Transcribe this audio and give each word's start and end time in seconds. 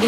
Pô, 0.00 0.06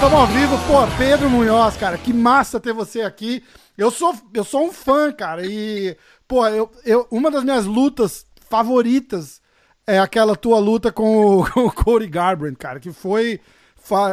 tamo 0.00 0.16
ao 0.16 0.26
vivo, 0.26 0.58
pô, 0.66 0.86
Pedro 0.98 1.30
Munhoz, 1.30 1.76
cara, 1.76 1.96
que 1.96 2.12
massa 2.12 2.58
ter 2.58 2.72
você 2.72 3.02
aqui. 3.02 3.44
Eu 3.78 3.92
sou, 3.92 4.12
eu 4.34 4.42
sou 4.42 4.66
um 4.66 4.72
fã, 4.72 5.12
cara, 5.12 5.46
e, 5.46 5.96
pô, 6.26 6.48
eu, 6.48 6.68
eu, 6.84 7.06
uma 7.08 7.30
das 7.30 7.44
minhas 7.44 7.64
lutas 7.64 8.26
favoritas 8.50 9.40
é 9.86 10.00
aquela 10.00 10.34
tua 10.34 10.58
luta 10.58 10.90
com 10.90 11.38
o, 11.38 11.46
com 11.50 11.66
o 11.66 11.72
Cody 11.72 12.08
Garbrandt, 12.08 12.58
cara, 12.58 12.80
que 12.80 12.92
foi 12.92 13.40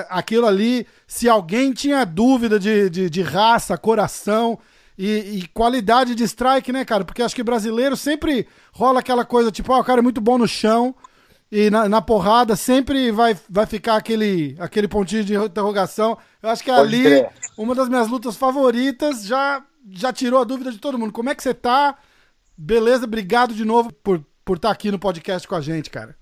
aquilo 0.10 0.46
ali, 0.46 0.86
se 1.08 1.28
alguém 1.28 1.74
tinha 1.74 2.06
dúvida 2.06 2.60
de, 2.60 2.92
de, 2.92 3.10
de 3.10 3.22
raça, 3.24 3.76
coração 3.76 4.60
e, 5.00 5.40
e 5.40 5.48
qualidade 5.48 6.14
de 6.14 6.24
strike, 6.26 6.74
né, 6.74 6.84
cara, 6.84 7.06
porque 7.06 7.24
acho 7.24 7.36
que 7.36 7.42
brasileiro 7.42 7.96
sempre 7.96 8.46
rola 8.74 9.00
aquela 9.00 9.24
coisa, 9.24 9.52
tipo, 9.52 9.72
ah, 9.72 9.80
o 9.80 9.84
cara 9.84 10.00
é 10.00 10.04
muito 10.04 10.20
bom 10.20 10.38
no 10.38 10.48
chão, 10.48 10.94
e 11.52 11.70
na, 11.70 11.88
na 11.88 12.02
porrada 12.02 12.56
sempre 12.56 13.12
vai, 13.12 13.36
vai 13.50 13.66
ficar 13.66 13.96
aquele, 13.96 14.56
aquele 14.60 14.88
pontinho 14.88 15.24
de 15.24 15.36
interrogação. 15.36 16.18
Eu 16.44 16.50
acho 16.50 16.64
que 16.64 16.70
Pode 16.70 16.82
ali, 16.82 17.02
crer. 17.02 17.30
uma 17.58 17.74
das 17.74 17.90
minhas 17.90 18.08
lutas 18.08 18.36
favoritas, 18.36 19.24
já, 19.24 19.64
já 19.90 20.14
tirou 20.14 20.40
a 20.40 20.44
dúvida 20.44 20.72
de 20.72 20.78
todo 20.78 21.00
mundo. 21.00 21.14
Como 21.14 21.30
é 21.30 21.34
que 21.34 21.42
você 21.42 21.54
tá? 21.54 21.98
Beleza, 22.56 23.06
obrigado 23.06 23.56
de 23.56 23.66
novo 23.66 23.92
por 23.92 24.24
por 24.50 24.56
estar 24.56 24.72
aqui 24.72 24.90
no 24.90 24.98
podcast 24.98 25.48
com 25.48 25.54
a 25.54 25.62
gente, 25.62 25.92
cara. 25.92 26.18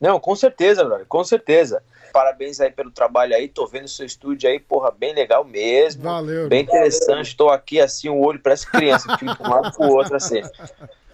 Não, 0.00 0.18
com 0.18 0.34
certeza, 0.34 0.82
brother, 0.82 1.06
com 1.06 1.22
certeza. 1.22 1.80
Parabéns 2.12 2.60
aí 2.60 2.70
pelo 2.70 2.90
trabalho 2.90 3.34
aí, 3.34 3.48
tô 3.48 3.66
vendo 3.66 3.88
seu 3.88 4.06
estúdio 4.06 4.48
aí, 4.48 4.58
porra, 4.58 4.90
bem 4.90 5.14
legal 5.14 5.44
mesmo. 5.44 6.02
Valeu. 6.02 6.48
Bem 6.48 6.62
interessante, 6.62 7.36
tô 7.36 7.48
aqui 7.48 7.80
assim, 7.80 8.08
o 8.08 8.18
olho 8.18 8.40
parece 8.40 8.66
criança, 8.70 9.16
fico 9.16 9.34
de 9.34 9.42
um 9.42 9.50
lado 9.50 9.76
pro 9.76 9.88
outro 9.88 10.16
assim. 10.16 10.40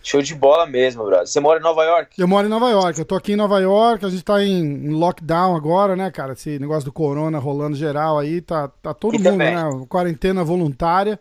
Show 0.07 0.21
de 0.21 0.35
bola 0.35 0.67
mesmo, 0.67 1.03
brother. 1.03 1.27
Você 1.27 1.41
mora 1.41 1.59
em 1.59 1.63
Nova 1.63 1.83
York? 1.83 2.21
Eu 2.21 2.29
moro 2.29 2.47
em 2.47 2.51
Nova 2.51 2.69
York, 2.69 2.99
eu 2.99 3.07
tô 3.07 3.15
aqui 3.15 3.33
em 3.33 3.37
Nova 3.37 3.59
York, 3.59 4.05
a 4.05 4.11
gente 4.11 4.23
tá 4.23 4.43
em, 4.45 4.91
lockdown 4.91 5.57
agora, 5.57 5.97
né, 5.97 6.11
cara? 6.11 6.35
Esse 6.35 6.59
negócio 6.59 6.85
do 6.85 6.93
corona 6.93 7.39
rolando 7.39 7.75
geral 7.75 8.19
aí, 8.19 8.43
tá, 8.43 8.69
tá 8.69 8.93
todo 8.93 9.15
E 9.15 9.19
mundo, 9.19 9.31
também. 9.31 9.55
né? 9.55 9.63
Quarentena 9.89 10.45
voluntária. 10.45 11.19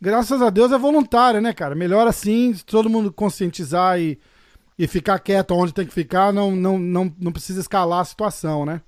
Graças 0.00 0.42
a 0.42 0.50
Deus 0.50 0.72
é 0.72 0.76
voluntária, 0.78 1.40
né, 1.40 1.52
cara? 1.52 1.76
Melhor 1.76 2.08
assim, 2.08 2.52
todo 2.66 2.90
mundo 2.90 3.12
conscientizar 3.12 4.00
e, 4.00 4.18
e 4.76 4.88
ficar 4.88 5.20
quieto 5.20 5.52
onde 5.54 5.72
tem 5.72 5.86
que 5.86 5.94
ficar, 5.94 6.32
não, 6.32 6.50
não, 6.50 6.76
não, 6.76 7.14
não 7.16 7.30
precisa 7.30 7.60
escalar 7.60 8.00
a 8.00 8.04
situação, 8.04 8.66
né? 8.66 8.80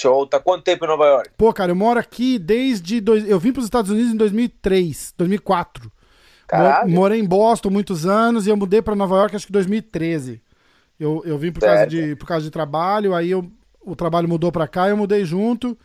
Show, 0.00 0.26
tá 0.26 0.40
quanto 0.40 0.62
tempo 0.64 0.84
em 0.84 0.88
Nova 0.88 1.04
York? 1.06 1.30
Pô, 1.36 1.52
cara, 1.52 1.72
eu 1.72 1.76
moro 1.76 1.98
aqui 2.00 2.38
desde. 2.38 3.00
Dois, 3.00 3.28
eu 3.28 3.38
vim 3.38 3.52
pros 3.52 3.64
Estados 3.66 3.90
Unidos 3.90 4.12
em 4.12 4.16
2003, 4.16 5.14
2004. 5.16 5.90
Caralho. 6.46 6.88
Mo- 6.88 6.94
Morei 6.96 7.20
em 7.20 7.24
Boston 7.24 7.70
muitos 7.70 8.06
anos 8.06 8.46
e 8.46 8.50
eu 8.50 8.56
mudei 8.56 8.82
pra 8.82 8.96
Nova 8.96 9.16
York 9.16 9.36
acho 9.36 9.46
que 9.46 9.52
em 9.52 9.54
2013. 9.54 10.40
Eu, 10.98 11.22
eu 11.24 11.38
vim 11.38 11.50
por 11.52 11.60
causa, 11.60 11.86
de, 11.86 12.16
por 12.16 12.26
causa 12.26 12.44
de 12.44 12.50
trabalho, 12.50 13.14
aí 13.14 13.30
eu, 13.30 13.50
o 13.80 13.96
trabalho 13.96 14.28
mudou 14.28 14.50
pra 14.52 14.68
cá, 14.68 14.88
eu 14.88 14.96
mudei 14.96 15.24
junto. 15.24 15.76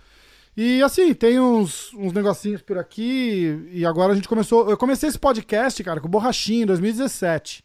E 0.57 0.81
assim, 0.81 1.13
tem 1.13 1.39
uns, 1.39 1.93
uns 1.93 2.11
negocinhos 2.13 2.61
por 2.61 2.77
aqui. 2.77 3.67
E 3.71 3.85
agora 3.85 4.13
a 4.13 4.15
gente 4.15 4.27
começou. 4.27 4.69
Eu 4.69 4.77
comecei 4.77 5.07
esse 5.09 5.19
podcast, 5.19 5.83
cara, 5.83 5.99
com 5.99 6.07
o 6.07 6.09
Borrachinho 6.09 6.63
em 6.63 6.65
2017. 6.65 7.63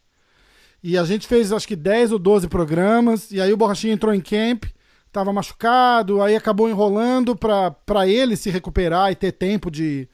E 0.83 0.97
a 0.97 1.03
gente 1.03 1.27
fez 1.27 1.51
acho 1.53 1.67
que 1.67 1.75
10 1.75 2.11
ou 2.11 2.19
12 2.19 2.47
programas. 2.47 3.31
E 3.31 3.39
aí 3.39 3.51
o 3.53 3.57
Borrachinho 3.57 3.93
entrou 3.93 4.13
em 4.13 4.19
camp, 4.21 4.65
tava 5.11 5.33
machucado, 5.33 6.21
aí 6.21 6.35
acabou 6.35 6.69
enrolando 6.69 7.35
pra, 7.35 7.71
pra 7.71 8.07
ele 8.07 8.35
se 8.37 8.49
recuperar 8.49 9.11
e 9.11 9.15
ter 9.15 9.31
tempo 9.33 9.69
de, 9.69 10.07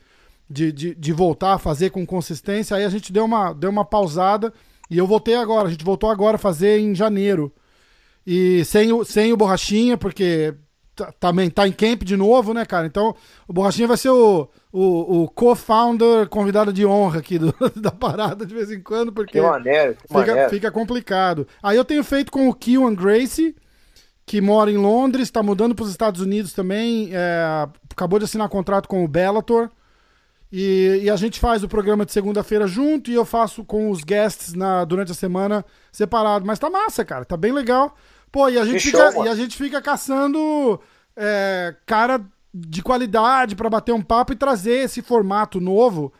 de, 0.49 0.71
de, 0.71 0.95
de 0.95 1.13
voltar 1.13 1.53
a 1.53 1.59
fazer 1.59 1.89
com 1.91 2.05
consistência. 2.05 2.75
Aí 2.77 2.83
a 2.83 2.89
gente 2.89 3.11
deu 3.13 3.25
uma, 3.25 3.53
deu 3.53 3.69
uma 3.69 3.85
pausada. 3.85 4.53
E 4.89 4.97
eu 4.97 5.05
voltei 5.05 5.35
agora. 5.35 5.67
A 5.67 5.71
gente 5.71 5.83
voltou 5.83 6.09
agora 6.09 6.35
a 6.35 6.39
fazer 6.39 6.79
em 6.79 6.95
janeiro. 6.95 7.51
E 8.25 8.63
sem 8.65 8.91
o, 8.91 9.03
sem 9.05 9.31
o 9.31 9.37
Borrachinha, 9.37 9.97
porque 9.97 10.53
também 11.19 11.49
tá 11.49 11.67
em 11.67 11.71
camp 11.71 12.01
de 12.03 12.17
novo, 12.17 12.53
né, 12.53 12.65
cara? 12.65 12.87
Então, 12.87 13.15
o 13.47 13.53
Borrachinha 13.53 13.87
vai 13.87 13.97
ser 13.97 14.09
o, 14.09 14.49
o, 14.73 15.23
o 15.23 15.29
co-founder 15.29 16.27
convidado 16.27 16.73
de 16.73 16.85
honra 16.85 17.19
aqui 17.19 17.37
do- 17.37 17.53
da 17.79 17.91
parada 17.91 18.45
de 18.45 18.53
vez 18.55 18.71
em 18.71 18.81
quando, 18.81 19.13
porque 19.13 19.33
Que 19.33 19.41
maneiro, 19.41 19.93
que 19.95 20.01
fica, 20.07 20.19
maneiro. 20.25 20.49
fica 20.49 20.71
complicado. 20.71 21.47
Aí 21.61 21.77
eu 21.77 21.85
tenho 21.85 22.03
feito 22.03 22.31
com 22.31 22.49
o 22.49 22.53
Kewan 22.53 22.95
Gracie, 22.95 23.55
que 24.27 24.41
mora 24.41 24.69
em 24.69 24.75
Londres, 24.75 25.29
está 25.29 25.41
mudando 25.41 25.73
para 25.73 25.85
os 25.85 25.89
Estados 25.89 26.19
Unidos 26.19 26.51
também, 26.51 27.09
é, 27.13 27.65
acabou 27.89 28.19
de 28.19 28.25
assinar 28.25 28.49
contrato 28.49 28.89
com 28.89 29.01
o 29.01 29.07
Bellator. 29.07 29.69
E, 30.51 30.99
e 31.03 31.09
a 31.09 31.15
gente 31.15 31.39
faz 31.39 31.63
o 31.63 31.67
programa 31.67 32.05
de 32.05 32.11
segunda-feira 32.11 32.67
junto 32.67 33.09
e 33.09 33.13
eu 33.13 33.23
faço 33.23 33.63
com 33.63 33.89
os 33.89 34.03
guests 34.03 34.53
na, 34.53 34.83
durante 34.83 35.13
a 35.13 35.15
semana 35.15 35.65
separado. 35.93 36.45
Mas 36.45 36.59
tá 36.59 36.69
massa, 36.69 37.05
cara, 37.05 37.23
tá 37.23 37.37
bem 37.37 37.53
legal. 37.53 37.95
Pô, 38.29 38.49
e 38.49 38.59
a 38.59 38.65
gente, 38.65 38.81
fica, 38.87 39.13
show, 39.13 39.25
e 39.25 39.29
a 39.29 39.35
gente 39.35 39.55
fica 39.55 39.81
caçando 39.81 40.77
é, 41.15 41.73
cara 41.85 42.19
de 42.53 42.81
qualidade 42.81 43.55
para 43.55 43.69
bater 43.69 43.93
um 43.93 44.01
papo 44.01 44.33
e 44.33 44.35
trazer 44.35 44.83
esse 44.83 45.01
formato 45.01 45.61
novo 45.61 46.11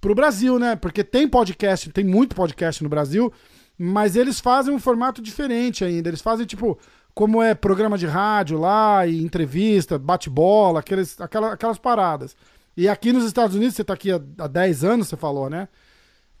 pro 0.00 0.14
Brasil, 0.14 0.60
né? 0.60 0.76
Porque 0.76 1.02
tem 1.02 1.26
podcast, 1.26 1.90
tem 1.90 2.04
muito 2.04 2.36
podcast 2.36 2.84
no 2.84 2.88
Brasil, 2.88 3.32
mas 3.76 4.14
eles 4.14 4.38
fazem 4.38 4.72
um 4.72 4.78
formato 4.78 5.20
diferente 5.20 5.84
ainda. 5.84 6.08
Eles 6.08 6.22
fazem, 6.22 6.46
tipo, 6.46 6.78
como 7.18 7.42
é 7.42 7.52
programa 7.52 7.98
de 7.98 8.06
rádio 8.06 8.56
lá, 8.60 9.04
e 9.04 9.20
entrevista, 9.24 9.98
bate-bola, 9.98 10.78
aqueles, 10.78 11.20
aquela, 11.20 11.52
aquelas 11.54 11.76
paradas. 11.76 12.36
E 12.76 12.88
aqui 12.88 13.12
nos 13.12 13.24
Estados 13.24 13.56
Unidos, 13.56 13.74
você 13.74 13.82
tá 13.82 13.92
aqui 13.94 14.12
há, 14.12 14.20
há 14.38 14.46
10 14.46 14.84
anos, 14.84 15.08
você 15.08 15.16
falou, 15.16 15.50
né? 15.50 15.66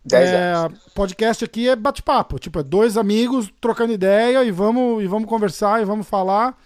10 0.04 0.30
É, 0.30 0.52
anos. 0.52 0.78
podcast 0.94 1.44
aqui 1.44 1.68
é 1.68 1.74
bate-papo, 1.74 2.38
tipo, 2.38 2.60
é 2.60 2.62
dois 2.62 2.96
amigos 2.96 3.52
trocando 3.60 3.92
ideia 3.92 4.44
e 4.44 4.52
vamos, 4.52 5.02
e 5.02 5.08
vamos 5.08 5.28
conversar 5.28 5.82
e 5.82 5.84
vamos 5.84 6.06
falar. 6.08 6.56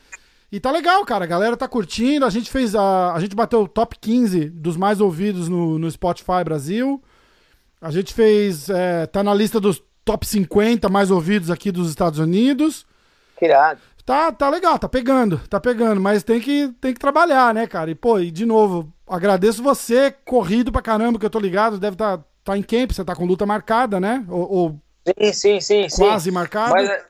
E 0.53 0.61
tá 0.61 0.71
legal, 0.71 1.03
cara. 1.07 1.25
A 1.25 1.27
galera 1.27 1.57
tá 1.57 1.67
curtindo. 1.67 2.27
A 2.27 2.31
gente 2.31 2.51
fez 2.51 2.75
a. 2.75 3.15
A 3.15 3.19
gente 3.19 3.35
bateu 3.35 3.63
o 3.63 3.67
top 3.67 3.97
15 3.99 4.51
dos 4.51 4.77
mais 4.77 5.01
ouvidos 5.01 5.49
no, 5.49 5.79
no 5.79 5.91
Spotify 5.91 6.45
Brasil. 6.45 7.03
A 7.81 7.91
gente 7.91 8.13
fez. 8.13 8.69
é, 8.69 9.07
tá 9.07 9.23
na 9.23 9.33
lista 9.33 9.59
dos 9.59 9.83
top 10.05 10.27
50 10.27 10.91
mais 10.91 11.11
ouvidos 11.11 11.51
aqui 11.51 11.73
dos 11.73 11.89
Estados 11.89 12.19
Unidos. 12.19 12.85
Irado. 13.41 13.81
Tá, 14.05 14.33
tá 14.33 14.51
legal, 14.51 14.79
tá 14.79 14.89
pegando, 14.89 15.39
tá 15.49 15.61
pegando, 15.61 16.01
mas 16.01 16.25
tem 16.25 16.41
que, 16.41 16.69
tem 16.81 16.93
que 16.93 16.99
trabalhar, 16.99 17.55
né, 17.55 17.67
cara? 17.69 17.91
E, 17.91 17.95
pô, 17.95 18.19
e 18.19 18.33
de 18.33 18.45
novo, 18.45 18.93
agradeço 19.07 19.63
você, 19.63 20.11
corrido 20.25 20.73
pra 20.73 20.83
caramba, 20.83 21.19
que 21.19 21.27
eu 21.27 21.31
tô 21.31 21.39
ligado, 21.39 21.79
deve 21.79 21.97
tá, 21.97 22.19
tá 22.43 22.59
em 22.59 22.63
camp, 22.63 22.91
você 22.91 23.05
tá 23.05 23.15
com 23.15 23.25
luta 23.25 23.47
marcada, 23.47 24.01
né? 24.01 24.25
Ou, 24.29 24.53
ou 24.53 24.81
Sim, 25.07 25.33
sim, 25.33 25.61
sim, 25.61 25.89
sim. 25.89 26.03
quase 26.03 26.31
marcada. 26.31 26.75
Mas, 26.75 27.05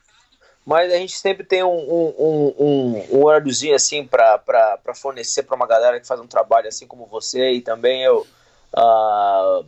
mas 0.67 0.93
a 0.93 0.97
gente 0.97 1.15
sempre 1.17 1.45
tem 1.45 1.63
um, 1.63 1.69
um, 1.69 2.15
um, 2.19 3.05
um, 3.11 3.23
horáriozinho 3.23 3.75
assim 3.75 4.07
pra, 4.07 4.39
pra, 4.39 4.79
pra 4.79 4.95
fornecer 4.95 5.43
pra 5.43 5.57
uma 5.57 5.67
galera 5.67 5.99
que 5.99 6.07
faz 6.07 6.21
um 6.21 6.27
trabalho 6.27 6.69
assim 6.69 6.87
como 6.87 7.07
você 7.07 7.53
e 7.53 7.61
também 7.61 8.03
eu. 8.03 8.27
ah, 8.77 9.63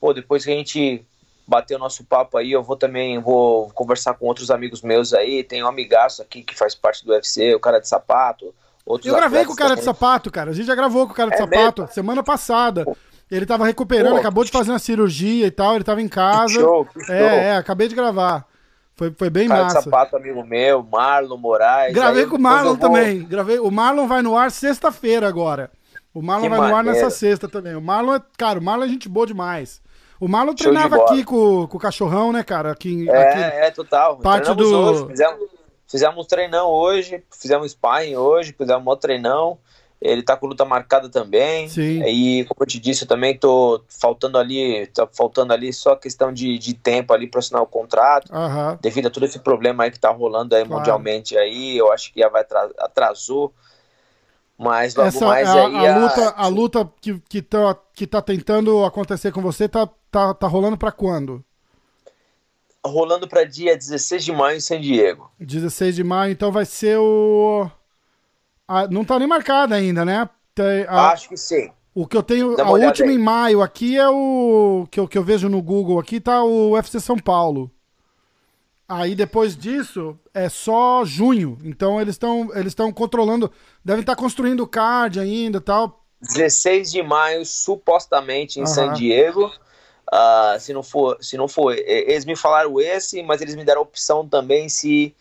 pô, 0.00 0.12
depois 0.12 0.44
que 0.44 0.50
a 0.50 0.54
gente 0.54 1.04
bater 1.46 1.76
o 1.76 1.78
nosso 1.78 2.04
papo 2.04 2.36
aí, 2.38 2.52
eu 2.52 2.62
vou 2.62 2.76
também 2.76 3.18
vou 3.20 3.70
conversar 3.70 4.14
com 4.14 4.26
outros 4.26 4.50
amigos 4.50 4.82
meus 4.82 5.12
aí. 5.14 5.44
Tem 5.44 5.62
um 5.62 5.68
amigaço 5.68 6.22
aqui 6.22 6.42
que 6.42 6.54
faz 6.56 6.74
parte 6.74 7.04
do 7.04 7.12
UFC, 7.12 7.54
o 7.54 7.60
cara 7.60 7.78
de 7.80 7.88
sapato. 7.88 8.54
Outros 8.84 9.10
Eu 9.12 9.16
gravei 9.18 9.44
com 9.44 9.52
o 9.52 9.56
cara 9.56 9.70
de 9.74 9.80
também. 9.80 9.94
sapato, 9.94 10.30
cara. 10.30 10.50
A 10.50 10.54
gente 10.54 10.66
já 10.66 10.74
gravou 10.74 11.06
com 11.06 11.12
o 11.12 11.16
cara 11.16 11.30
de 11.30 11.36
É 11.36 11.38
sapato 11.38 11.88
semana 11.92 12.22
passada. 12.22 12.84
Ele 13.30 13.44
tava 13.44 13.66
recuperando, 13.66 14.12
Pô. 14.12 14.18
acabou 14.20 14.44
de 14.44 14.52
fazer 14.52 14.70
uma 14.70 14.78
cirurgia 14.78 15.46
e 15.46 15.50
tal, 15.50 15.74
ele 15.74 15.82
tava 15.84 16.00
em 16.00 16.06
casa. 16.08 16.54
Que 16.54 16.60
show, 16.60 16.84
que 16.86 17.04
show. 17.04 17.14
É, 17.14 17.48
é, 17.48 17.56
acabei 17.56 17.88
de 17.88 17.94
gravar. 17.96 18.46
Foi, 18.94 19.12
foi 19.18 19.28
bem 19.28 19.48
cara 19.48 19.64
massa. 19.64 19.78
de 19.78 19.84
sapato, 19.84 20.16
amigo 20.16 20.44
meu, 20.44 20.82
Marlon 20.84 21.36
Moraes. 21.36 21.92
Gravei 21.92 22.22
Aí 22.22 22.28
com 22.30 22.36
o 22.36 22.40
Marlon 22.40 22.70
eu 22.70 22.76
vou- 22.76 22.88
também. 22.88 23.24
Gravei. 23.24 23.58
O 23.58 23.70
Marlon 23.70 24.06
vai 24.06 24.22
no 24.22 24.36
ar 24.36 24.50
sexta-feira 24.50 25.26
agora. 25.28 25.70
O 26.14 26.22
Marlon 26.22 26.44
Que 26.44 26.48
vai 26.48 26.58
no 26.58 26.64
ar 26.64 26.70
maneiro. 26.84 26.96
nessa 26.98 27.10
sexta 27.14 27.46
também. 27.48 27.74
O 27.74 27.80
Marlon 27.80 28.14
é, 28.14 28.20
cara, 28.38 28.58
o 28.58 28.62
Marlon 28.62 28.84
é 28.84 28.88
gente 28.88 29.06
boa 29.08 29.26
demais. 29.26 29.82
O 30.20 30.28
Marlon 30.28 30.48
Show 30.56 30.72
treinava 30.72 30.96
aqui 31.04 31.24
com, 31.24 31.66
com 31.66 31.76
o 31.76 31.80
cachorrão, 31.80 32.32
né, 32.32 32.42
cara? 32.42 32.72
Aqui, 32.72 33.08
É, 33.08 33.22
aqui- 33.28 33.56
é, 33.66 33.70
total. 33.70 34.16
Parte 34.18 34.44
Treinamos 34.44 34.70
do- 34.70 34.78
hoje, 34.78 35.06
fizemos, 35.10 35.40
fizemos 35.86 36.24
um 36.24 36.26
treinão 36.28 36.68
hoje, 36.70 37.22
fizemos 37.30 37.70
sparring 37.72 38.16
hoje, 38.16 38.54
fizemos 38.56 38.86
um 38.86 38.96
treinão. 38.96 39.58
Ele 40.00 40.22
tá 40.22 40.36
com 40.36 40.46
luta 40.46 40.62
marcada 40.64 41.08
também. 41.08 41.68
Sim. 41.70 42.02
E 42.04 42.44
como 42.44 42.58
eu 42.60 42.66
te 42.66 42.78
disse, 42.78 43.04
eu 43.04 43.08
também 43.08 43.36
tô 43.36 43.82
faltando 43.88 44.36
ali, 44.38 44.86
tá 44.88 45.08
faltando 45.10 45.54
ali 45.54 45.72
só 45.72 45.96
questão 45.96 46.30
de, 46.32 46.58
de 46.58 46.74
tempo 46.74 47.14
ali 47.14 47.26
para 47.26 47.38
assinar 47.40 47.62
o 47.62 47.66
contrato. 47.66 48.30
Aham. 48.32 48.78
Devido 48.82 49.06
a 49.06 49.10
todo 49.10 49.24
esse 49.24 49.38
problema 49.38 49.84
aí 49.84 49.90
que 49.90 49.98
tá 49.98 50.10
rolando 50.10 50.54
aí 50.54 50.64
Claro. 50.64 50.78
mundialmente 50.80 51.36
aí, 51.38 51.78
eu 51.78 51.90
acho 51.90 52.12
que 52.12 52.20
já 52.20 52.28
vai 52.28 52.42
atra- 52.42 52.70
atrasou. 52.78 53.52
Mas 54.58 54.94
logo 54.94 55.08
Essa, 55.08 55.26
mais 55.26 55.48
a, 55.48 55.66
aí 55.66 55.86
a 55.86 55.98
luta, 55.98 56.30
a 56.30 56.46
luta 56.46 56.92
que, 57.00 57.20
que, 57.28 57.42
tá, 57.42 57.76
que 57.94 58.06
tá 58.06 58.22
tentando 58.22 58.84
acontecer 58.84 59.30
com 59.30 59.42
você 59.42 59.68
tá, 59.68 59.88
tá, 60.10 60.32
tá 60.32 60.46
rolando 60.46 60.78
pra 60.78 60.90
quando? 60.90 61.44
rolando 62.86 63.26
para 63.28 63.44
dia 63.44 63.76
16 63.76 64.24
de 64.24 64.32
maio 64.32 64.56
em 64.56 64.60
San 64.60 64.80
Diego. 64.80 65.30
16 65.40 65.96
de 65.96 66.04
maio, 66.04 66.32
então 66.32 66.52
vai 66.52 66.64
ser 66.64 66.96
o. 66.98 67.68
Ah, 68.66 68.86
não 68.88 69.04
tá 69.04 69.18
nem 69.18 69.28
marcada 69.28 69.74
ainda, 69.74 70.04
né? 70.04 70.28
A- 70.88 71.10
Acho 71.10 71.28
que 71.28 71.36
sim. 71.36 71.70
O 71.94 72.06
que 72.06 72.16
eu 72.16 72.22
tenho, 72.22 72.60
a 72.60 72.70
última 72.70 73.08
aí. 73.08 73.14
em 73.14 73.18
maio 73.18 73.62
aqui 73.62 73.96
é 73.96 74.08
o 74.08 74.86
que 74.90 75.00
eu, 75.00 75.08
que 75.08 75.16
eu 75.16 75.24
vejo 75.24 75.48
no 75.48 75.62
Google 75.62 75.98
aqui, 75.98 76.20
tá 76.20 76.42
o 76.44 76.72
UFC 76.72 77.00
São 77.00 77.16
Paulo. 77.16 77.70
Aí 78.88 79.14
depois 79.14 79.56
disso 79.56 80.18
é 80.32 80.48
só 80.48 81.04
junho. 81.04 81.58
Então 81.64 82.00
eles 82.00 82.14
estão 82.14 82.50
eles 82.54 82.68
estão 82.68 82.92
controlando, 82.92 83.50
devem 83.84 84.00
estar 84.00 84.14
construindo 84.14 84.60
o 84.60 84.66
card 84.66 85.18
ainda 85.18 85.58
e 85.58 85.60
tal. 85.60 86.04
16 86.20 86.90
de 86.90 87.02
maio, 87.02 87.44
supostamente, 87.44 88.58
em 88.58 88.62
Aham. 88.62 88.72
San 88.72 88.92
Diego. 88.92 89.52
Ah, 90.10 90.56
se 90.60 90.72
não 90.72 90.84
for, 90.84 91.18
se 91.20 91.36
não 91.36 91.48
for, 91.48 91.76
eles 91.76 92.24
me 92.24 92.36
falaram 92.36 92.80
esse, 92.80 93.22
mas 93.24 93.40
eles 93.40 93.56
me 93.56 93.64
deram 93.64 93.80
a 93.80 93.84
opção 93.84 94.26
também 94.26 94.68
se 94.68 95.14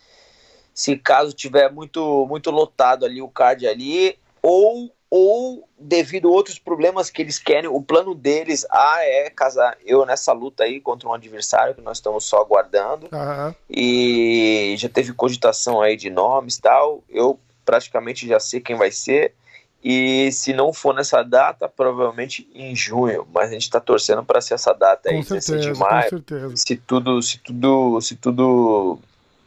se 0.73 0.97
caso 0.97 1.33
tiver 1.33 1.71
muito 1.71 2.25
muito 2.27 2.51
lotado 2.51 3.05
ali 3.05 3.21
o 3.21 3.29
card 3.29 3.65
ali 3.65 4.19
ou 4.41 4.91
ou 5.17 5.65
devido 5.79 6.27
a 6.27 6.31
outros 6.31 6.59
problemas 6.59 7.09
que 7.09 7.21
eles 7.21 7.39
querem, 7.39 7.69
o 7.69 7.81
plano 7.81 8.13
deles 8.13 8.67
ah, 8.69 8.97
é 8.99 9.29
casar 9.29 9.77
eu 9.85 10.05
nessa 10.05 10.33
luta 10.33 10.65
aí 10.65 10.81
contra 10.81 11.07
um 11.07 11.13
adversário 11.13 11.73
que 11.73 11.79
nós 11.79 11.99
estamos 11.99 12.25
só 12.25 12.41
aguardando 12.41 13.07
Aham. 13.13 13.55
e 13.69 14.75
já 14.77 14.89
teve 14.89 15.13
cogitação 15.13 15.81
aí 15.81 15.95
de 15.95 16.09
nomes 16.09 16.57
e 16.57 16.61
tal. 16.61 17.01
Eu 17.09 17.39
praticamente 17.63 18.27
já 18.27 18.41
sei 18.41 18.59
quem 18.59 18.75
vai 18.75 18.91
ser. 18.91 19.33
E 19.81 20.33
se 20.33 20.51
não 20.51 20.73
for 20.73 20.93
nessa 20.93 21.23
data, 21.23 21.69
provavelmente 21.69 22.49
em 22.53 22.75
junho. 22.75 23.25
Mas 23.33 23.51
a 23.51 23.53
gente 23.53 23.69
tá 23.69 23.79
torcendo 23.79 24.21
para 24.21 24.41
ser 24.41 24.55
essa 24.55 24.73
data 24.73 25.07
aí, 25.09 25.15
Com 25.15 25.21
16 25.21 25.43
certeza, 25.45 25.71
de 25.73 25.79
com 25.79 25.85
maio. 25.89 26.09
certeza. 26.09 26.57
Se 26.57 26.75
tudo, 26.75 27.21
se 27.21 27.37
tudo, 27.37 28.01
se 28.01 28.15
tudo 28.17 28.99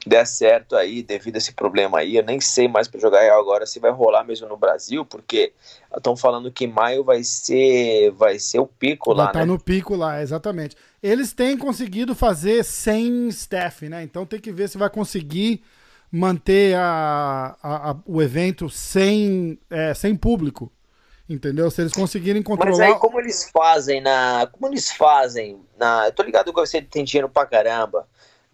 der 0.07 0.27
certo 0.27 0.77
aí, 0.77 1.03
devido 1.03 1.37
a 1.37 1.39
esse 1.39 1.53
problema 1.53 1.99
aí, 1.99 2.17
eu 2.17 2.23
nem 2.25 2.41
sei 2.41 2.69
mais 2.69 2.89
para 2.89 3.01
jogar 3.01 3.21
real 3.21 3.41
agora 3.41 3.67
se 3.67 3.79
vai 3.81 3.91
rolar 3.91 4.25
mesmo 4.25 4.49
no 4.49 4.57
Brasil, 4.57 5.05
porque 5.05 5.53
estão 5.97 6.17
falando 6.17 6.53
que 6.53 6.67
maio 6.67 7.05
vai 7.05 7.23
ser, 7.25 8.11
vai 8.13 8.39
ser 8.39 8.59
o 8.61 8.67
pico 8.67 9.13
Vai 9.13 9.27
lá, 9.27 9.27
estar 9.27 9.45
né? 9.47 9.47
no 9.47 9.59
pico 9.59 9.97
lá, 9.97 10.21
exatamente. 10.23 10.77
Eles 11.03 11.33
têm 11.33 11.57
conseguido 11.57 12.15
fazer 12.15 12.63
sem 12.65 13.29
staff, 13.29 13.89
né? 13.89 14.03
Então 14.03 14.27
tem 14.27 14.41
que 14.41 14.53
ver 14.53 14.69
se 14.69 14.77
vai 14.79 14.91
conseguir 14.91 15.63
manter 16.13 16.77
a, 16.77 17.57
a- 17.63 17.91
a- 17.93 17.97
o 18.07 18.21
evento 18.23 18.69
sem, 18.69 19.59
é, 19.71 19.95
sem 19.95 20.15
público. 20.17 20.71
Entendeu? 21.29 21.71
Se 21.71 21.83
eles 21.83 21.93
conseguirem 21.95 22.43
Mas 22.57 22.79
controlar. 22.79 22.79
aí 22.81 22.95
como 22.99 23.21
eles 23.21 23.49
fazem 23.51 24.01
na. 24.01 24.47
Como 24.53 24.67
eles 24.67 24.91
fazem 24.91 25.61
na. 25.79 26.07
Eu 26.07 26.13
tô 26.13 26.23
ligado 26.23 26.53
que 26.53 26.61
você 26.61 26.81
tem 26.83 27.05
dinheiro 27.05 27.29
pra 27.29 27.47
caramba. 27.47 28.09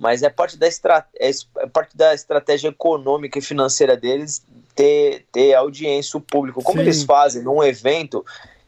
Mas 0.05 0.23
é 0.23 0.29
parte 0.29 0.59
da, 0.59 0.67
estra, 0.67 1.07
é 1.19 1.31
é 1.31 1.67
parte 1.67 1.97
da 1.97 2.13
estratégia 2.13 2.69
econômica 2.69 3.39
e 3.39 3.43
financeira 3.43 3.97
deles 3.97 4.45
ter, 4.75 5.25
ter 5.33 5.55
audiência, 5.55 6.19
o 6.19 6.21
público. 6.21 6.63
Como 6.63 6.77
Sim. 6.77 6.85
eles 6.85 7.05
fazem 7.05 7.43
num 7.43 7.65
evento 7.65 8.23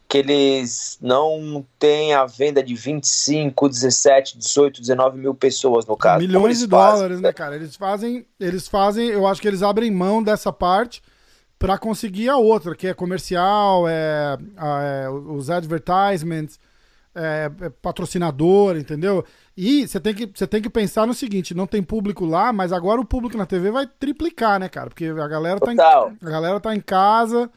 que 0.09 0.17
eles 0.17 0.97
não 0.99 1.63
têm 1.79 2.15
a 2.15 2.25
venda 2.25 2.63
de 2.63 2.75
25, 2.75 3.69
17, 3.69 4.39
18, 4.39 4.81
19 4.81 5.19
mil 5.19 5.35
pessoas, 5.35 5.85
no 5.85 5.95
caso. 5.95 6.21
Milhões 6.27 6.61
de 6.61 6.69
fazem? 6.69 6.95
dólares, 6.95 7.21
né, 7.21 7.35
cara? 7.35 7.55
Eles 7.55 7.77
fazem, 7.77 8.25
eles 8.41 8.67
fazem, 8.67 9.09
eu 9.09 9.27
acho 9.27 9.43
que 9.43 9.47
eles 9.47 9.63
abrem 9.63 9.91
mão 9.91 10.23
dessa 10.23 10.51
parte 10.51 11.03
pra 11.59 11.77
conseguir 11.77 12.31
a 12.31 12.39
outra, 12.39 12.75
que 12.75 12.87
é 12.87 12.95
comercial, 12.95 13.87
é, 13.87 14.39
é 15.05 15.11
os 15.11 15.51
advertisements, 15.51 16.59
é, 17.17 17.51
é 17.63 17.71
patrocinador, 17.71 18.77
entendeu? 18.77 19.25
E 19.57 19.89
você 19.89 19.99
tem, 19.99 20.15
que, 20.15 20.31
você 20.33 20.47
tem 20.47 20.61
que 20.61 20.69
pensar 20.69 21.07
no 21.07 21.15
seguinte, 21.15 21.55
não 21.55 21.67
tem 21.67 21.83
público 21.83 22.27
lá, 22.27 22.53
mas 22.53 22.73
agora 22.73 23.01
o 23.01 23.07
público 23.07 23.39
na 23.39 23.47
TV 23.47 23.71
vai 23.71 23.87
triplicar, 23.87 24.61
né, 24.61 24.69
cara? 24.69 24.91
Porque 24.91 25.07
a 25.07 25.27
galera 25.27 25.59
tá, 25.59 25.73
em, 25.73 25.81
a 25.81 26.31
galera 26.31 26.61
tá 26.61 26.75
em 26.75 26.81
casa, 26.81 27.51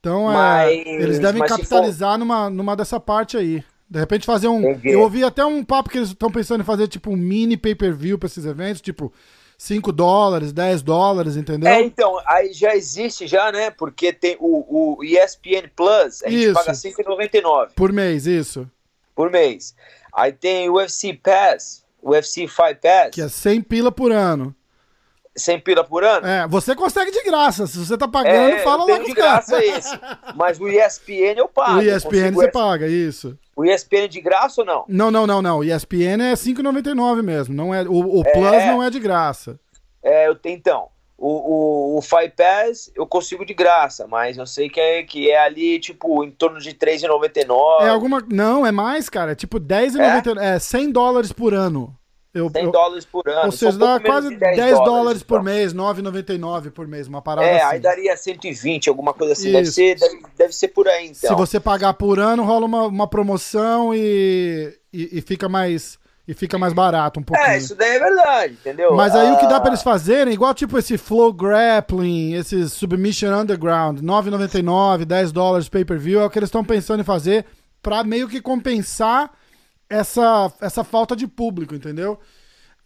então 0.00 0.30
é, 0.30 0.34
Mas- 0.34 0.86
eles 0.86 1.18
devem 1.18 1.42
capitalizar 1.44 2.18
numa, 2.18 2.48
numa 2.48 2.74
dessa 2.74 2.98
parte 2.98 3.36
aí. 3.36 3.62
De 3.88 3.98
repente 3.98 4.24
fazer 4.24 4.48
um. 4.48 4.70
Entendi. 4.70 4.90
Eu 4.90 5.02
ouvi 5.02 5.22
até 5.22 5.44
um 5.44 5.62
papo 5.62 5.90
que 5.90 5.98
eles 5.98 6.08
estão 6.08 6.30
pensando 6.30 6.62
em 6.62 6.64
fazer 6.64 6.88
tipo 6.88 7.10
um 7.10 7.16
mini 7.16 7.56
pay-per-view 7.56 8.18
pra 8.18 8.26
esses 8.26 8.46
eventos, 8.46 8.80
tipo 8.80 9.12
5 9.58 9.92
dólares, 9.92 10.52
10 10.52 10.82
dólares, 10.82 11.36
entendeu? 11.36 11.70
É, 11.70 11.82
então, 11.82 12.18
aí 12.26 12.52
já 12.52 12.74
existe 12.74 13.26
já, 13.26 13.52
né? 13.52 13.70
Porque 13.70 14.12
tem 14.12 14.36
o, 14.40 14.96
o 14.98 15.04
ESPN 15.04 15.68
Plus, 15.76 16.22
a 16.22 16.28
gente 16.30 16.44
Isso. 16.44 16.54
paga 16.54 16.72
R$ 16.72 16.76
5,99 16.76 17.68
Por 17.74 17.92
mês, 17.92 18.26
isso. 18.26 18.68
Por 19.14 19.30
mês. 19.30 19.74
Aí 20.12 20.32
tem 20.32 20.68
o 20.68 20.74
UFC 20.74 21.12
Pass, 21.14 21.84
o 22.02 22.10
UFC 22.10 22.46
Fight 22.46 22.80
Pass, 22.82 23.10
Que 23.12 23.22
é 23.22 23.28
100 23.28 23.62
pila 23.62 23.90
por 23.90 24.12
ano. 24.12 24.54
100 25.36 25.60
pila 25.60 25.82
por 25.82 26.04
ano. 26.04 26.26
É, 26.26 26.46
você 26.46 26.76
consegue 26.76 27.10
de 27.10 27.24
graça. 27.24 27.66
Se 27.66 27.76
você 27.78 27.98
tá 27.98 28.06
pagando, 28.06 28.54
É, 28.54 28.58
fala 28.60 28.84
lá 28.84 28.98
com 28.98 29.04
de 29.04 29.12
graça 29.12 29.64
esse. 29.64 29.90
Mas 30.36 30.60
o 30.60 30.68
ESPN 30.68 31.34
eu 31.36 31.48
pago. 31.48 31.78
O 31.78 31.82
ESPN 31.82 32.30
você 32.32 32.48
paga, 32.48 32.86
isso. 32.86 33.36
O 33.56 33.64
ESPN 33.64 34.08
de 34.08 34.20
graça 34.20 34.60
ou 34.60 34.66
não? 34.66 34.84
Não, 34.86 35.10
não, 35.10 35.26
não, 35.26 35.42
não. 35.42 35.58
O 35.58 35.64
ESPN 35.64 36.22
é 36.22 36.34
5,99 36.34 37.22
mesmo. 37.22 37.52
Não 37.54 37.74
é, 37.74 37.82
o, 37.82 38.20
o 38.20 38.22
Plus 38.22 38.64
não 38.66 38.80
é 38.82 38.90
de 38.90 39.00
graça. 39.00 39.58
É, 40.02 40.28
eu 40.28 40.36
tenho 40.36 40.56
então. 40.56 40.88
O, 41.16 41.28
o, 41.94 41.98
o 41.98 42.02
Fight 42.02 42.34
Pass 42.36 42.90
eu 42.94 43.06
consigo 43.06 43.46
de 43.46 43.54
graça, 43.54 44.06
mas 44.06 44.36
eu 44.36 44.46
sei 44.46 44.68
que 44.68 44.80
é, 44.80 45.02
que 45.04 45.30
é 45.30 45.38
ali, 45.38 45.78
tipo, 45.78 46.24
em 46.24 46.30
torno 46.30 46.58
de 46.60 46.70
R$3,99. 46.70 47.82
É 47.82 47.88
alguma. 47.88 48.20
Não, 48.28 48.66
é 48.66 48.72
mais, 48.72 49.08
cara. 49.08 49.32
É 49.32 49.34
tipo 49.34 49.60
10,99. 49.60 50.38
É? 50.40 50.58
100 50.58 50.90
dólares 50.90 51.30
por 51.32 51.54
ano. 51.54 51.96
Eu, 52.34 52.50
100 52.50 52.64
eu- 52.64 52.72
dólares 52.72 53.04
por 53.04 53.28
ano. 53.28 53.46
Ou 53.46 53.52
seja, 53.52 53.78
dá 53.78 54.00
quase 54.00 54.30
de 54.30 54.36
10, 54.36 54.76
dólares, 54.80 55.22
por 55.22 55.36
então. 55.40 55.44
mês, 55.44 55.72
9,99 55.72 56.70
por 56.72 56.88
mês, 56.88 57.06
uma 57.06 57.22
parada 57.22 57.46
É, 57.46 57.62
assim. 57.62 57.74
aí 57.76 57.80
daria 57.80 58.16
120, 58.16 58.88
alguma 58.88 59.14
coisa 59.14 59.34
assim. 59.34 59.52
Deve 59.52 59.66
ser, 59.66 59.96
deve, 59.96 60.20
deve 60.36 60.52
ser 60.52 60.68
por 60.68 60.88
aí, 60.88 61.06
então. 61.06 61.30
Se 61.30 61.34
você 61.36 61.60
pagar 61.60 61.94
por 61.94 62.18
ano, 62.18 62.42
rola 62.42 62.66
uma, 62.66 62.86
uma 62.88 63.06
promoção 63.06 63.94
e, 63.94 64.76
e, 64.92 65.18
e 65.18 65.20
fica 65.20 65.48
mais 65.48 65.96
e 66.26 66.32
fica 66.34 66.56
mais 66.58 66.72
barato 66.72 67.20
um 67.20 67.22
pouquinho. 67.22 67.48
É, 67.48 67.58
isso 67.58 67.74
daí 67.74 67.96
é 67.96 67.98
verdade, 67.98 68.52
entendeu? 68.54 68.94
Mas 68.94 69.14
aí 69.14 69.30
o 69.30 69.38
que 69.38 69.46
dá 69.46 69.60
pra 69.60 69.70
Ah, 69.70 69.72
eles 69.72 69.82
fazerem, 69.82 70.32
igual 70.32 70.54
tipo 70.54 70.78
esse 70.78 70.96
Flow 70.96 71.32
Grappling, 71.32 72.34
esse 72.34 72.68
Submission 72.68 73.32
Underground, 73.34 74.00
9,99, 74.00 75.04
10 75.04 75.32
dólares 75.32 75.68
pay-per-view, 75.68 76.20
é 76.20 76.24
o 76.24 76.30
que 76.30 76.38
eles 76.38 76.48
estão 76.48 76.64
pensando 76.64 77.00
em 77.00 77.04
fazer 77.04 77.44
pra 77.82 78.02
meio 78.02 78.26
que 78.28 78.40
compensar 78.40 79.30
essa, 79.88 80.50
essa 80.60 80.82
falta 80.82 81.14
de 81.14 81.26
público, 81.26 81.74
entendeu? 81.74 82.18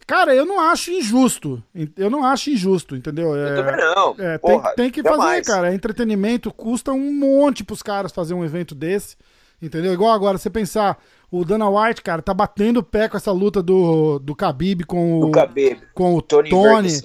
Cara, 0.05 0.33
eu 0.33 0.43
não 0.45 0.59
acho 0.59 0.91
injusto. 0.91 1.63
Eu 1.95 2.09
não 2.09 2.25
acho 2.25 2.49
injusto, 2.49 2.95
entendeu? 2.95 3.35
Eu 3.35 3.47
É, 3.47 3.55
também 3.55 3.77
não. 3.77 4.15
é, 4.17 4.37
tem, 4.37 4.39
Porra, 4.39 4.73
tem 4.75 4.89
que 4.89 5.03
fazer, 5.03 5.17
jamais. 5.17 5.47
cara. 5.47 5.71
É 5.71 5.75
entretenimento, 5.75 6.51
custa 6.51 6.91
um 6.91 7.13
monte 7.13 7.63
pros 7.63 7.83
caras 7.83 8.11
fazer 8.11 8.33
um 8.33 8.43
evento 8.43 8.73
desse. 8.73 9.15
Entendeu? 9.61 9.93
Igual 9.93 10.11
agora, 10.11 10.37
você 10.37 10.49
pensar, 10.49 10.97
o 11.31 11.45
Dana 11.45 11.69
White, 11.69 12.01
cara, 12.01 12.21
tá 12.21 12.33
batendo 12.33 12.77
o 12.79 12.83
pé 12.83 13.07
com 13.07 13.17
essa 13.17 13.31
luta 13.31 13.61
do, 13.61 14.19
do 14.19 14.33
Khabib 14.33 14.83
com 14.85 15.19
Do 15.19 15.27
o, 15.27 15.31
Khabib. 15.31 15.79
com 15.93 16.15
o 16.15 16.21
Tony 16.21 16.49
Tony. 16.49 17.01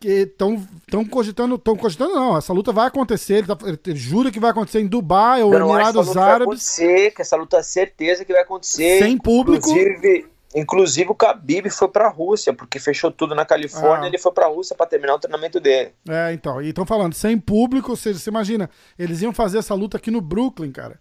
Que 0.00 0.08
estão 0.22 0.64
tão 0.88 1.04
cogitando, 1.04 1.56
estão 1.56 1.74
cogitando 1.76 2.14
não, 2.14 2.36
essa 2.38 2.52
luta 2.52 2.70
vai 2.72 2.86
acontecer, 2.86 3.38
ele, 3.38 3.46
tá- 3.48 3.58
ele 3.84 3.98
jura 3.98 4.30
que 4.30 4.38
vai 4.38 4.50
acontecer 4.52 4.78
em 4.80 4.86
Dubai 4.86 5.42
ou 5.42 5.52
Emirados 5.52 6.08
que 6.08 6.14
vai 6.14 6.22
Árabes, 6.24 6.42
acontecer, 6.46 7.10
que 7.10 7.20
essa 7.22 7.34
luta 7.36 7.56
é 7.56 7.62
certeza 7.64 8.24
que 8.24 8.32
vai 8.32 8.42
acontecer. 8.42 9.00
sem 9.00 9.18
público. 9.18 9.68
Inclusive, 9.68 10.26
inclusive 10.54 11.10
o 11.10 11.14
Khabib 11.16 11.68
foi 11.70 11.88
pra 11.88 12.08
Rússia, 12.08 12.52
porque 12.54 12.78
fechou 12.78 13.10
tudo 13.10 13.34
na 13.34 13.44
Califórnia, 13.44 14.04
Ah. 14.04 14.06
ele 14.06 14.18
foi 14.18 14.30
pra 14.30 14.46
Rússia 14.46 14.76
pra 14.76 14.86
terminar 14.86 15.16
o 15.16 15.18
treinamento 15.18 15.58
dele. 15.58 15.90
É, 16.08 16.32
então, 16.32 16.62
e 16.62 16.68
estão 16.68 16.86
falando, 16.86 17.14
sem 17.14 17.36
público, 17.36 17.90
ou 17.90 17.96
seja, 17.96 18.20
você 18.20 18.30
imagina, 18.30 18.70
eles 18.96 19.20
iam 19.20 19.32
fazer 19.32 19.58
essa 19.58 19.74
luta 19.74 19.96
aqui 19.96 20.12
no 20.12 20.20
Brooklyn, 20.20 20.70
cara. 20.70 21.00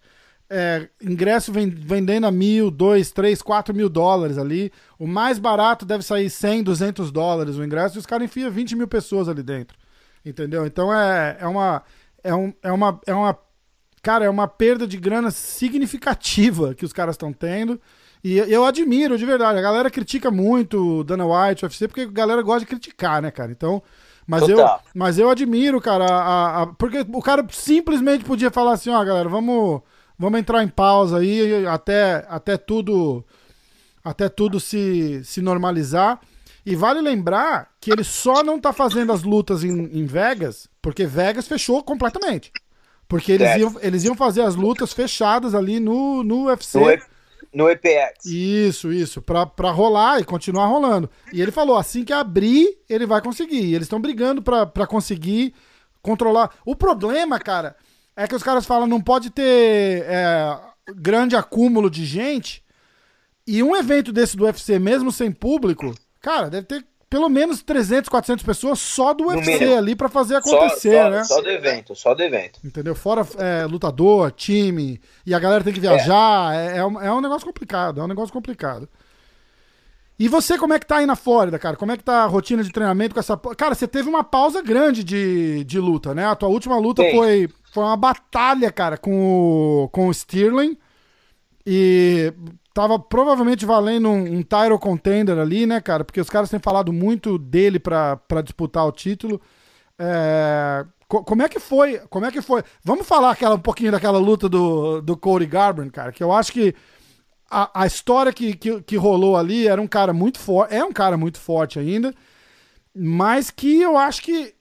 É, 0.49 0.87
ingresso 1.01 1.51
ven- 1.51 1.69
vendendo 1.69 2.25
a 2.25 2.31
mil, 2.31 2.71
dois, 2.71 3.11
três, 3.11 3.41
quatro 3.41 3.75
mil 3.75 3.89
dólares 3.89 4.37
ali. 4.37 4.71
O 4.97 5.05
mais 5.05 5.37
barato 5.37 5.85
deve 5.85 6.03
sair 6.03 6.29
100, 6.29 6.63
200 6.63 7.11
dólares 7.11 7.57
o 7.57 7.63
ingresso 7.63 7.97
e 7.97 7.99
os 7.99 8.05
caras 8.05 8.25
enfiam 8.25 8.49
20 8.49 8.75
mil 8.75 8.87
pessoas 8.87 9.27
ali 9.27 9.43
dentro. 9.43 9.77
Entendeu? 10.25 10.65
Então 10.65 10.93
é, 10.93 11.37
é 11.41 11.47
uma. 11.47 11.83
É, 12.23 12.33
um, 12.33 12.53
é 12.63 12.71
uma. 12.71 12.99
É 13.05 13.13
uma. 13.13 13.37
Cara, 14.01 14.23
é 14.25 14.29
uma 14.29 14.47
perda 14.47 14.87
de 14.87 14.95
grana 14.97 15.31
significativa 15.31 16.73
que 16.73 16.85
os 16.85 16.93
caras 16.93 17.15
estão 17.15 17.31
tendo. 17.33 17.79
E 18.23 18.37
eu 18.37 18.65
admiro, 18.65 19.17
de 19.17 19.25
verdade. 19.25 19.59
A 19.59 19.61
galera 19.61 19.89
critica 19.91 20.31
muito 20.31 20.99
o 20.99 21.03
Dana 21.03 21.25
White, 21.25 21.63
o 21.63 21.67
UFC, 21.67 21.87
porque 21.87 22.01
a 22.01 22.05
galera 22.07 22.41
gosta 22.41 22.61
de 22.61 22.65
criticar, 22.65 23.21
né, 23.21 23.31
cara? 23.31 23.51
Então. 23.51 23.81
Mas 24.29 24.41
eu, 24.49 24.57
mas 24.93 25.17
eu 25.19 25.29
admiro, 25.29 25.79
cara, 25.79 26.05
a- 26.05 26.61
a- 26.63 26.67
porque 26.67 26.99
o 27.13 27.21
cara 27.21 27.45
simplesmente 27.49 28.25
podia 28.25 28.51
falar 28.51 28.73
assim, 28.73 28.89
ó, 28.89 29.01
galera, 29.05 29.29
vamos, 29.29 29.81
vamos 30.17 30.39
entrar 30.39 30.63
em 30.63 30.67
pausa 30.67 31.19
aí 31.19 31.65
até, 31.67 32.25
até 32.29 32.57
tudo 32.57 33.23
até 34.03 34.29
tudo 34.29 34.59
se, 34.59 35.21
se 35.23 35.41
normalizar. 35.41 36.19
E 36.65 36.75
vale 36.75 36.99
lembrar 37.01 37.71
que 37.79 37.91
ele 37.91 38.03
só 38.03 38.43
não 38.43 38.59
tá 38.59 38.73
fazendo 38.73 39.11
as 39.13 39.23
lutas 39.23 39.63
em, 39.63 39.69
em 39.71 40.05
Vegas, 40.05 40.67
porque 40.81 41.05
Vegas 41.05 41.47
fechou 41.47 41.81
completamente. 41.83 42.51
Porque 43.07 43.31
eles 43.31 43.55
iam, 43.57 43.75
eles 43.81 44.03
iam 44.03 44.15
fazer 44.15 44.41
as 44.41 44.55
lutas 44.55 44.91
fechadas 44.91 45.55
ali 45.55 45.79
no, 45.79 46.23
no 46.23 46.47
UFC. 46.47 46.77
No, 46.79 46.91
E- 46.91 47.01
no 47.53 47.69
EPX. 47.69 48.25
Isso, 48.25 48.91
isso, 48.91 49.21
pra, 49.21 49.45
pra 49.45 49.71
rolar 49.71 50.19
e 50.19 50.25
continuar 50.25 50.67
rolando. 50.67 51.09
E 51.31 51.41
ele 51.41 51.51
falou, 51.51 51.77
assim 51.77 52.03
que 52.03 52.11
abrir, 52.11 52.77
ele 52.89 53.05
vai 53.05 53.21
conseguir. 53.21 53.61
E 53.63 53.73
eles 53.73 53.85
estão 53.85 54.01
brigando 54.01 54.41
pra, 54.41 54.65
pra 54.65 54.85
conseguir 54.85 55.53
controlar. 56.01 56.51
O 56.65 56.75
problema, 56.75 57.39
cara, 57.39 57.77
é 58.17 58.27
que 58.27 58.35
os 58.35 58.41
caras 58.41 58.65
falam, 58.65 58.87
não 58.87 58.99
pode 58.99 59.29
ter 59.29 60.03
é, 60.07 60.57
grande 60.95 61.35
acúmulo 61.35 61.87
de 61.87 62.03
gente. 62.03 62.63
E 63.45 63.61
um 63.61 63.75
evento 63.75 64.11
desse 64.11 64.35
do 64.35 64.45
UFC, 64.45 64.79
mesmo 64.79 65.11
sem 65.11 65.31
público, 65.31 65.93
cara, 66.19 66.49
deve 66.49 66.65
ter 66.65 66.83
pelo 67.09 67.29
menos 67.29 67.61
300, 67.61 68.09
400 68.09 68.43
pessoas 68.43 68.79
só 68.79 69.13
do 69.13 69.27
UFC 69.27 69.73
ali 69.73 69.95
para 69.95 70.09
fazer 70.09 70.35
acontecer, 70.35 70.91
só, 70.91 71.03
só, 71.03 71.09
né? 71.09 71.23
Só 71.23 71.41
do 71.41 71.49
evento, 71.49 71.95
só 71.95 72.13
do 72.15 72.23
evento. 72.23 72.59
Entendeu? 72.65 72.95
Fora 72.95 73.25
é, 73.37 73.65
lutador, 73.65 74.31
time, 74.31 74.99
e 75.25 75.33
a 75.33 75.39
galera 75.39 75.63
tem 75.63 75.71
que 75.71 75.79
viajar. 75.79 76.53
É. 76.53 76.73
É, 76.73 76.77
é, 76.79 76.85
um, 76.85 76.99
é 76.99 77.13
um 77.13 77.21
negócio 77.21 77.47
complicado, 77.47 78.01
é 78.01 78.03
um 78.03 78.07
negócio 78.07 78.33
complicado. 78.33 78.89
E 80.19 80.27
você, 80.27 80.57
como 80.57 80.73
é 80.73 80.79
que 80.79 80.85
tá 80.85 80.97
aí 80.97 81.05
na 81.05 81.15
Flórida, 81.15 81.59
cara? 81.59 81.75
Como 81.75 81.91
é 81.91 81.97
que 81.97 82.03
tá 82.03 82.23
a 82.23 82.27
rotina 82.27 82.63
de 82.63 82.71
treinamento 82.71 83.13
com 83.13 83.19
essa. 83.19 83.37
Cara, 83.55 83.75
você 83.75 83.87
teve 83.87 84.09
uma 84.09 84.23
pausa 84.23 84.63
grande 84.63 85.03
de, 85.03 85.63
de 85.63 85.79
luta, 85.79 86.15
né? 86.15 86.25
A 86.25 86.35
tua 86.35 86.49
última 86.49 86.77
luta 86.77 87.03
foi, 87.11 87.47
foi 87.71 87.83
uma 87.83 87.95
batalha, 87.95 88.71
cara, 88.71 88.97
com 88.97 89.83
o, 89.83 89.89
com 89.89 90.07
o 90.07 90.13
Stirling. 90.13 90.75
E 91.65 92.33
tava 92.73 92.97
provavelmente 92.97 93.65
valendo 93.65 94.09
um, 94.09 94.37
um 94.37 94.41
title 94.41 94.79
contender 94.79 95.37
ali, 95.37 95.67
né, 95.67 95.81
cara? 95.81 96.03
Porque 96.03 96.21
os 96.21 96.29
caras 96.29 96.49
têm 96.49 96.59
falado 96.59 96.91
muito 96.91 97.37
dele 97.37 97.79
para 97.79 98.19
disputar 98.43 98.87
o 98.87 98.91
título. 98.91 99.39
É, 99.99 100.85
co 101.07 101.23
como 101.23 101.43
é 101.43 101.49
que 101.49 101.59
foi? 101.59 101.99
Como 102.09 102.25
é 102.25 102.31
que 102.31 102.41
foi? 102.41 102.63
Vamos 102.83 103.07
falar 103.07 103.31
aquela, 103.31 103.55
um 103.55 103.59
pouquinho 103.59 103.91
daquela 103.91 104.17
luta 104.17 104.49
do, 104.49 105.01
do 105.01 105.15
Cody 105.15 105.45
Garbrandt, 105.45 105.91
cara, 105.91 106.11
que 106.11 106.23
eu 106.23 106.31
acho 106.31 106.51
que 106.51 106.73
a, 107.49 107.83
a 107.83 107.87
história 107.87 108.33
que, 108.33 108.55
que, 108.55 108.81
que 108.81 108.95
rolou 108.95 109.37
ali 109.37 109.67
era 109.67 109.81
um 109.81 109.87
cara 109.87 110.13
muito 110.13 110.39
forte, 110.39 110.73
é 110.73 110.83
um 110.83 110.93
cara 110.93 111.17
muito 111.17 111.39
forte 111.39 111.79
ainda, 111.79 112.13
mas 112.95 113.49
que 113.49 113.81
eu 113.81 113.97
acho 113.97 114.21
que 114.21 114.53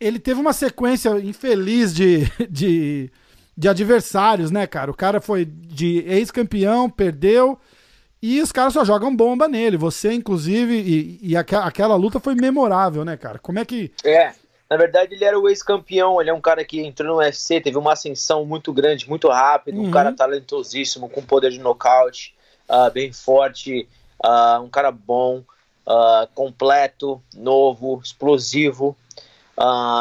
ele 0.00 0.18
teve 0.18 0.40
uma 0.40 0.52
sequência 0.52 1.10
infeliz 1.20 1.94
de, 1.94 2.26
de 2.50 3.10
de 3.56 3.68
adversários, 3.68 4.50
né, 4.50 4.66
cara? 4.66 4.90
O 4.90 4.96
cara 4.96 5.20
foi 5.20 5.44
de 5.44 5.98
ex-campeão, 6.06 6.88
perdeu, 6.88 7.58
e 8.20 8.40
os 8.40 8.52
caras 8.52 8.72
só 8.72 8.84
jogam 8.84 9.14
bomba 9.14 9.48
nele. 9.48 9.76
Você, 9.76 10.12
inclusive, 10.12 10.74
e, 10.74 11.18
e 11.22 11.36
aqua, 11.36 11.60
aquela 11.60 11.96
luta 11.96 12.20
foi 12.20 12.34
memorável, 12.34 13.04
né, 13.04 13.16
cara? 13.16 13.38
Como 13.38 13.58
é 13.58 13.64
que. 13.64 13.92
É, 14.04 14.32
na 14.72 14.78
verdade 14.78 15.14
ele 15.14 15.24
era 15.24 15.38
o 15.38 15.50
ex-campeão, 15.50 16.18
ele 16.18 16.30
é 16.30 16.32
um 16.32 16.40
cara 16.40 16.64
que 16.64 16.80
entrou 16.80 17.12
no 17.12 17.18
UFC, 17.18 17.60
teve 17.60 17.76
uma 17.76 17.92
ascensão 17.92 18.46
muito 18.46 18.72
grande, 18.72 19.06
muito 19.06 19.28
rápido, 19.28 19.78
uhum. 19.78 19.88
um 19.88 19.90
cara 19.90 20.12
talentosíssimo, 20.14 21.10
com 21.10 21.20
poder 21.20 21.50
de 21.50 21.60
nocaute, 21.60 22.34
uh, 22.70 22.90
bem 22.90 23.12
forte, 23.12 23.86
uh, 24.24 24.62
um 24.62 24.70
cara 24.70 24.90
bom, 24.90 25.42
uh, 25.86 26.26
completo, 26.34 27.22
novo, 27.36 28.00
explosivo. 28.02 28.96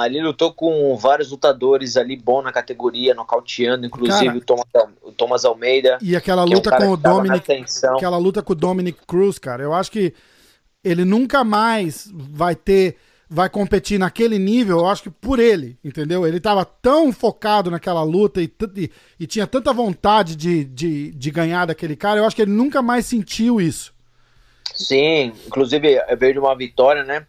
Ele 0.06 0.24
lutou 0.24 0.54
com 0.54 0.96
vários 0.96 1.30
lutadores 1.30 1.98
ali 1.98 2.16
bom 2.16 2.42
na 2.42 2.54
categoria, 2.54 3.14
nocauteando, 3.14 3.86
inclusive 3.86 4.26
cara, 4.26 4.38
o, 4.38 4.42
Thomas, 4.42 4.66
o, 5.04 5.12
Thomas, 5.12 5.46
Almeida. 5.46 5.98
E 6.02 6.16
aquela 6.16 6.46
luta 6.46 6.70
é 6.70 6.76
um 6.76 6.78
com 6.78 6.92
o 6.94 6.98
Dominic. 6.98 7.66
Aquela 7.94 8.18
luta 8.18 8.42
com 8.42 8.54
o 8.54 8.56
Dominic 8.56 9.06
Cruz, 9.06 9.38
cara. 9.38 9.62
Eu 9.62 9.74
acho 9.74 9.92
que 9.92 10.14
ele 10.82 11.04
nunca 11.04 11.44
mais 11.44 12.10
vai 12.12 12.56
ter. 12.56 12.98
Vai 13.34 13.50
competir 13.50 13.98
naquele 13.98 14.38
nível, 14.38 14.80
eu 14.80 14.88
acho 14.88 15.04
que 15.04 15.10
por 15.10 15.40
ele, 15.40 15.78
entendeu? 15.82 16.28
Ele 16.28 16.40
tava 16.40 16.66
tão 16.66 17.14
focado 17.14 17.72
naquela 17.72 18.04
luta 18.04 18.42
e, 18.42 18.52
e, 18.76 18.92
e 19.22 19.26
tinha 19.26 19.48
tanta 19.48 19.72
vontade 19.72 20.36
de, 20.36 20.66
de, 20.66 21.12
de 21.12 21.32
ganhar 21.32 21.66
daquele 21.66 21.96
cara, 21.96 22.20
eu 22.20 22.26
acho 22.26 22.36
que 22.36 22.42
ele 22.42 22.52
nunca 22.52 22.82
mais 22.82 23.06
sentiu 23.06 23.62
isso. 23.62 23.94
Sim, 24.76 25.32
inclusive 25.48 25.98
veio 26.18 26.34
de 26.34 26.40
uma 26.40 26.56
vitória, 26.56 27.06
né? 27.06 27.26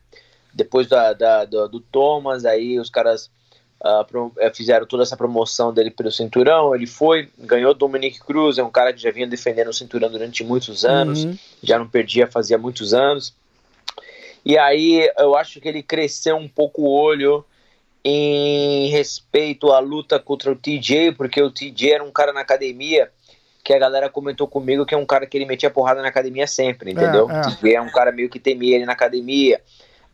depois 0.53 0.87
da, 0.87 1.13
da 1.13 1.45
do, 1.45 1.69
do, 1.69 1.81
Thomas, 1.81 2.45
aí 2.45 2.79
os 2.79 2.91
caras 2.91 3.31
uh, 3.81 4.53
fizeram 4.55 4.87
toda 4.87 5.03
essa 5.03 5.17
promoção 5.17 5.73
dele 5.73 5.91
pelo 5.91 6.11
cinturão. 6.11 6.75
Ele 6.75 6.87
foi, 6.87 7.29
ganhou 7.39 7.75
Dominic 7.75 8.21
Cruz, 8.21 8.59
é 8.59 8.63
um 8.63 8.71
cara 8.71 8.93
que 8.93 9.01
já 9.01 9.11
vinha 9.11 9.27
defendendo 9.27 9.69
o 9.69 9.73
cinturão 9.73 10.11
durante 10.11 10.45
muitos 10.45 10.85
anos, 10.85 11.25
uhum. 11.25 11.37
já 11.63 11.79
não 11.79 11.89
perdia 11.89 12.27
fazia 12.27 12.59
muitos 12.59 12.93
anos. 12.93 13.35
E 14.45 14.59
aí 14.59 15.11
eu 15.19 15.37
acho 15.37 15.61
que 15.61 15.69
ele 15.69 15.83
cresceu 15.83 16.37
um 16.37 16.49
pouco 16.49 16.83
o 16.83 16.91
olho 16.91 17.45
em 18.05 18.89
respeito 18.89 19.71
à 19.71 19.79
luta 19.79 20.19
contra 20.19 20.51
o 20.51 20.57
TJ, 20.57 21.13
porque 21.13 21.41
o 21.41 21.51
TJ 21.51 21.93
era 21.93 22.05
um 22.05 22.11
cara 22.11 22.33
na 22.33 22.41
academia 22.41 23.11
que 23.63 23.73
a 23.73 23.79
galera 23.79 24.09
comentou 24.09 24.49
comigo 24.49 24.85
que 24.85 24.95
é 24.95 24.99
um 24.99 25.07
cara 25.07 25.25
que 25.25 25.37
ele 25.37 25.47
metia 25.47 25.71
porrada 25.71 26.03
na 26.03 26.09
academia 26.09 26.47
sempre, 26.49 26.91
entendeu? 26.91 27.31
É, 27.31 27.37
é. 27.37 27.41
O 27.41 27.57
TJ 27.57 27.75
é 27.77 27.81
um 27.81 27.91
cara 27.91 28.11
meio 28.11 28.29
que 28.29 28.41
temia 28.41 28.77
ele 28.77 28.87
na 28.87 28.93
academia. 28.93 29.61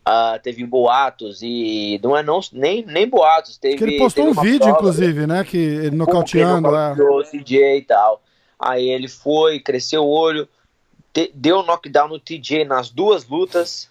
Uh, 0.07 0.39
teve 0.41 0.65
boatos 0.65 1.41
e 1.43 1.99
não 2.01 2.17
é 2.17 2.23
não, 2.23 2.39
nem, 2.53 2.85
nem 2.85 3.07
boatos. 3.07 3.57
Teve, 3.57 3.77
que 3.77 3.83
ele 3.83 3.97
postou 3.97 4.27
um 4.27 4.33
vídeo, 4.33 4.59
prova, 4.59 4.77
inclusive, 4.77 5.27
né? 5.27 5.43
Que 5.43 5.57
ele 5.57 5.95
nocauteando. 5.95 6.75
É. 6.75 6.93
o 6.93 7.23
CJ 7.23 7.77
e 7.77 7.81
tal. 7.81 8.21
Aí 8.59 8.89
ele 8.89 9.07
foi, 9.07 9.59
cresceu 9.59 10.03
o 10.03 10.09
olho, 10.09 10.47
te, 11.13 11.31
deu 11.33 11.63
knockdown 11.63 12.07
no 12.07 12.19
TJ 12.19 12.65
nas 12.65 12.89
duas 12.89 13.27
lutas. 13.27 13.89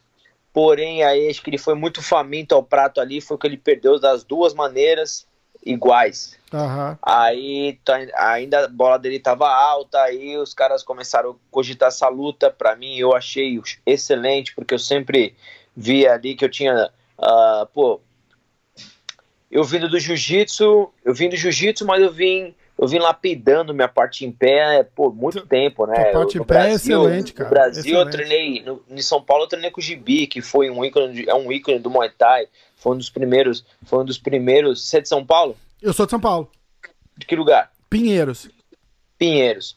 Porém, 0.59 1.05
aí 1.05 1.29
acho 1.29 1.41
que 1.41 1.51
ele 1.51 1.57
foi 1.57 1.77
muito 1.77 2.03
faminto 2.03 2.53
ao 2.53 2.65
prato 2.65 3.01
ali. 3.01 3.21
Foi 3.21 3.39
que 3.39 3.47
ele 3.47 3.57
perdeu 3.57 3.97
das 3.97 4.25
duas 4.25 4.53
maneiras 4.53 5.25
iguais. 5.65 6.37
Uhum. 6.53 6.97
Aí 7.01 7.79
tá, 7.85 7.97
ainda 8.17 8.65
a 8.65 8.69
bola 8.69 8.99
dele 8.99 9.21
tava 9.21 9.49
alta, 9.49 10.03
aí 10.03 10.37
os 10.37 10.53
caras 10.53 10.83
começaram 10.83 11.31
a 11.31 11.35
cogitar 11.49 11.87
essa 11.87 12.09
luta. 12.09 12.51
Para 12.51 12.75
mim, 12.75 12.97
eu 12.97 13.15
achei 13.15 13.63
excelente, 13.87 14.53
porque 14.53 14.75
eu 14.75 14.81
sempre 14.81 15.37
via 15.77 16.15
ali 16.15 16.35
que 16.35 16.45
eu 16.45 16.51
tinha, 16.51 16.91
uh, 17.21 17.65
pô, 17.73 18.01
eu 19.49 19.63
vindo 19.63 19.89
do 19.89 20.01
jiu-jitsu, 20.01 20.93
eu 21.05 21.15
vim 21.15 21.29
do 21.29 21.37
jiu-jitsu, 21.37 21.87
mas 21.87 22.03
eu 22.03 22.13
vim, 22.13 22.53
eu 22.79 22.87
vim 22.87 22.99
lapidando 22.99 23.75
minha 23.75 23.89
parte 23.89 24.25
em 24.25 24.31
pé, 24.31 24.83
pô, 24.95 25.11
muito 25.11 25.45
tempo, 25.47 25.87
né? 25.87 26.11
A 26.11 26.13
parte 26.13 26.39
em 26.39 26.45
pé 26.45 26.55
é 26.55 26.59
Brasil, 26.69 27.01
é 27.01 27.05
excelente, 27.05 27.33
cara. 27.33 27.49
No 27.49 27.55
Brasil 27.55 27.81
excelente. 27.81 28.07
eu 28.07 28.11
treinei, 28.11 28.63
no, 28.63 28.83
em 28.89 29.03
São 29.03 29.21
Paulo 29.21 29.45
eu 29.45 29.49
treinei 29.49 29.71
com 29.71 29.81
o 29.81 29.85
Gibi, 29.85 30.27
que 30.27 30.41
foi 30.41 30.71
um 30.71 30.85
ícone, 30.85 31.25
é 31.29 31.35
um 31.35 31.51
ícone 31.51 31.79
do 31.79 31.91
Muay 31.91 32.11
Thai, 32.11 32.47
foi 32.77 32.95
um 32.95 32.99
dos 32.99 33.11
primeiros, 33.11 33.65
foi 33.85 33.99
um 33.99 34.05
dos 34.05 34.19
primeiros, 34.19 34.89
você 34.89 34.99
é 34.99 35.01
de 35.01 35.09
São 35.09 35.25
Paulo? 35.25 35.57
Eu 35.83 35.93
sou 35.93 36.07
de 36.07 36.11
São 36.11 36.21
Paulo. 36.21 36.51
De 37.17 37.27
que 37.27 37.35
lugar? 37.35 37.73
Pinheiros. 37.91 38.49
Pinheiros 39.19 39.77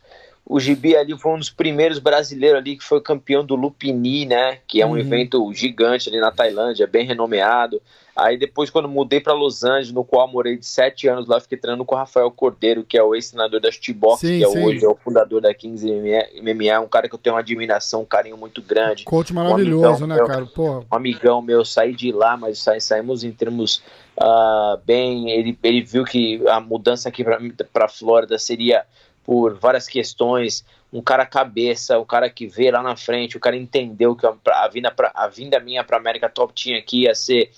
o 0.52 0.60
Gibi 0.60 0.98
ali 0.98 1.18
foi 1.18 1.32
um 1.32 1.38
dos 1.38 1.50
primeiros 1.50 1.98
brasileiros 1.98 2.60
ali 2.60 2.76
que 2.76 2.84
foi 2.84 3.00
campeão 3.00 3.42
do 3.42 3.56
Lupini, 3.56 4.26
né? 4.26 4.58
Que 4.68 4.82
é 4.82 4.86
um 4.86 4.90
uhum. 4.90 4.98
evento 4.98 5.50
gigante 5.54 6.10
ali 6.10 6.20
na 6.20 6.30
Tailândia, 6.30 6.86
bem 6.86 7.06
renomeado. 7.06 7.82
Aí 8.14 8.38
depois, 8.38 8.70
quando 8.70 8.90
mudei 8.90 9.22
para 9.22 9.32
Los 9.32 9.64
Angeles, 9.64 9.94
no 9.94 10.04
qual 10.04 10.28
morei 10.28 10.58
de 10.58 10.66
sete 10.66 11.08
anos 11.08 11.26
lá, 11.26 11.40
fiquei 11.40 11.58
treinando 11.58 11.86
com 11.86 11.96
o 11.96 11.98
Rafael 11.98 12.30
Cordeiro, 12.30 12.84
que 12.84 12.98
é 12.98 13.02
o 13.02 13.16
ex-senador 13.16 13.62
da 13.62 13.72
Chutibox, 13.72 14.20
que 14.20 14.44
é 14.44 14.48
hoje 14.50 14.84
é 14.84 14.90
o 14.90 14.96
fundador 14.96 15.40
da 15.40 15.54
Kings 15.54 15.88
MMA, 15.88 16.82
um 16.82 16.88
cara 16.90 17.08
que 17.08 17.16
eu 17.16 17.20
tenho 17.20 17.36
uma 17.36 17.40
admiração, 17.40 18.02
um 18.02 18.06
carinho 18.06 18.36
muito 18.36 18.62
grande. 18.62 19.06
Coach 19.06 19.34
maravilhoso, 19.34 20.04
um 20.04 20.08
né, 20.08 20.16
meu, 20.16 20.28
cara? 20.28 20.46
Porra. 20.46 20.80
Um 20.92 20.96
amigão 20.98 21.42
meu, 21.42 21.64
saí 21.64 21.96
de 21.96 22.12
lá, 22.12 22.36
mas 22.36 22.66
saímos 22.82 23.24
em 23.24 23.32
termos 23.32 23.82
uh, 24.18 24.78
bem. 24.86 25.32
Ele, 25.32 25.58
ele 25.64 25.82
viu 25.82 26.04
que 26.04 26.46
a 26.50 26.60
mudança 26.60 27.08
aqui 27.08 27.24
para 27.72 27.88
Flórida 27.88 28.38
seria 28.38 28.86
por 29.24 29.56
várias 29.56 29.88
questões, 29.88 30.66
um 30.92 31.02
cara 31.02 31.26
cabeça, 31.26 31.98
o 31.98 32.06
cara 32.06 32.30
que 32.30 32.48
vê 32.48 32.70
lá 32.72 32.82
na 32.82 32.96
frente, 32.96 33.38
o 33.38 33.40
cara 33.40 33.56
entendeu 33.56 34.16
que 34.16 34.26
a 34.26 34.68
vinda, 34.68 34.92
pra, 34.92 35.12
a 35.16 35.28
vinda 35.28 35.60
minha 35.60 35.84
para 35.84 35.98
América 35.98 36.30
Top 36.30 36.54
Team 36.54 36.78
aqui 36.78 37.04
ia 37.04 37.16
ser 37.16 37.52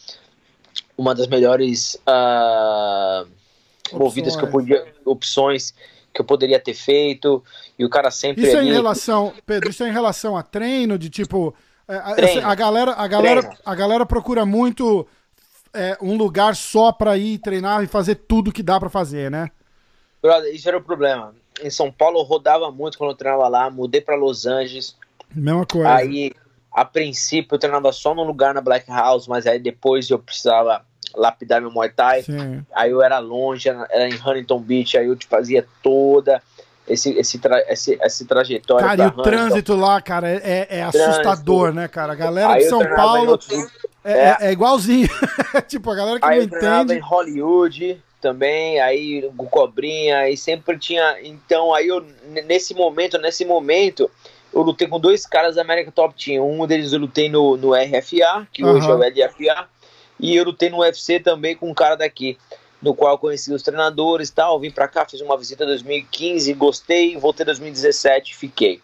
uma 0.98 1.16
das 1.16 1.28
melhores 1.28 1.96
uh, 2.08 3.28
movidas 3.94 4.36
que 4.36 4.44
eu 4.44 4.50
podia, 4.50 4.86
opções 5.06 5.74
que 6.14 6.22
eu 6.22 6.26
poderia 6.26 6.60
ter 6.60 6.76
feito, 6.76 7.44
e 7.78 7.84
o 7.84 7.90
cara 7.90 8.12
sempre 8.12 8.44
Isso 8.44 8.56
é 8.56 8.64
em 8.64 8.72
relação, 8.72 9.34
Pedro, 9.48 9.72
isso 9.72 9.84
é 9.84 9.90
em 9.90 9.92
relação 9.92 10.38
a 10.38 10.44
treino, 10.44 10.96
de 10.96 11.10
tipo, 11.10 11.56
é, 11.88 11.98
treino, 12.14 12.48
a 12.48 12.54
galera, 12.54 12.92
a 12.92 13.08
galera, 13.08 13.58
a 13.66 13.74
galera 13.74 14.06
procura 14.06 14.46
muito 14.46 15.08
é, 15.74 15.98
um 16.00 16.16
lugar 16.16 16.56
só 16.56 16.92
para 16.92 17.18
ir 17.18 17.40
treinar 17.40 17.84
e 17.84 17.88
fazer 17.88 18.14
tudo 18.14 18.52
que 18.52 18.62
dá 18.62 18.80
para 18.80 18.92
fazer, 18.92 19.32
né? 19.32 19.50
Brother, 20.22 20.54
isso 20.54 20.70
era 20.70 20.78
o 20.78 20.84
problema 20.84 21.34
em 21.62 21.70
São 21.70 21.92
Paulo 21.92 22.20
eu 22.20 22.24
rodava 22.24 22.72
muito 22.72 22.98
quando 22.98 23.12
eu 23.12 23.18
treinava 23.18 23.48
lá, 23.48 23.70
mudei 23.70 24.02
para 24.02 24.16
Los 24.16 24.46
Angeles. 24.46 24.96
Mesma 25.34 25.66
coisa. 25.66 25.94
Aí, 25.94 26.32
a 26.72 26.86
princípio, 26.86 27.56
eu 27.56 27.60
treinava 27.60 27.92
só 27.92 28.14
num 28.16 28.24
lugar 28.24 28.54
na 28.54 28.62
Black 28.62 28.90
House, 28.90 29.28
mas 29.28 29.46
aí 29.46 29.60
depois 29.60 30.10
eu 30.10 30.20
precisava 30.20 30.84
lapidar 31.16 31.62
meu 31.62 31.72
Muay 31.72 31.90
Thai. 31.90 32.24
Sim. 32.24 32.66
Aí 32.74 32.92
eu 32.92 33.02
era 33.02 33.20
longe, 33.20 33.70
era 33.70 34.08
em 34.08 34.16
Huntington 34.16 34.60
Beach, 34.60 34.98
aí 34.98 35.08
eu 35.08 35.16
te 35.16 35.28
fazia 35.28 35.66
toda 35.82 36.42
esse, 36.88 37.12
esse, 37.12 37.40
tra 37.40 37.60
esse, 37.72 37.98
esse 38.02 38.26
trajetória. 38.26 38.86
Cara, 38.86 39.04
e 39.04 39.06
o 39.06 39.08
Huntington. 39.08 39.24
trânsito 39.24 39.76
lá, 39.76 40.02
cara, 40.02 40.30
é, 40.30 40.42
é, 40.44 40.68
é 40.80 40.84
assustador, 40.84 41.74
né, 41.74 41.88
cara? 41.88 42.14
A 42.14 42.16
galera 42.16 42.54
aí 42.54 42.64
de 42.64 42.70
São 42.70 42.82
Paulo 42.96 43.32
outros... 43.32 43.52
é, 44.04 44.14
é, 44.14 44.38
é, 44.42 44.52
igualzinho. 44.52 45.08
tipo, 45.68 45.90
a 45.92 45.96
galera 45.96 46.20
que 46.20 46.26
aí 46.26 46.48
não 46.48 46.58
eu 46.58 46.82
entende. 46.82 46.94
em 46.96 47.00
Hollywood, 47.00 48.04
também, 48.24 48.80
aí 48.80 49.30
o 49.38 49.44
Cobrinha, 49.46 50.30
e 50.30 50.38
sempre 50.38 50.80
tinha. 50.80 51.18
Então, 51.22 51.74
aí 51.74 51.90
eu, 51.90 52.04
nesse 52.46 52.74
momento, 52.74 53.18
nesse 53.18 53.44
momento, 53.44 54.10
eu 54.54 54.62
lutei 54.62 54.88
com 54.88 54.98
dois 54.98 55.26
caras 55.26 55.56
da 55.56 55.62
América 55.62 55.92
Top 55.92 56.16
Team. 56.16 56.50
Um 56.50 56.66
deles 56.66 56.94
eu 56.94 57.00
lutei 57.00 57.28
no, 57.28 57.58
no 57.58 57.74
RFA, 57.74 58.48
que 58.54 58.64
uhum. 58.64 58.72
hoje 58.72 58.90
é 58.90 58.94
o 58.94 58.98
LFA, 58.98 59.68
e 60.18 60.36
eu 60.38 60.46
lutei 60.46 60.70
no 60.70 60.80
UFC 60.80 61.20
também 61.20 61.54
com 61.54 61.70
um 61.70 61.74
cara 61.74 61.96
daqui. 61.96 62.38
no 62.82 62.96
qual 62.96 63.12
eu 63.12 63.18
conheci 63.18 63.54
os 63.54 63.62
treinadores 63.62 64.30
e 64.30 64.34
tal. 64.34 64.58
Vim 64.58 64.72
para 64.72 64.88
cá, 64.88 65.06
fiz 65.06 65.20
uma 65.20 65.38
visita 65.38 65.66
em 65.66 65.68
2015, 65.68 66.54
gostei, 66.54 67.18
voltei 67.18 67.44
em 67.44 67.48
2017 67.48 68.36
fiquei. 68.36 68.82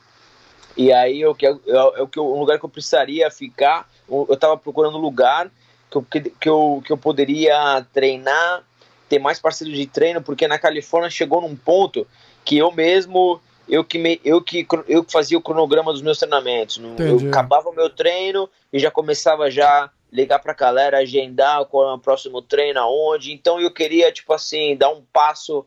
E 0.76 0.92
aí 0.92 1.22
eu, 1.22 1.36
eu, 1.42 1.62
eu, 1.66 2.10
eu, 2.16 2.36
um 2.36 2.40
lugar 2.40 2.60
que 2.60 2.66
eu 2.66 2.70
precisaria 2.70 3.32
ficar, 3.32 3.90
eu 4.10 4.28
estava 4.32 4.58
procurando 4.58 4.98
um 4.98 5.02
lugar 5.02 5.50
que 5.90 5.98
eu, 5.98 6.04
que, 6.04 6.50
eu, 6.50 6.84
que 6.86 6.92
eu 6.92 6.98
poderia 6.98 7.86
treinar, 7.92 8.64
ter 9.10 9.20
mais 9.20 9.40
parceiros 9.40 9.76
de 9.76 9.88
treino, 9.88 10.22
porque 10.22 10.48
na 10.48 10.60
Califórnia 10.60 11.10
chegou 11.10 11.42
num 11.42 11.56
ponto 11.56 12.08
que 12.46 12.58
eu 12.58 12.72
mesmo 12.72 13.42
eu 13.68 13.84
que, 13.84 14.00
me, 14.00 14.20
eu 14.24 14.42
que 14.42 14.66
eu 14.88 15.04
que 15.04 15.12
fazia 15.12 15.38
o 15.38 15.42
cronograma 15.42 15.92
dos 15.92 16.02
meus 16.02 16.18
treinamentos. 16.18 16.82
Eu 16.98 17.28
acabava 17.30 17.70
o 17.70 17.76
meu 17.76 17.90
treino 17.90 18.50
e 18.74 18.80
já 18.80 18.90
começava 18.90 19.52
já 19.52 19.92
ligar 20.12 20.40
para 20.40 20.54
a 20.54 20.56
galera, 20.56 20.98
agendar 20.98 21.66
qual 21.66 21.90
é 21.90 21.94
o 21.94 22.00
próximo 22.00 22.42
treino, 22.42 22.80
aonde. 22.80 23.32
Então 23.32 23.60
eu 23.60 23.72
queria, 23.72 24.12
tipo 24.12 24.34
assim, 24.34 24.76
dar 24.76 24.90
um 24.90 25.04
passo 25.14 25.66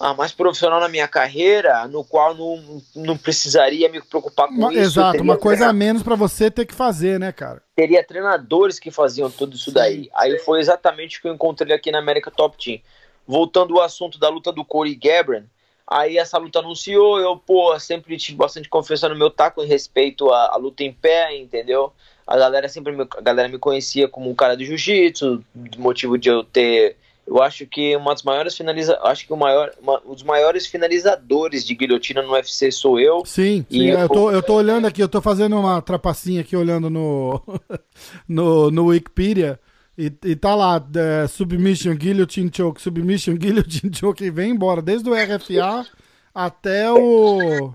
ah, 0.00 0.14
mais 0.14 0.32
profissional 0.32 0.80
na 0.80 0.88
minha 0.88 1.08
carreira, 1.08 1.86
no 1.88 2.04
qual 2.04 2.34
não, 2.34 2.82
não 2.94 3.16
precisaria 3.16 3.88
me 3.88 4.00
preocupar 4.00 4.48
com 4.48 4.54
uma, 4.54 4.72
isso. 4.72 4.82
Exato, 4.82 5.22
uma 5.22 5.36
coisa 5.36 5.68
a 5.68 5.72
menos 5.72 6.02
para 6.02 6.14
você 6.14 6.50
ter 6.50 6.66
que 6.66 6.74
fazer, 6.74 7.18
né, 7.18 7.32
cara? 7.32 7.62
Teria 7.74 8.04
treinadores 8.04 8.78
que 8.78 8.90
faziam 8.90 9.30
tudo 9.30 9.56
isso 9.56 9.70
Sim. 9.70 9.74
daí. 9.74 10.10
Aí 10.14 10.38
foi 10.38 10.60
exatamente 10.60 11.18
o 11.18 11.22
que 11.22 11.28
eu 11.28 11.34
encontrei 11.34 11.74
aqui 11.74 11.90
na 11.90 11.98
América 11.98 12.30
Top 12.30 12.56
Team. 12.62 12.80
Voltando 13.26 13.76
ao 13.78 13.84
assunto 13.84 14.18
da 14.18 14.28
luta 14.28 14.50
do 14.52 14.64
Corey 14.64 14.94
Gabran, 14.94 15.44
aí 15.86 16.16
essa 16.16 16.38
luta 16.38 16.60
anunciou, 16.60 17.20
eu, 17.20 17.36
pô, 17.36 17.78
sempre 17.78 18.16
tive 18.16 18.38
bastante 18.38 18.68
confiança 18.68 19.08
no 19.08 19.16
meu 19.16 19.30
taco 19.30 19.62
em 19.62 19.66
respeito 19.66 20.30
à, 20.30 20.54
à 20.54 20.56
luta 20.56 20.82
em 20.82 20.92
pé, 20.92 21.36
entendeu? 21.36 21.92
a 22.28 22.36
galera 22.36 22.68
sempre 22.68 22.92
me, 22.92 23.08
a 23.16 23.20
galera 23.22 23.48
me 23.48 23.58
conhecia 23.58 24.06
como 24.06 24.30
um 24.30 24.34
cara 24.34 24.54
do 24.54 24.62
jiu-jitsu, 24.62 25.42
motivo 25.78 26.18
de 26.18 26.28
eu 26.28 26.44
ter 26.44 26.96
eu 27.28 27.42
acho 27.42 27.66
que 27.66 27.94
uma 27.94 28.12
das 28.12 28.22
maiores 28.22 28.56
finaliza, 28.56 28.98
acho 29.02 29.26
que 29.26 29.32
o 29.32 29.36
maior, 29.36 29.70
uma, 29.82 30.00
um 30.06 30.14
dos 30.14 30.22
maiores 30.22 30.66
finalizadores 30.66 31.64
de 31.64 31.74
guilhotina 31.74 32.22
no 32.22 32.32
UFC 32.32 32.72
sou 32.72 32.98
eu. 32.98 33.22
Sim, 33.26 33.66
sim 33.70 33.88
eu, 33.88 33.98
eu, 33.98 34.08
tô, 34.08 34.30
eu 34.30 34.42
tô 34.42 34.54
olhando 34.54 34.86
aqui, 34.86 35.02
eu 35.02 35.08
tô 35.08 35.20
fazendo 35.20 35.58
uma 35.58 35.82
trapacinha 35.82 36.40
aqui 36.40 36.56
olhando 36.56 36.88
no 36.88 37.42
no, 38.26 38.70
no 38.70 38.86
Wikipedia 38.86 39.60
e, 39.96 40.10
e 40.24 40.34
tá 40.34 40.54
lá 40.54 40.82
é, 40.96 41.26
submission 41.26 41.94
guillotine 41.94 42.50
choke, 42.50 42.80
submission 42.80 43.34
guillotine 43.36 43.94
choke 43.94 44.24
e 44.24 44.30
vem 44.30 44.52
embora 44.52 44.80
desde 44.80 45.10
o 45.10 45.12
RFA 45.12 45.86
até 46.34 46.90
o 46.90 47.74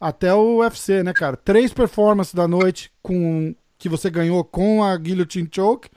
até 0.00 0.32
o 0.32 0.60
UFC, 0.60 1.02
né, 1.02 1.12
cara? 1.12 1.36
Três 1.36 1.74
performances 1.74 2.32
da 2.32 2.48
noite 2.48 2.90
com 3.02 3.54
que 3.76 3.88
você 3.88 4.08
ganhou 4.08 4.42
com 4.44 4.82
a 4.82 4.96
Guillotine 4.96 5.48
Choke. 5.52 5.90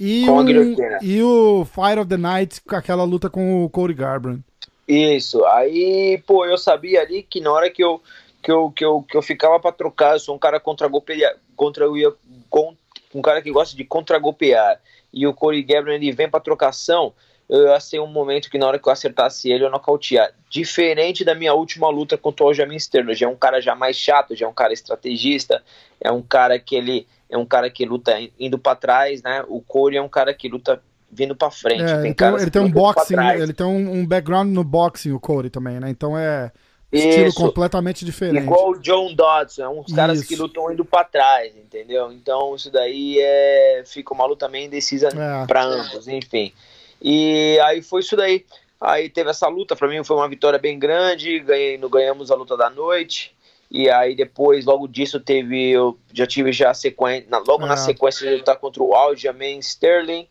E, 0.00 0.24
com 0.24 0.40
um, 0.40 0.76
e 1.02 1.22
o 1.22 1.66
Fight 1.66 1.98
of 1.98 2.08
the 2.08 2.16
Night, 2.16 2.62
com 2.62 2.74
aquela 2.74 3.04
luta 3.04 3.28
com 3.28 3.62
o 3.62 3.68
Cody 3.68 3.92
Garbrandt. 3.92 4.42
Isso. 4.88 5.44
Aí, 5.44 6.20
pô, 6.26 6.46
eu 6.46 6.56
sabia 6.56 7.02
ali 7.02 7.22
que 7.22 7.38
na 7.38 7.52
hora 7.52 7.68
que 7.68 7.84
eu 7.84 8.00
que 8.42 8.50
eu, 8.50 8.70
que 8.70 8.82
eu, 8.82 9.02
que 9.02 9.14
eu 9.14 9.20
ficava 9.20 9.60
para 9.60 9.72
trocar, 9.72 10.14
eu 10.14 10.18
sou 10.18 10.34
um 10.34 10.38
cara 10.38 10.58
contra 10.58 10.88
golpear, 10.88 11.36
contra 11.54 11.84
eu 11.84 11.96
ia 11.96 12.10
com, 12.48 12.74
um 13.14 13.20
cara 13.20 13.42
que 13.42 13.50
gosta 13.50 13.76
de 13.76 13.84
contra 13.84 14.18
golpear. 14.18 14.80
E 15.12 15.26
o 15.26 15.34
Cody 15.34 15.62
Garbrandt 15.62 16.02
ele 16.02 16.12
vem 16.12 16.30
para 16.30 16.40
trocação, 16.40 17.12
eu 17.46 17.66
ia 17.66 17.80
ser 17.80 18.00
um 18.00 18.06
momento 18.06 18.48
que 18.48 18.56
na 18.56 18.66
hora 18.66 18.78
que 18.78 18.88
eu 18.88 18.92
acertasse 18.92 19.50
ele, 19.50 19.64
eu 19.64 19.70
nocautear. 19.70 20.32
Diferente 20.48 21.24
da 21.24 21.34
minha 21.34 21.52
última 21.52 21.90
luta 21.90 22.16
contra 22.16 22.46
o 22.46 22.48
Aljamain 22.48 22.76
Sterling, 22.76 23.14
já 23.14 23.26
é 23.26 23.28
um 23.28 23.36
cara 23.36 23.60
já 23.60 23.74
mais 23.74 23.96
chato, 23.96 24.34
já 24.34 24.46
é 24.46 24.48
um 24.48 24.54
cara 24.54 24.72
estrategista, 24.72 25.62
é 26.00 26.10
um 26.10 26.22
cara 26.22 26.58
que 26.58 26.74
ele 26.74 27.06
é 27.30 27.38
um 27.38 27.46
cara 27.46 27.70
que 27.70 27.86
luta 27.86 28.12
indo 28.38 28.58
para 28.58 28.76
trás, 28.76 29.22
né? 29.22 29.44
O 29.48 29.60
Corey 29.60 29.96
é 29.98 30.02
um 30.02 30.08
cara 30.08 30.34
que 30.34 30.48
luta 30.48 30.82
vindo 31.10 31.34
para 31.34 31.50
frente. 31.50 31.82
É, 31.82 32.02
tem 32.02 32.10
então, 32.10 32.38
ele 32.38 32.50
tem 32.50 32.62
um 32.62 32.70
boxing, 32.70 33.14
ele 33.34 33.52
tem 33.52 33.66
um, 33.66 34.00
um, 34.00 34.06
background 34.06 34.48
no 34.52 34.64
boxing, 34.64 35.12
o 35.12 35.20
Corey 35.20 35.48
também, 35.48 35.78
né? 35.78 35.88
Então 35.88 36.18
é 36.18 36.50
estilo 36.92 37.28
Isso. 37.28 37.36
completamente 37.36 38.04
diferente. 38.04 38.42
Igual 38.42 38.70
o 38.70 38.78
John 38.80 39.14
Dodson, 39.14 39.62
é 39.62 39.68
uns 39.68 39.92
caras 39.92 40.18
isso. 40.18 40.28
que 40.28 40.34
lutam 40.34 40.72
indo 40.72 40.84
para 40.84 41.04
trás, 41.04 41.54
entendeu? 41.56 42.12
Então 42.12 42.54
isso 42.56 42.70
daí 42.70 43.18
é 43.20 43.84
fica 43.86 44.12
uma 44.12 44.26
luta 44.26 44.48
meio 44.48 44.66
indecisa 44.66 45.08
é. 45.08 45.46
para 45.46 45.64
ambos, 45.64 46.08
enfim. 46.08 46.52
E 47.00 47.58
aí 47.62 47.80
foi 47.80 48.00
isso 48.00 48.16
daí. 48.16 48.44
Aí 48.80 49.08
teve 49.08 49.30
essa 49.30 49.46
luta, 49.46 49.76
para 49.76 49.88
mim 49.88 50.02
foi 50.02 50.16
uma 50.16 50.28
vitória 50.28 50.58
bem 50.58 50.78
grande, 50.78 51.38
ganhei, 51.40 51.78
ganhamos 51.78 52.30
a 52.30 52.34
luta 52.34 52.56
da 52.56 52.70
noite. 52.70 53.34
E 53.70 53.88
aí 53.88 54.16
depois, 54.16 54.64
logo 54.64 54.88
disso, 54.88 55.20
teve. 55.20 55.70
Eu 55.70 55.96
já 56.12 56.26
tive 56.26 56.52
já 56.52 56.70
a 56.70 56.74
sequência. 56.74 57.28
Logo 57.46 57.66
na 57.66 57.74
ah. 57.74 57.76
sequência 57.76 58.28
de 58.28 58.36
lutar 58.36 58.56
contra 58.56 58.82
o 58.82 58.94
Aljamain 58.94 59.58
Sterling. 59.60 60.26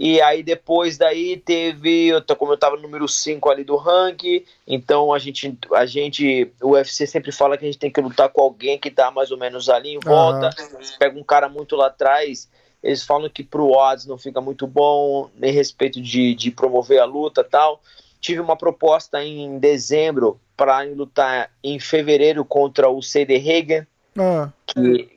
E 0.00 0.20
aí 0.20 0.44
depois 0.44 0.96
daí 0.96 1.36
teve, 1.36 2.06
eu, 2.06 2.22
como 2.36 2.52
eu 2.52 2.56
tava 2.56 2.76
no 2.76 2.82
número 2.82 3.08
5 3.08 3.50
ali 3.50 3.64
do 3.64 3.74
ranking, 3.74 4.44
então 4.64 5.12
a 5.12 5.18
gente, 5.18 5.58
a 5.74 5.84
gente, 5.86 6.52
o 6.62 6.70
UFC 6.70 7.04
sempre 7.04 7.32
fala 7.32 7.58
que 7.58 7.64
a 7.64 7.66
gente 7.66 7.80
tem 7.80 7.90
que 7.90 8.00
lutar 8.00 8.28
com 8.28 8.40
alguém 8.40 8.78
que 8.78 8.92
tá 8.92 9.10
mais 9.10 9.32
ou 9.32 9.36
menos 9.36 9.68
ali 9.68 9.94
em 9.94 9.98
volta. 9.98 10.50
Uhum. 10.56 10.78
Pega 11.00 11.18
um 11.18 11.24
cara 11.24 11.48
muito 11.48 11.74
lá 11.74 11.88
atrás, 11.88 12.48
eles 12.80 13.02
falam 13.02 13.28
que 13.28 13.42
pro 13.42 13.72
odds 13.72 14.06
não 14.06 14.16
fica 14.16 14.40
muito 14.40 14.68
bom, 14.68 15.28
nem 15.34 15.52
respeito 15.52 16.00
de, 16.00 16.32
de 16.32 16.52
promover 16.52 17.00
a 17.00 17.04
luta 17.04 17.42
tal. 17.42 17.82
Tive 18.20 18.38
uma 18.38 18.56
proposta 18.56 19.20
em 19.24 19.58
dezembro 19.58 20.40
para 20.58 20.82
lutar 20.82 21.52
em 21.62 21.78
fevereiro 21.78 22.44
contra 22.44 22.90
o 22.90 23.00
CD 23.00 23.36
Hagen, 23.36 23.86
ah. 24.18 24.50
que 24.66 25.08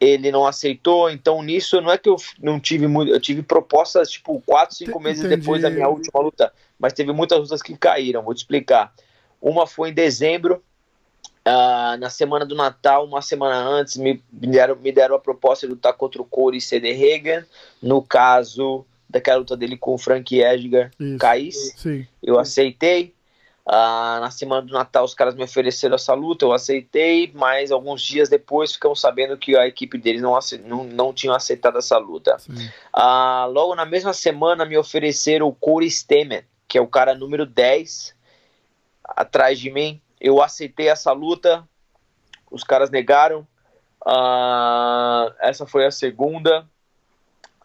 ele 0.00 0.30
não 0.30 0.46
aceitou. 0.46 1.10
Então, 1.10 1.42
nisso, 1.42 1.80
não 1.80 1.90
é 1.90 1.98
que 1.98 2.08
eu 2.08 2.14
não 2.40 2.60
tive 2.60 2.86
muito. 2.86 3.12
Eu 3.12 3.20
tive 3.20 3.42
propostas, 3.42 4.12
tipo, 4.12 4.40
4, 4.46 4.76
5 4.76 5.00
meses 5.00 5.24
Entendi. 5.24 5.40
depois 5.40 5.60
da 5.60 5.68
minha 5.68 5.88
última 5.88 6.20
luta, 6.22 6.52
mas 6.78 6.92
teve 6.92 7.12
muitas 7.12 7.40
lutas 7.40 7.60
que 7.60 7.76
caíram. 7.76 8.22
Vou 8.22 8.32
te 8.32 8.38
explicar. 8.38 8.94
Uma 9.42 9.66
foi 9.66 9.90
em 9.90 9.92
dezembro, 9.92 10.62
uh, 11.48 11.98
na 11.98 12.08
semana 12.08 12.46
do 12.46 12.54
Natal, 12.54 13.04
uma 13.04 13.22
semana 13.22 13.56
antes, 13.56 13.96
me, 13.96 14.22
me, 14.32 14.46
deram, 14.46 14.76
me 14.76 14.92
deram 14.92 15.16
a 15.16 15.18
proposta 15.18 15.66
de 15.66 15.72
lutar 15.72 15.94
contra 15.94 16.22
o 16.22 16.24
Corey 16.24 16.60
CD 16.60 16.92
Hagen. 16.92 17.44
No 17.82 18.00
caso 18.02 18.86
daquela 19.08 19.38
luta 19.38 19.56
dele 19.56 19.76
com 19.76 19.94
o 19.94 19.98
Frank 19.98 20.32
Edgar 20.38 20.92
Caís. 21.18 21.74
Eu 22.22 22.38
aceitei. 22.38 23.12
Ah, 23.72 24.18
na 24.20 24.32
semana 24.32 24.62
do 24.62 24.72
Natal, 24.72 25.04
os 25.04 25.14
caras 25.14 25.36
me 25.36 25.44
ofereceram 25.44 25.94
essa 25.94 26.12
luta, 26.12 26.44
eu 26.44 26.52
aceitei, 26.52 27.30
mas 27.32 27.70
alguns 27.70 28.02
dias 28.02 28.28
depois 28.28 28.72
ficamos 28.72 29.00
sabendo 29.00 29.38
que 29.38 29.56
a 29.56 29.64
equipe 29.64 29.96
deles 29.96 30.20
não, 30.20 30.36
não, 30.64 30.82
não 30.82 31.14
tinha 31.14 31.36
aceitado 31.36 31.78
essa 31.78 31.96
luta. 31.96 32.36
Ah, 32.92 33.46
logo 33.48 33.76
na 33.76 33.86
mesma 33.86 34.12
semana, 34.12 34.64
me 34.64 34.76
ofereceram 34.76 35.46
o 35.46 35.54
Corey 35.54 35.88
Stemen, 35.88 36.42
que 36.66 36.78
é 36.78 36.80
o 36.80 36.88
cara 36.88 37.14
número 37.14 37.46
10 37.46 38.12
atrás 39.04 39.60
de 39.60 39.70
mim. 39.70 40.02
Eu 40.20 40.42
aceitei 40.42 40.88
essa 40.88 41.12
luta, 41.12 41.62
os 42.50 42.64
caras 42.64 42.90
negaram. 42.90 43.46
Ah, 44.04 45.32
essa 45.38 45.64
foi 45.64 45.86
a 45.86 45.92
segunda. 45.92 46.68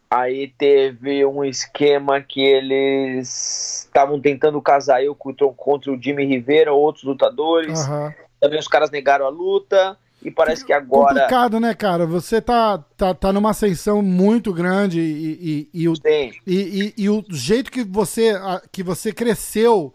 Aí 0.10 0.54
teve 0.58 1.26
um 1.26 1.44
esquema 1.44 2.22
que 2.22 2.42
eles 2.42 3.86
estavam 3.86 4.20
tentando 4.20 4.62
casar 4.62 5.04
eu 5.04 5.16
contra 5.16 5.92
o 5.92 6.02
Jimmy 6.02 6.26
Rivera, 6.26 6.74
outros 6.74 7.04
lutadores. 7.04 7.88
Uhum. 7.88 8.14
Também 8.40 8.60
os 8.60 8.68
caras 8.68 8.92
negaram 8.92 9.26
a 9.26 9.30
luta. 9.30 9.98
E 10.24 10.32
parece 10.32 10.66
que 10.66 10.74
agora. 10.74 11.14
Complicado, 11.14 11.60
né, 11.60 11.74
cara? 11.76 12.06
Você 12.08 12.42
tá, 12.42 12.80
tá, 12.98 13.14
tá 13.14 13.32
numa 13.32 13.52
ascensão 13.52 14.02
muito 14.02 14.52
grande 14.52 15.00
e, 15.00 15.70
e, 15.74 15.82
e, 15.84 15.88
o, 15.88 15.94
e, 16.04 16.32
e, 16.48 16.94
e, 16.98 17.10
o 17.10 17.24
jeito 17.30 17.72
que 17.72 17.84
você, 17.84 18.34
que 18.72 18.82
você 18.82 19.14
cresceu 19.14 19.94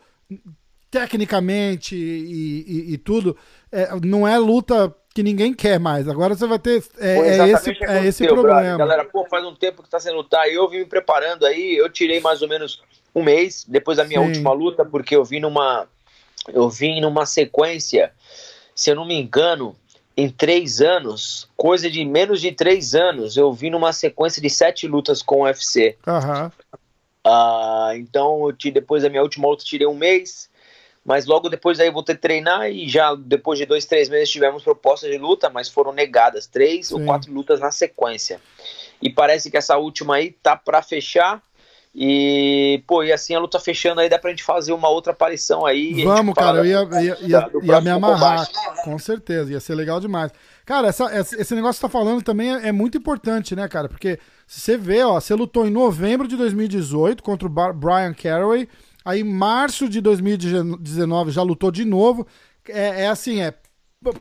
tecnicamente 0.89 1.97
e, 1.97 2.93
e, 2.93 2.99
tudo, 2.99 3.37
é, 3.73 3.89
não 4.05 4.27
é 4.27 4.39
luta 4.39 4.95
que 5.15 5.23
ninguém 5.23 5.53
quer 5.53 5.79
mais. 5.79 6.09
Agora 6.09 6.35
você 6.35 6.47
vai 6.47 6.59
ter. 6.59 6.83
É, 6.99 7.19
é 7.19 7.49
esse, 7.49 7.85
é 7.85 8.05
esse 8.07 8.27
problema. 8.27 8.79
Galera, 8.79 9.05
pô, 9.05 9.27
faz 9.27 9.45
um 9.45 9.55
tempo 9.55 9.83
que 9.83 9.91
tá 9.91 9.99
sendo 9.99 10.17
lutar. 10.17 10.49
Eu 10.49 10.69
vim 10.69 10.79
me 10.79 10.87
preparando 10.87 11.45
aí. 11.45 11.77
Eu 11.77 11.91
tirei 11.91 12.21
mais 12.21 12.43
ou 12.43 12.49
menos 12.49 12.83
um 13.15 13.23
mês 13.23 13.65
depois 13.67 13.97
da 13.97 14.05
minha 14.05 14.21
Sim. 14.21 14.27
última 14.27 14.53
luta, 14.53 14.85
porque 14.85 15.15
eu 15.15 15.25
vim 15.25 15.41
numa. 15.41 15.87
Eu 16.53 16.71
vim 16.71 17.01
numa 17.01 17.27
sequência, 17.27 18.13
se 18.75 18.91
eu 18.91 18.97
não 18.97 19.05
me 19.05 19.15
engano, 19.15 19.77
em 20.17 20.29
três 20.29 20.81
anos, 20.81 21.49
coisa 21.57 21.91
de 21.91 22.05
menos 22.05 22.41
de 22.41 22.51
três 22.53 22.95
anos, 22.95 23.37
eu 23.37 23.53
vim 23.53 23.71
numa 23.71 23.93
sequência 23.93 24.41
de 24.41 24.49
sete 24.49 24.87
lutas 24.87 25.23
com 25.23 25.41
o 25.41 25.45
UFC. 25.45 25.97
Uhum. 26.07 26.47
Uh, 27.27 27.93
então, 27.97 28.49
eu, 28.49 28.73
depois 28.73 29.03
da 29.03 29.09
minha 29.09 29.23
última 29.23 29.49
luta, 29.49 29.65
tirei 29.65 29.87
um 29.87 29.95
mês 29.95 30.50
mas 31.05 31.27
logo 31.27 31.49
depois 31.49 31.81
aí 31.81 31.91
vou 31.91 32.03
ter 32.03 32.15
que 32.15 32.23
treinar 32.23 32.71
e 32.71 32.89
já 32.89 33.15
depois 33.15 33.59
de 33.59 33.67
dois, 33.67 33.85
três 33.85 34.09
meses 34.09 34.31
tivemos 34.31 34.63
propostas 34.63 35.11
de 35.11 35.19
luta, 35.19 35.49
mas 35.49 35.69
foram 35.69 35.93
negadas 35.93 36.47
três 36.47 36.89
Sim. 36.89 36.95
ou 36.95 37.05
quatro 37.07 37.33
lutas 37.33 37.61
na 37.61 37.71
sequência. 37.71 38.41
E 39.01 39.09
parece 39.09 39.51
que 39.51 39.57
essa 39.57 39.77
última 39.79 40.17
aí 40.17 40.31
tá 40.31 40.55
para 40.55 40.83
fechar. 40.83 41.43
E, 41.93 42.85
pô, 42.87 43.03
e 43.03 43.13
assim 43.13 43.35
a 43.35 43.41
luta 43.41 43.59
fechando 43.59 44.01
aí, 44.01 44.09
dá 44.09 44.17
pra 44.17 44.31
gente 44.31 44.45
fazer 44.45 44.73
uma 44.73 44.89
outra 44.89 45.13
aparição 45.13 45.67
aí. 45.67 46.05
Vamos, 46.05 46.35
cara, 46.35 46.59
eu 46.59 46.65
ia, 46.65 47.01
ia, 47.01 47.19
ia, 47.23 47.51
ia 47.63 47.81
me 47.81 47.91
amarrar. 47.91 48.47
Combate. 48.47 48.85
Com 48.85 48.97
certeza, 48.99 49.51
ia 49.51 49.59
ser 49.59 49.75
legal 49.75 49.99
demais. 49.99 50.31
Cara, 50.65 50.87
essa, 50.87 51.07
esse 51.19 51.53
negócio 51.53 51.81
que 51.81 51.87
você 51.87 51.93
tá 51.93 51.99
falando 51.99 52.23
também 52.23 52.55
é, 52.55 52.69
é, 52.69 52.73
muito 52.73 52.97
importante, 52.97 53.57
né, 53.57 53.67
cara? 53.67 53.89
Porque 53.89 54.21
se 54.47 54.61
você 54.61 54.77
vê, 54.77 55.03
ó, 55.03 55.19
você 55.19 55.35
lutou 55.35 55.67
em 55.67 55.71
novembro 55.71 56.29
de 56.29 56.37
2018 56.37 57.25
contra 57.25 57.49
o 57.49 57.73
Brian 57.73 58.15
Caraway, 58.15 58.69
aí 59.05 59.25
março 59.25 59.89
de 59.89 60.01
2019 60.01 61.31
já 61.31 61.43
lutou 61.43 61.71
de 61.71 61.85
novo. 61.85 62.27
É, 62.69 63.05
é 63.05 63.09
assim, 63.09 63.41
é. 63.41 63.55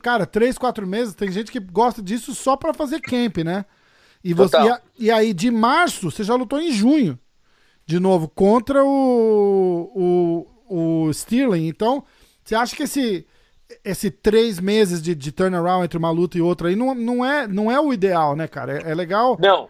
Cara, 0.02 0.26
três, 0.26 0.58
quatro 0.58 0.86
meses, 0.86 1.14
tem 1.14 1.32
gente 1.32 1.50
que 1.50 1.58
gosta 1.58 2.02
disso 2.02 2.34
só 2.34 2.56
pra 2.56 2.74
fazer 2.74 3.00
camp, 3.00 3.38
né? 3.38 3.64
E, 4.22 4.34
você, 4.34 4.56
e, 4.98 5.06
e 5.06 5.10
aí, 5.10 5.32
de 5.32 5.50
março, 5.50 6.10
você 6.10 6.22
já 6.22 6.34
lutou 6.34 6.60
em 6.60 6.70
junho. 6.70 7.18
De 7.86 7.98
novo, 7.98 8.28
contra 8.28 8.84
o, 8.84 10.46
o, 10.68 11.06
o 11.06 11.12
Stirling. 11.12 11.66
Então, 11.66 12.04
você 12.44 12.54
acha 12.54 12.76
que 12.76 12.82
esse, 12.82 13.26
esse 13.84 14.10
três 14.10 14.60
meses 14.60 15.02
de, 15.02 15.14
de 15.14 15.32
turnaround 15.32 15.84
entre 15.84 15.98
uma 15.98 16.10
luta 16.10 16.36
e 16.36 16.40
outra 16.40 16.68
aí 16.68 16.76
não, 16.76 16.94
não, 16.94 17.24
é, 17.24 17.48
não 17.48 17.70
é 17.70 17.80
o 17.80 17.92
ideal, 17.92 18.36
né, 18.36 18.46
cara? 18.46 18.78
É, 18.78 18.90
é 18.90 18.94
legal. 18.94 19.38
Não. 19.40 19.68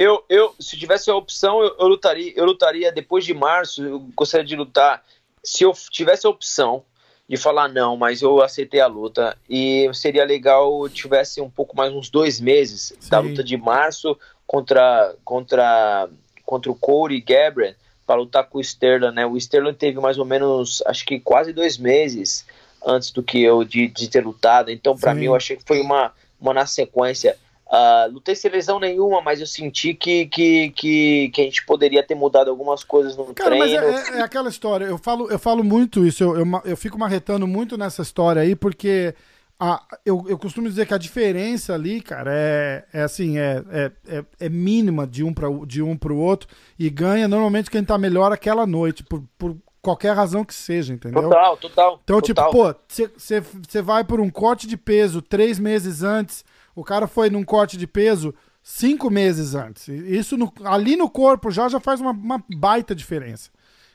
Eu, 0.00 0.24
eu, 0.28 0.54
se 0.60 0.76
tivesse 0.78 1.10
a 1.10 1.16
opção, 1.16 1.60
eu, 1.60 1.74
eu, 1.76 1.88
lutaria, 1.88 2.32
eu 2.36 2.44
lutaria 2.44 2.92
depois 2.92 3.24
de 3.24 3.34
março. 3.34 3.84
Eu 3.84 3.98
gostaria 4.14 4.46
de 4.46 4.54
lutar. 4.54 5.02
Se 5.42 5.64
eu 5.64 5.72
tivesse 5.90 6.24
a 6.24 6.30
opção 6.30 6.84
de 7.28 7.36
falar 7.36 7.68
não, 7.68 7.96
mas 7.96 8.22
eu 8.22 8.40
aceitei 8.40 8.80
a 8.80 8.86
luta 8.86 9.36
e 9.50 9.90
seria 9.92 10.24
legal 10.24 10.88
tivesse 10.88 11.40
um 11.40 11.50
pouco 11.50 11.76
mais 11.76 11.92
uns 11.92 12.08
dois 12.08 12.40
meses 12.40 12.94
Sim. 13.00 13.10
da 13.10 13.18
luta 13.18 13.42
de 13.42 13.56
março 13.56 14.16
contra 14.46 15.16
contra 15.24 16.08
contra 16.46 16.70
o 16.70 16.76
Corey 16.76 17.20
Gabriel 17.20 17.74
para 18.06 18.20
lutar 18.20 18.44
com 18.44 18.58
o 18.58 18.60
Sterling, 18.60 19.12
né? 19.12 19.26
O 19.26 19.36
Sterling 19.36 19.74
teve 19.74 19.98
mais 19.98 20.16
ou 20.16 20.24
menos, 20.24 20.80
acho 20.86 21.04
que 21.04 21.18
quase 21.18 21.52
dois 21.52 21.76
meses 21.76 22.46
antes 22.86 23.10
do 23.10 23.20
que 23.20 23.42
eu 23.42 23.64
de, 23.64 23.88
de 23.88 24.08
ter 24.08 24.24
lutado. 24.24 24.70
Então, 24.70 24.96
para 24.96 25.12
mim, 25.12 25.24
eu 25.24 25.34
achei 25.34 25.56
que 25.56 25.64
foi 25.66 25.80
uma, 25.80 26.12
uma 26.40 26.54
na 26.54 26.66
sequência. 26.66 27.36
Uh, 27.70 28.10
lutei 28.10 28.34
sem 28.34 28.50
lesão 28.50 28.80
nenhuma, 28.80 29.20
mas 29.20 29.40
eu 29.40 29.46
senti 29.46 29.92
que, 29.92 30.24
que, 30.24 30.70
que, 30.70 31.28
que, 31.28 31.40
a 31.42 31.44
gente 31.44 31.66
poderia 31.66 32.02
ter 32.02 32.14
mudado 32.14 32.48
algumas 32.48 32.82
coisas 32.82 33.14
no 33.14 33.26
Cara, 33.34 33.50
treino. 33.50 33.86
Mas 33.86 34.08
é, 34.08 34.20
é, 34.20 34.22
aquela 34.22 34.48
história, 34.48 34.86
eu 34.86 34.96
falo, 34.96 35.30
eu 35.30 35.38
falo 35.38 35.62
muito 35.62 36.06
isso, 36.06 36.24
eu, 36.24 36.38
eu, 36.38 36.46
eu 36.64 36.76
fico 36.78 36.98
marretando 36.98 37.46
muito 37.46 37.76
nessa 37.76 38.00
história 38.00 38.40
aí, 38.40 38.56
porque 38.56 39.14
a, 39.60 39.82
eu, 40.06 40.24
eu 40.28 40.38
costumo 40.38 40.66
dizer 40.66 40.86
que 40.86 40.94
a 40.94 40.98
diferença 40.98 41.74
ali, 41.74 42.00
cara, 42.00 42.30
é, 42.32 42.84
é 42.90 43.02
assim, 43.02 43.36
é, 43.36 43.62
é, 43.70 43.92
é, 44.08 44.24
é 44.40 44.48
mínima 44.48 45.06
de 45.06 45.22
um 45.22 45.34
para 45.34 45.48
de 45.66 45.82
um 45.82 45.94
pro 45.94 46.16
outro 46.16 46.48
e 46.78 46.88
ganha 46.88 47.28
normalmente 47.28 47.70
quem 47.70 47.84
tá 47.84 47.98
melhor 47.98 48.32
aquela 48.32 48.66
noite, 48.66 49.04
por, 49.04 49.22
por 49.36 49.54
qualquer 49.82 50.16
razão 50.16 50.42
que 50.42 50.54
seja, 50.54 50.94
entendeu? 50.94 51.24
Total, 51.24 51.56
total. 51.58 52.00
Então, 52.02 52.20
tipo, 52.22 52.40
total. 52.40 52.74
tipo, 52.88 53.12
pô, 53.12 53.20
você 53.58 53.82
vai 53.82 54.04
por 54.04 54.20
um 54.20 54.30
corte 54.30 54.66
de 54.66 54.76
peso 54.78 55.20
três 55.20 55.58
meses 55.58 56.02
antes 56.02 56.44
o 56.78 56.84
cara 56.84 57.08
foi 57.08 57.28
num 57.28 57.42
corte 57.42 57.76
de 57.76 57.88
peso 57.88 58.32
cinco 58.62 59.10
meses 59.10 59.54
antes. 59.54 59.88
Isso 59.88 60.36
no, 60.36 60.52
ali 60.64 60.94
no 60.94 61.10
corpo 61.10 61.50
já, 61.50 61.68
já 61.68 61.80
faz 61.80 62.00
uma, 62.00 62.12
uma 62.12 62.44
baita 62.54 62.94
diferença. 62.94 63.50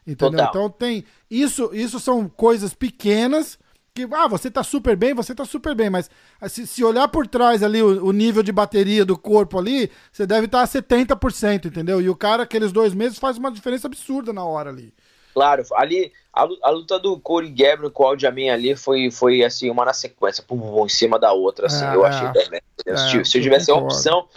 Entendeu? 0.06 0.40
Total. 0.40 0.50
Então 0.50 0.70
tem. 0.70 1.06
Isso, 1.32 1.70
isso 1.74 1.98
são 1.98 2.28
coisas 2.28 2.74
pequenas 2.74 3.58
que, 3.94 4.06
ah, 4.12 4.28
você 4.28 4.52
tá 4.52 4.64
super 4.64 4.98
bem, 4.98 5.14
você 5.14 5.34
tá 5.34 5.46
super 5.46 5.74
bem, 5.74 5.90
mas 5.90 6.10
ah, 6.42 6.50
se, 6.50 6.68
se 6.68 6.84
olhar 6.84 7.08
por 7.08 7.26
trás 7.26 7.64
ali 7.64 7.82
o, 7.82 8.06
o, 8.06 8.12
nível 8.12 8.44
de 8.44 8.52
bateria 8.52 9.06
do 9.06 9.18
corpo 9.18 9.58
ali, 9.58 9.90
você 10.12 10.26
deve 10.26 10.48
estar 10.48 10.58
tá 10.58 10.64
a 10.64 10.82
70%, 10.82 11.66
entendeu? 11.66 12.02
E 12.02 12.10
o 12.10 12.16
cara, 12.16 12.44
aqueles 12.44 12.72
dois 12.72 12.94
meses, 12.94 13.20
faz 13.20 13.38
uma 13.38 13.52
diferença 13.52 13.88
absurda 13.88 14.34
na 14.34 14.44
hora 14.44 14.72
ali. 14.72 14.94
Claro, 15.34 15.64
ali 15.74 16.12
a, 16.34 16.48
a 16.64 16.70
luta 16.70 17.00
do 17.00 17.20
Corey 17.20 17.50
Gabriel 17.50 17.92
com 17.92 18.04
o 18.04 18.08
Aljamain 18.08 18.50
ali 18.50 18.76
foi, 18.76 19.10
foi 19.10 19.44
assim, 19.44 19.70
uma 19.70 19.86
na 19.86 19.94
sequência, 19.94 20.44
pum, 20.48 20.60
pum, 20.60 20.86
em 20.86 20.90
cima 20.90 21.18
da 21.18 21.32
outra, 21.34 21.68
assim, 21.68 21.86
é, 21.86 21.96
eu 21.96 22.06
achei 22.06 22.28
também. 22.44 22.62
É, 22.86 22.96
se, 22.96 23.38
eu 23.38 23.42
tivesse 23.42 23.72
a 23.72 23.76
opção, 23.76 24.28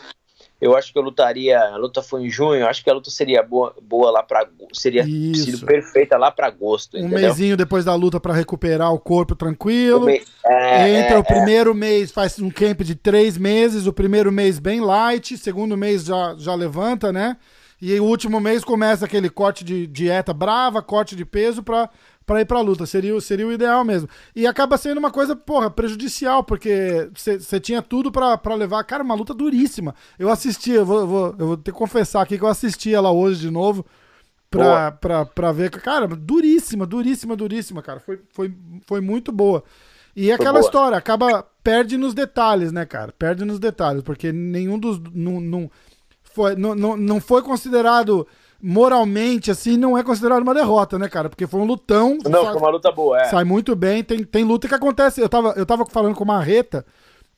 eu 0.60 0.76
acho 0.76 0.92
que 0.92 0.98
eu 0.98 1.02
lutaria. 1.02 1.58
A 1.58 1.76
luta 1.76 2.02
foi 2.02 2.24
em 2.24 2.30
junho, 2.30 2.60
eu 2.60 2.66
acho 2.66 2.82
que 2.82 2.88
a 2.88 2.94
luta 2.94 3.10
seria 3.10 3.42
boa, 3.42 3.74
boa 3.82 4.10
lá 4.10 4.22
para 4.22 4.46
seria 4.72 5.04
sido 5.04 5.64
perfeita 5.66 6.16
lá 6.16 6.30
para 6.30 6.46
agosto. 6.46 6.96
Um 6.96 7.00
entendeu? 7.00 7.20
mêsinho 7.20 7.56
depois 7.56 7.84
da 7.84 7.94
luta 7.94 8.18
para 8.18 8.32
recuperar 8.32 8.92
o 8.92 8.98
corpo 8.98 9.34
tranquilo. 9.34 10.06
Me... 10.06 10.22
É, 10.44 11.00
Entra 11.00 11.16
é, 11.16 11.18
o 11.18 11.24
primeiro 11.24 11.72
é. 11.72 11.74
mês, 11.74 12.10
faz 12.10 12.38
um 12.38 12.50
camp 12.50 12.80
de 12.80 12.94
três 12.94 13.36
meses, 13.36 13.86
o 13.86 13.92
primeiro 13.92 14.32
mês 14.32 14.58
bem 14.58 14.80
light, 14.80 15.36
segundo 15.36 15.76
mês 15.76 16.04
já, 16.04 16.34
já 16.38 16.54
levanta, 16.54 17.12
né? 17.12 17.36
E 17.80 17.98
o 18.00 18.04
último 18.04 18.40
mês 18.40 18.64
começa 18.64 19.04
aquele 19.04 19.28
corte 19.28 19.62
de 19.64 19.86
dieta 19.86 20.32
brava, 20.32 20.80
corte 20.80 21.14
de 21.14 21.26
peso 21.26 21.62
pra, 21.62 21.90
pra 22.24 22.40
ir 22.40 22.46
pra 22.46 22.60
luta. 22.60 22.86
Seria, 22.86 23.20
seria 23.20 23.46
o 23.46 23.52
ideal 23.52 23.84
mesmo. 23.84 24.08
E 24.34 24.46
acaba 24.46 24.78
sendo 24.78 24.98
uma 24.98 25.10
coisa, 25.10 25.36
porra, 25.36 25.70
prejudicial, 25.70 26.42
porque 26.42 27.10
você 27.14 27.60
tinha 27.60 27.82
tudo 27.82 28.10
pra, 28.10 28.38
pra 28.38 28.54
levar. 28.54 28.82
Cara, 28.84 29.04
uma 29.04 29.14
luta 29.14 29.34
duríssima. 29.34 29.94
Eu 30.18 30.30
assisti, 30.30 30.70
eu 30.70 30.86
vou, 30.86 31.00
eu 31.00 31.06
vou, 31.06 31.36
eu 31.38 31.46
vou 31.48 31.56
ter 31.56 31.70
que 31.70 31.78
confessar 31.78 32.22
aqui 32.22 32.38
que 32.38 32.44
eu 32.44 32.48
assisti 32.48 32.94
ela 32.94 33.10
hoje 33.10 33.40
de 33.40 33.50
novo 33.50 33.84
pra, 34.50 34.92
pra, 34.92 35.26
pra 35.26 35.52
ver. 35.52 35.70
Cara, 35.70 36.06
duríssima, 36.06 36.86
duríssima, 36.86 37.36
duríssima, 37.36 37.82
cara. 37.82 38.00
Foi, 38.00 38.20
foi, 38.30 38.54
foi 38.86 39.00
muito 39.00 39.30
boa. 39.30 39.62
E 40.14 40.30
é 40.30 40.34
aquela 40.34 40.60
história, 40.60 40.96
acaba, 40.96 41.46
perde 41.62 41.98
nos 41.98 42.14
detalhes, 42.14 42.72
né, 42.72 42.86
cara? 42.86 43.12
Perde 43.12 43.44
nos 43.44 43.58
detalhes, 43.58 44.02
porque 44.02 44.32
nenhum 44.32 44.78
dos. 44.78 44.98
Não, 45.12 45.42
não, 45.42 45.70
foi, 46.36 46.54
não, 46.54 46.74
não, 46.74 46.96
não 46.98 47.18
foi 47.18 47.40
considerado 47.40 48.28
moralmente, 48.62 49.50
assim, 49.50 49.76
não 49.78 49.96
é 49.96 50.02
considerado 50.02 50.42
uma 50.42 50.52
derrota, 50.52 50.98
né, 50.98 51.08
cara? 51.08 51.30
Porque 51.30 51.46
foi 51.46 51.60
um 51.60 51.64
lutão. 51.64 52.18
Não, 52.24 52.42
sai, 52.42 52.52
foi 52.52 52.60
uma 52.60 52.70
luta 52.70 52.92
boa, 52.92 53.22
é. 53.22 53.24
Sai 53.24 53.42
muito 53.42 53.74
bem. 53.74 54.04
Tem, 54.04 54.22
tem 54.22 54.44
luta 54.44 54.68
que 54.68 54.74
acontece. 54.74 55.20
Eu 55.20 55.30
tava, 55.30 55.54
eu 55.56 55.64
tava 55.64 55.86
falando 55.86 56.14
com 56.14 56.24
uma 56.24 56.34
Marreta, 56.34 56.84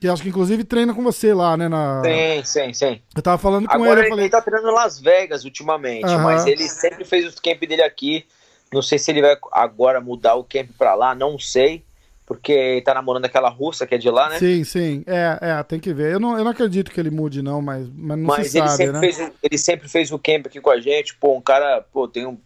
que 0.00 0.08
acho 0.08 0.22
que 0.22 0.28
inclusive 0.28 0.64
treina 0.64 0.92
com 0.92 1.04
você 1.04 1.32
lá, 1.32 1.56
né? 1.56 1.68
Na... 1.68 2.02
Sim, 2.04 2.42
sim, 2.44 2.72
sim. 2.72 3.00
Eu 3.14 3.22
tava 3.22 3.38
falando 3.38 3.68
com 3.68 3.74
Agora 3.74 3.92
ele. 3.92 4.00
Ele, 4.00 4.08
falei... 4.08 4.24
ele 4.24 4.30
tá 4.32 4.42
treinando 4.42 4.70
em 4.70 4.74
Las 4.74 4.98
Vegas 4.98 5.44
ultimamente, 5.44 6.06
uh 6.06 6.18
-huh. 6.18 6.22
mas 6.22 6.44
ele 6.44 6.68
sempre 6.68 7.04
fez 7.04 7.32
o 7.32 7.42
camp 7.42 7.60
dele 7.60 7.82
aqui. 7.82 8.26
Não 8.72 8.82
sei 8.82 8.98
se 8.98 9.12
ele 9.12 9.22
vai 9.22 9.36
agora 9.52 10.00
mudar 10.00 10.34
o 10.34 10.44
camp 10.44 10.70
pra 10.76 10.94
lá, 10.94 11.14
não 11.14 11.38
sei 11.38 11.84
porque 12.28 12.82
tá 12.84 12.92
namorando 12.92 13.24
aquela 13.24 13.48
russa 13.48 13.86
que 13.86 13.94
é 13.94 13.98
de 13.98 14.10
lá, 14.10 14.28
né? 14.28 14.38
Sim, 14.38 14.62
sim. 14.62 15.02
É, 15.06 15.38
é, 15.40 15.62
tem 15.62 15.80
que 15.80 15.94
ver. 15.94 16.12
Eu 16.12 16.20
não, 16.20 16.36
eu 16.36 16.44
não 16.44 16.50
acredito 16.50 16.90
que 16.90 17.00
ele 17.00 17.10
mude, 17.10 17.40
não, 17.40 17.62
mas, 17.62 17.88
mas 17.88 18.18
não 18.18 18.26
mas 18.26 18.48
se 18.48 18.58
ele 18.58 18.68
sabe, 18.68 18.76
sempre 18.76 18.92
né? 18.92 19.00
Fez, 19.00 19.32
ele 19.42 19.58
sempre 19.58 19.88
fez 19.88 20.12
o 20.12 20.18
camp 20.18 20.46
aqui 20.46 20.60
com 20.60 20.68
a 20.68 20.78
gente. 20.78 21.16
Pô, 21.16 21.34
um 21.34 21.40
cara, 21.40 21.82
pô, 21.90 22.06
tem 22.06 22.26
um 22.26 22.38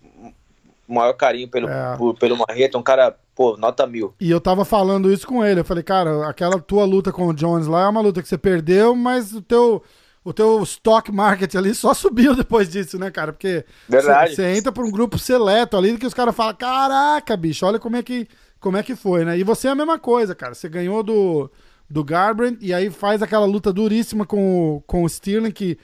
maior 0.86 1.12
carinho 1.14 1.48
pelo, 1.48 1.68
é. 1.68 1.96
por, 1.96 2.16
pelo 2.16 2.38
Marreta, 2.38 2.78
um 2.78 2.82
cara, 2.82 3.16
pô, 3.34 3.56
nota 3.56 3.84
mil. 3.84 4.14
E 4.20 4.30
eu 4.30 4.40
tava 4.40 4.64
falando 4.64 5.12
isso 5.12 5.26
com 5.26 5.44
ele. 5.44 5.58
Eu 5.58 5.64
falei, 5.64 5.82
cara, 5.82 6.28
aquela 6.28 6.60
tua 6.60 6.84
luta 6.84 7.10
com 7.10 7.26
o 7.26 7.34
Jones 7.34 7.66
lá 7.66 7.82
é 7.82 7.88
uma 7.88 8.00
luta 8.00 8.22
que 8.22 8.28
você 8.28 8.38
perdeu, 8.38 8.94
mas 8.94 9.32
o 9.32 9.42
teu 9.42 9.82
o 10.24 10.32
teu 10.32 10.62
stock 10.62 11.10
market 11.10 11.52
ali 11.56 11.74
só 11.74 11.92
subiu 11.92 12.36
depois 12.38 12.68
disso, 12.68 13.00
né, 13.00 13.10
cara? 13.10 13.32
Porque 13.32 13.64
você 13.88 14.54
entra 14.56 14.70
por 14.70 14.84
um 14.84 14.92
grupo 14.92 15.18
seleto 15.18 15.76
ali 15.76 15.98
que 15.98 16.06
os 16.06 16.14
caras 16.14 16.36
falam: 16.36 16.54
caraca, 16.54 17.36
bicho, 17.36 17.66
olha 17.66 17.80
como 17.80 17.96
é 17.96 18.02
que 18.04 18.28
como 18.62 18.76
é 18.76 18.82
que 18.82 18.94
foi, 18.94 19.24
né? 19.24 19.36
E 19.36 19.42
você 19.42 19.66
é 19.66 19.72
a 19.72 19.74
mesma 19.74 19.98
coisa, 19.98 20.34
cara. 20.36 20.54
Você 20.54 20.68
ganhou 20.68 21.02
do, 21.02 21.50
do 21.90 22.04
Garbrandt 22.04 22.64
e 22.64 22.72
aí 22.72 22.88
faz 22.90 23.20
aquela 23.20 23.44
luta 23.44 23.72
duríssima 23.72 24.24
com, 24.24 24.76
o, 24.76 24.80
com 24.82 25.02
o 25.02 25.06
Sterling, 25.06 25.50
que, 25.50 25.76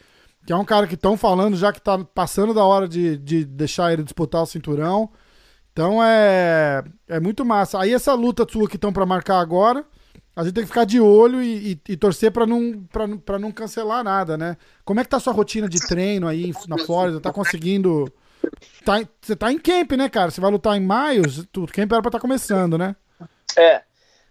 que 0.46 0.52
é 0.52 0.56
um 0.56 0.64
cara 0.64 0.86
que 0.86 0.94
estão 0.94 1.16
falando 1.16 1.56
já 1.56 1.72
que 1.72 1.82
tá 1.82 1.98
passando 1.98 2.54
da 2.54 2.64
hora 2.64 2.88
de, 2.88 3.18
de 3.18 3.44
deixar 3.44 3.92
ele 3.92 4.04
disputar 4.04 4.42
o 4.42 4.46
cinturão. 4.46 5.10
Então 5.72 6.02
é, 6.02 6.84
é 7.08 7.18
muito 7.18 7.44
massa. 7.44 7.80
Aí 7.80 7.92
essa 7.92 8.14
luta 8.14 8.46
sua 8.48 8.68
que 8.68 8.76
estão 8.76 8.92
para 8.92 9.04
marcar 9.04 9.40
agora, 9.40 9.84
a 10.36 10.44
gente 10.44 10.54
tem 10.54 10.62
que 10.62 10.68
ficar 10.68 10.84
de 10.84 11.00
olho 11.00 11.42
e, 11.42 11.72
e, 11.72 11.92
e 11.92 11.96
torcer 11.96 12.30
para 12.30 12.46
não, 12.46 12.80
pra, 13.24 13.38
não 13.40 13.50
cancelar 13.50 14.04
nada, 14.04 14.38
né? 14.38 14.56
Como 14.84 15.00
é 15.00 15.02
que 15.02 15.10
tá 15.10 15.16
a 15.16 15.20
sua 15.20 15.32
rotina 15.32 15.68
de 15.68 15.80
treino 15.80 16.28
aí 16.28 16.52
na 16.68 16.78
Flórida? 16.78 17.20
Tá 17.20 17.32
conseguindo 17.32 18.08
Tá, 18.84 19.00
você 19.20 19.36
tá 19.36 19.52
em 19.52 19.58
camp, 19.58 19.92
né, 19.92 20.08
cara? 20.08 20.30
Você 20.30 20.40
vai 20.40 20.50
lutar 20.50 20.76
em 20.76 20.80
maio, 20.80 21.22
o 21.56 21.66
camp 21.66 21.92
era 21.92 22.02
pra 22.02 22.08
estar 22.08 22.10
tá 22.10 22.20
começando, 22.20 22.78
né? 22.78 22.94
É. 23.56 23.82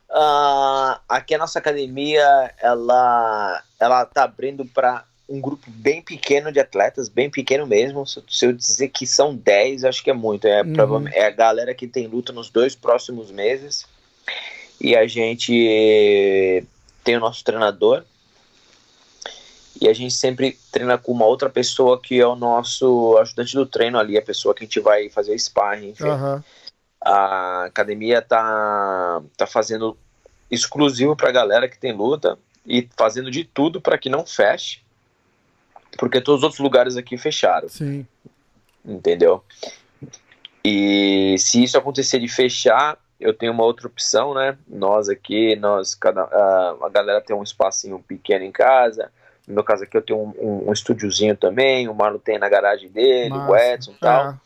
Uh, 0.09 0.99
aqui 1.09 1.35
a 1.35 1.37
nossa 1.37 1.59
academia, 1.59 2.53
ela, 2.59 3.61
ela 3.79 4.05
tá 4.05 4.23
abrindo 4.23 4.65
para 4.65 5.03
um 5.29 5.41
grupo 5.41 5.69
bem 5.69 6.01
pequeno 6.01 6.51
de 6.51 6.59
atletas, 6.59 7.09
bem 7.09 7.29
pequeno 7.29 7.67
mesmo. 7.67 8.05
Se, 8.05 8.45
eu 8.45 8.53
dizer 8.53 8.87
que 8.89 9.05
são 9.05 9.35
10, 9.35 9.83
acho 9.83 10.03
que 10.03 10.09
é 10.09 10.13
muito. 10.13 10.47
É, 10.47 10.61
uhum. 10.61 11.07
é 11.09 11.25
a 11.25 11.31
galera 11.31 11.73
que 11.73 11.87
tem 11.87 12.07
luta 12.07 12.31
nos 12.31 12.49
dois 12.49 12.75
próximos 12.75 13.29
meses. 13.31 13.85
E 14.79 14.95
a 14.95 15.07
gente 15.07 16.63
tem 17.03 17.17
o 17.17 17.19
nosso 17.19 17.43
treinador, 17.43 18.03
e 19.79 19.87
a 19.87 19.93
gente 19.93 20.13
sempre 20.13 20.57
treina 20.71 20.97
com 20.97 21.11
uma 21.11 21.25
outra 21.25 21.49
pessoa 21.49 22.01
que 22.01 22.19
é 22.19 22.25
o 22.25 22.35
nosso 22.35 23.17
ajudante 23.19 23.55
do 23.55 23.65
treino 23.65 23.97
ali, 23.97 24.17
a 24.17 24.21
pessoa 24.21 24.53
que 24.53 24.63
a 24.63 24.67
gente 24.67 24.79
vai 24.79 25.09
fazer 25.09 25.37
sparring, 25.37 25.89
enfim. 25.89 26.05
Uhum. 26.05 26.43
A 27.01 27.65
academia 27.65 28.21
tá, 28.21 29.21
tá 29.35 29.45
fazendo 29.45 29.97
exclusivo 30.49 31.15
pra 31.15 31.31
galera 31.31 31.67
que 31.67 31.77
tem 31.77 31.93
luta 31.93 32.37
e 32.65 32.87
fazendo 32.97 33.29
de 33.29 33.43
tudo 33.43 33.79
para 33.79 33.97
que 33.97 34.09
não 34.09 34.25
feche, 34.25 34.81
porque 35.97 36.21
todos 36.21 36.39
os 36.39 36.43
outros 36.43 36.59
lugares 36.59 36.97
aqui 36.97 37.17
fecharam. 37.17 37.69
Sim. 37.69 38.05
Entendeu? 38.83 39.43
E 40.63 41.35
se 41.37 41.63
isso 41.63 41.77
acontecer 41.77 42.19
de 42.19 42.27
fechar, 42.27 42.97
eu 43.19 43.33
tenho 43.33 43.51
uma 43.51 43.63
outra 43.63 43.87
opção, 43.87 44.33
né? 44.33 44.57
Nós 44.67 45.07
aqui, 45.09 45.55
nós, 45.55 45.95
cada, 45.95 46.23
a, 46.23 46.77
a 46.83 46.89
galera 46.89 47.21
tem 47.21 47.35
um 47.35 47.43
espacinho 47.43 48.03
pequeno 48.05 48.43
em 48.43 48.51
casa. 48.51 49.11
No 49.47 49.55
meu 49.55 49.63
caso 49.63 49.83
aqui 49.83 49.95
eu 49.95 50.01
tenho 50.01 50.19
um, 50.19 50.33
um, 50.37 50.69
um 50.69 50.73
estúdiozinho 50.73 51.37
também, 51.37 51.87
o 51.87 51.93
Marlon 51.95 52.19
tem 52.19 52.37
na 52.37 52.49
garagem 52.49 52.89
dele, 52.89 53.33
o 53.33 53.55
Edson 53.55 53.91
e 53.91 53.95
tal. 53.95 54.31
É. 54.31 54.37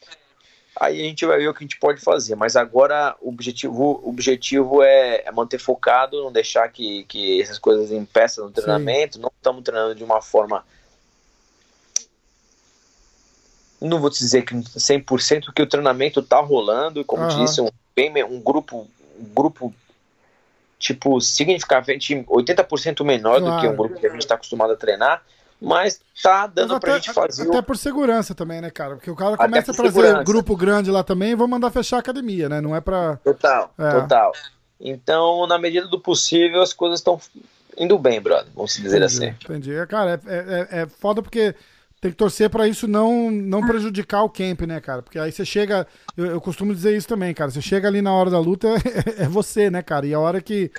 Aí 0.79 1.01
a 1.01 1.03
gente 1.05 1.25
vai 1.25 1.37
ver 1.37 1.47
o 1.47 1.53
que 1.53 1.63
a 1.63 1.67
gente 1.67 1.79
pode 1.79 1.99
fazer. 1.99 2.35
Mas 2.35 2.55
agora 2.55 3.15
o 3.19 3.29
objetivo, 3.29 4.01
o 4.03 4.09
objetivo 4.09 4.81
é, 4.81 5.23
é 5.25 5.31
manter 5.31 5.59
focado, 5.59 6.23
não 6.23 6.31
deixar 6.31 6.69
que, 6.69 7.03
que 7.05 7.41
essas 7.41 7.59
coisas 7.59 7.91
impeçam 7.91 8.45
no 8.45 8.51
treinamento. 8.51 9.15
Sim. 9.15 9.21
Não 9.21 9.31
estamos 9.35 9.63
treinando 9.63 9.95
de 9.95 10.03
uma 10.03 10.21
forma 10.21 10.63
não 13.81 13.99
vou 13.99 14.11
te 14.11 14.19
dizer 14.19 14.43
que 14.43 14.53
100%, 14.53 15.45
porque 15.45 15.63
o 15.63 15.67
treinamento 15.67 16.21
tá 16.21 16.39
rolando, 16.39 17.03
como 17.03 17.23
uhum. 17.23 17.43
disse, 17.43 17.59
um, 17.59 17.69
bem, 17.95 18.23
um 18.23 18.39
grupo, 18.39 18.87
um 19.19 19.33
grupo 19.33 19.73
tipo, 20.81 21.21
significativamente 21.21 22.15
80% 22.15 23.05
menor 23.05 23.39
claro. 23.39 23.55
do 23.55 23.61
que 23.61 23.67
um 23.67 23.75
grupo 23.75 23.99
que 23.99 24.07
a 24.07 24.09
gente 24.09 24.21
está 24.21 24.33
acostumado 24.35 24.73
a 24.73 24.75
treinar, 24.75 25.21
mas 25.61 26.01
tá 26.21 26.47
dando 26.47 26.71
mas 26.73 26.79
pra 26.79 26.95
gente 26.95 27.13
fazer. 27.13 27.47
Até 27.47 27.61
por 27.61 27.77
segurança 27.77 28.33
também, 28.33 28.59
né, 28.59 28.71
cara? 28.71 28.95
Porque 28.95 29.11
o 29.11 29.15
cara 29.15 29.37
começa 29.37 29.71
a 29.71 29.75
trazer 29.75 29.91
segurança. 29.93 30.23
grupo 30.23 30.55
grande 30.55 30.89
lá 30.89 31.03
também 31.03 31.31
e 31.31 31.35
vão 31.35 31.47
mandar 31.47 31.69
fechar 31.69 31.97
a 31.97 31.99
academia, 31.99 32.49
né? 32.49 32.59
Não 32.59 32.75
é 32.75 32.81
pra. 32.81 33.17
Total, 33.23 33.71
é. 33.77 33.91
total. 33.91 34.31
Então, 34.79 35.45
na 35.45 35.59
medida 35.59 35.87
do 35.87 35.99
possível, 35.99 36.63
as 36.63 36.73
coisas 36.73 36.99
estão 36.99 37.21
indo 37.77 37.97
bem, 37.99 38.19
brother, 38.19 38.47
vamos 38.55 38.73
dizer 38.73 38.97
entendi, 38.97 39.05
assim. 39.05 39.27
Entendi. 39.45 39.87
Cara, 39.87 40.19
é, 40.25 40.35
é, 40.35 40.81
é 40.81 40.85
foda 40.87 41.21
porque 41.21 41.53
tem 42.01 42.09
que 42.09 42.17
torcer 42.17 42.49
para 42.49 42.67
isso 42.67 42.87
não, 42.87 43.29
não 43.29 43.61
prejudicar 43.61 44.23
o 44.23 44.29
camp, 44.29 44.61
né, 44.61 44.81
cara? 44.81 45.03
Porque 45.03 45.19
aí 45.19 45.31
você 45.31 45.45
chega. 45.45 45.85
Eu, 46.17 46.25
eu, 46.25 46.41
costumo 46.41 46.73
dizer 46.73 46.97
isso 46.97 47.07
também, 47.07 47.31
cara. 47.31 47.51
Você 47.51 47.61
chega 47.61 47.87
ali 47.87 48.01
na 48.01 48.11
hora 48.11 48.31
da 48.31 48.39
luta, 48.39 48.67
é, 49.19 49.23
é 49.23 49.27
você, 49.27 49.69
né, 49.69 49.83
cara? 49.83 50.07
E 50.07 50.13
a 50.13 50.19
hora 50.19 50.41
que 50.41 50.71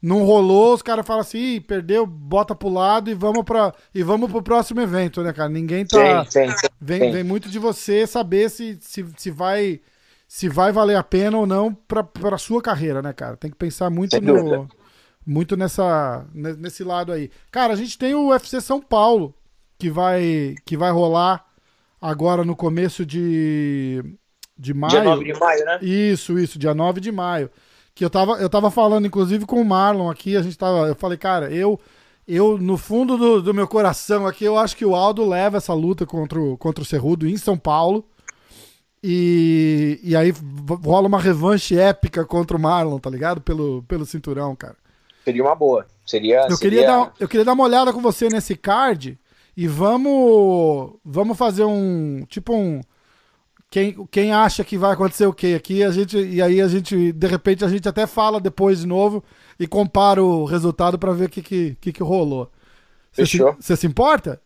não 0.00 0.24
rolou, 0.24 0.72
os 0.72 0.80
caras 0.80 1.06
falam 1.06 1.20
assim, 1.20 1.56
Ih, 1.56 1.60
perdeu, 1.60 2.06
bota 2.06 2.54
pro 2.54 2.70
lado 2.70 3.10
e 3.10 3.14
vamos 3.14 3.44
para 3.44 3.74
e 3.94 4.02
vamos 4.02 4.30
pro 4.30 4.42
próximo 4.42 4.80
evento, 4.80 5.22
né, 5.22 5.34
cara? 5.34 5.50
Ninguém 5.50 5.84
tá. 5.84 6.24
Sim, 6.24 6.48
sim, 6.48 6.56
sim, 6.56 6.66
vem, 6.80 7.12
vem 7.12 7.24
muito 7.24 7.50
de 7.50 7.58
você 7.58 8.06
saber 8.06 8.48
se, 8.48 8.78
se, 8.80 9.04
se 9.18 9.30
vai 9.30 9.82
se 10.26 10.48
vai 10.48 10.72
valer 10.72 10.96
a 10.96 11.02
pena 11.02 11.36
ou 11.36 11.46
não 11.46 11.74
pra, 11.74 12.02
pra 12.02 12.38
sua 12.38 12.62
carreira, 12.62 13.02
né, 13.02 13.12
cara? 13.12 13.36
Tem 13.36 13.50
que 13.50 13.56
pensar 13.56 13.90
muito 13.90 14.18
no. 14.18 14.66
Muito 15.26 15.54
nessa, 15.56 16.24
nesse 16.32 16.82
lado 16.82 17.12
aí. 17.12 17.30
Cara, 17.50 17.74
a 17.74 17.76
gente 17.76 17.98
tem 17.98 18.14
o 18.14 18.30
UFC 18.30 18.58
São 18.62 18.80
Paulo 18.80 19.34
que 19.80 19.90
vai, 19.90 20.54
que 20.66 20.76
vai 20.76 20.92
rolar 20.92 21.44
agora 21.98 22.44
no 22.44 22.54
começo 22.54 23.04
de, 23.06 24.04
de 24.56 24.74
maio. 24.74 24.90
Dia 24.90 25.02
9 25.02 25.24
de 25.24 25.40
maio, 25.40 25.64
né? 25.64 25.78
Isso, 25.80 26.38
isso, 26.38 26.58
dia 26.58 26.74
9 26.74 27.00
de 27.00 27.10
maio. 27.10 27.50
Que 27.94 28.04
eu 28.04 28.10
tava, 28.10 28.32
eu 28.34 28.48
tava 28.48 28.70
falando, 28.70 29.06
inclusive, 29.06 29.46
com 29.46 29.60
o 29.60 29.64
Marlon 29.64 30.10
aqui, 30.10 30.36
a 30.36 30.42
gente 30.42 30.56
tava. 30.56 30.86
Eu 30.86 30.94
falei, 30.94 31.16
cara, 31.16 31.50
eu. 31.50 31.80
Eu, 32.28 32.58
no 32.58 32.76
fundo 32.76 33.16
do, 33.16 33.42
do 33.42 33.52
meu 33.52 33.66
coração 33.66 34.24
aqui, 34.24 34.44
eu 34.44 34.56
acho 34.56 34.76
que 34.76 34.84
o 34.84 34.94
Aldo 34.94 35.28
leva 35.28 35.56
essa 35.56 35.74
luta 35.74 36.06
contra 36.06 36.38
o, 36.38 36.56
contra 36.56 36.80
o 36.80 36.86
Cerrudo 36.86 37.26
em 37.26 37.36
São 37.36 37.58
Paulo. 37.58 38.04
E, 39.02 39.98
e 40.00 40.14
aí 40.14 40.32
rola 40.84 41.08
uma 41.08 41.18
revanche 41.18 41.76
épica 41.76 42.24
contra 42.24 42.56
o 42.56 42.60
Marlon, 42.60 43.00
tá 43.00 43.10
ligado? 43.10 43.40
Pelo, 43.40 43.82
pelo 43.88 44.06
cinturão, 44.06 44.54
cara. 44.54 44.76
Seria 45.24 45.42
uma 45.42 45.56
boa. 45.56 45.86
Seria. 46.06 46.46
Eu, 46.48 46.56
seria... 46.56 46.58
Queria 46.58 46.86
dar, 46.86 47.12
eu 47.18 47.26
queria 47.26 47.44
dar 47.44 47.54
uma 47.54 47.64
olhada 47.64 47.92
com 47.92 48.00
você 48.00 48.28
nesse 48.28 48.54
card 48.54 49.18
e 49.60 49.68
vamos 49.68 50.94
vamos 51.04 51.36
fazer 51.36 51.64
um 51.64 52.24
tipo 52.30 52.54
um 52.54 52.80
quem, 53.70 54.06
quem 54.10 54.32
acha 54.32 54.64
que 54.64 54.78
vai 54.78 54.92
acontecer 54.92 55.26
o 55.26 55.34
quê 55.34 55.52
aqui 55.54 55.84
a 55.84 55.90
gente 55.90 56.16
e 56.16 56.40
aí 56.40 56.62
a 56.62 56.66
gente 56.66 57.12
de 57.12 57.26
repente 57.26 57.62
a 57.62 57.68
gente 57.68 57.86
até 57.86 58.06
fala 58.06 58.40
depois 58.40 58.80
de 58.80 58.86
novo 58.86 59.22
e 59.58 59.66
compara 59.66 60.24
o 60.24 60.46
resultado 60.46 60.98
para 60.98 61.12
ver 61.12 61.26
o 61.26 61.28
que, 61.28 61.42
que, 61.42 61.76
que, 61.78 61.92
que 61.92 62.02
rolou. 62.02 62.50
Fechou. 63.12 63.54
Você 63.60 63.76
se, 63.76 63.82
se 63.82 63.86
importa? 63.86 64.40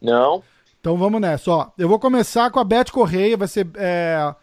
Não. 0.00 0.42
Então 0.80 0.96
vamos 0.96 1.20
nessa. 1.20 1.50
Ó, 1.50 1.68
eu 1.76 1.86
vou 1.86 1.98
começar 1.98 2.50
com 2.50 2.58
a 2.58 2.64
Beth 2.64 2.90
Correia, 2.90 3.36
vai 3.36 3.48
ser 3.48 3.68
é, 3.76 4.34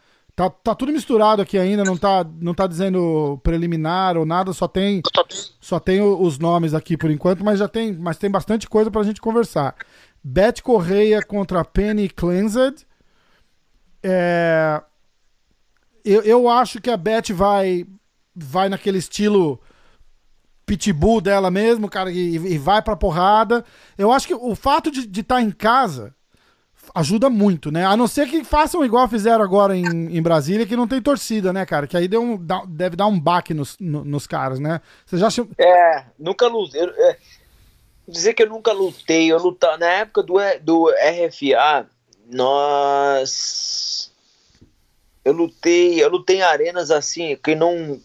Tá, 0.41 0.49
tá 0.49 0.73
tudo 0.73 0.93
misturado 0.93 1.41
aqui 1.41 1.57
ainda, 1.57 1.83
não 1.83 1.97
tá, 1.97 2.25
não 2.39 2.53
tá 2.53 2.65
dizendo 2.65 3.39
preliminar 3.43 4.17
ou 4.17 4.25
nada, 4.25 4.53
só 4.53 4.67
tem 4.67 5.01
só 5.59 5.79
tem 5.79 6.01
os 6.01 6.39
nomes 6.39 6.73
aqui 6.73 6.95
por 6.95 7.11
enquanto, 7.11 7.43
mas 7.43 7.59
já 7.59 7.67
tem, 7.67 7.93
mas 7.93 8.17
tem 8.17 8.31
bastante 8.31 8.67
coisa 8.67 8.89
pra 8.89 9.03
gente 9.03 9.19
conversar. 9.21 9.75
Beth 10.23 10.61
Correia 10.61 11.21
contra 11.21 11.65
Penny 11.65 12.09
Cleansed. 12.09 12.85
É, 14.03 14.81
eu, 16.03 16.21
eu 16.23 16.49
acho 16.49 16.81
que 16.81 16.89
a 16.89 16.97
Beth 16.97 17.31
vai 17.33 17.85
vai 18.35 18.69
naquele 18.69 18.97
estilo 18.97 19.59
pitbull 20.65 21.19
dela 21.19 21.51
mesmo, 21.51 21.89
cara, 21.89 22.11
e, 22.11 22.35
e 22.35 22.57
vai 22.57 22.81
pra 22.81 22.95
porrada. 22.95 23.65
Eu 23.97 24.11
acho 24.11 24.25
que 24.25 24.33
o 24.33 24.55
fato 24.55 24.89
de 24.89 25.01
estar 25.19 25.35
tá 25.35 25.41
em 25.41 25.51
casa 25.51 26.15
ajuda 26.95 27.29
muito, 27.29 27.71
né? 27.71 27.85
A 27.85 27.95
não 27.95 28.07
ser 28.07 28.27
que 28.27 28.43
façam 28.43 28.83
igual 28.83 29.07
fizeram 29.07 29.43
agora 29.43 29.75
em, 29.75 30.17
em 30.17 30.21
Brasília, 30.21 30.65
que 30.65 30.75
não 30.75 30.87
tem 30.87 31.01
torcida, 31.01 31.53
né, 31.53 31.65
cara? 31.65 31.87
Que 31.87 31.95
aí 31.95 32.07
deu 32.07 32.21
um, 32.21 32.37
deve 32.67 32.95
dar 32.95 33.07
um 33.07 33.19
baque 33.19 33.53
nos, 33.53 33.77
no, 33.79 34.03
nos 34.03 34.25
caras, 34.25 34.59
né? 34.59 34.81
Você 35.05 35.17
já 35.17 35.27
É, 35.57 36.05
nunca 36.17 36.47
lutei. 36.47 36.81
É, 36.81 37.17
dizer 38.11 38.33
que 38.33 38.43
eu 38.43 38.49
nunca 38.49 38.71
lutei. 38.71 39.31
Eu 39.31 39.37
lutava 39.37 39.77
na 39.77 39.87
época 39.87 40.23
do, 40.23 40.35
do 40.61 40.89
RFA, 40.89 41.87
nós. 42.27 44.11
Eu 45.23 45.33
lutei, 45.33 46.03
eu 46.03 46.09
lutei 46.09 46.37
em 46.37 46.41
arenas 46.41 46.89
assim, 46.91 47.35
que 47.35 47.53
não 47.53 48.01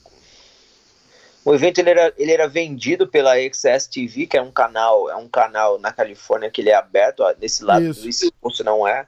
o 1.47 1.55
evento 1.55 1.79
ele 1.79 1.90
era, 1.90 2.12
ele 2.19 2.33
era 2.33 2.49
vendido 2.49 3.07
pela 3.07 3.37
XS 3.37 3.87
TV, 3.87 4.27
que 4.27 4.37
é 4.37 4.42
um 4.42 4.51
canal, 4.51 5.09
é 5.09 5.14
um 5.14 5.29
canal 5.29 5.79
na 5.79 5.92
Califórnia 5.92 6.51
que 6.51 6.61
ele 6.61 6.71
é 6.71 6.75
aberto, 6.75 7.21
ó, 7.21 7.33
desse 7.33 7.62
lado 7.62 7.85
Isso. 7.85 8.01
do 8.03 8.49
East 8.49 8.61
não 8.64 8.87
é. 8.87 9.07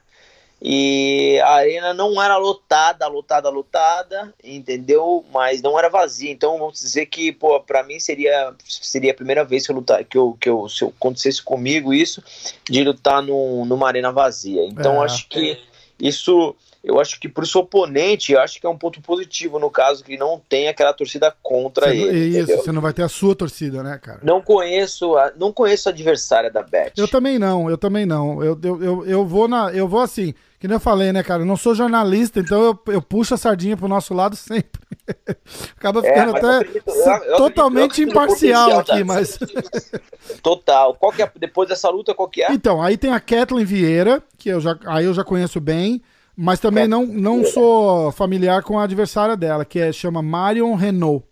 E 0.61 1.39
a 1.39 1.51
arena 1.51 1.93
não 1.93 2.21
era 2.21 2.37
lotada, 2.37 3.07
lotada, 3.07 3.49
lotada, 3.49 4.33
entendeu? 4.43 5.23
Mas 5.31 5.61
não 5.61 5.79
era 5.79 5.89
vazia. 5.89 6.29
Então 6.29 6.57
vamos 6.59 6.79
dizer 6.79 7.05
que, 7.05 7.31
pô, 7.31 7.59
para 7.61 7.83
mim 7.83 7.99
seria 7.99 8.53
seria 8.65 9.11
a 9.11 9.15
primeira 9.15 9.45
vez 9.45 9.65
que 9.65 9.71
eu 9.71 9.75
lutar, 9.75 10.03
que 10.03 10.17
eu, 10.17 10.37
que 10.39 10.49
eu 10.49 10.67
se 10.67 10.83
eu 10.83 10.89
acontecesse 10.89 11.41
comigo 11.41 11.93
isso 11.93 12.21
de 12.69 12.83
lutar 12.83 13.21
num, 13.21 13.63
numa 13.63 13.87
arena 13.87 14.11
vazia. 14.11 14.65
Então 14.65 15.01
é. 15.01 15.05
acho 15.05 15.29
que 15.29 15.57
isso 15.97 16.55
eu 16.83 16.99
acho 16.99 17.19
que 17.19 17.27
para 17.27 17.43
o 17.43 17.47
seu 17.47 17.61
oponente, 17.61 18.31
eu 18.31 18.39
acho 18.39 18.59
que 18.59 18.65
é 18.65 18.69
um 18.69 18.77
ponto 18.77 19.01
positivo 19.01 19.59
no 19.59 19.69
caso 19.69 20.03
que 20.03 20.17
não 20.17 20.41
tem 20.47 20.69
aquela 20.69 20.93
torcida 20.93 21.33
contra 21.43 21.87
você 21.87 21.95
ele. 21.95 22.17
Isso, 22.19 22.37
entendeu? 22.37 22.57
você 22.57 22.71
não 22.71 22.81
vai 22.81 22.93
ter 22.93 23.03
a 23.03 23.09
sua 23.09 23.35
torcida, 23.35 23.83
né, 23.83 23.99
cara? 24.01 24.19
Não 24.23 24.41
conheço, 24.41 25.17
a, 25.17 25.31
não 25.35 25.51
conheço 25.51 25.89
a 25.89 25.91
adversária 25.91 26.49
da 26.49 26.63
Beth. 26.63 26.93
Eu 26.95 27.07
também 27.07 27.37
não, 27.37 27.69
eu 27.69 27.77
também 27.77 28.05
não. 28.05 28.41
Eu, 28.41 28.57
eu, 28.63 28.83
eu, 28.83 29.05
eu 29.05 29.25
vou 29.25 29.47
na, 29.47 29.73
eu 29.73 29.89
vou 29.89 29.99
assim, 29.99 30.33
que 30.59 30.67
nem 30.67 30.75
eu 30.75 30.79
falei, 30.79 31.13
né, 31.13 31.23
cara? 31.23 31.43
Eu 31.43 31.45
não 31.45 31.55
sou 31.55 31.73
jornalista, 31.73 32.41
então 32.41 32.61
eu, 32.61 32.93
eu 32.93 33.01
puxo 33.01 33.33
a 33.33 33.37
sardinha 33.37 33.77
pro 33.77 33.87
nosso 33.87 34.13
lado 34.13 34.35
sempre. 34.35 34.81
Acaba 35.77 36.05
é, 36.05 36.09
ficando 36.09 36.35
é, 36.35 36.39
até 36.39 36.57
acredito, 36.57 36.89
eu, 36.89 37.23
eu 37.23 37.37
totalmente 37.37 38.01
imparcial 38.01 38.79
aqui, 38.79 39.03
mas. 39.03 39.39
Total. 40.43 40.93
Qual 40.95 41.13
que 41.13 41.23
é, 41.23 41.31
depois 41.37 41.69
dessa 41.69 41.89
luta, 41.89 42.13
qual 42.13 42.27
que 42.27 42.43
é? 42.43 42.51
Então, 42.51 42.81
aí 42.81 42.97
tem 42.97 43.13
a 43.13 43.21
Kathleen 43.21 43.65
Vieira, 43.65 44.21
que 44.37 44.49
eu 44.49 44.59
já, 44.59 44.77
aí 44.85 45.05
eu 45.05 45.13
já 45.13 45.23
conheço 45.23 45.61
bem. 45.61 46.01
Mas 46.41 46.61
também 46.61 46.87
não, 46.87 47.05
não 47.05 47.43
sou 47.43 48.13
familiar 48.13 48.63
com 48.63 48.79
a 48.79 48.83
adversária 48.83 49.35
dela, 49.35 49.65
que 49.65 49.77
é, 49.77 49.91
chama 49.91 50.21
Marion 50.21 50.73
Renault. 50.73 51.25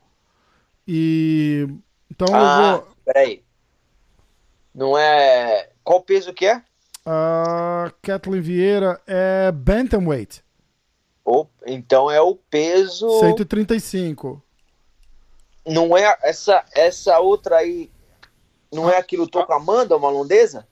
E. 0.86 1.66
Então 2.12 2.28
ah, 2.34 2.38
eu 2.38 2.72
vou. 2.72 2.88
Peraí. 3.06 3.44
Não 4.76 4.98
é. 4.98 5.70
Qual 5.82 6.02
peso 6.02 6.34
que 6.34 6.46
é? 6.46 6.62
A 7.10 7.90
Kathleen 8.02 8.42
Vieira 8.42 9.02
é 9.08 9.50
Bantamweight. 9.50 10.44
Oh, 11.24 11.48
então 11.66 12.12
é 12.12 12.20
o 12.20 12.36
peso. 12.36 13.10
135. 13.22 14.44
Não 15.66 15.96
é 15.96 16.18
essa, 16.22 16.66
essa 16.76 17.18
outra 17.20 17.60
aí. 17.60 17.90
Não 18.70 18.90
é 18.90 18.98
aquilo 18.98 19.26
que 19.26 19.42
com 19.42 19.54
a 19.54 19.56
Amanda, 19.56 19.96
uma 19.96 20.10
holandesa? 20.10 20.68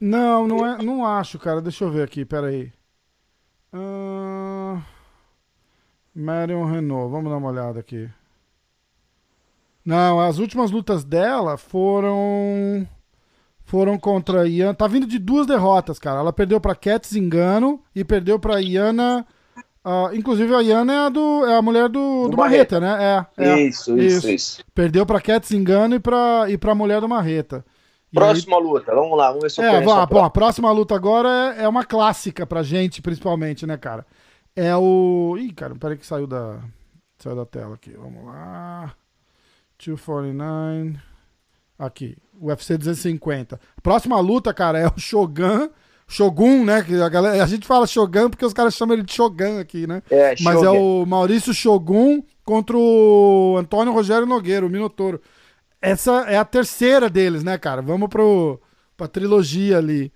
Não, 0.00 0.48
não 0.48 0.66
é. 0.66 0.82
Não 0.82 1.04
acho, 1.04 1.38
cara. 1.38 1.60
Deixa 1.60 1.84
eu 1.84 1.90
ver 1.90 2.04
aqui, 2.04 2.24
peraí. 2.24 2.72
Uh... 3.74 4.82
Marion 6.14 6.64
Renault, 6.64 7.10
vamos 7.10 7.30
dar 7.30 7.36
uma 7.36 7.50
olhada 7.50 7.80
aqui. 7.80 8.08
Não, 9.84 10.18
as 10.20 10.38
últimas 10.38 10.70
lutas 10.70 11.04
dela 11.04 11.58
foram 11.58 12.88
foram 13.66 13.98
contra 13.98 14.48
Ian. 14.48 14.72
Tá 14.72 14.86
vindo 14.86 15.06
de 15.06 15.18
duas 15.18 15.46
derrotas, 15.46 15.98
cara. 15.98 16.20
Ela 16.20 16.32
perdeu 16.32 16.60
para 16.60 16.74
Cat 16.74 17.06
Zingano 17.06 17.82
e 17.94 18.04
perdeu 18.04 18.38
para 18.38 18.60
Iana. 18.62 19.26
Uh, 19.84 20.14
inclusive 20.14 20.54
a 20.54 20.60
Iana 20.60 20.92
é 20.92 20.98
a, 20.98 21.08
do, 21.08 21.46
é 21.46 21.56
a 21.56 21.62
mulher 21.62 21.88
do, 21.88 22.24
do, 22.24 22.30
do 22.30 22.36
Marreta, 22.36 22.80
né? 22.80 23.26
É, 23.36 23.44
é 23.44 23.60
isso, 23.60 23.96
isso, 23.98 24.16
isso, 24.18 24.30
isso, 24.30 24.64
Perdeu 24.74 25.04
para 25.04 25.20
Cat 25.20 25.46
Zingano 25.46 25.96
e 25.96 26.00
para 26.00 26.46
e 26.48 26.56
para 26.56 26.74
mulher 26.74 27.00
do 27.00 27.08
Marreta. 27.08 27.64
Próxima 28.12 28.56
aí... 28.56 28.62
luta, 28.62 28.94
vamos 28.94 29.18
lá, 29.18 29.28
vamos 29.28 29.42
ver 29.42 29.50
se 29.50 29.60
eu 29.60 29.64
é, 29.64 29.80
vamos, 29.80 30.08
bom, 30.08 30.24
a 30.24 30.30
próxima 30.30 30.72
luta 30.72 30.94
agora 30.94 31.54
é, 31.56 31.64
é 31.64 31.68
uma 31.68 31.84
clássica 31.84 32.46
pra 32.46 32.62
gente, 32.62 33.02
principalmente, 33.02 33.66
né, 33.66 33.76
cara? 33.76 34.06
É 34.54 34.74
o. 34.76 35.36
Ih, 35.38 35.52
cara, 35.52 35.74
peraí 35.74 35.96
que 35.96 36.06
saiu 36.06 36.26
da. 36.26 36.60
Sai 37.18 37.34
da 37.34 37.46
tela 37.46 37.74
aqui, 37.74 37.90
vamos 37.90 38.24
lá. 38.24 38.94
249. 39.78 41.15
Aqui, 41.78 42.16
UFC 42.40 42.76
250. 42.78 43.60
Próxima 43.82 44.18
luta, 44.20 44.52
cara, 44.54 44.78
é 44.78 44.86
o 44.86 44.98
Shogun. 44.98 45.68
Shogun, 46.08 46.64
né? 46.64 46.82
Que 46.82 46.94
a, 47.00 47.08
galera, 47.08 47.42
a 47.42 47.46
gente 47.46 47.66
fala 47.66 47.86
Shogun 47.86 48.30
porque 48.30 48.44
os 48.44 48.52
caras 48.52 48.74
chamam 48.74 48.94
ele 48.94 49.02
de 49.02 49.12
Shogun 49.12 49.58
aqui, 49.58 49.86
né? 49.86 50.02
É, 50.10 50.34
Mas 50.40 50.62
é 50.62 50.64
Shogun. 50.64 51.02
o 51.02 51.06
Maurício 51.06 51.52
Shogun 51.52 52.22
contra 52.44 52.76
o 52.76 53.56
Antônio 53.58 53.92
Rogério 53.92 54.26
Nogueira, 54.26 54.64
o 54.64 54.70
Minotouro. 54.70 55.20
Essa 55.82 56.24
é 56.28 56.36
a 56.36 56.44
terceira 56.44 57.10
deles, 57.10 57.44
né, 57.44 57.58
cara? 57.58 57.82
Vamos 57.82 58.08
pro, 58.08 58.60
pra 58.96 59.08
trilogia 59.08 59.78
ali. 59.78 60.12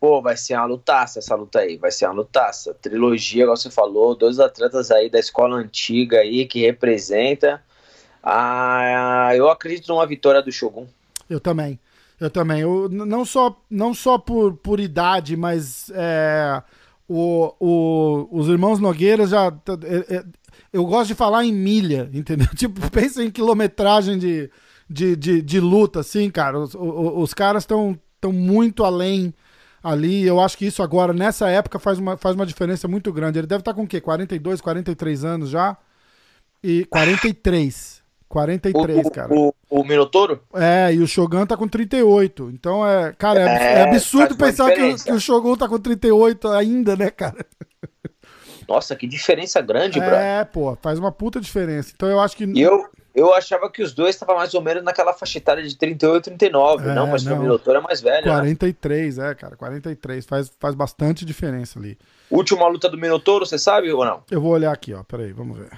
Pô, 0.00 0.22
vai 0.22 0.36
ser 0.36 0.54
uma 0.54 0.64
lutaça 0.66 1.18
essa 1.18 1.34
luta 1.34 1.60
aí, 1.60 1.76
vai 1.76 1.90
ser 1.90 2.06
uma 2.06 2.14
lutaça. 2.14 2.74
Trilogia, 2.74 3.42
igual 3.42 3.56
você 3.56 3.70
falou, 3.70 4.14
dois 4.14 4.38
atletas 4.38 4.90
aí 4.90 5.10
da 5.10 5.18
escola 5.18 5.56
antiga 5.56 6.18
aí 6.18 6.46
que 6.46 6.60
representa. 6.60 7.62
Ah, 8.22 9.30
eu 9.34 9.48
acredito 9.48 9.88
numa 9.88 10.06
vitória 10.06 10.42
do 10.42 10.52
Shogun. 10.52 10.86
Eu 11.28 11.40
também. 11.40 11.78
Eu 12.20 12.30
também. 12.30 12.60
Eu, 12.62 12.88
não 12.88 13.24
só, 13.24 13.60
não 13.70 13.94
só 13.94 14.18
por, 14.18 14.54
por 14.56 14.80
idade, 14.80 15.36
mas 15.36 15.90
é, 15.94 16.62
o, 17.08 17.54
o- 17.60 18.28
os 18.32 18.48
irmãos 18.48 18.78
Nogueira 18.80 19.26
já. 19.26 19.50
t- 19.50 19.72
é- 19.84 20.16
é- 20.16 20.24
eu 20.72 20.84
gosto 20.84 21.08
de 21.08 21.14
falar 21.14 21.44
em 21.44 21.52
milha, 21.52 22.10
entendeu? 22.14 22.48
Tipo, 22.56 22.90
pensa 22.90 23.22
em 23.22 23.30
quilometragem 23.30 24.18
de, 24.18 24.50
de, 24.90 25.14
de, 25.16 25.42
de 25.42 25.60
luta, 25.60 26.00
assim, 26.00 26.30
cara. 26.30 26.58
Os, 26.58 26.74
o- 26.74 27.18
os 27.20 27.32
caras 27.32 27.62
estão 27.62 27.98
tão 28.20 28.32
muito 28.32 28.84
além 28.84 29.32
ali. 29.82 30.24
Eu 30.26 30.40
acho 30.40 30.58
que 30.58 30.66
isso 30.66 30.82
agora, 30.82 31.12
nessa 31.12 31.48
época, 31.48 31.78
faz 31.78 31.98
uma, 31.98 32.16
faz 32.16 32.34
uma 32.34 32.44
diferença 32.46 32.88
muito 32.88 33.12
grande. 33.12 33.38
Ele 33.38 33.46
deve 33.46 33.60
estar 33.60 33.74
com 33.74 33.84
o 33.84 33.86
quê? 33.86 34.00
42, 34.00 34.60
43 34.60 35.24
anos 35.24 35.50
já? 35.50 35.76
E 36.62 36.84
43. 36.86 38.02
43, 38.28 39.06
o, 39.06 39.10
cara. 39.10 39.34
O, 39.34 39.54
o 39.70 39.84
Minotouro? 39.84 40.40
É, 40.54 40.92
e 40.92 41.00
o 41.00 41.06
Shogun 41.08 41.46
tá 41.46 41.56
com 41.56 41.66
38. 41.66 42.50
Então 42.52 42.86
é. 42.86 43.12
Cara, 43.16 43.40
é, 43.40 43.44
É, 43.44 43.72
é 43.74 43.82
absurdo 43.82 44.36
pensar 44.36 44.70
que, 44.72 44.82
o- 44.82 44.96
que 44.96 45.12
o 45.12 45.20
Shogun 45.20 45.56
tá 45.56 45.66
com 45.68 45.78
38 45.78 46.48
ainda, 46.48 46.94
né, 46.96 47.10
cara? 47.10 47.44
Nossa, 48.68 48.94
que 48.94 49.06
diferença 49.06 49.60
grande, 49.62 49.98
bro. 49.98 50.10
É, 50.10 50.44
pô, 50.44 50.76
faz 50.82 50.98
uma 50.98 51.10
puta 51.10 51.40
diferença. 51.40 51.92
Então 51.96 52.08
eu 52.08 52.20
acho 52.20 52.36
que. 52.36 52.44
Eu, 52.60 52.86
eu 53.14 53.32
achava 53.32 53.70
que 53.70 53.82
os 53.82 53.94
dois 53.94 54.14
estavam 54.14 54.36
mais 54.36 54.52
ou 54.52 54.60
menos 54.60 54.84
naquela 54.84 55.14
faixa 55.14 55.38
etária 55.38 55.62
de 55.66 55.74
38 55.74 56.24
39. 56.24 56.86
É, 56.90 56.94
não, 56.94 57.06
mas 57.06 57.24
não. 57.24 57.38
o 57.38 57.40
Minotouro 57.40 57.78
é 57.78 57.82
mais 57.82 58.02
velho. 58.02 58.26
Né? 58.26 58.32
43, 58.32 59.18
é, 59.18 59.34
cara, 59.34 59.56
43. 59.56 60.26
Faz, 60.26 60.52
faz 60.60 60.74
bastante 60.74 61.24
diferença 61.24 61.78
ali. 61.78 61.96
Última 62.30 62.68
luta 62.68 62.90
do 62.90 62.98
Minotouro, 62.98 63.46
você 63.46 63.58
sabe 63.58 63.90
ou 63.90 64.04
não? 64.04 64.22
Eu 64.30 64.40
vou 64.42 64.52
olhar 64.52 64.70
aqui, 64.70 64.92
ó. 64.92 65.02
Peraí, 65.02 65.32
vamos 65.32 65.56
ver. 65.56 65.70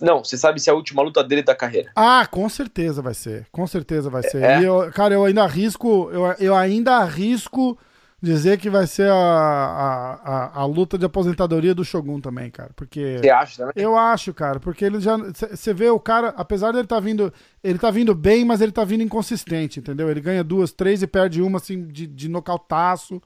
Não, 0.00 0.24
você 0.24 0.36
sabe 0.36 0.60
se 0.60 0.68
é 0.68 0.72
a 0.72 0.76
última 0.76 1.02
luta 1.02 1.22
dele 1.22 1.42
da 1.42 1.54
carreira. 1.54 1.90
Ah, 1.94 2.26
com 2.28 2.48
certeza 2.48 3.00
vai 3.00 3.14
ser. 3.14 3.46
Com 3.52 3.66
certeza 3.66 4.10
vai 4.10 4.22
ser. 4.24 4.42
É? 4.42 4.60
E 4.60 4.64
eu- 4.64 4.90
cara, 4.92 5.14
eu 5.14 5.24
ainda 5.24 5.44
arrisco. 5.44 6.10
Eu, 6.12 6.24
eu 6.40 6.54
ainda 6.56 6.96
arrisco 6.96 7.78
dizer 8.20 8.58
que 8.58 8.68
vai 8.68 8.88
ser 8.88 9.08
a, 9.08 9.14
a, 9.14 10.14
a, 10.24 10.60
a 10.62 10.64
luta 10.66 10.98
de 10.98 11.04
aposentadoria 11.06 11.72
do 11.76 11.84
Shogun 11.84 12.20
também, 12.20 12.50
cara. 12.50 12.70
Porque. 12.74 13.18
Você 13.20 13.30
acha 13.30 13.56
também? 13.58 13.72
Eu 13.76 13.96
acho, 13.96 14.34
cara, 14.34 14.58
porque 14.58 14.84
ele 14.84 14.98
já. 14.98 15.16
Você 15.16 15.72
vê 15.72 15.88
o 15.88 16.00
cara, 16.00 16.34
apesar 16.36 16.72
dele 16.72 16.88
tá 16.88 16.98
vindo. 16.98 17.32
Ele 17.62 17.78
tá 17.78 17.90
vindo 17.92 18.16
bem, 18.16 18.44
mas 18.44 18.60
ele 18.60 18.72
tá 18.72 18.82
vindo 18.84 19.04
inconsistente, 19.04 19.78
entendeu? 19.78 20.10
Ele 20.10 20.20
ganha 20.20 20.42
duas, 20.42 20.72
três 20.72 21.02
e 21.02 21.06
perde 21.06 21.40
uma, 21.40 21.58
assim, 21.58 21.86
de, 21.86 22.04
de 22.06 22.28
nocautaço. 22.28 23.22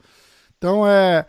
Então 0.59 0.87
é. 0.87 1.25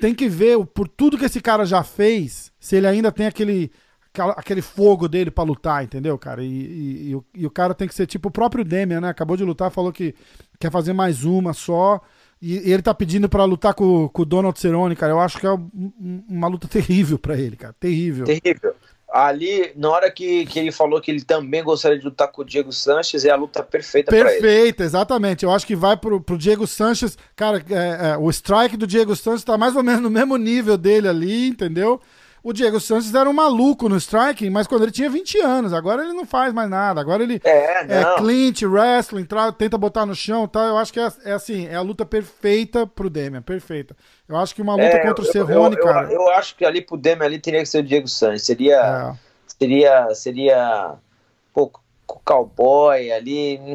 Tem 0.00 0.14
que 0.14 0.28
ver 0.28 0.64
por 0.66 0.86
tudo 0.88 1.16
que 1.18 1.24
esse 1.24 1.40
cara 1.40 1.64
já 1.64 1.82
fez, 1.84 2.50
se 2.60 2.76
ele 2.76 2.86
ainda 2.86 3.10
tem 3.10 3.26
aquele. 3.26 3.70
Aquele 4.36 4.62
fogo 4.62 5.08
dele 5.08 5.30
pra 5.30 5.42
lutar, 5.44 5.82
entendeu, 5.84 6.16
cara? 6.18 6.42
E, 6.42 6.46
e- 6.46 7.08
e 7.10 7.14
o, 7.16 7.24
e 7.34 7.46
o 7.46 7.50
cara 7.50 7.74
tem 7.74 7.88
que 7.88 7.94
ser 7.94 8.06
tipo 8.06 8.28
o 8.28 8.32
próprio 8.32 8.64
Demian, 8.64 9.00
né? 9.00 9.08
Acabou 9.08 9.36
de 9.36 9.44
lutar, 9.44 9.70
falou 9.70 9.92
que 9.92 10.14
quer 10.58 10.70
fazer 10.70 10.92
mais 10.92 11.24
uma 11.24 11.52
só. 11.52 12.00
E, 12.40 12.70
ele 12.70 12.82
tá 12.82 12.92
pedindo 12.94 13.28
pra 13.28 13.44
lutar 13.44 13.74
com, 13.74 14.08
com 14.08 14.22
o 14.22 14.24
Donald 14.24 14.58
Cerrone, 14.58 14.94
cara. 14.96 15.12
Eu 15.12 15.20
acho 15.20 15.38
que 15.38 15.46
é 15.46 15.52
um- 15.52 15.70
um- 16.00 16.24
uma 16.28 16.46
luta 16.48 16.68
terrível 16.68 17.18
pra 17.18 17.36
ele, 17.36 17.56
cara. 17.56 17.74
Terrível. 17.78 18.24
Terrível. 18.24 18.74
Ali, 19.12 19.70
na 19.76 19.90
hora 19.90 20.10
que, 20.10 20.44
que 20.46 20.58
ele 20.58 20.72
falou 20.72 21.00
que 21.00 21.08
ele 21.08 21.22
também 21.22 21.62
gostaria 21.62 21.96
de 21.96 22.04
lutar 22.04 22.26
com 22.32 22.42
o 22.42 22.44
Diego 22.44 22.72
Sanches, 22.72 23.24
é 23.24 23.30
a 23.30 23.36
luta 23.36 23.62
perfeita 23.62 24.10
pra 24.10 24.18
ele. 24.18 24.40
Perfeito, 24.40 24.82
exatamente. 24.82 25.44
Eu 25.44 25.52
acho 25.52 25.64
que 25.64 25.76
vai 25.76 25.96
pro, 25.96 26.20
pro 26.20 26.36
Diego 26.36 26.66
Sanches. 26.66 27.16
Cara, 27.36 27.64
é, 27.70 28.10
é, 28.10 28.16
o 28.18 28.28
strike 28.30 28.76
do 28.76 28.88
Diego 28.88 29.14
Sanches 29.14 29.44
tá 29.44 29.56
mais 29.56 29.76
ou 29.76 29.84
menos 29.84 30.02
no 30.02 30.10
mesmo 30.10 30.36
nível 30.36 30.76
dele 30.76 31.06
ali, 31.06 31.46
entendeu? 31.46 32.00
O 32.44 32.52
Diego 32.52 32.78
Sanches 32.78 33.14
era 33.14 33.28
um 33.28 33.32
maluco 33.32 33.88
no 33.88 33.96
striking, 33.96 34.50
mas 34.50 34.66
quando 34.66 34.82
ele 34.82 34.92
tinha 34.92 35.08
20 35.08 35.38
anos. 35.40 35.72
Agora 35.72 36.04
ele 36.04 36.12
não 36.12 36.26
faz 36.26 36.52
mais 36.52 36.68
nada. 36.68 37.00
Agora 37.00 37.22
ele 37.22 37.40
É, 37.42 37.80
é 37.88 38.14
clinch, 38.18 38.66
wrestling, 38.66 39.24
tra- 39.24 39.50
tenta 39.50 39.78
botar 39.78 40.04
no 40.04 40.14
chão, 40.14 40.46
tá? 40.46 40.60
Eu 40.66 40.76
acho 40.76 40.92
que 40.92 41.00
é, 41.00 41.08
é 41.24 41.32
assim, 41.32 41.66
é 41.66 41.74
a 41.74 41.80
luta 41.80 42.04
perfeita 42.04 42.86
pro 42.86 43.08
Demian, 43.08 43.40
perfeita. 43.40 43.96
Eu 44.28 44.36
acho 44.36 44.54
que 44.54 44.60
uma 44.60 44.74
luta 44.74 44.84
É, 44.84 45.06
contra 45.06 45.24
o 45.24 45.26
Cerrone, 45.26 45.74
eu, 45.74 45.80
eu, 45.80 45.84
cara. 45.86 46.12
Eu, 46.12 46.28
acho 46.32 46.54
que 46.54 46.66
ali 46.66 46.82
pro 46.82 46.98
Demi 46.98 47.24
ali 47.24 47.38
teria 47.38 47.60
que 47.60 47.66
ser 47.66 47.78
o 47.78 47.82
Diego 47.82 48.06
Sanches. 48.08 48.42
Seria, 48.44 48.76
é. 48.76 49.14
seria, 49.58 50.14
seria, 50.14 50.92
pô, 51.54 51.68
com 52.06 52.18
o 52.18 52.20
cowboy 52.22 53.10
ali. 53.10 53.58
hum, 53.62 53.74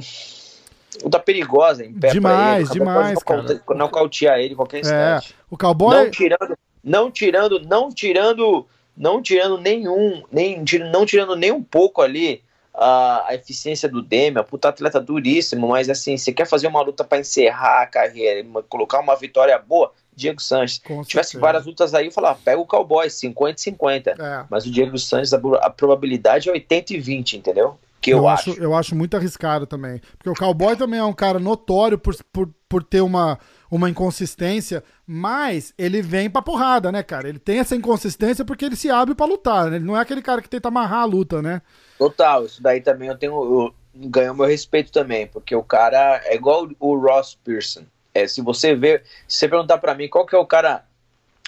Luta 1.03 1.19
perigosa 1.19 1.85
em 1.85 1.93
pé 1.93 2.09
Demais, 2.09 2.69
ele. 2.71 2.81
O 2.81 2.85
cara 2.85 3.01
demais, 3.03 3.23
pode 3.23 3.79
nocautear- 3.79 4.39
ele 4.39 4.55
qualquer 4.55 4.79
instante. 4.81 5.35
O 5.49 5.57
cowboy. 5.57 5.95
Não 5.95 6.11
tirando, 6.11 6.55
não 6.89 7.11
tirando, 7.11 7.59
não 7.59 7.89
tirando, 7.89 8.65
não 8.97 9.21
tirando 9.21 9.59
nenhum, 9.59 10.23
nem, 10.31 10.63
não 10.91 11.05
tirando 11.05 11.35
nem 11.35 11.51
um 11.51 11.63
pouco 11.63 12.01
ali 12.01 12.41
a, 12.73 13.25
a 13.27 13.35
eficiência 13.35 13.87
do 13.87 14.01
Demi, 14.01 14.39
a 14.39 14.43
puta 14.43 14.69
atleta 14.69 14.99
duríssimo, 14.99 15.67
mas 15.67 15.87
assim, 15.87 16.17
você 16.17 16.33
quer 16.33 16.47
fazer 16.47 16.65
uma 16.65 16.81
luta 16.81 17.03
pra 17.03 17.19
encerrar 17.19 17.83
a 17.83 17.85
carreira, 17.85 18.43
colocar 18.67 18.99
uma 18.99 19.15
vitória 19.15 19.57
boa, 19.59 19.93
Diego 20.15 20.41
Sanches. 20.41 20.81
tivesse 21.05 21.37
várias 21.37 21.67
lutas 21.67 21.93
aí, 21.93 22.07
eu 22.07 22.11
falava, 22.11 22.39
pega 22.43 22.59
o 22.59 22.65
cowboy, 22.65 23.07
50 23.07 23.59
e 23.59 23.61
50. 23.61 24.09
É. 24.09 24.45
Mas 24.49 24.65
o 24.65 24.71
Diego 24.71 24.97
Sanches, 24.97 25.31
a, 25.31 25.39
a 25.61 25.69
probabilidade 25.69 26.49
é 26.49 26.51
80 26.51 26.93
e 26.93 26.99
20, 26.99 27.37
entendeu? 27.37 27.77
Que 28.01 28.11
eu, 28.11 28.27
acho. 28.27 28.51
Eu 28.51 28.73
acho 28.73 28.95
muito 28.95 29.17
arriscado 29.17 29.65
também. 29.65 30.01
Porque 30.17 30.29
o 30.29 30.33
Cowboy 30.33 30.75
também 30.75 30.99
é 30.99 31.03
um 31.03 31.13
cara 31.13 31.39
notório 31.39 31.97
por, 31.97 32.15
por, 32.31 32.49
por 32.67 32.83
ter 32.83 33.01
uma, 33.01 33.37
uma 33.69 33.89
inconsistência, 33.89 34.83
mas 35.05 35.73
ele 35.77 36.01
vem 36.01 36.29
pra 36.29 36.41
porrada, 36.41 36.91
né, 36.91 37.03
cara? 37.03 37.27
Ele 37.27 37.39
tem 37.39 37.59
essa 37.59 37.75
inconsistência 37.75 38.45
porque 38.45 38.65
ele 38.65 38.75
se 38.75 38.89
abre 38.89 39.13
pra 39.13 39.25
lutar, 39.25 39.69
né? 39.69 39.75
Ele 39.77 39.85
não 39.85 39.97
é 39.97 40.01
aquele 40.01 40.21
cara 40.21 40.41
que 40.41 40.49
tenta 40.49 40.69
amarrar 40.69 41.01
a 41.01 41.05
luta, 41.05 41.41
né? 41.41 41.61
Total, 41.97 42.45
isso 42.45 42.61
daí 42.61 42.79
também 42.79 43.09
eu 43.09 43.17
tenho. 43.17 43.33
Eu, 43.33 43.73
ganhou 44.07 44.35
meu 44.35 44.45
respeito 44.45 44.91
também, 44.91 45.27
porque 45.27 45.55
o 45.55 45.63
cara 45.63 46.21
é 46.25 46.35
igual 46.35 46.69
o 46.79 46.97
Ross 46.97 47.37
Pearson. 47.43 47.83
É, 48.13 48.27
se 48.27 48.41
você 48.41 48.73
ver, 48.73 49.03
se 49.27 49.37
você 49.37 49.47
perguntar 49.47 49.77
pra 49.77 49.95
mim 49.95 50.07
qual 50.07 50.25
que 50.25 50.35
é 50.35 50.39
o 50.39 50.45
cara 50.45 50.85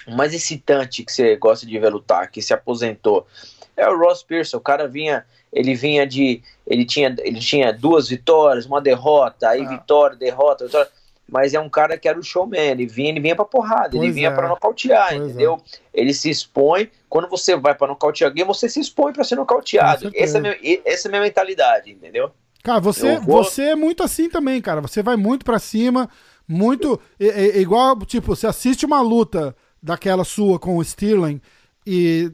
mais 0.07 0.33
excitante 0.33 1.03
que 1.03 1.11
você 1.11 1.35
gosta 1.35 1.65
de 1.65 1.79
ver 1.79 1.89
lutar, 1.89 2.29
que 2.29 2.41
se 2.41 2.53
aposentou, 2.53 3.27
é 3.77 3.87
o 3.89 3.97
Ross 3.97 4.23
Pearson. 4.23 4.57
O 4.57 4.61
cara 4.61 4.87
vinha, 4.87 5.25
ele 5.51 5.73
vinha 5.75 6.05
de, 6.05 6.41
ele 6.67 6.85
tinha, 6.85 7.15
ele 7.19 7.39
tinha 7.39 7.71
duas 7.73 8.07
vitórias, 8.09 8.65
uma 8.65 8.81
derrota, 8.81 9.49
aí 9.49 9.61
Ah. 9.65 9.69
vitória, 9.69 10.15
derrota, 10.15 10.65
vitória. 10.65 10.89
Mas 11.29 11.53
é 11.53 11.59
um 11.61 11.69
cara 11.69 11.97
que 11.97 12.09
era 12.09 12.19
o 12.19 12.23
showman, 12.23 12.59
ele 12.71 12.85
vinha, 12.85 13.09
ele 13.09 13.21
vinha 13.21 13.35
pra 13.35 13.45
porrada, 13.45 13.95
ele 13.95 13.99
Pois 14.07 14.15
vinha 14.15 14.27
é. 14.27 14.31
pra 14.35 14.49
nocautear, 14.49 15.09
Pois 15.11 15.21
entendeu? 15.21 15.61
Ele 15.93 16.13
se 16.13 16.29
expõe. 16.29 16.89
Quando 17.07 17.29
você 17.29 17.55
vai 17.55 17.73
pra 17.73 17.87
nocautear 17.87 18.29
alguém, 18.29 18.43
você 18.43 18.67
se 18.67 18.81
expõe 18.81 19.13
pra 19.13 19.23
ser 19.23 19.35
nocauteado. 19.35 20.11
Essa 20.13 20.37
é, 20.37 20.39
a 20.39 20.41
minha, 20.41 20.57
essa 20.85 21.07
é 21.07 21.09
a 21.09 21.11
minha 21.11 21.21
mentalidade, 21.21 21.89
entendeu? 21.91 22.31
Cara, 22.63 22.81
você, 22.81 23.17
vou- 23.19 23.43
você 23.43 23.69
é 23.69 23.75
muito 23.75 24.03
assim 24.03 24.29
também, 24.29 24.61
cara. 24.61 24.81
Você 24.81 25.01
vai 25.01 25.15
muito 25.15 25.45
pra 25.45 25.57
cima, 25.57 26.09
muito. 26.47 26.99
É, 27.19 27.25
é- 27.27 27.57
é 27.57 27.59
igual, 27.59 27.97
tipo, 28.05 28.35
você 28.35 28.45
assiste 28.45 28.85
uma 28.85 28.99
luta 29.01 29.55
daquela 29.81 30.23
sua 30.25 30.59
com 30.59 30.75
o 30.77 30.81
Sterling 30.81 31.41
e 31.85 32.31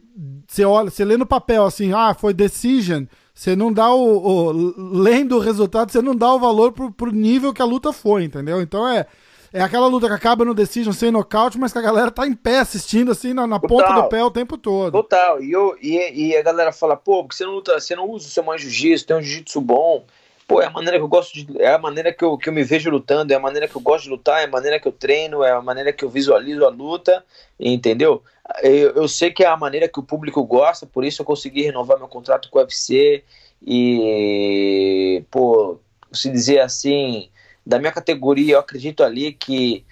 você 0.47 0.65
olha, 0.65 0.89
você 0.89 1.05
lê 1.05 1.17
no 1.17 1.25
papel 1.25 1.65
assim, 1.65 1.93
ah, 1.93 2.13
foi 2.13 2.33
decision. 2.33 3.05
Você 3.33 3.55
não 3.55 3.71
dá 3.71 3.91
o, 3.93 4.17
o- 4.17 4.73
Lendo 4.99 5.37
o 5.37 5.39
resultado, 5.39 5.91
você 5.91 6.01
não 6.01 6.15
dá 6.15 6.33
o 6.33 6.39
valor 6.39 6.71
pro, 6.71 6.91
pro 6.91 7.11
nível 7.11 7.53
que 7.53 7.61
a 7.61 7.65
luta 7.65 7.93
foi, 7.93 8.23
entendeu? 8.23 8.61
Então 8.61 8.87
é. 8.87 9.05
É 9.53 9.61
aquela 9.61 9.87
luta 9.87 10.07
que 10.07 10.13
acaba 10.13 10.43
no 10.43 10.53
decision 10.53 10.91
sem 10.93 11.09
nocaute, 11.09 11.57
mas 11.57 11.71
que 11.71 11.79
a 11.79 11.81
galera 11.81 12.11
tá 12.11 12.27
em 12.27 12.33
pé 12.33 12.59
assistindo 12.59 13.11
assim 13.11 13.33
na, 13.33 13.47
na 13.47 13.57
ponta 13.57 13.93
do 13.93 14.09
pé 14.09 14.21
o 14.21 14.29
tempo 14.29 14.57
todo. 14.57 14.91
Total. 14.91 15.41
E, 15.41 15.49
eu, 15.49 15.75
e, 15.81 16.27
e 16.27 16.35
a 16.35 16.41
galera 16.43 16.73
fala, 16.73 16.97
pô, 16.97 17.23
porque 17.23 17.37
você 17.37 17.45
não 17.45 17.53
luta, 17.53 17.79
você 17.79 17.95
não 17.95 18.09
usa 18.09 18.27
o 18.27 18.29
seu 18.29 18.43
mãe 18.43 18.57
jiu-jitsu, 18.59 19.07
tem 19.07 19.15
um 19.15 19.21
jiu-jitsu 19.21 19.61
bom. 19.61 20.03
Pô, 20.45 20.61
é 20.61 20.65
a 20.65 20.69
maneira 20.69 20.97
que 20.97 21.03
eu 21.03 21.07
gosto 21.07 21.33
de. 21.33 21.61
É 21.61 21.73
a 21.73 21.77
maneira 21.77 22.11
que 22.13 22.23
eu, 22.25 22.37
que 22.37 22.49
eu 22.49 22.53
me 22.53 22.63
vejo 22.63 22.89
lutando, 22.89 23.31
é 23.31 23.37
a 23.37 23.39
maneira 23.39 23.69
que 23.69 23.75
eu 23.77 23.81
gosto 23.81 24.03
de 24.03 24.09
lutar, 24.09 24.41
é 24.41 24.45
a 24.45 24.49
maneira 24.49 24.79
que 24.81 24.87
eu 24.87 24.91
treino, 24.91 25.41
é 25.43 25.51
a 25.51 25.61
maneira 25.61 25.93
que 25.93 26.03
eu 26.03 26.09
visualizo 26.09 26.65
a 26.65 26.69
luta, 26.69 27.23
entendeu? 27.57 28.21
Eu, 28.63 28.91
eu 28.91 29.07
sei 29.07 29.31
que 29.31 29.43
é 29.43 29.47
a 29.47 29.57
maneira 29.57 29.87
que 29.87 29.99
o 29.99 30.03
público 30.03 30.43
gosta, 30.43 30.85
por 30.85 31.03
isso 31.03 31.21
eu 31.21 31.25
consegui 31.25 31.63
renovar 31.63 31.97
meu 31.97 32.07
contrato 32.07 32.49
com 32.49 32.59
o 32.59 32.61
UFC. 32.61 33.23
E, 33.65 35.23
pô, 35.29 35.79
se 36.11 36.29
dizer 36.29 36.59
assim, 36.59 37.29
da 37.65 37.79
minha 37.79 37.91
categoria, 37.91 38.55
eu 38.55 38.59
acredito 38.59 39.03
ali 39.03 39.33
que 39.33 39.83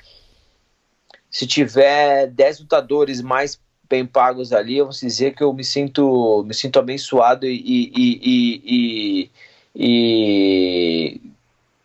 se 1.30 1.45
tiver 1.45 2.28
10 2.28 2.62
lutadores 2.62 3.22
mais 3.22 3.60
bem 3.89 4.06
pagos 4.06 4.53
ali, 4.53 4.78
eu 4.78 4.86
vou 4.86 4.93
dizer 4.93 5.36
que 5.36 5.43
eu 5.43 5.53
me 5.53 5.64
sinto, 5.64 6.43
me 6.43 6.53
sinto 6.53 6.80
abençoado 6.80 7.45
e, 7.45 7.91
e, 7.95 8.62
e, 8.66 9.32
e, 9.76 11.22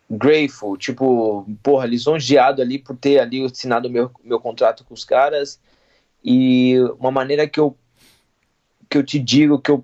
grateful, 0.09 0.77
tipo, 0.77 1.45
porra, 1.61 1.85
lisonjeado 1.85 2.61
ali 2.61 2.79
por 2.79 2.95
ter 2.95 3.19
ali 3.19 3.43
assinado 3.43 3.89
meu, 3.89 4.09
meu 4.23 4.39
contrato 4.39 4.83
com 4.83 4.93
os 4.93 5.05
caras 5.05 5.59
e 6.23 6.75
uma 6.99 7.11
maneira 7.11 7.47
que 7.47 7.59
eu 7.59 7.75
que 8.89 8.97
eu 8.97 9.03
te 9.03 9.17
digo 9.17 9.57
que 9.57 9.71
eu, 9.71 9.83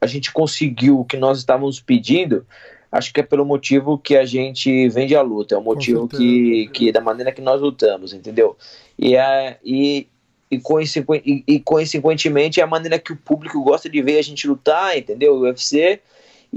a 0.00 0.06
gente 0.06 0.32
conseguiu 0.32 0.98
o 0.98 1.04
que 1.04 1.18
nós 1.18 1.38
estávamos 1.38 1.80
pedindo, 1.80 2.46
acho 2.90 3.12
que 3.12 3.20
é 3.20 3.22
pelo 3.22 3.44
motivo 3.44 3.98
que 3.98 4.16
a 4.16 4.24
gente 4.24 4.88
vende 4.88 5.14
a 5.14 5.20
luta, 5.20 5.54
é 5.54 5.58
o 5.58 5.62
motivo 5.62 6.08
que, 6.08 6.68
que 6.72 6.90
da 6.90 7.00
maneira 7.00 7.30
que 7.30 7.42
nós 7.42 7.60
lutamos, 7.60 8.14
entendeu? 8.14 8.56
E, 8.98 9.14
é, 9.14 9.58
e, 9.62 10.08
e, 10.50 10.58
consequentemente, 10.58 11.44
e, 11.46 11.60
consequentemente 11.60 12.58
é 12.58 12.64
a 12.64 12.66
maneira 12.66 12.98
que 12.98 13.12
o 13.12 13.16
público 13.16 13.62
gosta 13.62 13.88
de 13.88 14.00
ver 14.00 14.18
a 14.18 14.22
gente 14.22 14.48
lutar, 14.48 14.96
entendeu? 14.96 15.34
O 15.34 15.40
UFC. 15.40 16.00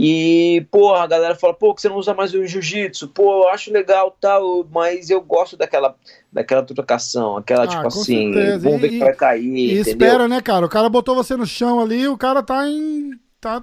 E, 0.01 0.65
pô, 0.71 0.95
a 0.95 1.05
galera 1.05 1.35
fala, 1.35 1.53
pô, 1.53 1.75
que 1.75 1.81
você 1.81 1.89
não 1.89 1.97
usa 1.97 2.13
mais 2.13 2.33
o 2.33 2.45
jiu-jitsu, 2.45 3.09
pô, 3.09 3.43
eu 3.43 3.49
acho 3.49 3.69
legal 3.69 4.15
tal, 4.21 4.65
mas 4.71 5.09
eu 5.09 5.19
gosto 5.19 5.57
daquela, 5.57 5.93
daquela 6.31 6.63
trocação, 6.63 7.35
aquela, 7.35 7.65
ah, 7.65 7.67
tipo 7.67 7.85
assim, 7.85 8.31
certeza. 8.31 8.59
vamos 8.59 8.79
ver 8.79 8.89
que 8.91 8.99
vai 8.99 9.13
cair. 9.13 9.43
E 9.43 9.65
entendeu? 9.65 9.81
espera, 9.81 10.25
né, 10.25 10.39
cara? 10.39 10.65
O 10.65 10.69
cara 10.69 10.87
botou 10.87 11.13
você 11.15 11.35
no 11.35 11.45
chão 11.45 11.81
ali, 11.81 12.07
o 12.07 12.17
cara 12.17 12.41
tá 12.41 12.65
em. 12.65 13.11
tá, 13.41 13.61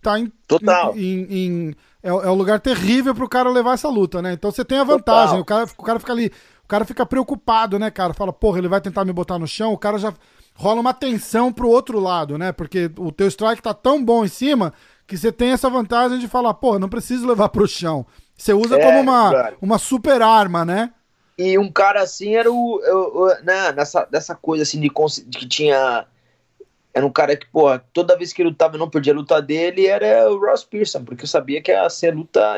tá 0.00 0.20
em. 0.20 0.30
Total. 0.46 0.96
Em, 0.96 1.02
em, 1.02 1.26
em 1.34 1.76
é, 2.00 2.10
é 2.10 2.30
um 2.30 2.34
lugar 2.34 2.60
terrível 2.60 3.12
pro 3.12 3.28
cara 3.28 3.50
levar 3.50 3.74
essa 3.74 3.88
luta, 3.88 4.22
né? 4.22 4.34
Então 4.34 4.52
você 4.52 4.64
tem 4.64 4.78
a 4.78 4.84
vantagem, 4.84 5.40
o 5.40 5.44
cara, 5.44 5.68
o 5.76 5.82
cara 5.82 5.98
fica 5.98 6.12
ali 6.12 6.30
o 6.62 6.68
cara 6.68 6.84
fica 6.84 7.04
preocupado, 7.04 7.76
né, 7.76 7.90
cara? 7.90 8.14
Fala, 8.14 8.32
porra, 8.32 8.58
ele 8.58 8.68
vai 8.68 8.80
tentar 8.80 9.04
me 9.04 9.12
botar 9.12 9.36
no 9.36 9.48
chão, 9.48 9.72
o 9.72 9.78
cara 9.78 9.98
já 9.98 10.14
rola 10.54 10.80
uma 10.80 10.94
tensão 10.94 11.52
pro 11.52 11.68
outro 11.68 11.98
lado, 11.98 12.38
né? 12.38 12.52
Porque 12.52 12.88
o 12.98 13.10
teu 13.10 13.26
strike 13.26 13.62
tá 13.62 13.74
tão 13.74 14.04
bom 14.04 14.24
em 14.24 14.28
cima 14.28 14.72
que 15.06 15.16
você 15.16 15.30
tem 15.30 15.50
essa 15.50 15.70
vantagem 15.70 16.18
de 16.18 16.28
falar, 16.28 16.54
porra, 16.54 16.78
não 16.78 16.88
preciso 16.88 17.26
levar 17.26 17.48
pro 17.48 17.68
chão. 17.68 18.06
Você 18.36 18.52
usa 18.52 18.76
é, 18.76 18.82
como 18.82 19.00
uma, 19.00 19.52
uma 19.60 19.78
super 19.78 20.20
arma, 20.20 20.64
né? 20.64 20.92
E 21.38 21.58
um 21.58 21.70
cara 21.70 22.02
assim 22.02 22.34
era 22.34 22.50
o. 22.50 22.54
o, 22.54 23.22
o 23.22 23.28
né, 23.42 23.72
nessa, 23.72 24.04
dessa 24.04 24.34
coisa 24.34 24.62
assim 24.62 24.80
de, 24.80 24.90
de 25.26 25.38
que 25.38 25.48
tinha 25.48 26.06
era 26.96 27.04
um 27.04 27.12
cara 27.12 27.36
que, 27.36 27.46
pô, 27.52 27.78
toda 27.92 28.16
vez 28.16 28.32
que 28.32 28.40
ele 28.40 28.48
lutava 28.48 28.74
e 28.74 28.78
não 28.78 28.88
perdia 28.88 29.12
a 29.12 29.16
luta 29.16 29.42
dele, 29.42 29.86
era 29.86 30.32
o 30.32 30.40
Ross 30.40 30.64
Pearson, 30.64 31.04
porque 31.04 31.24
eu 31.24 31.28
sabia 31.28 31.60
que 31.60 31.70
ia 31.70 31.90
ser 31.90 32.14
luta, 32.14 32.56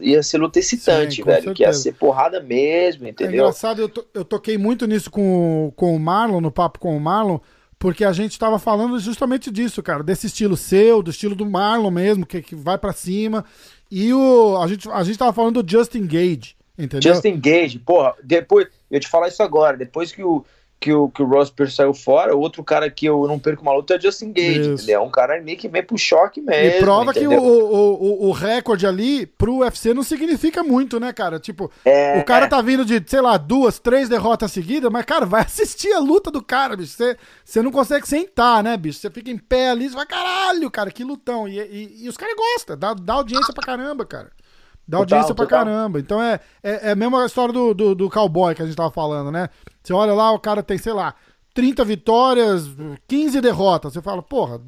ia 0.00 0.22
ser 0.22 0.38
luta 0.38 0.58
excitante, 0.58 1.16
Sim, 1.16 1.22
velho, 1.22 1.34
certeza. 1.42 1.54
que 1.54 1.62
ia 1.64 1.72
ser 1.74 1.92
porrada 1.92 2.40
mesmo, 2.40 3.04
é 3.04 3.10
entendeu? 3.10 3.32
É 3.32 3.36
engraçado, 3.42 3.82
eu, 3.82 3.88
to, 3.90 4.06
eu 4.14 4.24
toquei 4.24 4.56
muito 4.56 4.86
nisso 4.86 5.10
com, 5.10 5.70
com 5.76 5.94
o 5.94 6.00
Marlon, 6.00 6.40
no 6.40 6.50
papo 6.50 6.78
com 6.78 6.96
o 6.96 7.00
Marlon, 7.00 7.38
porque 7.78 8.04
a 8.04 8.12
gente 8.12 8.38
tava 8.38 8.58
falando 8.58 8.98
justamente 8.98 9.50
disso, 9.50 9.82
cara, 9.82 10.02
desse 10.02 10.26
estilo 10.26 10.56
seu, 10.56 11.02
do 11.02 11.10
estilo 11.10 11.34
do 11.34 11.46
Marlon 11.46 11.90
mesmo, 11.90 12.26
que, 12.26 12.42
que 12.42 12.54
vai 12.54 12.78
para 12.78 12.92
cima, 12.92 13.44
e 13.90 14.12
o, 14.12 14.60
a, 14.60 14.66
gente, 14.66 14.88
a 14.90 15.02
gente 15.04 15.18
tava 15.18 15.32
falando 15.32 15.62
do 15.62 15.70
Justin 15.70 16.06
Gage, 16.06 16.56
entendeu? 16.78 17.12
Justin 17.12 17.38
Gage, 17.38 17.78
porra, 17.78 18.14
depois, 18.22 18.68
eu 18.90 19.00
te 19.00 19.08
falar 19.08 19.28
isso 19.28 19.42
agora, 19.42 19.76
depois 19.76 20.12
que 20.12 20.22
o 20.22 20.44
que 20.80 20.92
o, 20.92 21.08
que 21.08 21.22
o 21.22 21.26
Ross 21.26 21.50
Pierce 21.50 21.76
saiu 21.76 21.94
fora, 21.94 22.36
outro 22.36 22.62
cara 22.62 22.90
que 22.90 23.06
eu 23.06 23.26
não 23.26 23.38
perco 23.38 23.62
uma 23.62 23.72
luta 23.72 23.94
é 23.94 24.00
Justin 24.00 24.32
Gage, 24.32 24.68
entendeu? 24.68 25.00
É 25.00 25.02
um 25.02 25.10
cara 25.10 25.40
meio 25.40 25.56
que 25.56 25.68
vem 25.68 25.82
pro 25.82 25.96
choque 25.96 26.40
mesmo. 26.40 26.76
E 26.76 26.80
prova 26.80 27.10
entendeu? 27.10 27.30
que 27.30 27.36
o, 27.36 27.40
o, 27.40 28.28
o, 28.28 28.32
recorde 28.32 28.86
ali 28.86 29.24
pro 29.24 29.58
UFC 29.58 29.94
não 29.94 30.02
significa 30.02 30.62
muito, 30.62 31.00
né, 31.00 31.12
cara? 31.12 31.40
Tipo, 31.40 31.70
é, 31.84 32.18
o 32.18 32.24
cara 32.24 32.46
é. 32.46 32.48
tá 32.48 32.60
vindo 32.60 32.84
de, 32.84 33.02
sei 33.06 33.20
lá, 33.20 33.38
duas, 33.38 33.78
três 33.78 34.08
derrotas 34.08 34.52
seguidas, 34.52 34.90
mas, 34.92 35.04
cara, 35.06 35.24
vai 35.24 35.42
assistir 35.42 35.92
a 35.92 35.98
luta 35.98 36.30
do 36.30 36.42
cara, 36.42 36.76
bicho. 36.76 36.92
Você, 36.92 37.16
você 37.42 37.62
não 37.62 37.72
consegue 37.72 38.06
sentar, 38.06 38.62
né, 38.62 38.76
bicho? 38.76 38.98
Você 38.98 39.10
fica 39.10 39.30
em 39.30 39.38
pé 39.38 39.70
ali, 39.70 39.88
você 39.88 39.96
vai, 39.96 40.06
caralho, 40.06 40.70
cara, 40.70 40.90
que 40.90 41.02
lutão. 41.02 41.48
E, 41.48 41.58
e, 41.58 42.04
e 42.04 42.08
os 42.08 42.16
caras 42.16 42.36
gostam, 42.36 42.76
dá, 42.76 42.92
dá 42.92 43.14
audiência 43.14 43.54
pra 43.54 43.64
caramba, 43.64 44.04
cara. 44.04 44.30
Dá 44.86 44.98
audiência 44.98 45.34
total, 45.34 45.46
pra 45.46 45.58
total. 45.58 45.74
caramba. 45.74 45.98
Então 45.98 46.22
é, 46.22 46.40
é, 46.62 46.88
é 46.88 46.90
a 46.92 46.96
mesma 46.96 47.24
história 47.24 47.52
do, 47.52 47.72
do, 47.72 47.94
do, 47.94 48.10
cowboy 48.10 48.54
que 48.54 48.62
a 48.62 48.66
gente 48.66 48.76
tava 48.76 48.90
falando, 48.90 49.30
né? 49.30 49.48
Você 49.82 49.92
olha 49.92 50.12
lá, 50.12 50.30
o 50.32 50.38
cara 50.38 50.62
tem, 50.62 50.76
sei 50.76 50.92
lá, 50.92 51.14
30 51.54 51.84
vitórias, 51.84 52.68
15 53.08 53.40
derrotas. 53.40 53.92
Você 53.92 54.02
fala, 54.02 54.22
porra, 54.22 54.60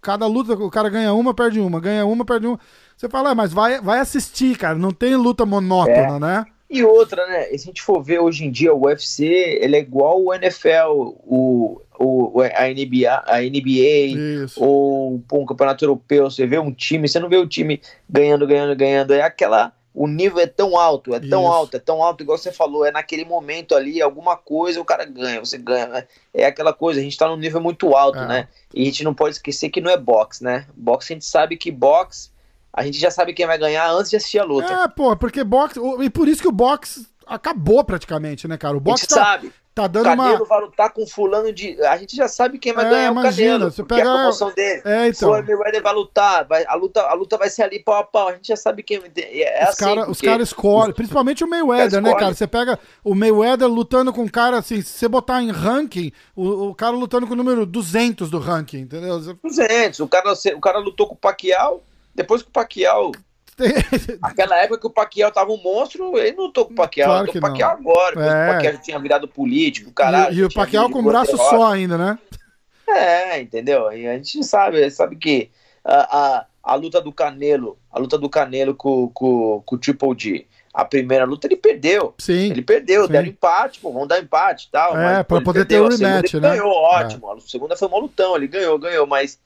cada 0.00 0.26
luta 0.26 0.52
o 0.52 0.70
cara 0.70 0.88
ganha 0.88 1.12
uma, 1.12 1.34
perde 1.34 1.58
uma, 1.58 1.80
ganha 1.80 2.06
uma, 2.06 2.24
perde 2.24 2.46
uma. 2.46 2.58
Você 2.96 3.08
fala, 3.08 3.30
é, 3.30 3.34
mas 3.34 3.52
vai, 3.52 3.80
vai 3.80 3.98
assistir, 3.98 4.56
cara. 4.56 4.78
Não 4.78 4.92
tem 4.92 5.16
luta 5.16 5.44
monótona, 5.44 6.16
é. 6.16 6.18
né? 6.20 6.46
E 6.74 6.82
outra, 6.82 7.24
né? 7.28 7.44
Se 7.44 7.54
a 7.54 7.58
gente 7.58 7.80
for 7.80 8.02
ver 8.02 8.18
hoje 8.18 8.44
em 8.44 8.50
dia, 8.50 8.74
o 8.74 8.86
UFC 8.86 9.24
ele 9.24 9.76
é 9.76 9.78
igual 9.78 10.20
o 10.20 10.34
NFL, 10.34 10.90
o, 10.90 11.80
o, 11.96 12.40
a 12.40 12.66
NBA, 12.66 13.22
a 13.24 13.40
NBA 13.40 14.50
ou 14.56 15.22
pô, 15.28 15.38
um 15.38 15.46
campeonato 15.46 15.84
europeu. 15.84 16.28
Você 16.28 16.48
vê 16.48 16.58
um 16.58 16.72
time, 16.72 17.06
você 17.06 17.20
não 17.20 17.28
vê 17.28 17.36
o 17.36 17.46
time 17.46 17.80
ganhando, 18.10 18.44
ganhando, 18.44 18.74
ganhando. 18.74 19.14
É 19.14 19.22
aquela. 19.22 19.72
O 19.94 20.08
nível 20.08 20.40
é 20.40 20.48
tão 20.48 20.76
alto, 20.76 21.14
é 21.14 21.20
tão 21.20 21.44
Isso. 21.44 21.52
alto, 21.52 21.76
é 21.76 21.78
tão 21.78 22.02
alto, 22.02 22.24
igual 22.24 22.36
você 22.36 22.50
falou, 22.50 22.84
é 22.84 22.90
naquele 22.90 23.24
momento 23.24 23.76
ali, 23.76 24.02
alguma 24.02 24.36
coisa 24.36 24.80
o 24.80 24.84
cara 24.84 25.04
ganha, 25.04 25.38
você 25.38 25.56
ganha. 25.56 25.86
Né? 25.86 26.08
É 26.34 26.46
aquela 26.46 26.72
coisa, 26.72 26.98
a 26.98 27.02
gente 27.04 27.16
tá 27.16 27.28
num 27.28 27.36
nível 27.36 27.60
muito 27.60 27.94
alto, 27.94 28.18
é. 28.18 28.26
né? 28.26 28.48
E 28.74 28.82
a 28.82 28.84
gente 28.86 29.04
não 29.04 29.14
pode 29.14 29.36
esquecer 29.36 29.70
que 29.70 29.80
não 29.80 29.88
é 29.88 29.96
boxe, 29.96 30.42
né? 30.42 30.66
Boxe 30.74 31.12
a 31.12 31.14
gente 31.14 31.24
sabe 31.24 31.56
que 31.56 31.70
boxe 31.70 32.33
a 32.74 32.84
gente 32.84 32.98
já 32.98 33.10
sabe 33.10 33.32
quem 33.32 33.46
vai 33.46 33.56
ganhar 33.56 33.88
antes 33.88 34.10
de 34.10 34.16
assistir 34.16 34.40
a 34.40 34.44
luta. 34.44 34.72
É, 34.72 34.88
pô, 34.88 35.16
porque 35.16 35.44
boxe. 35.44 35.78
E 36.00 36.10
por 36.10 36.26
isso 36.26 36.42
que 36.42 36.48
o 36.48 36.52
boxe 36.52 37.06
acabou 37.24 37.84
praticamente, 37.84 38.48
né, 38.48 38.58
cara? 38.58 38.76
O 38.76 38.80
boxe 38.80 39.06
tá, 39.06 39.14
sabe. 39.14 39.52
tá 39.72 39.86
dando 39.86 40.06
Canelo 40.06 40.22
uma. 40.22 40.32
Canelo 40.32 40.44
vai 40.46 40.60
lutar 40.60 40.92
com 40.92 41.06
fulano 41.06 41.52
de. 41.52 41.80
A 41.84 41.96
gente 41.96 42.16
já 42.16 42.26
sabe 42.26 42.58
quem 42.58 42.72
vai 42.72 42.84
é, 42.86 42.90
ganhar 42.90 43.12
imagina, 43.12 43.30
o 43.30 43.58
Canelo. 43.58 43.70
Você 43.70 43.84
pega... 43.84 44.10
a 44.10 44.14
promoção 44.14 44.50
dele. 44.50 44.82
É, 44.84 45.06
então. 45.06 45.30
O 45.30 45.32
Mayweather 45.40 45.82
vai 45.84 45.94
lutar, 45.94 46.44
vai, 46.48 46.64
a, 46.66 46.74
luta, 46.74 47.00
a 47.02 47.14
luta 47.14 47.38
vai 47.38 47.48
ser 47.48 47.62
ali 47.62 47.78
pau 47.78 47.94
a 47.94 48.02
pau. 48.02 48.26
A 48.26 48.32
gente 48.32 48.48
já 48.48 48.56
sabe 48.56 48.82
quem. 48.82 49.00
É 49.16 49.62
os 49.62 49.68
assim, 49.68 49.84
caras 49.84 50.20
cara 50.20 50.42
escolhem, 50.42 50.92
principalmente 50.92 51.44
o 51.44 51.48
Mayweather, 51.48 52.02
né, 52.02 52.12
cara? 52.14 52.34
Você 52.34 52.48
pega 52.48 52.76
o 53.04 53.14
Mayweather 53.14 53.68
lutando 53.68 54.12
com 54.12 54.22
um 54.22 54.28
cara 54.28 54.58
assim, 54.58 54.82
se 54.82 54.98
você 54.98 55.06
botar 55.06 55.40
em 55.40 55.52
ranking, 55.52 56.10
o, 56.34 56.70
o 56.70 56.74
cara 56.74 56.90
lutando 56.90 57.24
com 57.24 57.34
o 57.34 57.36
número 57.36 57.64
200 57.64 58.28
do 58.30 58.40
ranking, 58.40 58.78
entendeu? 58.78 59.20
200. 59.20 60.00
O 60.00 60.08
cara, 60.08 60.32
o 60.32 60.60
cara 60.60 60.78
lutou 60.80 61.06
com 61.06 61.14
o 61.14 61.16
Pacquiao, 61.16 61.80
depois 62.14 62.42
que 62.42 62.48
o 62.48 62.52
Pacquiao 62.52 63.12
Aquela 64.20 64.56
época 64.58 64.80
que 64.80 64.86
o 64.86 64.90
Paquial 64.90 65.30
tava 65.30 65.52
um 65.52 65.62
monstro, 65.62 66.18
ele 66.18 66.36
não 66.36 66.50
tô 66.50 66.66
com 66.66 66.72
o 66.72 66.76
Paquial, 66.76 67.08
claro 67.08 67.32
com 67.32 67.38
o 67.38 67.40
Paquial 67.40 67.70
agora, 67.70 68.20
é. 68.20 68.50
o 68.50 68.52
Paquial 68.54 68.72
já 68.72 68.78
tinha 68.80 68.98
virado 68.98 69.28
político, 69.28 69.92
caralho. 69.92 70.34
E, 70.34 70.38
e 70.38 70.44
o 70.44 70.52
Paquial 70.52 70.90
com 70.90 70.98
o 70.98 71.02
braço 71.02 71.36
só 71.36 71.72
ainda, 71.72 71.96
né? 71.96 72.18
É, 72.88 73.40
entendeu? 73.40 73.92
E 73.92 74.06
a 74.06 74.14
gente 74.14 74.42
sabe, 74.44 74.90
sabe 74.90 75.16
que 75.16 75.50
a, 75.84 76.18
a, 76.18 76.46
a 76.62 76.74
luta 76.74 77.00
do 77.00 77.12
Canelo, 77.12 77.78
a 77.90 77.98
luta 77.98 78.18
do 78.18 78.28
Canelo 78.28 78.74
com, 78.74 79.08
com, 79.08 79.62
com 79.64 79.76
o 79.76 79.78
Triple 79.78 80.14
G, 80.18 80.46
a 80.72 80.84
primeira 80.84 81.24
luta 81.24 81.46
ele 81.46 81.56
perdeu. 81.56 82.14
Sim. 82.18 82.50
Ele 82.50 82.62
perdeu, 82.62 83.06
sim. 83.06 83.12
deram 83.12 83.28
empate, 83.28 83.78
pô, 83.78 83.92
vamos 83.92 84.08
dar 84.08 84.20
empate 84.20 84.66
e 84.66 84.70
tal. 84.72 84.98
É, 84.98 85.04
mas, 85.04 85.26
pra 85.26 85.38
pô, 85.38 85.44
poder 85.44 85.64
ter 85.64 85.80
o 85.80 85.88
rematch, 85.88 86.34
né? 86.34 86.50
ganhou, 86.50 86.72
ótimo. 86.72 87.30
É. 87.30 87.36
A 87.36 87.40
segunda 87.40 87.76
foi 87.76 87.86
uma 87.86 88.00
lutão, 88.00 88.36
ele 88.36 88.48
ganhou, 88.48 88.78
ganhou, 88.78 89.06
mas 89.06 89.38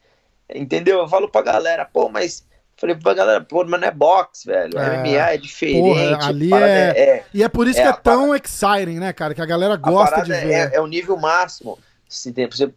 entendeu? 0.53 1.01
Eu 1.01 1.09
falo 1.09 1.29
pra 1.29 1.43
galera, 1.43 1.85
pô, 1.85 2.09
mas 2.09 2.48
Falei 2.81 2.95
pra 2.95 3.13
galera, 3.13 3.41
pô, 3.41 3.65
mas 3.65 3.81
não 3.81 3.89
é 3.89 3.91
boxe, 3.91 4.47
velho. 4.47 4.79
É, 4.79 4.99
MMA 4.99 5.33
é 5.33 5.37
diferente. 5.37 5.81
Porra, 5.81 6.29
ali 6.29 6.55
é... 6.55 6.57
é... 6.57 7.25
E 7.35 7.43
é 7.43 7.49
por 7.49 7.67
isso 7.67 7.81
é 7.81 7.83
que 7.83 7.89
é 7.89 7.93
tão 7.93 8.29
parada... 8.29 8.43
exciting, 8.45 9.01
né, 9.01 9.13
cara? 9.13 9.35
Que 9.35 9.43
a 9.43 9.47
galera 9.47 9.75
gosta 9.75 10.21
a 10.21 10.23
de 10.23 10.31
ver. 10.31 10.53
É, 10.53 10.77
é 10.77 10.81
o 10.81 10.87
nível 10.87 11.17
máximo. 11.17 11.77
Se 12.09 12.33
tem, 12.33 12.49
você, 12.49 12.73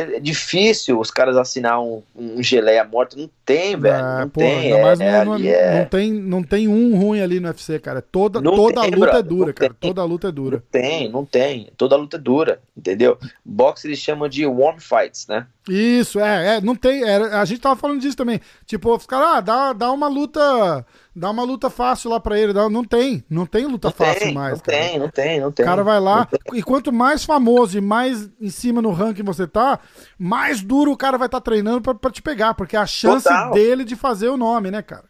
é 0.00 0.18
difícil 0.18 0.98
os 0.98 1.08
caras 1.08 1.36
assinar 1.36 1.80
um, 1.80 2.02
um 2.16 2.42
geleia 2.42 2.84
morta. 2.84 3.16
Não 3.16 3.30
tem, 3.44 3.76
velho. 3.76 3.94
É, 3.94 4.20
não 4.20 4.28
tem. 4.28 4.72
É, 4.72 4.96
não, 4.96 5.24
não, 5.24 5.34
é... 5.36 5.78
não, 5.78 5.84
tem. 5.88 6.12
Não 6.12 6.42
tem 6.42 6.66
um 6.66 6.98
ruim 6.98 7.20
ali 7.20 7.38
no 7.38 7.46
UFC, 7.46 7.78
cara. 7.78 8.02
Toda, 8.02 8.42
toda 8.42 8.80
tem, 8.80 8.82
a 8.82 8.86
luta 8.86 8.98
brother, 8.98 9.20
é 9.20 9.22
dura, 9.22 9.52
cara. 9.52 9.74
Tem. 9.78 9.88
Toda 9.90 10.02
a 10.02 10.04
luta 10.04 10.28
é 10.28 10.32
dura. 10.32 10.56
Não 10.56 10.62
tem, 10.80 11.08
não 11.08 11.24
tem. 11.24 11.68
Toda 11.76 11.94
a 11.94 11.98
luta 11.98 12.16
é 12.16 12.20
dura, 12.20 12.60
entendeu? 12.76 13.16
Boxe 13.44 13.86
eles 13.86 14.00
chamam 14.00 14.28
de 14.28 14.44
warm 14.44 14.78
fights, 14.80 15.28
né? 15.28 15.46
Isso, 15.68 16.18
é, 16.18 16.56
é 16.56 16.60
não 16.60 16.74
tem. 16.74 17.04
A 17.04 17.44
gente 17.44 17.60
tava 17.60 17.76
falando 17.76 18.00
disso 18.00 18.16
também. 18.16 18.40
Tipo, 18.66 18.96
os 18.96 19.06
caras, 19.06 19.28
ah, 19.28 19.40
dá, 19.40 19.72
dá 19.72 19.92
uma 19.92 20.08
luta 20.08 20.84
Dá 21.18 21.30
uma 21.30 21.44
luta 21.44 21.70
fácil 21.70 22.10
lá 22.10 22.20
pra 22.20 22.38
ele. 22.38 22.52
Não 22.52 22.84
tem. 22.84 23.24
Não 23.30 23.46
tem 23.46 23.64
luta 23.64 23.88
não 23.88 23.94
fácil 23.94 24.20
tem, 24.20 24.34
mais. 24.34 24.58
Não 24.58 24.60
cara. 24.60 24.78
tem, 24.78 24.98
não 24.98 25.08
tem, 25.08 25.40
não 25.40 25.50
tem. 25.50 25.64
O 25.64 25.68
cara 25.68 25.82
vai 25.82 25.98
lá. 25.98 26.28
E 26.52 26.62
quanto 26.62 26.92
mais 26.92 27.24
famoso 27.24 27.78
e 27.78 27.80
mais 27.80 28.28
em 28.38 28.50
cima 28.50 28.82
no 28.82 28.92
ranking 28.92 29.22
você 29.22 29.46
tá, 29.46 29.80
mais 30.18 30.60
duro 30.60 30.92
o 30.92 30.96
cara 30.96 31.16
vai 31.16 31.26
estar 31.26 31.40
tá 31.40 31.44
treinando 31.44 31.80
pra, 31.80 31.94
pra, 31.94 32.10
te 32.10 32.20
pegar. 32.20 32.52
Porque 32.52 32.76
é 32.76 32.78
a 32.78 32.86
chance 32.86 33.24
Total. 33.24 33.50
dele 33.52 33.82
de 33.82 33.96
fazer 33.96 34.28
o 34.28 34.36
nome, 34.36 34.70
né, 34.70 34.82
cara? 34.82 35.04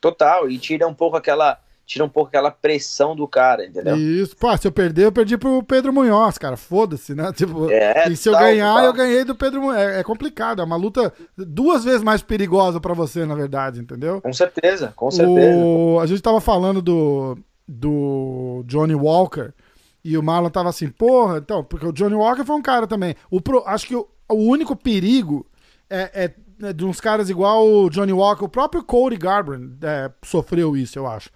Total. 0.00 0.50
E 0.50 0.58
tira 0.58 0.88
um 0.88 0.94
pouco 0.94 1.16
aquela 1.16 1.60
tira 1.86 2.04
um 2.04 2.08
pouco 2.08 2.28
aquela 2.28 2.50
pressão 2.50 3.14
do 3.14 3.26
cara, 3.26 3.66
entendeu? 3.66 3.96
Isso, 3.96 4.36
pô, 4.36 4.56
se 4.56 4.66
eu 4.66 4.72
perder, 4.72 5.06
eu 5.06 5.12
perdi 5.12 5.36
pro 5.36 5.62
Pedro 5.62 5.92
Munhoz, 5.92 6.38
cara, 6.38 6.56
foda-se, 6.56 7.14
né? 7.14 7.32
Tipo, 7.36 7.70
é, 7.70 8.08
e 8.08 8.16
se 8.16 8.28
eu 8.28 8.32
ganhar, 8.32 8.84
eu 8.84 8.92
ganhei 8.92 9.24
do 9.24 9.34
Pedro 9.34 9.60
Munhoz. 9.60 9.78
É, 9.78 10.00
é, 10.00 10.02
complicado, 10.02 10.62
é 10.62 10.64
uma 10.64 10.76
luta 10.76 11.12
duas 11.36 11.84
vezes 11.84 12.02
mais 12.02 12.22
perigosa 12.22 12.80
para 12.80 12.94
você, 12.94 13.26
na 13.26 13.34
verdade, 13.34 13.80
entendeu? 13.80 14.20
Com 14.20 14.32
certeza, 14.32 14.92
com 14.94 15.10
certeza. 15.10 15.56
O... 15.56 15.98
A 16.00 16.06
gente 16.06 16.22
tava 16.22 16.40
falando 16.40 16.80
do, 16.80 17.36
do 17.66 18.62
Johnny 18.66 18.94
Walker, 18.94 19.52
E 20.04 20.16
o 20.16 20.22
Marlon 20.22 20.50
tava 20.50 20.68
assim, 20.68 20.88
porra, 20.88 21.38
então, 21.38 21.62
porque 21.64 21.86
o 21.86 21.92
Johnny 21.92 22.14
Walker 22.14 22.44
foi 22.44 22.56
um 22.56 22.62
cara 22.62 22.86
também. 22.86 23.14
O 23.30 23.40
pro, 23.40 23.62
acho 23.66 23.86
que 23.86 23.96
o, 23.96 24.08
o 24.28 24.34
único 24.34 24.74
perigo 24.74 25.46
é, 25.90 26.24
é, 26.24 26.34
é, 26.68 26.72
de 26.72 26.84
uns 26.84 27.00
caras 27.00 27.28
igual 27.28 27.68
o 27.68 27.90
Johnny 27.90 28.12
Walker, 28.12 28.44
o 28.44 28.48
próprio 28.48 28.82
Cody 28.82 29.16
Garbrandt 29.16 29.76
é, 29.82 30.10
sofreu 30.24 30.76
isso, 30.76 30.98
eu 30.98 31.06
acho. 31.06 31.28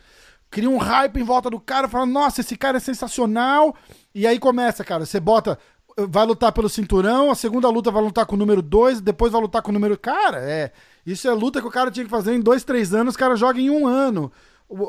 Cria 0.51 0.71
um 0.71 0.79
hype 0.79 1.21
em 1.21 1.25
volta 1.25 1.51
do 1.51 1.61
cara, 1.61 1.89
falando, 1.89 2.13
nossa, 2.13 2.41
esse 2.41 2.57
cara 2.57 2.77
é 2.77 2.81
sensacional. 2.81 3.75
E 4.15 4.27
aí 4.27 4.39
começa, 4.39 4.85
cara, 4.85 5.05
você 5.05 5.21
bota, 5.21 5.59
vai 5.97 6.25
lutar 6.27 6.53
pelo 6.53 6.69
cinturão, 6.69 7.31
a 7.31 7.35
segunda 7.35 7.69
luta 7.69 7.91
vai 7.91 8.03
lutar 8.03 8.27
com 8.27 8.35
o 8.35 8.39
número 8.39 8.63
2, 8.63 9.01
depois 9.01 9.33
vai 9.33 9.41
lutar 9.41 9.63
com 9.63 9.71
o 9.71 9.75
número. 9.75 9.99
Cara, 9.99 10.39
é. 10.39 10.73
Isso 11.05 11.29
é 11.29 11.33
luta 11.33 11.61
que 11.61 11.67
o 11.67 11.71
cara 11.71 11.91
tinha 11.91 12.05
que 12.05 12.11
fazer 12.11 12.35
em 12.35 12.41
dois, 12.41 12.65
três 12.65 12.93
anos, 12.93 13.15
o 13.15 13.19
cara 13.19 13.37
joga 13.37 13.61
em 13.61 13.71
um 13.71 13.87
ano. 13.87 14.33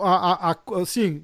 A, 0.01 0.49
a, 0.49 0.51
a, 0.51 0.81
assim, 0.81 1.21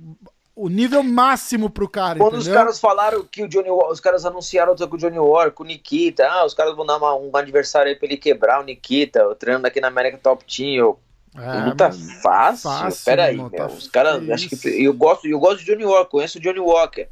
o 0.56 0.70
nível 0.70 1.02
máximo 1.04 1.70
pro 1.70 1.90
cara. 1.90 2.20
Quando 2.20 2.36
entendeu? 2.36 2.52
os 2.52 2.58
caras 2.58 2.80
falaram 2.80 3.24
que 3.24 3.44
o 3.44 3.48
Johnny 3.48 3.70
os 3.72 4.00
caras 4.00 4.26
anunciaram 4.26 4.76
com 4.76 4.96
o 4.96 5.00
Johnny 5.00 5.18
Walker, 5.18 5.52
com 5.52 5.64
o 5.64 5.66
Nikita, 5.66 6.28
ah, 6.28 6.46
os 6.46 6.54
caras 6.54 6.76
vão 6.76 6.86
dar 6.86 6.98
uma, 6.98 7.16
um 7.16 7.36
aniversário 7.36 7.90
aí 7.90 7.96
pra 7.96 8.08
ele 8.08 8.18
quebrar 8.18 8.62
o 8.62 8.64
Nikita, 8.64 9.28
o 9.28 9.36
treinando 9.36 9.68
aqui 9.68 9.82
na 9.82 9.88
América 9.88 10.20
Top 10.22 10.44
Team. 10.46 10.76
Eu, 10.76 11.00
é, 11.36 11.66
luta 11.66 11.92
fácil. 12.22 12.70
fácil 12.70 13.06
Peraí, 13.06 13.38
meu. 13.38 13.50
Tá 13.50 13.68
os 13.68 13.88
caras. 13.88 14.30
Acho 14.30 14.50
que 14.50 14.84
eu 14.84 14.94
gosto, 14.94 15.28
eu 15.28 15.40
gosto 15.40 15.60
de 15.60 15.66
Johnny 15.66 15.86
Walker, 15.86 16.12
conheço 16.12 16.38
o 16.38 16.42
Johnny 16.42 16.60
Walker. 16.60 17.08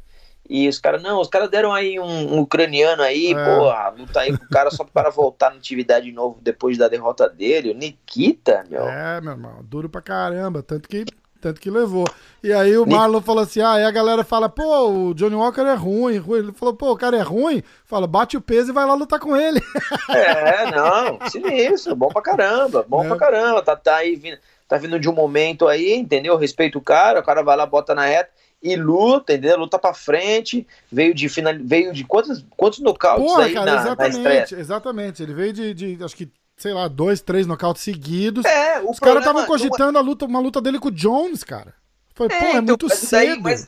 E 0.48 0.68
os 0.68 0.78
caras, 0.78 1.02
não, 1.02 1.20
os 1.20 1.28
caras 1.28 1.48
deram 1.48 1.72
aí 1.72 1.98
um, 1.98 2.34
um 2.34 2.40
ucraniano 2.40 3.02
aí, 3.02 3.32
é. 3.32 3.44
porra, 3.44 3.88
luta 3.90 4.20
aí 4.20 4.36
com 4.36 4.44
o 4.44 4.48
cara 4.48 4.70
só 4.70 4.84
para 4.84 5.08
voltar 5.08 5.50
na 5.50 5.56
atividade 5.56 6.06
de 6.06 6.12
novo 6.12 6.38
depois 6.42 6.76
da 6.76 6.88
derrota 6.88 7.28
dele. 7.28 7.70
O 7.70 7.74
Nikita, 7.74 8.64
meu. 8.68 8.86
É, 8.86 9.20
meu 9.20 9.32
irmão, 9.32 9.60
duro 9.62 9.88
pra 9.88 10.02
caramba. 10.02 10.62
Tanto 10.62 10.88
que 10.88 11.04
tanto 11.42 11.60
que 11.60 11.68
levou. 11.68 12.06
E 12.42 12.52
aí 12.52 12.78
o 12.78 12.86
Marlon 12.86 13.20
falou 13.20 13.42
assim: 13.42 13.60
ah, 13.60 13.72
aí 13.72 13.84
a 13.84 13.90
galera 13.90 14.22
fala, 14.22 14.48
pô, 14.48 14.88
o 14.88 15.14
Johnny 15.14 15.34
Walker 15.34 15.62
é 15.62 15.74
ruim, 15.74 16.16
ruim. 16.16 16.38
Ele 16.38 16.52
falou, 16.52 16.72
pô, 16.72 16.92
o 16.92 16.96
cara 16.96 17.16
é 17.16 17.22
ruim. 17.22 17.62
Fala, 17.84 18.06
bate 18.06 18.36
o 18.36 18.40
peso 18.40 18.70
e 18.70 18.72
vai 18.72 18.86
lá 18.86 18.94
lutar 18.94 19.18
com 19.18 19.36
ele. 19.36 19.60
É, 20.08 20.70
não, 20.70 21.18
sinistro, 21.28 21.96
bom 21.96 22.08
pra 22.08 22.22
caramba, 22.22 22.84
bom 22.86 23.04
é. 23.04 23.08
pra 23.08 23.16
caramba. 23.16 23.62
Tá, 23.62 23.74
tá 23.74 23.96
aí 23.96 24.14
vindo, 24.14 24.38
tá 24.68 24.76
vindo 24.76 24.98
de 25.00 25.08
um 25.08 25.12
momento 25.12 25.66
aí, 25.66 25.94
entendeu? 25.94 26.36
Respeita 26.36 26.78
o 26.78 26.82
cara, 26.82 27.20
o 27.20 27.22
cara 27.22 27.42
vai 27.42 27.56
lá, 27.56 27.66
bota 27.66 27.94
na 27.94 28.06
reta 28.06 28.30
e 28.62 28.76
luta, 28.76 29.32
entendeu? 29.32 29.58
Luta 29.58 29.78
pra 29.78 29.92
frente, 29.92 30.66
veio 30.90 31.14
de 31.14 31.28
final, 31.28 31.54
veio 31.60 31.92
de 31.92 32.04
quantos, 32.04 32.44
quantos 32.56 32.78
nocautes 32.78 33.26
Porra, 33.26 33.44
aí 33.44 33.54
cara, 33.54 33.74
na, 33.74 33.80
exatamente, 33.80 34.54
na 34.54 34.60
exatamente. 34.60 35.22
Ele 35.22 35.34
veio 35.34 35.52
de, 35.52 35.74
de, 35.74 36.04
acho 36.04 36.16
que 36.16 36.30
sei 36.62 36.72
lá, 36.72 36.86
dois, 36.86 37.20
três 37.20 37.44
nocautes 37.44 37.82
seguidos. 37.82 38.44
É, 38.44 38.80
Os 38.82 39.00
caras 39.00 39.18
estavam 39.18 39.44
cogitando 39.46 39.98
a 39.98 40.00
luta, 40.00 40.24
uma 40.26 40.38
luta 40.38 40.60
dele 40.60 40.78
com 40.78 40.88
o 40.88 40.92
Jones, 40.92 41.42
cara. 41.42 41.74
Foi, 42.14 42.26
é, 42.26 42.28
pô, 42.28 42.34
é 42.34 42.48
então, 42.50 42.62
muito 42.62 42.86
mas 42.86 42.98
cedo. 42.98 43.42
Daí, 43.42 43.42
mas, 43.42 43.66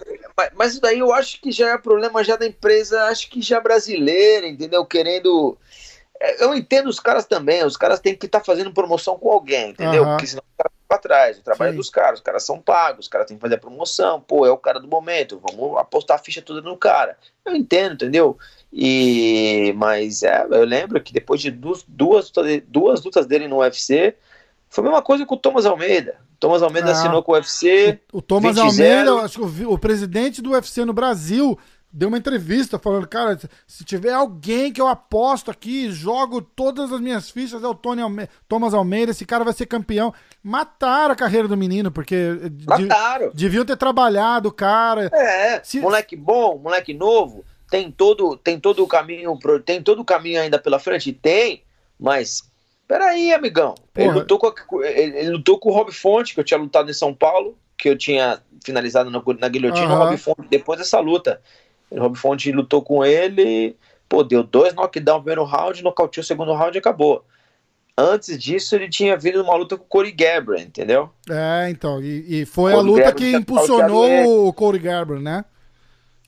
mas 0.54 0.72
isso 0.72 0.80
daí 0.80 1.00
eu 1.00 1.12
acho 1.12 1.40
que 1.40 1.50
já 1.50 1.70
é 1.70 1.78
problema 1.78 2.22
já 2.22 2.36
da 2.36 2.46
empresa, 2.46 3.06
acho 3.06 3.28
que 3.28 3.42
já 3.42 3.58
brasileira, 3.58 4.46
entendeu? 4.46 4.86
Querendo. 4.86 5.58
É, 6.20 6.44
eu 6.44 6.54
entendo 6.54 6.88
os 6.88 7.00
caras 7.00 7.24
também, 7.26 7.64
os 7.64 7.76
caras 7.76 7.98
têm 7.98 8.14
que 8.14 8.26
estar 8.26 8.38
tá 8.38 8.44
fazendo 8.44 8.72
promoção 8.72 9.18
com 9.18 9.32
alguém, 9.32 9.70
entendeu? 9.70 10.04
Uhum. 10.04 10.10
Porque 10.10 10.28
senão 10.28 10.44
o 10.54 10.56
cara 10.56 10.70
fica 10.70 10.84
pra 10.86 10.98
trás. 10.98 11.38
O 11.38 11.42
trabalho 11.42 11.72
Sim. 11.72 11.74
é 11.74 11.78
dos 11.78 11.90
caras, 11.90 12.20
os 12.20 12.24
caras 12.24 12.44
são 12.44 12.60
pagos, 12.60 13.06
os 13.06 13.08
caras 13.08 13.26
têm 13.26 13.36
que 13.36 13.42
fazer 13.42 13.56
a 13.56 13.58
promoção, 13.58 14.20
pô, 14.20 14.46
é 14.46 14.52
o 14.52 14.58
cara 14.58 14.78
do 14.78 14.86
momento, 14.86 15.42
vamos 15.44 15.76
apostar 15.78 16.16
a 16.16 16.22
ficha 16.22 16.40
toda 16.40 16.60
no 16.60 16.76
cara. 16.76 17.18
Eu 17.44 17.56
entendo, 17.56 17.94
entendeu? 17.94 18.38
E, 18.76 19.72
mas 19.76 20.24
é, 20.24 20.44
eu 20.50 20.64
lembro 20.64 21.00
que 21.00 21.12
depois 21.12 21.40
de 21.40 21.48
duas, 21.48 21.84
duas, 21.86 22.32
duas 22.66 23.04
lutas 23.04 23.24
dele 23.24 23.46
no 23.46 23.58
UFC, 23.58 24.16
foi 24.68 24.82
a 24.82 24.86
mesma 24.88 25.00
coisa 25.00 25.24
com 25.24 25.36
o 25.36 25.38
Thomas 25.38 25.64
Almeida. 25.64 26.16
Thomas 26.40 26.60
Almeida 26.60 26.88
ah, 26.88 26.92
assinou 26.92 27.22
com 27.22 27.30
o 27.30 27.34
UFC. 27.36 28.00
O, 28.12 28.18
o 28.18 28.22
Thomas 28.22 28.58
Almeida, 28.58 29.14
acho 29.20 29.38
que 29.38 29.64
o, 29.64 29.70
o, 29.70 29.78
presidente 29.78 30.42
do 30.42 30.50
UFC 30.50 30.84
no 30.84 30.92
Brasil 30.92 31.56
deu 31.92 32.08
uma 32.08 32.18
entrevista 32.18 32.76
falando, 32.76 33.06
cara, 33.06 33.38
se 33.64 33.84
tiver 33.84 34.12
alguém 34.12 34.72
que 34.72 34.80
eu 34.80 34.88
aposto 34.88 35.52
aqui, 35.52 35.92
jogo 35.92 36.42
todas 36.42 36.92
as 36.92 37.00
minhas 37.00 37.30
fichas, 37.30 37.62
é 37.62 37.68
o 37.68 37.76
Tony 37.76 38.02
Almeida, 38.02 38.32
Thomas 38.48 38.74
Almeida, 38.74 39.12
esse 39.12 39.24
cara 39.24 39.44
vai 39.44 39.52
ser 39.52 39.66
campeão. 39.66 40.12
Mataram 40.42 41.12
a 41.12 41.16
carreira 41.16 41.46
do 41.46 41.56
menino, 41.56 41.92
porque 41.92 42.50
Mataram. 42.66 43.30
deviam 43.32 43.64
ter 43.64 43.76
trabalhado 43.76 44.48
o 44.48 44.52
cara. 44.52 45.08
É, 45.14 45.60
se... 45.62 45.78
moleque 45.78 46.16
bom, 46.16 46.58
moleque 46.58 46.92
novo 46.92 47.44
tem 47.70 47.90
todo, 47.90 48.36
tem 48.36 48.58
todo 48.58 48.82
o 48.82 48.86
caminho, 48.86 49.38
tem 49.64 49.82
todo 49.82 50.00
o 50.00 50.04
caminho 50.04 50.40
ainda 50.40 50.58
pela 50.58 50.78
frente? 50.78 51.12
Tem, 51.12 51.62
mas 51.98 52.42
peraí, 52.86 53.32
amigão. 53.32 53.74
Ele 53.96 54.10
lutou, 54.10 54.38
com, 54.38 54.82
ele, 54.82 55.18
ele, 55.18 55.30
lutou 55.30 55.58
com 55.58 55.70
o 55.70 55.72
Rob 55.72 55.92
Fonte, 55.92 56.34
que 56.34 56.40
eu 56.40 56.44
tinha 56.44 56.58
lutado 56.58 56.90
em 56.90 56.94
São 56.94 57.14
Paulo, 57.14 57.56
que 57.76 57.88
eu 57.88 57.96
tinha 57.96 58.40
finalizado 58.64 59.10
na, 59.10 59.22
na 59.38 59.48
guilhotina, 59.48 59.88
uhum. 59.88 59.94
o 59.94 60.04
Rob 60.04 60.16
Fonte, 60.16 60.48
depois 60.48 60.78
dessa 60.78 61.00
luta. 61.00 61.40
O 61.90 61.98
Rob 61.98 62.16
Fonte 62.16 62.50
lutou 62.52 62.82
com 62.82 63.04
ele, 63.04 63.76
pô, 64.08 64.22
deu 64.22 64.42
dois 64.42 64.74
knockdown 64.74 65.18
no 65.18 65.22
primeiro 65.22 65.44
round, 65.44 65.82
nocauteou 65.82 66.22
o 66.22 66.26
segundo 66.26 66.54
round 66.54 66.76
e 66.76 66.78
acabou. 66.78 67.24
Antes 67.96 68.36
disso, 68.36 68.74
ele 68.74 68.88
tinha 68.88 69.16
vindo 69.16 69.40
uma 69.40 69.54
luta 69.54 69.76
com 69.76 69.84
o 69.84 69.86
Corey 69.86 70.10
Garbrandt, 70.10 70.64
entendeu? 70.64 71.10
É, 71.30 71.70
então, 71.70 72.02
e, 72.02 72.40
e 72.40 72.44
foi 72.44 72.72
a 72.72 72.80
luta 72.80 73.12
que 73.12 73.30
impulsionou 73.30 74.48
o 74.48 74.52
Corey 74.52 74.80
Garbrandt, 74.80 75.22
né? 75.22 75.44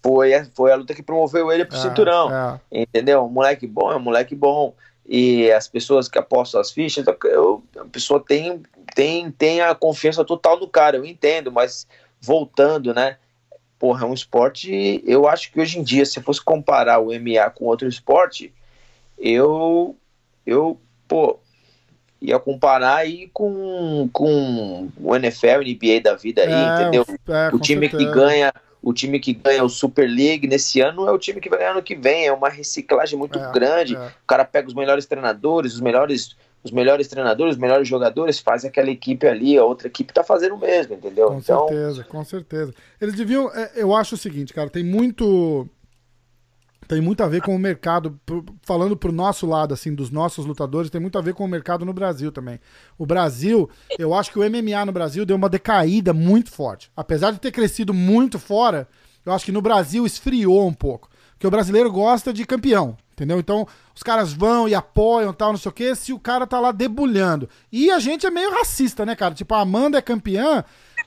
Foi, 0.07 0.44
foi 0.54 0.72
a 0.72 0.76
luta 0.76 0.94
que 0.94 1.02
promoveu 1.02 1.50
ele 1.50 1.64
pro 1.64 1.76
é, 1.76 1.80
cinturão. 1.80 2.30
É. 2.32 2.61
Entendeu? 2.82 3.24
Um 3.24 3.28
moleque 3.28 3.66
bom 3.66 3.90
é 3.90 3.96
um 3.96 4.00
moleque 4.00 4.34
bom. 4.34 4.72
E 5.04 5.50
as 5.50 5.68
pessoas 5.68 6.09
que 6.09 6.18
apostam 6.18 6.61
as 6.61 6.70
fichas, 6.70 7.04
eu, 7.24 7.62
a 7.78 7.84
pessoa 7.84 8.22
tem, 8.24 8.62
tem, 8.94 9.30
tem 9.30 9.61
a 9.61 9.74
confiança 9.74 10.24
total 10.24 10.59
no 10.59 10.68
cara, 10.68 10.96
eu 10.96 11.04
entendo, 11.04 11.50
mas 11.50 11.86
voltando, 12.20 12.94
né? 12.94 13.16
Porra, 13.78 14.04
é 14.04 14.09
um 14.09 14.14
esporte. 14.14 15.02
Eu 15.04 15.28
acho 15.28 15.52
que 15.52 15.61
hoje 15.61 15.78
em 15.78 15.82
dia, 15.82 16.04
se 16.07 16.20
fosse 16.20 16.42
comparar 16.42 16.98
o 16.98 17.07
MMA 17.07 17.50
com 17.50 17.66
outro 17.66 17.88
esporte, 17.88 18.52
eu. 19.18 19.96
Eu, 20.44 20.80
pô, 21.09 21.38
ia 22.20 22.38
comparar 22.38 22.96
aí 22.96 23.28
com, 23.32 24.09
com 24.12 24.88
o 25.00 25.16
NFL, 25.16 25.61
NBA 25.61 26.00
da 26.02 26.14
vida 26.14 26.42
aí, 26.42 26.52
é, 26.52 26.82
entendeu? 26.82 27.04
É, 27.28 27.54
o 27.54 27.59
time 27.59 27.88
certeza. 27.88 28.11
que 28.11 28.18
ganha 28.18 28.52
o 28.87 28.93
time 28.93 29.18
que 29.18 29.32
ganha 29.32 29.64
o 29.64 29.68
Super 29.68 30.09
League 30.09 30.47
nesse 30.47 30.80
ano 30.80 31.09
é 31.09 31.11
o 31.11 31.18
time 31.18 31.41
que 31.41 31.51
vai 31.51 31.59
ganhar 31.59 31.72
ano 31.72 31.82
que 31.82 31.97
vem, 31.97 32.28
é 32.28 32.32
uma 32.32 32.49
reciclagem 32.49 33.18
muito 33.18 33.37
é, 33.37 33.51
grande. 33.51 33.97
É. 33.97 33.99
O 33.99 34.26
cara 34.28 34.45
pega 34.45 34.68
os 34.68 34.74
melhores 34.74 35.07
treinadores, 35.07 35.74
os 35.74 35.80
melhores 35.80 36.37
os 36.62 36.70
melhores 36.70 37.07
treinadores, 37.07 37.55
os 37.55 37.61
melhores 37.61 37.87
jogadores, 37.87 38.41
faz 38.41 38.64
aquela 38.64 38.91
equipe 38.91 39.26
ali, 39.26 39.57
a 39.57 39.64
outra 39.64 39.87
equipe 39.87 40.12
tá 40.12 40.24
fazendo 40.24 40.57
o 40.57 40.59
mesmo, 40.59 40.95
entendeu? 40.95 41.28
Com 41.28 41.39
então... 41.39 41.68
certeza, 41.68 42.05
com 42.05 42.24
certeza. 42.24 42.74
Eles 43.01 43.14
deviam, 43.14 43.49
é, 43.55 43.72
eu 43.76 43.95
acho 43.95 44.16
o 44.16 44.18
seguinte, 44.18 44.53
cara, 44.53 44.68
tem 44.68 44.82
muito 44.82 45.68
tem 46.87 47.01
muito 47.01 47.22
a 47.22 47.28
ver 47.28 47.43
com 47.43 47.55
o 47.55 47.59
mercado, 47.59 48.18
falando 48.62 48.97
pro 48.97 49.12
nosso 49.12 49.47
lado, 49.47 49.74
assim, 49.74 49.95
dos 49.95 50.11
nossos 50.11 50.47
lutadores, 50.47 50.91
tem 50.91 51.01
muito 51.01 51.18
a 51.18 51.20
ver 51.20 51.34
com 51.34 51.45
o 51.45 51.49
mercado 51.49 51.84
no 51.84 51.93
Brasil 51.93 52.30
também. 52.30 52.61
O 52.97 53.05
Brasil, 53.05 53.68
eu 53.99 54.14
acho 54.14 54.30
que 54.30 54.39
o 54.39 54.43
MMA 54.43 54.84
no 54.84 54.93
Brasil 54.93 55.26
deu 55.26 55.37
uma 55.37 55.49
decaída 55.49 56.12
muito 56.12 56.51
forte. 56.51 56.91
Apesar 56.97 57.32
de 57.32 57.41
ter 57.41 57.51
crescido 57.51 57.93
muito 57.93 58.39
fora, 58.39 58.89
eu 59.24 59.32
acho 59.32 59.45
que 59.45 59.53
no 59.53 59.62
Brasil 59.62 60.07
esfriou 60.07 60.66
um 60.66 60.72
pouco. 60.72 61.09
Porque 61.32 61.47
o 61.47 61.51
brasileiro 61.51 61.93
gosta 61.93 62.32
de 62.32 62.47
campeão, 62.47 62.97
entendeu? 63.12 63.39
Então, 63.39 63.66
os 63.95 64.03
caras 64.03 64.32
vão 64.32 64.66
e 64.66 64.74
apoiam 64.74 65.34
tal, 65.34 65.51
não 65.51 65.59
sei 65.59 65.68
o 65.68 65.72
quê, 65.72 65.95
se 65.95 66.12
o 66.12 66.18
cara 66.18 66.47
tá 66.47 66.59
lá 66.59 66.72
debulhando. 66.72 67.49
E 67.70 67.91
a 67.91 67.99
gente 67.99 68.24
é 68.24 68.30
meio 68.30 68.51
racista, 68.53 69.05
né, 69.05 69.14
cara? 69.14 69.34
Tipo, 69.34 69.55
a 69.55 69.61
Amanda 69.61 69.99
é 69.99 70.03
campeã, 70.03 70.64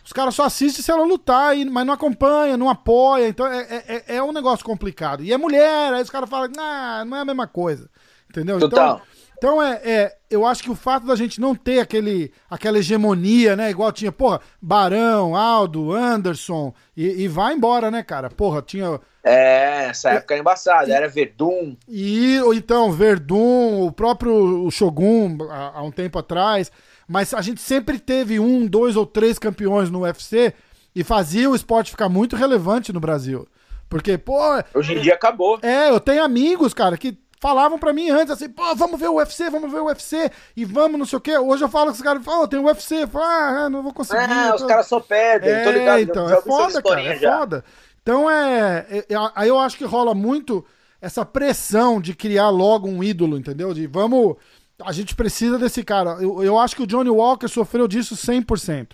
os 0.10 0.14
caras 0.14 0.34
só 0.34 0.46
assistem 0.46 0.84
se 0.84 0.90
ela 0.90 1.04
lutar, 1.04 1.56
mas 1.68 1.86
não 1.86 1.94
acompanha, 1.94 2.58
não 2.58 2.68
apoia. 2.68 3.28
Então 3.28 3.46
é, 3.46 3.60
é, 3.60 3.84
é, 3.88 4.16
é 4.16 4.24
um 4.24 4.32
negócio 4.32 4.66
complicado. 4.66 5.24
E 5.24 5.32
é 5.32 5.38
mulher, 5.38 5.94
aí 5.94 6.02
os 6.02 6.10
caras 6.10 6.28
falam, 6.28 6.50
ah, 6.58 7.04
não 7.06 7.16
é 7.16 7.22
a 7.22 7.26
mesma 7.26 7.46
coisa. 7.46 7.88
Entendeu? 8.28 8.58
Então, 8.58 8.70
Total. 8.70 9.02
Então, 9.38 9.54
então 9.62 9.62
é, 9.62 9.80
é, 9.84 10.18
eu 10.28 10.48
acho 10.48 10.64
que 10.64 10.72
o 10.72 10.76
fato 10.76 11.06
da 11.06 11.16
gente 11.16 11.40
não 11.40 11.54
ter 11.54 11.80
aquele, 11.80 12.34
aquela 12.50 12.80
hegemonia, 12.80 13.56
né? 13.56 13.70
Igual 13.70 13.92
tinha, 13.92 14.12
porra, 14.12 14.42
Barão, 14.60 15.36
Aldo, 15.36 15.94
Anderson, 15.94 16.74
e, 16.98 17.06
e 17.06 17.28
vai 17.28 17.54
embora, 17.54 17.92
né, 17.92 18.02
cara? 18.02 18.32
Porra, 18.32 18.64
tinha. 18.64 19.00
É, 19.24 19.90
essa 19.90 20.10
época 20.10 20.34
é 20.34 20.40
embaçada, 20.40 20.92
era 20.92 21.08
Verdun. 21.08 21.78
E, 21.88 22.40
então, 22.56 22.92
Verdun, 22.92 23.86
o 23.86 23.92
próprio 23.92 24.72
Shogun, 24.72 25.38
há, 25.52 25.78
há 25.78 25.84
um 25.84 25.92
tempo 25.92 26.18
atrás 26.18 26.72
mas 27.10 27.34
a 27.34 27.42
gente 27.42 27.60
sempre 27.60 27.98
teve 27.98 28.40
um, 28.40 28.68
dois 28.68 28.96
ou 28.96 29.04
três 29.04 29.40
campeões 29.40 29.90
no 29.90 30.02
UFC 30.02 30.54
e 30.96 31.04
fazia 31.04 31.50
o 31.50 31.56
esporte 31.56 31.90
ficar 31.90 32.08
muito 32.08 32.36
relevante 32.36 32.94
no 32.94 33.00
Brasil. 33.00 33.48
Porque, 33.90 34.16
pô. 34.16 34.40
Hoje 34.76 34.94
em 34.94 35.02
dia 35.02 35.16
acabou. 35.16 35.58
É, 35.64 35.90
eu 35.90 36.00
tenho 36.00 36.24
amigos, 36.24 36.72
cara, 36.72 36.96
que 36.96 37.18
falavam 37.40 37.80
para 37.80 37.92
mim 37.92 38.12
antes 38.12 38.32
assim, 38.32 38.48
pô, 38.48 38.76
vamos 38.76 39.00
ver 39.00 39.08
o 39.08 39.16
UFC, 39.16 39.50
vamos 39.50 39.72
ver 39.72 39.80
o 39.80 39.86
UFC 39.86 40.30
e 40.56 40.64
vamos 40.64 41.00
não 41.00 41.06
sei 41.06 41.18
o 41.18 41.22
quê. 41.22 41.36
Hoje 41.36 41.64
eu 41.64 41.70
falo 41.70 41.88
com 41.88 41.94
os 41.94 42.02
caras, 42.02 42.22
oh, 42.28 42.48
tem 42.48 42.60
UFC, 42.60 43.04
eu 43.04 43.08
falo, 43.08 43.26
ah, 43.26 43.70
não 43.72 43.82
vou 43.82 43.92
conseguir. 43.92 44.22
Ah, 44.30 44.54
os 44.54 44.64
caras 44.64 44.86
só 44.86 45.00
perdem, 45.00 45.50
é, 45.50 45.64
tô 45.64 45.72
ligado. 45.72 46.02
Então, 46.02 46.30
é 46.30 46.42
foda, 46.42 46.80
cara, 46.80 47.02
é 47.02 47.18
já. 47.18 47.40
foda. 47.40 47.66
Então 48.04 48.30
é, 48.30 48.86
é, 48.88 48.98
é, 49.00 49.16
aí 49.34 49.50
eu 49.50 49.58
acho 49.58 49.78
que 49.78 49.84
rola 49.84 50.14
muito 50.14 50.64
essa 51.02 51.26
pressão 51.26 52.00
de 52.00 52.14
criar 52.14 52.50
logo 52.50 52.88
um 52.88 53.04
ídolo, 53.04 53.38
entendeu? 53.38 53.74
De 53.74 53.88
vamos 53.88 54.36
a 54.84 54.92
gente 54.92 55.16
precisa 55.16 55.58
desse 55.58 55.84
cara. 55.84 56.18
Eu, 56.22 56.44
eu 56.44 56.60
acho 56.60 56.76
que 56.76 56.84
o 56.84 56.88
Johnny 56.88 57.10
Walker 57.10 57.48
sofreu 57.48 57.88
disso 57.88 58.16
100%. 58.16 58.92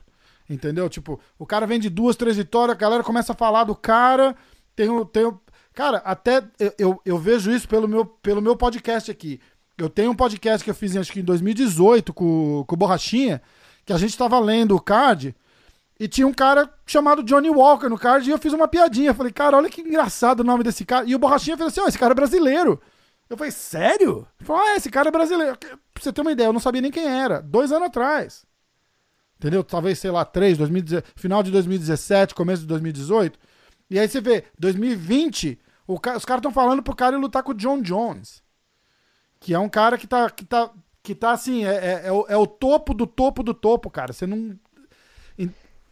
Entendeu? 0.50 0.88
Tipo, 0.88 1.20
o 1.40 1.46
cara 1.46 1.66
vem 1.66 1.80
de 1.80 1.90
duas, 1.90 2.16
três 2.16 2.38
vitórias, 2.38 2.76
a 2.76 2.80
galera 2.80 3.04
começa 3.04 3.34
a 3.34 3.36
falar 3.36 3.64
do 3.64 3.76
cara 3.76 4.36
tenho, 4.76 5.06
tenho. 5.06 5.40
Cara, 5.74 5.98
até 6.00 6.44
eu, 6.60 6.74
eu, 6.78 7.02
eu 7.06 7.18
vejo 7.18 7.52
isso 7.52 7.68
pelo 7.68 7.88
meu, 7.88 8.06
pelo 8.06 8.42
meu 8.42 8.56
podcast 8.56 9.10
aqui. 9.10 9.40
Eu 9.78 9.90
tenho 9.90 10.12
um 10.12 10.16
podcast 10.16 10.64
que 10.64 10.70
eu 10.70 10.76
fiz 10.76 10.96
acho 10.96 11.12
que 11.12 11.20
em 11.20 11.24
2018 11.24 12.14
com, 12.14 12.64
com 12.66 12.76
o 12.76 12.78
Borrachinha, 12.78 13.42
que 13.86 13.92
a 13.92 13.98
gente 13.98 14.18
tava 14.18 14.40
lendo 14.40 14.76
o 14.76 14.82
card. 14.82 15.36
E 15.98 16.08
tinha 16.10 16.28
um 16.28 16.34
cara 16.34 16.70
chamado 16.86 17.24
Johnny 17.24 17.50
Walker 17.50 17.88
no 17.88 17.98
card 17.98 18.28
e 18.28 18.32
eu 18.32 18.38
fiz 18.38 18.52
uma 18.52 18.68
piadinha. 18.68 19.14
Falei, 19.14 19.32
cara, 19.32 19.56
olha 19.56 19.70
que 19.70 19.82
engraçado 19.82 20.42
o 20.42 20.44
nome 20.44 20.64
desse 20.64 20.84
cara. 20.84 21.06
E 21.06 21.16
o 21.16 21.20
Borrachinha 21.20 21.58
fez 21.58 21.68
assim: 21.68 21.82
ó, 21.82 21.86
oh, 21.86 21.88
esse 21.88 21.98
cara 21.98 22.12
é 22.12 22.16
brasileiro. 22.16 22.82
Eu 23.30 23.38
falei, 23.38 23.52
sério? 23.52 24.28
Falou, 24.40 24.62
ah, 24.62 24.76
esse 24.76 24.90
cara 24.90 25.10
é 25.10 25.12
brasileiro. 25.12 25.58
Pra 25.58 25.78
você 26.00 26.14
ter 26.14 26.22
uma 26.22 26.32
ideia, 26.32 26.48
eu 26.48 26.54
não 26.54 26.60
sabia 26.60 26.82
nem 26.82 26.92
quem 26.92 27.08
era. 27.08 27.42
Dois 27.42 27.72
anos 27.72 27.88
atrás. 27.88 28.46
Entendeu? 29.38 29.64
Talvez, 29.64 30.00
sei 30.00 30.12
lá, 30.12 30.24
três, 30.24 30.58
2017, 30.58 31.14
final 31.20 31.44
de 31.44 31.52
2017, 31.52 32.36
começo 32.36 32.62
de 32.62 32.68
2018. 32.68 33.38
E 33.90 34.00
aí 34.00 34.08
você 34.08 34.22
vê, 34.22 34.46
2020, 34.58 35.60
o, 35.88 35.94
os 35.94 36.26
caras 36.26 36.40
estão 36.40 36.52
falando 36.52 36.82
pro 36.82 36.96
cara 36.96 37.18
lutar 37.18 37.44
com 37.44 37.52
o 37.52 37.56
John 37.56 37.82
Jones. 37.82 38.44
Que 39.40 39.54
é 39.54 39.60
um 39.60 39.70
cara 39.70 39.98
que 39.98 40.08
tá, 40.08 40.30
que 40.30 40.46
tá, 40.46 40.72
que 41.04 41.14
tá 41.14 41.32
assim, 41.32 41.66
é, 41.66 41.76
é, 41.76 42.02
é, 42.06 42.12
o, 42.12 42.26
é 42.30 42.38
o 42.38 42.48
topo 42.48 42.94
do 42.94 43.06
topo 43.06 43.44
do 43.44 43.54
topo, 43.54 43.90
cara. 43.90 44.14
Você 44.14 44.26
não 44.26 44.58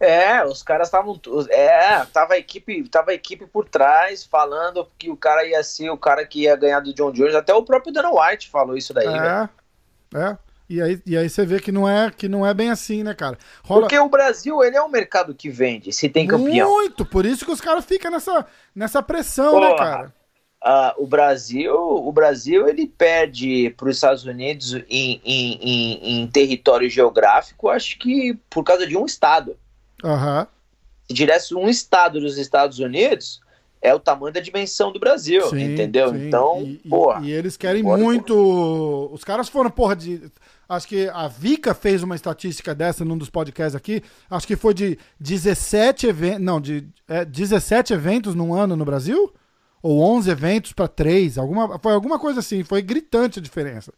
é, 0.03 0.45
os 0.45 0.61
caras 0.61 0.87
estavam. 0.87 1.19
É, 1.49 2.05
tava 2.05 2.33
a, 2.33 2.37
equipe, 2.37 2.87
tava 2.89 3.11
a 3.11 3.13
equipe 3.13 3.45
por 3.45 3.67
trás 3.67 4.23
falando 4.23 4.87
que 4.97 5.09
o 5.09 5.17
cara 5.17 5.45
ia 5.45 5.63
ser 5.63 5.89
o 5.89 5.97
cara 5.97 6.25
que 6.25 6.41
ia 6.41 6.55
ganhar 6.55 6.79
do 6.81 6.93
John 6.93 7.11
Jones. 7.11 7.35
Até 7.35 7.53
o 7.53 7.63
próprio 7.63 7.93
Dana 7.93 8.09
White 8.11 8.49
falou 8.49 8.75
isso 8.77 8.93
daí. 8.93 9.07
É, 9.07 9.49
é. 10.17 10.37
E 10.69 10.81
aí, 10.81 11.01
e 11.05 11.17
aí 11.17 11.29
você 11.29 11.45
vê 11.45 11.59
que 11.59 11.71
não 11.71 11.87
é 11.87 12.09
que 12.09 12.27
não 12.27 12.45
é 12.45 12.53
bem 12.53 12.69
assim, 12.69 13.03
né, 13.03 13.13
cara? 13.13 13.37
Rola... 13.63 13.81
Porque 13.81 13.99
o 13.99 14.09
Brasil, 14.09 14.63
ele 14.63 14.75
é 14.77 14.81
um 14.81 14.89
mercado 14.89 15.35
que 15.35 15.49
vende, 15.49 15.91
se 15.91 16.09
tem 16.09 16.25
campeão. 16.25 16.69
Muito, 16.69 17.05
por 17.05 17.25
isso 17.25 17.45
que 17.45 17.51
os 17.51 17.61
caras 17.61 17.85
ficam 17.85 18.09
nessa, 18.09 18.45
nessa 18.73 19.03
pressão, 19.03 19.59
né, 19.59 19.69
Porra, 19.69 19.69
né, 19.69 19.77
cara? 19.77 20.13
Uh, 20.65 21.03
o 21.03 21.05
Brasil, 21.05 21.75
o 21.75 22.11
Brasil 22.13 22.67
ele 22.69 22.87
perde 22.87 23.73
para 23.75 23.89
os 23.89 23.97
Estados 23.97 24.23
Unidos 24.23 24.73
em, 24.89 25.21
em, 25.25 25.59
em, 25.61 26.21
em 26.21 26.27
território 26.27 26.89
geográfico, 26.89 27.67
acho 27.67 27.99
que 27.99 28.33
por 28.49 28.63
causa 28.63 28.87
de 28.87 28.97
um 28.97 29.05
estado. 29.05 29.57
Uhum. 30.03 30.45
Se 31.07 31.13
tivesse 31.13 31.55
um 31.55 31.69
estado 31.69 32.19
dos 32.19 32.37
Estados 32.37 32.79
Unidos, 32.79 33.41
é 33.83 33.93
o 33.93 33.99
tamanho 33.99 34.33
da 34.33 34.39
dimensão 34.39 34.93
do 34.93 34.99
Brasil, 34.99 35.49
sim, 35.49 35.61
entendeu? 35.61 36.09
Sim. 36.09 36.27
Então, 36.27 36.61
e, 36.61 36.77
porra. 36.89 37.21
E, 37.21 37.27
e 37.27 37.31
eles 37.31 37.57
querem 37.57 37.83
porra, 37.83 37.97
muito. 37.97 38.33
Porra. 38.33 39.13
Os 39.13 39.23
caras 39.25 39.49
foram, 39.49 39.69
porra, 39.69 39.95
de. 39.95 40.31
Acho 40.69 40.87
que 40.87 41.09
a 41.09 41.27
Vika 41.27 41.73
fez 41.73 42.01
uma 42.01 42.15
estatística 42.15 42.73
dessa 42.73 43.03
num 43.03 43.17
dos 43.17 43.29
podcasts 43.29 43.75
aqui. 43.75 44.01
Acho 44.29 44.47
que 44.47 44.55
foi 44.55 44.73
de 44.73 44.97
17 45.19 46.07
eventos. 46.07 46.41
Não, 46.41 46.61
de 46.61 46.87
é, 47.09 47.25
17 47.25 47.93
eventos 47.93 48.33
num 48.33 48.53
ano 48.53 48.77
no 48.77 48.85
Brasil? 48.85 49.33
Ou 49.81 49.99
11 49.99 50.31
eventos 50.31 50.71
para 50.71 50.87
3. 50.87 51.37
Alguma, 51.37 51.77
foi 51.77 51.93
alguma 51.93 52.17
coisa 52.17 52.39
assim. 52.39 52.63
Foi 52.63 52.81
gritante 52.81 53.39
a 53.39 53.41
diferença. 53.41 53.93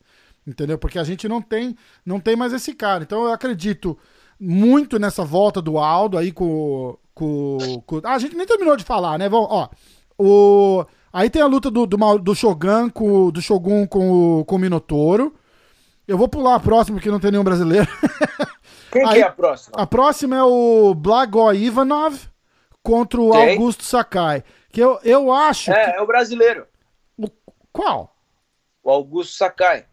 Entendeu? 0.45 0.79
Porque 0.79 0.97
a 0.97 1.03
gente 1.03 1.27
não 1.27 1.41
tem, 1.41 1.75
não 2.03 2.19
tem 2.19 2.35
mais 2.35 2.53
esse 2.53 2.73
cara. 2.73 3.03
Então 3.03 3.23
eu 3.23 3.31
acredito 3.31 3.95
muito 4.39 4.99
nessa 4.99 5.23
volta 5.23 5.61
do 5.61 5.77
Aldo 5.77 6.17
aí 6.17 6.31
com. 6.31 6.97
com, 7.13 7.57
com... 7.85 8.01
Ah, 8.03 8.15
a 8.15 8.19
gente 8.19 8.35
nem 8.35 8.45
terminou 8.45 8.75
de 8.75 8.83
falar, 8.83 9.17
né? 9.17 9.29
Vamos, 9.29 9.47
ó. 9.49 9.69
O... 10.17 10.85
Aí 11.11 11.29
tem 11.29 11.41
a 11.41 11.47
luta 11.47 11.71
do, 11.71 11.85
do, 11.85 12.17
do 12.17 12.35
Shogun 12.35 12.89
com, 12.89 13.31
do 13.31 13.41
Shogun 13.41 13.87
com 13.87 14.39
o, 14.39 14.45
com 14.45 14.55
o 14.55 14.59
Minotouro. 14.59 15.33
Eu 16.07 16.17
vou 16.17 16.27
pular 16.27 16.55
a 16.55 16.59
próxima, 16.59 16.97
porque 16.97 17.09
não 17.09 17.19
tem 17.19 17.31
nenhum 17.31 17.43
brasileiro. 17.43 17.87
Quem 18.91 19.05
aí, 19.05 19.13
que 19.15 19.19
é 19.19 19.27
a 19.27 19.31
próxima? 19.31 19.75
A 19.77 19.87
próxima 19.87 20.35
é 20.35 20.43
o 20.43 20.93
Blago 20.93 21.51
Ivanov 21.51 22.17
contra 22.83 23.19
o 23.19 23.31
Quem? 23.31 23.51
Augusto 23.51 23.83
Sakai. 23.83 24.43
Que 24.71 24.81
eu, 24.81 24.99
eu 25.03 25.31
acho. 25.31 25.71
É, 25.71 25.91
que... 25.91 25.97
é 25.97 26.01
o 26.01 26.07
brasileiro. 26.07 26.67
O... 27.17 27.27
Qual? 27.71 28.15
O 28.83 28.91
Augusto 28.91 29.33
Sakai. 29.33 29.85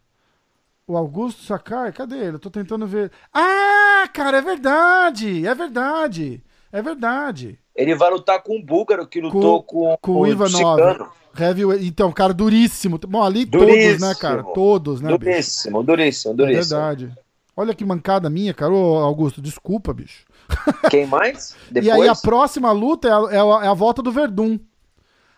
O 0.93 0.97
Augusto 0.99 1.43
Sakai, 1.43 1.90
cadê 1.90 2.18
ele? 2.18 2.34
Eu 2.34 2.38
tô 2.38 2.51
tentando 2.51 2.86
ver. 2.86 3.11
Ah, 3.32 4.07
cara, 4.12 4.36
é 4.36 4.43
verdade! 4.43 5.47
É 5.47 5.55
verdade! 5.55 6.45
É 6.70 6.82
verdade. 6.82 7.59
Ele 7.74 7.95
vai 7.95 8.11
lutar 8.11 8.43
com 8.43 8.59
o 8.59 8.62
búlgaro 8.62 9.07
que 9.07 9.18
lutou 9.18 9.62
com, 9.62 9.97
com, 10.03 10.12
com 10.12 10.20
o 10.20 10.26
Ivanov. 10.26 11.09
Heavy, 11.38 11.62
então, 11.86 12.12
cara, 12.12 12.34
duríssimo. 12.34 12.99
Bom, 13.09 13.22
ali 13.22 13.47
duríssimo. 13.47 13.84
todos, 13.84 14.01
né, 14.03 14.14
cara? 14.20 14.43
Todos, 14.43 15.01
né, 15.01 15.09
duríssimo, 15.09 15.78
bicho? 15.78 15.86
Duríssimo, 15.86 16.34
duríssimo, 16.34 16.61
É 16.61 16.78
verdade. 16.78 17.12
Olha 17.57 17.74
que 17.74 17.86
mancada 17.86 18.28
minha, 18.28 18.53
cara. 18.53 18.74
Ô, 18.74 18.99
Augusto, 18.99 19.40
desculpa, 19.40 19.95
bicho. 19.95 20.26
Quem 20.90 21.07
mais? 21.07 21.57
Depois? 21.70 21.86
E 21.86 21.90
aí 21.90 22.07
a 22.07 22.14
próxima 22.14 22.70
luta 22.70 23.09
é 23.09 23.12
a, 23.12 23.28
é 23.30 23.40
a, 23.40 23.64
é 23.64 23.68
a 23.68 23.74
volta 23.74 24.03
do 24.03 24.12
Verdun. 24.12 24.59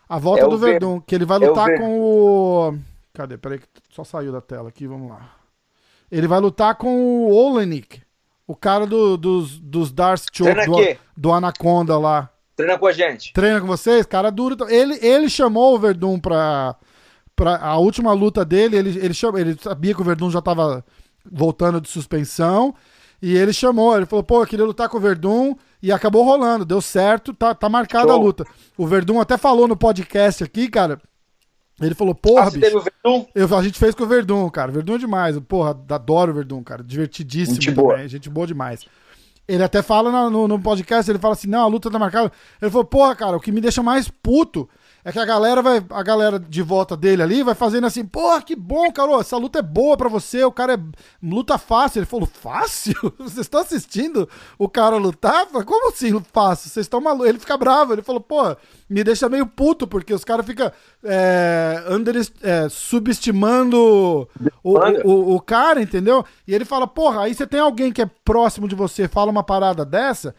A 0.09 0.19
volta 0.19 0.47
é 0.47 0.49
do 0.49 0.59
Verdun, 0.59 0.95
Ver... 0.97 1.03
que 1.07 1.15
ele 1.15 1.25
vai 1.25 1.41
é 1.41 1.47
lutar 1.47 1.71
é 1.71 1.79
com 1.79 2.01
o 2.01 2.79
Cadê? 3.13 3.39
Peraí 3.39 3.61
que 3.61 3.67
só 3.91 4.03
saiu 4.03 4.33
da 4.33 4.41
tela 4.41 4.69
aqui, 4.69 4.89
vamos 4.89 5.09
lá. 5.09 5.44
Ele 6.11 6.27
vai 6.27 6.41
lutar 6.41 6.75
com 6.77 6.89
o 6.97 7.33
Olenik, 7.33 8.01
o 8.47 8.55
cara 8.55 8.87
do, 8.87 9.17
dos, 9.17 9.59
dos 9.59 9.91
Darth 9.93 10.27
Choke, 10.33 10.55
do, 10.67 10.99
do, 11.17 11.33
Anaconda 11.33 11.99
lá. 11.99 12.31
Treina 12.57 12.79
com 12.79 12.87
a 12.87 12.93
gente. 12.93 13.33
Treina 13.33 13.61
com 13.61 13.67
vocês? 13.67 14.07
Cara 14.07 14.31
duro. 14.31 14.57
Ele, 14.69 14.99
ele 15.03 15.29
chamou 15.29 15.75
o 15.75 15.79
Verdun 15.79 16.19
pra, 16.21 16.77
pra 17.35 17.57
a 17.57 17.77
última 17.79 18.13
luta 18.13 18.45
dele. 18.45 18.77
Ele, 18.77 18.99
ele, 18.99 19.15
chamou, 19.15 19.41
ele 19.41 19.57
sabia 19.61 19.95
que 19.95 20.01
o 20.01 20.05
Verdun 20.05 20.31
já 20.31 20.41
tava 20.41 20.85
voltando 21.25 21.81
de 21.81 21.89
suspensão. 21.89 22.75
E 23.21 23.35
ele 23.35 23.53
chamou, 23.53 23.97
ele 23.97 24.05
falou, 24.05 24.23
pô, 24.23 24.43
eu 24.43 24.47
queria 24.47 24.67
lutar 24.67 24.89
com 24.89 24.99
o 24.99 25.01
Verdun 25.01 25.55
e 25.83 25.91
acabou 25.91 26.25
rolando, 26.25 26.65
deu 26.65 26.83
certo, 26.83 27.33
tá, 27.33 27.55
tá 27.55 27.71
marcada 27.71 28.09
Show. 28.09 28.21
a 28.21 28.23
luta. 28.23 28.45
O 28.77 28.87
Verdun 28.87 29.19
até 29.19 29.39
falou 29.39 29.67
no 29.67 29.77
podcast 29.77 30.45
aqui, 30.45 30.69
cara, 30.69 31.01
ele 31.81 31.95
falou, 31.95 32.15
porra, 32.15 32.43
ah, 32.43 32.51
bicho. 32.51 32.61
Teve 32.61 32.77
o 32.77 32.81
Verdun? 32.81 33.27
Eu, 33.35 33.57
a 33.57 33.63
gente 33.63 33.79
fez 33.79 33.95
com 33.95 34.05
o 34.05 34.07
Verdun, 34.07 34.49
cara. 34.49 34.71
Verdun 34.71 34.95
é 34.95 34.99
demais. 34.99 35.39
Porra, 35.41 35.71
adoro 35.91 36.31
o 36.31 36.35
Verdun, 36.35 36.63
cara. 36.63 36.85
Divertidíssimo 36.85 37.57
gente 37.57 37.75
também. 37.75 37.85
Boa. 37.85 38.09
Gente 38.09 38.31
boa 38.31 38.47
demais. 38.47 38.87
Ele 39.47 39.63
até 39.63 39.83
fala 39.83 40.31
no, 40.31 40.49
no, 40.49 40.61
podcast, 40.61 41.11
ele 41.11 41.19
fala 41.19 41.35
assim, 41.35 41.49
não, 41.49 41.65
a 41.65 41.67
luta 41.67 41.91
tá 41.91 41.99
marcada. 41.99 42.33
Ele 42.63 42.71
falou, 42.71 42.85
porra, 42.85 43.15
cara, 43.15 43.37
o 43.37 43.41
que 43.41 43.53
me 43.53 43.61
deixa 43.61 43.83
mais 43.83 44.09
puto 44.09 44.69
é 45.05 45.13
que 45.13 45.19
a 45.19 45.25
galera 45.27 45.61
vai, 45.61 45.85
a 45.91 46.03
galera 46.03 46.39
de 46.41 46.63
volta 46.63 46.97
dele 46.97 47.23
ali 47.23 47.43
vai 47.43 47.55
fazendo 47.55 47.87
assim, 47.87 48.07
porra, 48.07 48.41
que 48.41 48.57
bom, 48.57 48.91
cara, 48.91 49.13
essa 49.21 49.37
luta 49.37 49.59
é 49.59 49.63
boa 49.63 49.99
para 49.99 50.09
você, 50.09 50.43
o 50.43 50.51
cara 50.51 50.75
é 50.75 50.79
luta 51.23 51.59
fácil. 51.59 51.99
Ele 51.99 52.07
falou, 52.07 52.27
fácil? 52.27 52.95
Vocês 53.19 53.41
estão 53.41 53.61
assistindo 53.61 54.27
o 54.59 54.67
cara 54.67 54.97
lutar? 54.97 55.47
Como 55.47 55.91
assim 55.91 56.19
fácil? 56.33 56.71
Vocês 56.71 56.87
estão 56.87 57.03
malucos? 57.03 57.29
Ele 57.29 57.39
fica 57.39 57.59
bravo, 57.59 57.93
ele 57.93 58.01
falou, 58.01 58.21
pô, 58.23 58.57
me 58.89 59.05
deixa 59.05 59.29
meio 59.29 59.47
puto, 59.47 59.87
porque 59.87 60.15
os 60.15 60.25
caras 60.25 60.47
ficam 60.47 60.73
é, 61.05 61.85
under, 61.91 62.17
é, 62.43 62.69
subestimando 62.71 63.77
o, 63.77 64.29
o, 64.63 64.79
o, 65.05 65.35
o 65.37 65.41
cara, 65.41 65.83
entendeu? 65.83 66.25
E 66.49 66.55
ele 66.55 66.65
fala, 66.65 66.87
porra, 66.87 67.25
aí 67.25 67.35
você 67.35 67.47
tem 67.47 67.61
alguém 67.61 67.93
que 67.93 68.01
é 68.01 68.11
próximo 68.25 68.67
de 68.67 68.75
você, 68.75 69.07
fala 69.07 69.31
uma 69.31 69.45
parada 69.45 69.85
dessa 69.85 70.35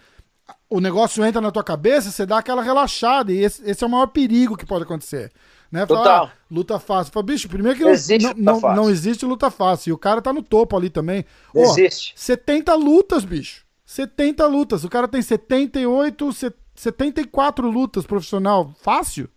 o 0.70 0.80
negócio 0.80 1.24
entra 1.24 1.42
na 1.42 1.52
tua 1.52 1.64
cabeça, 1.64 2.12
você 2.12 2.26
dá 2.26 2.40
aquela 2.40 2.62
relaxada. 2.62 3.32
E 3.32 3.38
esse, 3.38 3.62
esse 3.70 3.84
é 3.84 3.88
o 3.88 3.90
maior 3.90 4.08
perigo 4.08 4.58
que 4.58 4.66
pode 4.66 4.84
acontecer. 4.84 5.32
Né? 5.72 5.86
Fala, 5.86 6.00
Total. 6.00 6.26
Ah, 6.26 6.32
luta 6.50 6.80
fácil. 6.80 7.14
Fala, 7.14 7.26
bicho, 7.26 7.50
primeiro 7.50 7.78
que 7.78 7.84
não 7.84 7.92
existe, 7.92 8.34
não, 8.38 8.60
não, 8.60 8.76
não, 8.76 8.90
existe 8.90 9.26
luta 9.26 9.52
fácil. 9.52 9.90
E 9.90 9.94
o 9.94 9.98
cara 9.98 10.22
tá 10.22 10.32
no 10.32 10.42
topo 10.42 10.76
ali 10.76 10.90
também. 10.90 11.26
Existe. 11.54 12.14
70 12.16 12.74
lutas, 12.76 13.24
bicho. 13.26 13.66
70 13.86 14.46
lutas. 14.48 14.84
O 14.84 14.90
cara 14.90 15.08
tem 15.08 15.22
78, 15.22 16.30
74 16.74 17.70
lutas 17.70 18.06
profissional. 18.06 18.74
Fácil? 18.82 19.30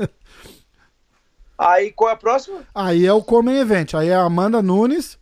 Aí 1.56 1.92
qual 1.92 2.10
é 2.10 2.12
a 2.12 2.16
próxima? 2.16 2.64
Aí 2.74 3.06
é 3.06 3.12
o 3.12 3.22
Come 3.22 3.52
Event. 3.52 3.94
Aí 3.94 4.08
é 4.08 4.14
a 4.14 4.24
Amanda 4.24 4.60
Nunes 4.60 5.18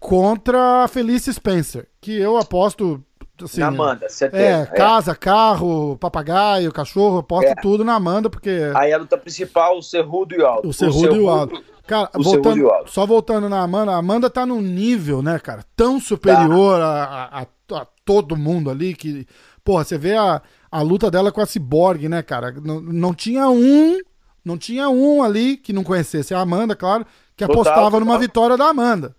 contra 0.00 0.84
a 0.84 0.88
Felice 0.88 1.32
Spencer. 1.32 1.88
Que 2.00 2.18
eu 2.18 2.36
aposto 2.36 3.04
Assim, 3.44 3.60
na 3.60 3.66
Amanda, 3.66 4.08
certeza. 4.08 4.42
É, 4.42 4.62
é, 4.62 4.66
casa, 4.66 5.14
carro, 5.14 5.96
papagaio, 5.98 6.72
cachorro, 6.72 7.22
posta 7.22 7.50
é. 7.50 7.54
tudo 7.54 7.84
na 7.84 7.94
Amanda, 7.94 8.30
porque. 8.30 8.72
Aí 8.74 8.92
a 8.92 8.98
luta 8.98 9.18
principal, 9.18 9.78
o 9.78 9.82
Cerrudo 9.82 10.34
e 10.34 10.38
o 10.38 10.46
Aldo. 10.46 10.68
O 10.68 10.72
Cerrudo, 10.72 11.16
e 11.16 11.20
o 11.20 11.28
Aldo. 11.28 11.62
Cara, 11.86 12.10
o 12.16 12.22
voltando, 12.22 12.70
Aldo. 12.70 12.90
só 12.90 13.06
voltando 13.06 13.48
na 13.48 13.60
Amanda, 13.60 13.92
a 13.92 13.96
Amanda 13.96 14.30
tá 14.30 14.46
num 14.46 14.60
nível, 14.60 15.22
né, 15.22 15.38
cara, 15.38 15.62
tão 15.76 16.00
superior 16.00 16.80
tá. 16.80 16.86
a, 16.86 17.40
a, 17.40 17.82
a, 17.82 17.86
todo 18.04 18.36
mundo 18.36 18.70
ali 18.70 18.94
que. 18.94 19.26
Porra, 19.62 19.84
você 19.84 19.98
vê 19.98 20.14
a, 20.14 20.40
a 20.70 20.80
luta 20.80 21.10
dela 21.10 21.30
com 21.30 21.40
a 21.40 21.46
Cyborg, 21.46 22.08
né, 22.08 22.22
cara? 22.22 22.52
Não, 22.52 22.80
não 22.80 23.14
tinha 23.14 23.48
um. 23.48 23.98
Não 24.44 24.56
tinha 24.56 24.88
um 24.88 25.24
ali 25.24 25.56
que 25.56 25.72
não 25.72 25.82
conhecesse 25.82 26.32
a 26.32 26.38
Amanda, 26.40 26.76
claro, 26.76 27.04
que 27.36 27.42
apostava 27.42 27.74
total, 27.74 27.90
total. 27.90 28.00
numa 28.00 28.18
vitória 28.18 28.56
da 28.56 28.66
Amanda. 28.66 29.16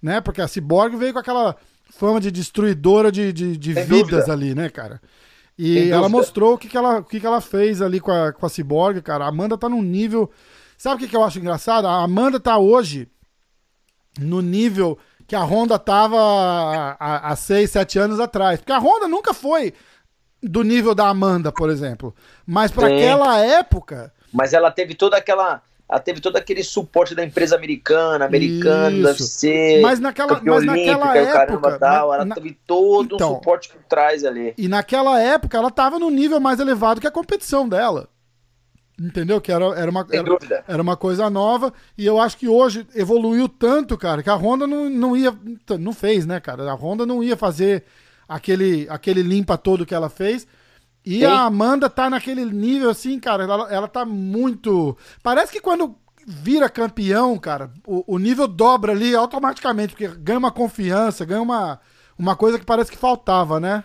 Né? 0.00 0.20
Porque 0.20 0.40
a 0.40 0.46
Cyborg 0.46 0.96
veio 0.96 1.12
com 1.12 1.18
aquela 1.18 1.56
fama 1.96 2.20
de 2.20 2.30
destruidora 2.30 3.12
de, 3.12 3.32
de, 3.32 3.56
de 3.56 3.72
vidas 3.74 3.88
dúvida. 3.88 4.32
ali, 4.32 4.54
né, 4.54 4.68
cara? 4.68 5.00
E 5.58 5.90
ela 5.90 6.08
mostrou 6.08 6.54
o 6.54 6.58
que, 6.58 6.68
que, 6.68 6.76
ela, 6.76 6.98
o 6.98 7.04
que, 7.04 7.20
que 7.20 7.26
ela 7.26 7.40
fez 7.40 7.82
ali 7.82 8.00
com 8.00 8.10
a, 8.10 8.32
com 8.32 8.46
a 8.46 8.48
Cyborg, 8.48 9.00
cara. 9.02 9.24
A 9.24 9.28
Amanda 9.28 9.58
tá 9.58 9.68
num 9.68 9.82
nível. 9.82 10.30
Sabe 10.78 10.96
o 10.96 10.98
que, 10.98 11.08
que 11.08 11.16
eu 11.16 11.22
acho 11.22 11.38
engraçado? 11.38 11.86
A 11.86 12.02
Amanda 12.02 12.40
tá 12.40 12.58
hoje 12.58 13.08
no 14.18 14.40
nível 14.40 14.98
que 15.26 15.36
a 15.36 15.44
Honda 15.44 15.78
tava 15.78 16.96
há 16.98 17.36
6, 17.36 17.70
7 17.70 17.98
anos 17.98 18.18
atrás. 18.20 18.58
Porque 18.60 18.72
a 18.72 18.78
Honda 18.78 19.06
nunca 19.06 19.32
foi 19.32 19.72
do 20.42 20.62
nível 20.64 20.94
da 20.94 21.08
Amanda, 21.08 21.52
por 21.52 21.70
exemplo. 21.70 22.14
Mas 22.46 22.72
para 22.72 22.88
aquela 22.88 23.38
época. 23.38 24.12
Mas 24.32 24.52
ela 24.52 24.70
teve 24.70 24.94
toda 24.94 25.16
aquela. 25.16 25.62
Ela 25.92 26.00
teve 26.00 26.22
todo 26.22 26.36
aquele 26.36 26.64
suporte 26.64 27.14
da 27.14 27.22
empresa 27.22 27.54
americana, 27.54 28.24
americana, 28.24 28.90
do 28.90 29.08
UFC, 29.08 29.78
mas 29.82 30.00
naquela, 30.00 30.40
mas 30.42 30.64
naquela 30.64 31.14
época, 31.14 31.46
caramba, 31.46 31.78
tal, 31.78 32.14
ela 32.14 32.24
na, 32.24 32.34
teve 32.34 32.56
todo 32.66 33.16
então, 33.16 33.32
um 33.32 33.34
suporte 33.34 33.68
por 33.68 33.82
trás 33.82 34.24
ali. 34.24 34.54
E 34.56 34.68
naquela 34.68 35.20
época 35.20 35.58
ela 35.58 35.70
tava 35.70 35.98
no 35.98 36.08
nível 36.08 36.40
mais 36.40 36.60
elevado 36.60 36.98
que 36.98 37.06
a 37.06 37.10
competição 37.10 37.68
dela. 37.68 38.08
Entendeu? 38.98 39.38
Que 39.38 39.52
era, 39.52 39.66
era, 39.78 39.90
uma, 39.90 40.06
era, 40.10 40.64
era, 40.66 40.82
uma 40.82 40.96
coisa 40.96 41.28
nova. 41.28 41.70
E 41.98 42.06
eu 42.06 42.18
acho 42.18 42.38
que 42.38 42.48
hoje 42.48 42.86
evoluiu 42.94 43.46
tanto, 43.46 43.98
cara, 43.98 44.22
que 44.22 44.30
a 44.30 44.34
Honda 44.34 44.66
não, 44.66 44.88
não 44.88 45.14
ia. 45.14 45.36
Não 45.78 45.92
fez, 45.92 46.24
né, 46.24 46.40
cara? 46.40 46.70
A 46.70 46.74
Honda 46.74 47.04
não 47.04 47.22
ia 47.22 47.36
fazer 47.36 47.84
aquele, 48.26 48.86
aquele 48.88 49.22
limpa 49.22 49.58
todo 49.58 49.84
que 49.84 49.94
ela 49.94 50.08
fez. 50.08 50.46
E 51.04 51.20
Sim. 51.20 51.24
a 51.24 51.40
Amanda 51.42 51.90
tá 51.90 52.08
naquele 52.08 52.44
nível 52.44 52.90
assim, 52.90 53.18
cara. 53.18 53.44
Ela, 53.44 53.72
ela 53.72 53.88
tá 53.88 54.04
muito. 54.04 54.96
Parece 55.22 55.52
que 55.52 55.60
quando 55.60 55.96
vira 56.26 56.68
campeão, 56.68 57.36
cara, 57.38 57.70
o, 57.86 58.14
o 58.14 58.18
nível 58.18 58.46
dobra 58.46 58.92
ali 58.92 59.14
automaticamente, 59.14 59.90
porque 59.90 60.08
ganha 60.08 60.38
uma 60.38 60.52
confiança, 60.52 61.24
ganha 61.24 61.42
uma, 61.42 61.80
uma 62.16 62.36
coisa 62.36 62.58
que 62.58 62.64
parece 62.64 62.90
que 62.90 62.96
faltava, 62.96 63.58
né? 63.58 63.82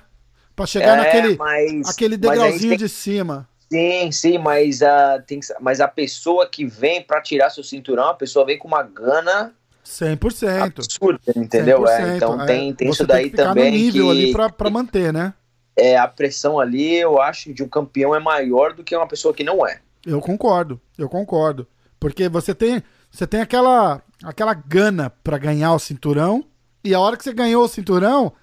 Pra 0.56 0.66
chegar 0.66 0.94
é, 0.94 0.98
naquele 0.98 1.38
mas, 1.38 1.90
aquele 1.90 2.18
degrauzinho 2.18 2.70
tem... 2.70 2.78
de 2.78 2.90
cima. 2.90 3.48
Sim, 3.72 4.12
sim, 4.12 4.38
mas 4.38 4.82
a, 4.82 5.20
tem, 5.20 5.40
mas 5.60 5.82
a 5.82 5.88
pessoa 5.88 6.48
que 6.48 6.66
vem 6.66 7.02
para 7.02 7.22
tirar 7.22 7.50
seu 7.50 7.64
cinturão, 7.64 8.10
a 8.10 8.14
pessoa 8.14 8.46
vem 8.46 8.58
com 8.58 8.68
uma 8.68 8.82
gana 8.82 9.54
100%. 9.86 10.64
absurda, 10.64 11.20
entendeu? 11.36 11.82
100%, 11.82 11.90
é, 11.90 12.16
então 12.16 12.42
é, 12.42 12.46
tem, 12.46 12.74
tem 12.74 12.90
isso 12.90 13.06
daí 13.06 13.30
tem 13.30 13.46
também. 13.46 13.72
No 13.72 13.78
nível 13.78 14.06
que, 14.06 14.12
ali 14.12 14.32
pra, 14.32 14.50
pra 14.50 14.70
manter, 14.70 15.12
né? 15.12 15.34
É, 15.78 15.96
a 15.96 16.08
pressão 16.08 16.60
ali, 16.60 16.96
eu 16.96 17.22
acho, 17.22 17.54
de 17.54 17.62
um 17.62 17.70
campeão 17.70 18.16
é 18.16 18.20
maior 18.20 18.74
do 18.74 18.84
que 18.84 18.96
uma 18.96 19.08
pessoa 19.08 19.34
que 19.34 19.44
não 19.44 19.66
é. 19.66 19.80
Eu 20.04 20.20
concordo, 20.20 20.82
eu 20.98 21.08
concordo. 21.08 21.68
Porque 22.00 22.28
você 22.28 22.56
tem, 22.56 22.82
você 23.12 23.28
tem 23.28 23.42
aquela, 23.42 24.02
aquela 24.24 24.56
gana 24.56 25.12
para 25.24 25.38
ganhar 25.38 25.74
o 25.74 25.80
cinturão, 25.80 26.44
e 26.84 26.96
a 26.96 27.00
hora 27.00 27.16
que 27.16 27.24
você 27.24 27.34
ganhou 27.34 27.64
o 27.64 27.68
cinturão, 27.68 28.34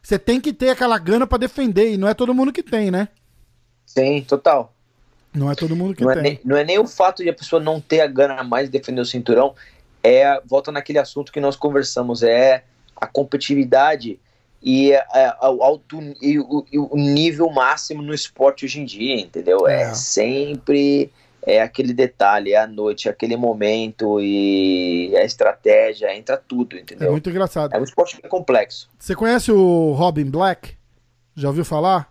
você 0.00 0.18
tem 0.18 0.40
que 0.40 0.52
ter 0.52 0.70
aquela 0.70 0.98
gana 0.98 1.26
para 1.26 1.38
defender, 1.38 1.92
e 1.92 1.96
não 1.96 2.06
é 2.06 2.14
todo 2.14 2.34
mundo 2.34 2.52
que 2.52 2.62
tem, 2.62 2.90
né? 2.90 3.08
Sim, 3.84 4.22
total. 4.22 4.72
Não 5.32 5.50
é 5.50 5.54
todo 5.56 5.74
mundo 5.74 5.94
que 5.94 6.04
não 6.04 6.12
tem. 6.12 6.18
É 6.18 6.22
nem, 6.22 6.40
não 6.44 6.56
é 6.56 6.64
nem 6.64 6.78
o 6.78 6.86
fato 6.86 7.24
de 7.24 7.28
a 7.28 7.34
pessoa 7.34 7.60
não 7.60 7.80
ter 7.80 8.00
a 8.00 8.06
gana 8.06 8.44
mais 8.44 8.68
de 8.68 8.78
defender 8.78 9.00
o 9.00 9.06
cinturão, 9.06 9.54
é 10.02 10.40
volta 10.44 10.70
naquele 10.70 10.98
assunto 10.98 11.32
que 11.32 11.40
nós 11.40 11.56
conversamos, 11.56 12.22
é 12.22 12.64
a 12.94 13.06
competitividade 13.06 14.20
e 14.64 14.92
é, 14.92 15.36
o 15.42 15.62
alto 15.62 16.00
e 16.22 16.38
o, 16.38 16.64
e 16.72 16.78
o, 16.78 16.96
nível 16.96 17.50
máximo 17.50 18.00
no 18.00 18.14
esporte 18.14 18.64
hoje 18.64 18.80
em 18.80 18.86
dia, 18.86 19.20
entendeu? 19.20 19.68
É, 19.68 19.82
é 19.82 19.94
sempre 19.94 21.12
é 21.46 21.60
aquele 21.60 21.92
detalhe, 21.92 22.52
é 22.52 22.56
a 22.56 22.66
noite, 22.66 23.06
é 23.06 23.10
aquele 23.10 23.36
momento 23.36 24.18
e 24.22 25.14
a 25.14 25.22
estratégia, 25.22 26.16
entra 26.16 26.38
tudo, 26.38 26.78
entendeu? 26.78 27.08
É 27.08 27.10
muito 27.10 27.28
engraçado. 27.28 27.74
É 27.74 27.78
um 27.78 27.84
esporte 27.84 28.18
complexo. 28.22 28.88
Você 28.98 29.14
conhece 29.14 29.52
o 29.52 29.92
Robin 29.92 30.24
Black? 30.24 30.74
Já 31.36 31.48
ouviu 31.48 31.66
falar? 31.66 32.10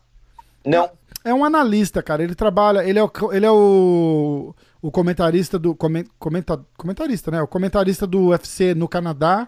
Não. 0.64 0.92
É 1.26 1.34
um 1.34 1.44
analista, 1.44 2.04
cara. 2.04 2.24
Ele 2.24 2.36
trabalha. 2.36 2.84
Ele 2.84 3.00
é 3.00 3.04
o, 3.04 3.12
ele 3.32 3.46
é 3.48 3.52
o, 3.52 4.54
o 4.80 4.92
comentarista 4.92 5.58
do. 5.58 5.74
Comenta, 5.74 6.60
comentarista, 6.78 7.32
né? 7.32 7.42
O 7.42 7.48
comentarista 7.48 8.06
do 8.06 8.28
UFC 8.28 8.76
no 8.76 8.88
Canadá. 8.88 9.48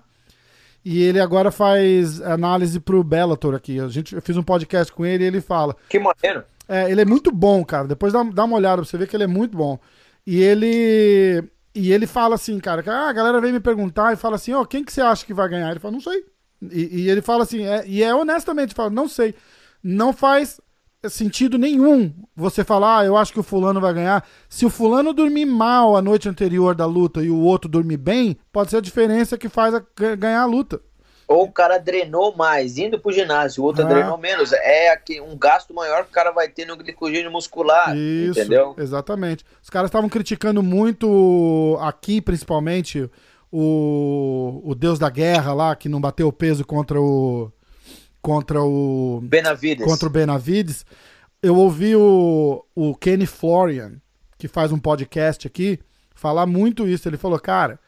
E 0.86 1.02
ele 1.02 1.20
agora 1.20 1.50
faz 1.50 2.22
análise 2.22 2.80
pro 2.80 3.04
Bellator 3.04 3.56
aqui. 3.56 3.80
A 3.80 3.88
gente, 3.88 4.14
eu 4.14 4.22
fiz 4.22 4.38
um 4.38 4.44
podcast 4.44 4.94
com 4.94 5.04
ele 5.04 5.24
e 5.24 5.28
ele 5.28 5.42
fala. 5.42 5.76
Que 5.90 5.98
maneiro. 5.98 6.44
É, 6.70 6.92
ele 6.92 7.02
é 7.02 7.06
muito 7.06 7.32
bom, 7.32 7.66
cara. 7.66 7.88
Depois 7.88 8.14
dá, 8.14 8.22
dá 8.22 8.44
uma 8.44 8.56
olhada 8.56 8.84
pra 8.84 8.86
você 8.86 8.96
ver 8.96 9.08
que 9.08 9.16
ele 9.16 9.24
é 9.24 9.28
muito 9.28 9.58
bom. 9.58 9.80
E 10.28 10.40
ele. 10.40 11.44
E 11.74 11.92
ele 11.92 12.06
fala 12.06 12.36
assim, 12.36 12.60
cara, 12.60 12.84
que 12.84 12.90
ah, 12.90 13.10
a 13.10 13.14
galera 13.14 13.42
vem 13.42 13.52
me 13.52 13.60
perguntar 13.60 14.14
e 14.14 14.16
fala 14.16 14.36
assim, 14.36 14.54
ó, 14.54 14.62
oh, 14.62 14.66
quem 14.66 14.84
que 14.84 14.94
você 14.94 15.02
acha 15.02 15.26
que 15.26 15.34
vai 15.34 15.50
ganhar? 15.50 15.72
Ele 15.72 15.80
fala, 15.80 15.92
não 15.92 16.00
sei. 16.00 16.24
E, 16.72 17.02
e 17.02 17.10
ele 17.10 17.22
fala 17.22 17.44
assim, 17.44 17.66
é, 17.66 17.84
e 17.86 18.04
é 18.04 18.14
honestamente, 18.14 18.76
fala, 18.76 18.92
não 18.92 19.10
sei. 19.10 19.34
Não 19.84 20.14
faz 20.14 20.62
sentido 21.10 21.58
nenhum 21.58 22.14
você 22.36 22.64
falar, 22.64 23.00
ah, 23.00 23.06
eu 23.06 23.16
acho 23.18 23.34
que 23.34 23.40
o 23.40 23.44
fulano 23.44 23.82
vai 23.82 23.94
ganhar. 23.94 24.26
Se 24.50 24.66
o 24.66 24.70
fulano 24.70 25.14
dormir 25.14 25.46
mal 25.46 25.96
a 25.96 26.02
noite 26.02 26.30
anterior 26.30 26.76
da 26.76 26.86
luta 26.86 27.24
e 27.24 27.30
o 27.30 27.40
outro 27.40 27.70
dormir 27.70 27.98
bem, 27.98 28.38
pode 28.52 28.70
ser 28.70 28.78
a 28.78 28.82
diferença 28.82 29.38
que 29.38 29.50
faz 29.50 29.74
a, 29.74 29.84
ganhar 30.16 30.42
a 30.42 30.46
luta. 30.46 30.82
Ou 31.28 31.46
o 31.46 31.52
cara 31.52 31.80
drenou 31.80 32.36
mais, 32.36 32.78
indo 32.78 33.00
pro 33.00 33.12
ginásio, 33.12 33.64
o 33.64 33.66
outro 33.66 33.84
ah. 33.84 33.88
drenou 33.88 34.18
menos. 34.18 34.54
É 34.54 34.92
aqui, 34.92 35.20
um 35.20 35.36
gasto 35.38 35.74
maior 35.74 36.04
que 36.04 36.12
o 36.12 36.14
cara 36.14 36.32
vai 36.32 36.48
ter 36.48 36.66
no 36.66 36.78
glicogênio 36.78 37.32
muscular. 37.32 37.96
Isso, 37.98 38.40
entendeu? 38.40 38.76
Exatamente. 38.78 39.44
Os 39.62 39.70
caras 39.70 39.90
estavam 39.90 40.10
criticando 40.10 40.62
muito 40.62 41.78
aqui, 41.82 42.22
principalmente, 42.22 43.10
o, 43.52 44.62
o 44.64 44.76
Deus 44.76 45.00
da 45.00 45.10
Guerra 45.10 45.54
lá, 45.54 45.76
que 45.76 45.90
não 45.90 46.00
bateu 46.00 46.28
o 46.28 46.34
peso 46.34 46.64
contra 46.64 47.02
o 47.02 47.52
contra 48.26 48.60
o 48.60 49.22
Benavides. 49.22 49.86
Contra 49.86 50.08
o 50.08 50.12
Benavides. 50.12 50.84
Eu 51.44 51.56
ouvi 51.56 51.96
o, 51.96 52.66
o 52.74 52.96
Kenny 52.96 53.28
Florian, 53.28 54.02
que 54.36 54.48
faz 54.48 54.72
um 54.72 54.80
podcast 54.80 55.46
aqui, 55.46 55.80
falar 56.16 56.48
muito 56.48 56.88
isso. 56.88 57.08
Ele 57.08 57.18
falou, 57.18 57.40
cara, 57.40 57.80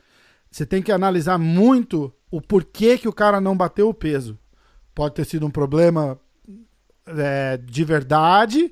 você 0.51 0.63
tem 0.63 0.83
que 0.83 0.91
analisar 0.91 1.39
muito 1.39 2.13
o 2.29 2.39
porquê 2.39 2.99
que 2.99 3.07
o 3.07 3.13
cara 3.13 3.41
não 3.41 3.57
bateu 3.57 3.89
o 3.89 3.93
peso. 3.95 4.37
Pode 4.93 5.15
ter 5.15 5.25
sido 5.25 5.43
um 5.43 5.49
problema 5.49 6.19
é, 7.07 7.57
de 7.57 7.83
verdade, 7.83 8.71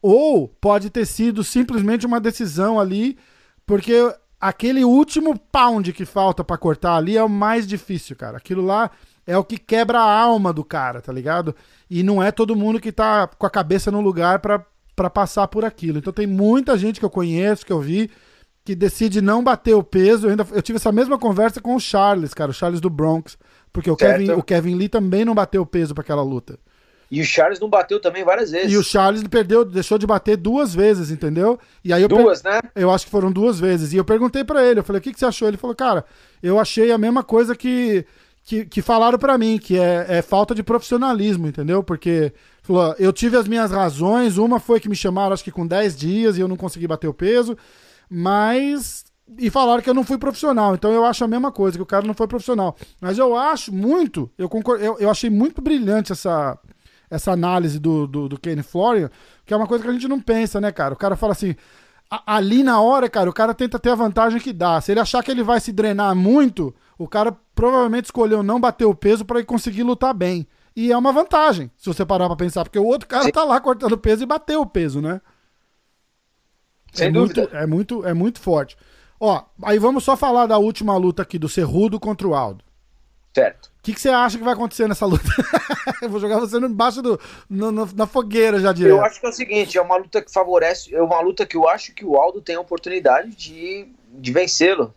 ou 0.00 0.48
pode 0.48 0.88
ter 0.88 1.04
sido 1.04 1.44
simplesmente 1.44 2.06
uma 2.06 2.20
decisão 2.20 2.80
ali, 2.80 3.18
porque 3.66 3.94
aquele 4.40 4.84
último 4.84 5.38
pound 5.38 5.92
que 5.92 6.06
falta 6.06 6.42
para 6.42 6.56
cortar 6.56 6.96
ali 6.96 7.14
é 7.14 7.22
o 7.22 7.28
mais 7.28 7.66
difícil, 7.66 8.16
cara. 8.16 8.38
Aquilo 8.38 8.64
lá 8.64 8.90
é 9.26 9.36
o 9.36 9.44
que 9.44 9.58
quebra 9.58 9.98
a 9.98 10.20
alma 10.20 10.52
do 10.52 10.64
cara, 10.64 11.00
tá 11.00 11.12
ligado? 11.12 11.54
E 11.90 12.02
não 12.02 12.22
é 12.22 12.30
todo 12.30 12.56
mundo 12.56 12.80
que 12.80 12.92
tá 12.92 13.26
com 13.26 13.46
a 13.46 13.50
cabeça 13.50 13.90
no 13.90 14.00
lugar 14.00 14.38
para 14.38 15.10
passar 15.10 15.48
por 15.48 15.64
aquilo. 15.64 15.98
Então 15.98 16.12
tem 16.12 16.26
muita 16.26 16.76
gente 16.76 16.98
que 16.98 17.06
eu 17.06 17.10
conheço, 17.10 17.64
que 17.64 17.72
eu 17.72 17.80
vi, 17.80 18.10
que 18.64 18.74
decide 18.74 19.20
não 19.20 19.42
bater 19.42 19.74
o 19.74 19.82
peso. 19.82 20.26
Eu, 20.26 20.30
ainda, 20.30 20.46
eu 20.52 20.62
tive 20.62 20.76
essa 20.76 20.92
mesma 20.92 21.18
conversa 21.18 21.60
com 21.60 21.74
o 21.74 21.80
Charles, 21.80 22.34
cara, 22.34 22.50
o 22.50 22.54
Charles 22.54 22.80
do 22.80 22.90
Bronx, 22.90 23.38
porque 23.72 23.90
o 23.90 23.96
Kevin, 23.96 24.30
o 24.32 24.42
Kevin 24.42 24.74
Lee 24.74 24.88
também 24.88 25.24
não 25.24 25.34
bateu 25.34 25.62
o 25.62 25.66
peso 25.66 25.94
para 25.94 26.02
aquela 26.02 26.22
luta. 26.22 26.58
E 27.10 27.20
o 27.20 27.24
Charles 27.24 27.60
não 27.60 27.68
bateu 27.68 28.00
também 28.00 28.24
várias 28.24 28.50
vezes. 28.50 28.72
E 28.72 28.76
o 28.76 28.82
Charles 28.82 29.22
perdeu, 29.28 29.64
deixou 29.64 29.98
de 29.98 30.06
bater 30.06 30.36
duas 30.36 30.74
vezes, 30.74 31.10
entendeu? 31.10 31.58
E 31.84 31.92
aí 31.92 32.02
eu 32.02 32.08
duas, 32.08 32.42
per... 32.42 32.52
né? 32.52 32.60
Eu 32.74 32.90
acho 32.90 33.04
que 33.04 33.10
foram 33.10 33.30
duas 33.30 33.60
vezes. 33.60 33.92
E 33.92 33.96
eu 33.96 34.04
perguntei 34.04 34.42
para 34.42 34.64
ele, 34.64 34.80
eu 34.80 34.84
falei, 34.84 34.98
o 34.98 35.02
que, 35.02 35.12
que 35.12 35.18
você 35.18 35.26
achou? 35.26 35.46
Ele 35.46 35.56
falou, 35.56 35.76
cara, 35.76 36.04
eu 36.42 36.58
achei 36.58 36.90
a 36.90 36.98
mesma 36.98 37.22
coisa 37.22 37.54
que 37.54 38.04
que, 38.44 38.66
que 38.66 38.82
falaram 38.82 39.18
para 39.18 39.38
mim, 39.38 39.58
que 39.58 39.78
é, 39.78 40.06
é, 40.06 40.22
falta 40.22 40.54
de 40.54 40.62
profissionalismo, 40.62 41.48
entendeu? 41.48 41.82
Porque 41.82 42.32
falou, 42.62 42.94
eu 42.98 43.10
tive 43.10 43.38
as 43.38 43.48
minhas 43.48 43.70
razões, 43.70 44.36
uma 44.36 44.60
foi 44.60 44.78
que 44.78 44.88
me 44.88 44.94
chamaram 44.94 45.32
acho 45.32 45.42
que 45.42 45.50
com 45.50 45.66
10 45.66 45.96
dias 45.96 46.36
e 46.36 46.40
eu 46.40 46.48
não 46.48 46.56
consegui 46.56 46.86
bater 46.86 47.08
o 47.08 47.14
peso, 47.14 47.56
mas. 48.08 49.04
E 49.38 49.48
falaram 49.48 49.82
que 49.82 49.88
eu 49.88 49.94
não 49.94 50.04
fui 50.04 50.18
profissional, 50.18 50.74
então 50.74 50.92
eu 50.92 51.02
acho 51.02 51.24
a 51.24 51.28
mesma 51.28 51.50
coisa, 51.50 51.78
que 51.78 51.82
o 51.82 51.86
cara 51.86 52.06
não 52.06 52.12
foi 52.12 52.28
profissional. 52.28 52.76
Mas 53.00 53.16
eu 53.16 53.34
acho 53.34 53.72
muito, 53.72 54.30
eu, 54.36 54.50
concordo, 54.50 54.84
eu, 54.84 54.98
eu 54.98 55.10
achei 55.10 55.30
muito 55.30 55.62
brilhante 55.62 56.12
essa, 56.12 56.58
essa 57.08 57.32
análise 57.32 57.78
do, 57.78 58.06
do, 58.06 58.28
do 58.28 58.38
Kenny 58.38 58.62
Florian, 58.62 59.10
que 59.46 59.54
é 59.54 59.56
uma 59.56 59.66
coisa 59.66 59.82
que 59.82 59.88
a 59.88 59.92
gente 59.94 60.06
não 60.06 60.20
pensa, 60.20 60.60
né, 60.60 60.70
cara? 60.70 60.92
O 60.92 60.96
cara 60.98 61.16
fala 61.16 61.32
assim, 61.32 61.56
ali 62.26 62.62
na 62.62 62.82
hora, 62.82 63.08
cara, 63.08 63.30
o 63.30 63.32
cara 63.32 63.54
tenta 63.54 63.78
ter 63.78 63.88
a 63.88 63.94
vantagem 63.94 64.38
que 64.38 64.52
dá. 64.52 64.78
Se 64.82 64.92
ele 64.92 65.00
achar 65.00 65.22
que 65.24 65.30
ele 65.30 65.42
vai 65.42 65.58
se 65.58 65.72
drenar 65.72 66.14
muito, 66.14 66.74
o 66.98 67.08
cara 67.08 67.34
provavelmente 67.54 68.06
escolheu 68.06 68.42
não 68.42 68.60
bater 68.60 68.84
o 68.84 68.94
peso 68.94 69.24
para 69.24 69.42
conseguir 69.44 69.82
lutar 69.82 70.12
bem. 70.12 70.46
E 70.76 70.90
é 70.90 70.96
uma 70.96 71.12
vantagem, 71.12 71.70
se 71.76 71.86
você 71.86 72.04
parar 72.04 72.26
pra 72.26 72.36
pensar, 72.36 72.64
porque 72.64 72.78
o 72.78 72.84
outro 72.84 73.08
cara 73.08 73.24
Sim. 73.24 73.30
tá 73.30 73.44
lá 73.44 73.60
cortando 73.60 73.96
peso 73.96 74.24
e 74.24 74.26
bateu 74.26 74.60
o 74.60 74.66
peso, 74.66 75.00
né? 75.00 75.20
Sem 76.92 77.08
é 77.08 77.12
dúvida. 77.12 77.42
Muito, 77.42 77.56
é, 77.56 77.66
muito, 77.66 78.06
é 78.06 78.14
muito 78.14 78.40
forte. 78.40 78.76
Ó, 79.20 79.42
aí 79.62 79.78
vamos 79.78 80.02
só 80.04 80.16
falar 80.16 80.46
da 80.46 80.58
última 80.58 80.96
luta 80.96 81.22
aqui, 81.22 81.38
do 81.38 81.48
Cerrudo 81.48 82.00
contra 82.00 82.26
o 82.26 82.34
Aldo. 82.34 82.64
Certo. 83.32 83.66
O 83.66 83.82
que, 83.82 83.92
que 83.92 84.00
você 84.00 84.08
acha 84.08 84.38
que 84.38 84.44
vai 84.44 84.54
acontecer 84.54 84.88
nessa 84.88 85.06
luta? 85.06 85.24
eu 86.00 86.08
vou 86.08 86.20
jogar 86.20 86.38
você 86.38 86.56
embaixo 86.56 87.02
do, 87.02 87.20
no, 87.50 87.70
no, 87.70 87.86
na 87.94 88.06
fogueira 88.06 88.60
já 88.60 88.72
direto. 88.72 88.96
Eu 88.96 89.04
acho 89.04 89.20
que 89.20 89.26
é 89.26 89.28
o 89.28 89.32
seguinte, 89.32 89.76
é 89.76 89.82
uma 89.82 89.96
luta 89.96 90.22
que 90.22 90.32
favorece, 90.32 90.94
é 90.94 91.02
uma 91.02 91.20
luta 91.20 91.44
que 91.44 91.56
eu 91.56 91.68
acho 91.68 91.92
que 91.92 92.04
o 92.04 92.16
Aldo 92.16 92.40
tem 92.40 92.56
a 92.56 92.60
oportunidade 92.60 93.30
de, 93.30 93.88
de 94.08 94.32
vencê-lo. 94.32 94.94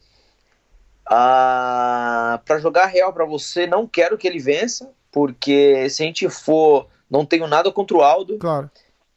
Ah, 1.09 2.41
para 2.45 2.59
jogar 2.59 2.87
real 2.87 3.13
para 3.13 3.25
você, 3.25 3.65
não 3.65 3.87
quero 3.87 4.17
que 4.17 4.27
ele 4.27 4.39
vença, 4.39 4.91
porque 5.11 5.89
se 5.89 6.03
a 6.03 6.05
gente 6.05 6.29
for, 6.29 6.87
não 7.09 7.25
tenho 7.25 7.47
nada 7.47 7.71
contra 7.71 7.97
o 7.97 8.01
Aldo. 8.01 8.37
Claro. 8.37 8.69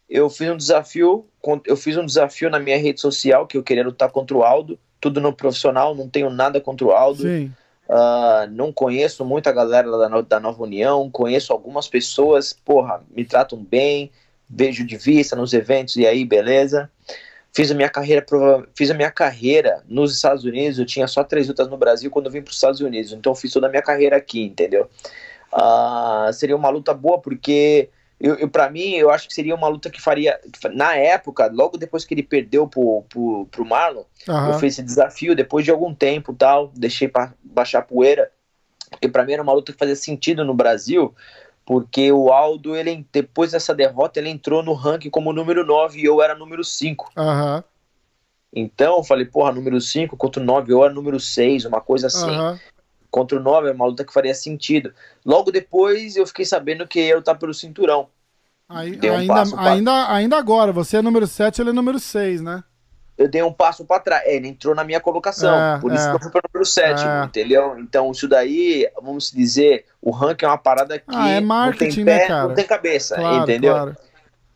Eu 0.09 0.29
fiz 0.29 0.49
um 0.51 0.57
desafio, 0.57 1.27
eu 1.65 1.77
fiz 1.77 1.97
um 1.97 2.05
desafio 2.05 2.51
na 2.51 2.59
minha 2.59 2.79
rede 2.79 3.01
social 3.01 3.47
que 3.47 3.57
eu 3.57 3.63
queria 3.63 3.85
lutar 3.85 4.11
contra 4.11 4.37
o 4.37 4.43
Aldo, 4.43 4.79
tudo 5.01 5.21
no 5.21 5.33
profissional, 5.33 5.95
não 5.95 6.09
tenho 6.09 6.31
nada 6.31 6.61
contra 6.61 6.87
o 6.87 6.91
Aldo. 6.91 7.23
Sim. 7.23 7.53
Uh, 7.89 8.49
não 8.51 8.73
conheço 8.73 9.25
muita 9.25 9.51
galera 9.51 9.91
da, 9.91 10.21
da 10.21 10.41
Nova 10.41 10.63
União, 10.63 11.11
conheço 11.11 11.53
algumas 11.53 11.89
pessoas, 11.89 12.53
porra, 12.53 13.03
me 13.11 13.25
tratam 13.25 13.59
bem, 13.59 14.13
vejo 14.49 14.87
de 14.87 14.97
vista 14.97 15.35
nos 15.35 15.53
eventos 15.53 15.97
e 15.97 16.07
aí, 16.07 16.25
beleza. 16.25 16.89
Fiz 17.53 17.71
a 17.71 17.75
minha 17.75 17.89
carreira, 17.89 18.25
fiz 18.77 18.91
a 18.91 18.95
minha 18.95 19.11
carreira 19.11 19.83
nos 19.89 20.15
Estados 20.15 20.45
Unidos. 20.45 20.79
Eu 20.79 20.87
tinha 20.87 21.07
só 21.09 21.25
três 21.25 21.49
lutas 21.49 21.69
no 21.69 21.77
Brasil 21.77 22.11
quando 22.11 22.27
eu 22.27 22.33
vim 22.33 22.43
para 22.43 22.51
os 22.51 22.57
Estados 22.57 22.81
Unidos. 22.81 23.13
Então 23.13 23.35
fiz 23.35 23.53
toda 23.53 23.67
a 23.67 23.71
minha 23.71 23.83
carreira 23.83 24.17
aqui, 24.17 24.45
entendeu? 24.45 24.89
Uh, 25.53 26.33
seria 26.33 26.57
uma 26.57 26.69
luta 26.69 26.95
boa 26.95 27.21
porque 27.21 27.91
eu, 28.21 28.35
eu 28.37 28.49
para 28.49 28.71
mim 28.71 28.95
eu 28.95 29.11
acho 29.11 29.27
que 29.27 29.35
seria 29.35 29.55
uma 29.55 29.67
luta 29.67 29.91
que 29.91 30.01
faria 30.01 30.39
na 30.73 30.95
época, 30.95 31.51
logo 31.53 31.77
depois 31.77 32.05
que 32.05 32.15
ele 32.15 32.23
perdeu 32.23 32.69
pro, 32.69 33.03
pro, 33.09 33.47
pro 33.51 33.65
Marlon, 33.65 34.05
uhum. 34.29 34.53
eu 34.53 34.59
fiz 34.61 34.75
esse 34.75 34.83
desafio 34.83 35.35
depois 35.35 35.65
de 35.65 35.73
algum 35.73 35.93
tempo, 35.93 36.33
tal, 36.33 36.71
deixei 36.77 37.09
para 37.09 37.33
baixar 37.43 37.83
poeira. 37.83 38.31
Porque 38.91 39.09
para 39.09 39.25
mim 39.25 39.33
era 39.33 39.43
uma 39.43 39.53
luta 39.53 39.73
que 39.73 39.79
fazia 39.79 39.97
sentido 39.97 40.45
no 40.45 40.53
Brasil, 40.53 41.15
porque 41.71 42.11
o 42.11 42.33
Aldo, 42.33 42.75
ele, 42.75 43.07
depois 43.13 43.53
dessa 43.53 43.73
derrota, 43.73 44.19
ele 44.19 44.29
entrou 44.29 44.61
no 44.61 44.73
ranking 44.73 45.09
como 45.09 45.33
número 45.33 45.65
9 45.65 46.01
e 46.01 46.05
eu 46.05 46.21
era 46.21 46.35
número 46.35 46.65
5. 46.65 47.13
Uhum. 47.17 47.63
Então 48.53 48.97
eu 48.97 49.05
falei, 49.05 49.25
porra, 49.25 49.53
número 49.53 49.81
5 49.81 50.17
contra 50.17 50.43
o 50.43 50.45
9, 50.45 50.73
eu 50.73 50.85
era 50.85 50.93
número 50.93 51.21
6, 51.21 51.67
uma 51.67 51.81
coisa 51.81 52.09
assim. 52.09 52.29
Uhum. 52.29 52.59
Contra 53.09 53.39
o 53.39 53.41
9 53.41 53.69
é 53.69 53.73
uma 53.73 53.87
luta 53.87 54.05
que 54.05 54.13
faria 54.13 54.35
sentido. 54.35 54.93
Logo 55.25 55.53
depois 55.53 56.17
eu 56.17 56.27
fiquei 56.27 56.45
sabendo 56.45 56.89
que 56.89 57.07
ia 57.07 57.15
lutar 57.15 57.39
pelo 57.39 57.55
cinturão. 57.55 58.09
Aí, 58.69 58.99
um 59.05 59.15
ainda, 59.15 59.45
ainda, 59.57 60.13
ainda 60.13 60.39
agora, 60.39 60.73
você 60.73 60.97
é 60.97 61.03
número 61.03 61.29
7, 61.29 61.61
ele 61.61 61.71
é 61.71 61.73
número 61.73 62.01
6, 62.01 62.41
né? 62.41 62.65
Eu 63.21 63.29
dei 63.29 63.43
um 63.43 63.53
passo 63.53 63.85
para 63.85 64.01
trás. 64.01 64.23
É, 64.25 64.35
ele 64.35 64.49
entrou 64.49 64.75
na 64.75 64.83
minha 64.83 64.99
colocação, 64.99 65.55
é, 65.55 65.79
por 65.79 65.93
isso 65.93 66.07
é, 66.07 66.09
que 66.09 66.17
eu 66.17 66.21
fui 66.21 66.31
para 66.31 66.39
o 66.39 66.51
número 66.51 66.67
7, 66.67 67.05
é. 67.05 67.25
entendeu? 67.27 67.79
Então, 67.79 68.11
isso 68.11 68.27
daí, 68.27 68.91
vamos 68.97 69.31
dizer, 69.31 69.85
o 70.01 70.11
ranking 70.11 70.47
é 70.47 70.49
uma 70.49 70.57
parada 70.57 70.99
que 70.99 71.05
ah, 71.09 71.29
é 71.29 71.39
não 71.39 71.73
tem 71.75 71.95
pé, 72.03 72.29
né, 72.31 72.43
não 72.43 72.55
tem 72.55 72.67
cabeça, 72.67 73.17
claro, 73.17 73.43
entendeu? 73.43 73.75
Claro. 73.75 73.97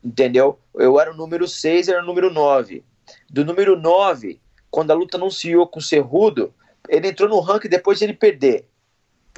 Entendeu? 0.03 0.59
Eu 0.75 0.99
era 0.99 1.13
o 1.13 1.17
número 1.17 1.47
6, 1.47 1.89
era 1.89 2.03
o 2.03 2.07
número 2.07 2.33
9. 2.33 2.83
Do 3.29 3.45
número 3.45 3.79
9, 3.79 4.41
quando 4.71 4.91
a 4.93 4.95
luta 4.95 5.19
anunciou 5.19 5.67
com 5.67 5.79
o 5.79 5.83
Cerrudo, 5.83 6.55
ele 6.89 7.09
entrou 7.09 7.29
no 7.29 7.41
ranking 7.41 7.69
depois 7.69 7.99
de 7.99 8.07
ele 8.07 8.15
perder. 8.15 8.67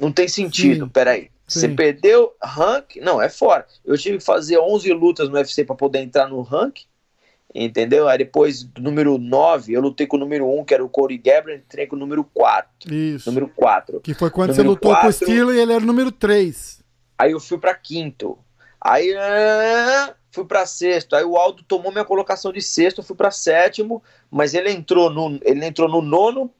Não 0.01 0.09
tem 0.09 0.29
sentido, 0.29 0.85
Sim. 0.85 0.91
peraí. 0.91 1.29
Sim. 1.45 1.59
Você 1.59 1.67
perdeu 1.67 2.33
ranking? 2.41 3.01
Não, 3.01 3.21
é 3.21 3.27
fora. 3.27 3.65
Eu 3.83 3.97
tive 3.97 4.19
que 4.19 4.23
fazer 4.23 4.57
11 4.57 4.93
lutas 4.93 5.27
no 5.27 5.35
UFC 5.35 5.65
para 5.65 5.75
poder 5.75 5.99
entrar 5.99 6.29
no 6.29 6.41
ranking 6.41 6.85
entendeu? 7.65 8.07
Aí 8.07 8.17
depois 8.17 8.63
do 8.63 8.81
número 8.81 9.17
9, 9.17 9.73
eu 9.73 9.81
lutei 9.81 10.05
com 10.05 10.17
o 10.17 10.19
número 10.19 10.47
1, 10.59 10.65
que 10.65 10.73
era 10.73 10.85
o 10.85 10.89
Corey 10.89 11.17
Gabriel, 11.17 11.57
entrei 11.57 11.87
com 11.87 11.95
o 11.95 11.99
número 11.99 12.23
4. 12.23 12.93
Isso. 12.93 13.29
Número 13.29 13.49
4. 13.49 14.01
Que 14.01 14.13
foi 14.13 14.29
quando 14.29 14.51
número 14.51 14.63
você 14.63 14.67
lutou 14.67 14.91
4, 14.91 15.01
com 15.01 15.09
o 15.09 15.13
Steele 15.13 15.57
e 15.57 15.59
ele 15.59 15.73
era 15.73 15.83
o 15.83 15.87
número 15.87 16.11
3. 16.11 16.83
Aí 17.17 17.31
eu 17.31 17.39
fui 17.39 17.57
para 17.57 17.73
quinto. 17.73 18.37
Aí 18.79 19.11
uh, 19.11 20.13
fui 20.31 20.45
para 20.45 20.65
sexto. 20.65 21.15
Aí 21.15 21.23
o 21.23 21.35
Aldo 21.35 21.63
tomou 21.63 21.91
minha 21.91 22.05
colocação 22.05 22.51
de 22.51 22.61
sexto, 22.61 22.99
eu 22.99 23.03
fui 23.03 23.15
para 23.15 23.31
sétimo, 23.31 24.03
mas 24.29 24.53
ele 24.53 24.71
entrou 24.71 25.09
no 25.09 25.39
ele 25.43 25.65
entrou 25.65 25.89
no 25.89 26.01
nono. 26.01 26.51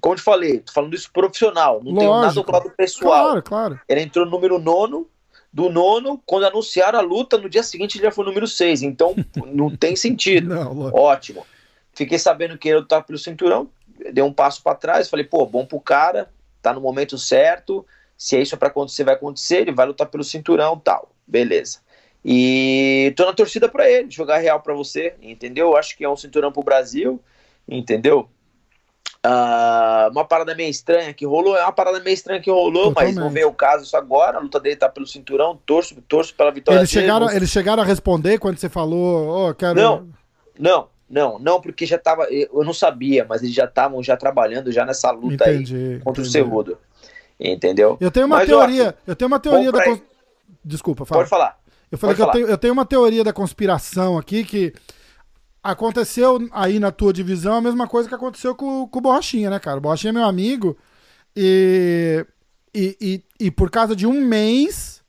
Como 0.00 0.14
eu 0.14 0.16
te 0.18 0.22
falei, 0.22 0.60
tô 0.60 0.72
falando 0.72 0.94
isso 0.94 1.12
profissional, 1.12 1.82
não 1.84 1.92
Lógico. 1.92 1.98
tenho 1.98 2.20
nada 2.20 2.32
do 2.32 2.52
lado 2.52 2.70
pessoal. 2.70 3.24
Claro, 3.24 3.42
claro. 3.42 3.80
Ele 3.86 4.00
entrou 4.00 4.24
no 4.24 4.30
número 4.30 4.58
nono, 4.58 5.06
do 5.52 5.68
nono, 5.68 6.22
quando 6.24 6.46
anunciaram 6.46 6.98
a 6.98 7.02
luta, 7.02 7.36
no 7.36 7.48
dia 7.48 7.62
seguinte 7.62 7.96
ele 7.96 8.04
já 8.04 8.10
foi 8.10 8.24
o 8.24 8.28
número 8.28 8.46
6. 8.46 8.82
Então 8.82 9.14
não 9.52 9.74
tem 9.74 9.96
sentido. 9.96 10.54
Não, 10.54 10.92
Ótimo. 10.94 11.46
Fiquei 11.92 12.18
sabendo 12.18 12.56
que 12.56 12.68
ele 12.68 12.78
lutar 12.78 13.04
pelo 13.04 13.18
cinturão, 13.18 13.68
dei 14.12 14.22
um 14.22 14.32
passo 14.32 14.62
para 14.62 14.76
trás, 14.76 15.10
falei, 15.10 15.24
pô, 15.24 15.44
bom 15.44 15.66
pro 15.66 15.80
cara, 15.80 16.30
tá 16.62 16.72
no 16.72 16.80
momento 16.80 17.18
certo. 17.18 17.84
Se 18.16 18.36
é 18.36 18.42
isso 18.42 18.56
para 18.56 18.68
acontecer, 18.68 19.02
vai 19.02 19.14
acontecer. 19.14 19.62
Ele 19.62 19.72
vai 19.72 19.86
lutar 19.86 20.06
pelo 20.06 20.22
cinturão 20.22 20.78
tal. 20.78 21.10
Beleza. 21.26 21.78
E 22.24 23.12
tô 23.16 23.24
na 23.24 23.32
torcida 23.32 23.68
para 23.68 23.90
ele, 23.90 24.10
jogar 24.10 24.38
real 24.38 24.60
para 24.60 24.74
você, 24.74 25.14
entendeu? 25.22 25.76
Acho 25.76 25.96
que 25.96 26.04
é 26.04 26.08
um 26.08 26.16
cinturão 26.16 26.52
pro 26.52 26.62
Brasil, 26.62 27.18
entendeu? 27.66 28.28
Uh, 29.26 30.08
uma 30.12 30.24
parada 30.24 30.54
meio 30.54 30.70
estranha 30.70 31.12
que 31.12 31.26
rolou, 31.26 31.54
é 31.54 31.62
uma 31.62 31.72
parada 31.72 32.00
meio 32.00 32.14
estranha 32.14 32.40
que 32.40 32.50
rolou, 32.50 32.88
Totalmente. 32.88 33.14
mas 33.14 33.22
não 33.22 33.30
veio 33.30 33.48
o 33.48 33.52
caso 33.52 33.84
isso 33.84 33.96
agora. 33.96 34.38
A 34.38 34.40
luta 34.40 34.58
dele 34.58 34.76
tá 34.76 34.88
pelo 34.88 35.06
cinturão, 35.06 35.60
torço, 35.66 35.94
torço 36.08 36.34
pela 36.34 36.50
vitória 36.50 36.78
eles 36.78 36.90
dele. 36.90 37.02
Chegaram, 37.02 37.30
eles 37.30 37.50
chegaram 37.50 37.82
a 37.82 37.86
responder 37.86 38.38
quando 38.38 38.56
você 38.56 38.70
falou, 38.70 39.50
oh, 39.50 39.54
quero. 39.54 39.74
Não, 39.74 40.08
não, 40.58 40.88
não, 41.08 41.38
não, 41.38 41.60
porque 41.60 41.84
já 41.84 41.98
tava. 41.98 42.24
Eu 42.30 42.64
não 42.64 42.72
sabia, 42.72 43.26
mas 43.28 43.42
eles 43.42 43.54
já 43.54 43.66
estavam 43.66 44.02
já 44.02 44.16
trabalhando 44.16 44.72
já 44.72 44.86
nessa 44.86 45.10
luta 45.10 45.50
entendi, 45.50 45.74
aí 45.76 46.00
contra 46.00 46.22
entendi. 46.22 46.28
o 46.28 46.30
Cerrudo. 46.30 46.78
Entendeu? 47.38 47.98
Eu 48.00 48.10
tenho 48.10 48.26
uma 48.26 48.36
mas, 48.36 48.48
teoria. 48.48 48.94
Ó, 48.96 49.02
eu 49.10 49.16
tenho 49.16 49.26
uma 49.26 49.40
teoria 49.40 49.70
da. 49.70 49.84
Cons... 49.84 50.02
Desculpa, 50.64 51.04
fala. 51.04 51.20
Pode 51.20 51.30
falar. 51.30 51.58
Eu 51.92 51.98
falei 51.98 52.16
Pode 52.16 52.30
que 52.30 52.38
eu 52.38 52.40
tenho, 52.40 52.52
eu 52.52 52.58
tenho 52.58 52.72
uma 52.72 52.86
teoria 52.86 53.24
da 53.24 53.32
conspiração 53.32 54.16
aqui 54.16 54.44
que 54.44 54.72
aconteceu 55.62 56.48
aí 56.52 56.78
na 56.78 56.90
tua 56.90 57.12
divisão 57.12 57.54
a 57.54 57.60
mesma 57.60 57.86
coisa 57.86 58.08
que 58.08 58.14
aconteceu 58.14 58.54
com, 58.54 58.86
com 58.88 58.98
o 58.98 59.02
Borrachinha, 59.02 59.50
né, 59.50 59.58
cara? 59.58 59.78
O 59.78 59.80
Borrachinha 59.80 60.10
é 60.10 60.12
meu 60.12 60.24
amigo 60.24 60.76
e, 61.36 62.26
e, 62.74 62.96
e, 63.00 63.24
e, 63.46 63.50
por 63.50 63.70
causa 63.70 63.94
de 63.94 64.06
um 64.06 64.24
mês, 64.24 65.02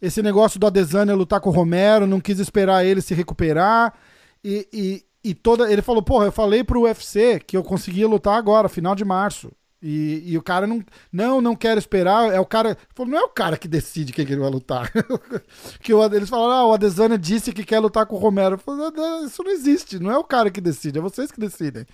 esse 0.00 0.22
negócio 0.22 0.58
do 0.58 0.66
Adesanya 0.66 1.14
lutar 1.14 1.40
com 1.40 1.50
o 1.50 1.52
Romero, 1.52 2.06
não 2.06 2.20
quis 2.20 2.38
esperar 2.38 2.84
ele 2.84 3.00
se 3.00 3.14
recuperar 3.14 3.94
e, 4.42 4.68
e, 4.72 5.04
e 5.24 5.34
toda... 5.34 5.70
Ele 5.70 5.82
falou, 5.82 6.02
porra, 6.02 6.26
eu 6.26 6.32
falei 6.32 6.62
pro 6.62 6.82
UFC 6.82 7.40
que 7.40 7.56
eu 7.56 7.62
conseguia 7.62 8.08
lutar 8.08 8.36
agora, 8.38 8.68
final 8.68 8.94
de 8.94 9.04
março. 9.04 9.50
E, 9.82 10.32
e, 10.32 10.38
o 10.38 10.42
cara 10.42 10.66
não, 10.66 10.82
não, 11.12 11.40
não 11.40 11.54
quer 11.54 11.76
esperar. 11.76 12.32
É 12.32 12.40
o 12.40 12.46
cara. 12.46 12.76
Falou, 12.94 13.12
não 13.12 13.18
é 13.18 13.22
o 13.22 13.28
cara 13.28 13.56
que 13.56 13.68
decide 13.68 14.12
quem 14.12 14.24
que 14.24 14.32
ele 14.32 14.40
vai 14.40 14.50
lutar. 14.50 14.90
que 15.80 15.92
o, 15.92 16.02
eles 16.04 16.28
falaram, 16.28 16.52
ah, 16.52 16.66
o 16.66 16.72
Adesanya 16.72 17.18
disse 17.18 17.52
que 17.52 17.64
quer 17.64 17.78
lutar 17.78 18.06
com 18.06 18.16
o 18.16 18.18
Romero. 18.18 18.58
Falei, 18.58 18.88
isso 19.24 19.42
não 19.44 19.50
existe, 19.50 19.98
não 19.98 20.10
é 20.10 20.16
o 20.16 20.24
cara 20.24 20.50
que 20.50 20.60
decide, 20.60 20.98
é 20.98 21.02
vocês 21.02 21.30
que 21.30 21.38
decidem. 21.38 21.86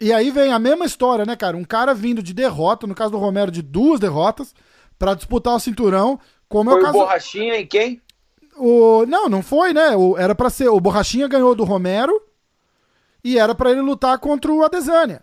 E 0.00 0.12
aí 0.12 0.30
vem 0.30 0.52
a 0.52 0.58
mesma 0.58 0.86
história, 0.86 1.24
né, 1.24 1.36
cara? 1.36 1.56
Um 1.56 1.64
cara 1.64 1.94
vindo 1.94 2.22
de 2.22 2.32
derrota, 2.32 2.86
no 2.86 2.94
caso 2.94 3.12
do 3.12 3.18
Romero, 3.18 3.50
de 3.50 3.62
duas 3.62 4.00
derrotas, 4.00 4.54
para 4.98 5.14
disputar 5.14 5.54
o 5.54 5.60
cinturão. 5.60 6.18
Como 6.48 6.70
foi 6.70 6.80
é 6.80 6.82
o 6.82 6.84
caso. 6.84 6.98
O 6.98 7.00
Borrachinha 7.02 7.56
e 7.58 7.66
quem? 7.66 8.02
O... 8.56 9.06
Não, 9.06 9.28
não 9.28 9.42
foi, 9.42 9.72
né? 9.72 9.94
O... 9.96 10.18
Era 10.18 10.34
para 10.34 10.50
ser. 10.50 10.68
O 10.68 10.80
Borrachinha 10.80 11.28
ganhou 11.28 11.54
do 11.54 11.64
Romero 11.64 12.20
e 13.22 13.38
era 13.38 13.54
para 13.54 13.70
ele 13.70 13.82
lutar 13.82 14.18
contra 14.18 14.50
o 14.50 14.62
Adesanya. 14.64 15.22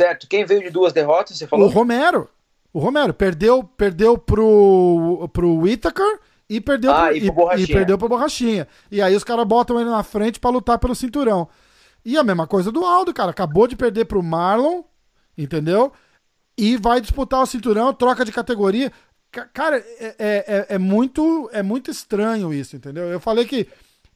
Certo. 0.00 0.28
Quem 0.28 0.44
veio 0.44 0.62
de 0.62 0.70
duas 0.70 0.92
derrotas, 0.92 1.36
você 1.36 1.46
falou? 1.46 1.66
O 1.66 1.70
Romero. 1.70 2.28
O 2.72 2.78
Romero 2.78 3.12
perdeu, 3.12 3.64
perdeu 3.64 4.16
pro, 4.16 5.28
pro 5.32 5.56
Whittaker 5.56 6.20
e 6.48 6.60
perdeu, 6.60 6.92
ah, 6.92 7.08
pro, 7.08 7.16
e, 7.16 7.32
pro 7.32 7.58
e, 7.58 7.66
perdeu 7.66 7.98
pro 7.98 8.08
Borrachinha. 8.08 8.68
E 8.90 9.02
aí 9.02 9.16
os 9.16 9.24
caras 9.24 9.46
botam 9.46 9.80
ele 9.80 9.90
na 9.90 10.02
frente 10.02 10.38
para 10.38 10.50
lutar 10.50 10.78
pelo 10.78 10.94
cinturão. 10.94 11.48
E 12.04 12.16
a 12.16 12.22
mesma 12.22 12.46
coisa 12.46 12.70
do 12.70 12.84
Aldo, 12.84 13.12
cara. 13.12 13.32
Acabou 13.32 13.66
de 13.66 13.74
perder 13.74 14.04
pro 14.04 14.22
Marlon, 14.22 14.82
entendeu? 15.36 15.92
E 16.56 16.76
vai 16.76 17.00
disputar 17.00 17.42
o 17.42 17.46
cinturão, 17.46 17.92
troca 17.92 18.24
de 18.24 18.32
categoria. 18.32 18.92
Cara, 19.52 19.78
é, 19.78 20.14
é, 20.18 20.44
é, 20.46 20.66
é 20.70 20.78
muito, 20.78 21.50
é 21.52 21.62
muito 21.62 21.90
estranho 21.90 22.52
isso, 22.54 22.76
entendeu? 22.76 23.04
Eu 23.04 23.20
falei 23.20 23.44
que 23.44 23.68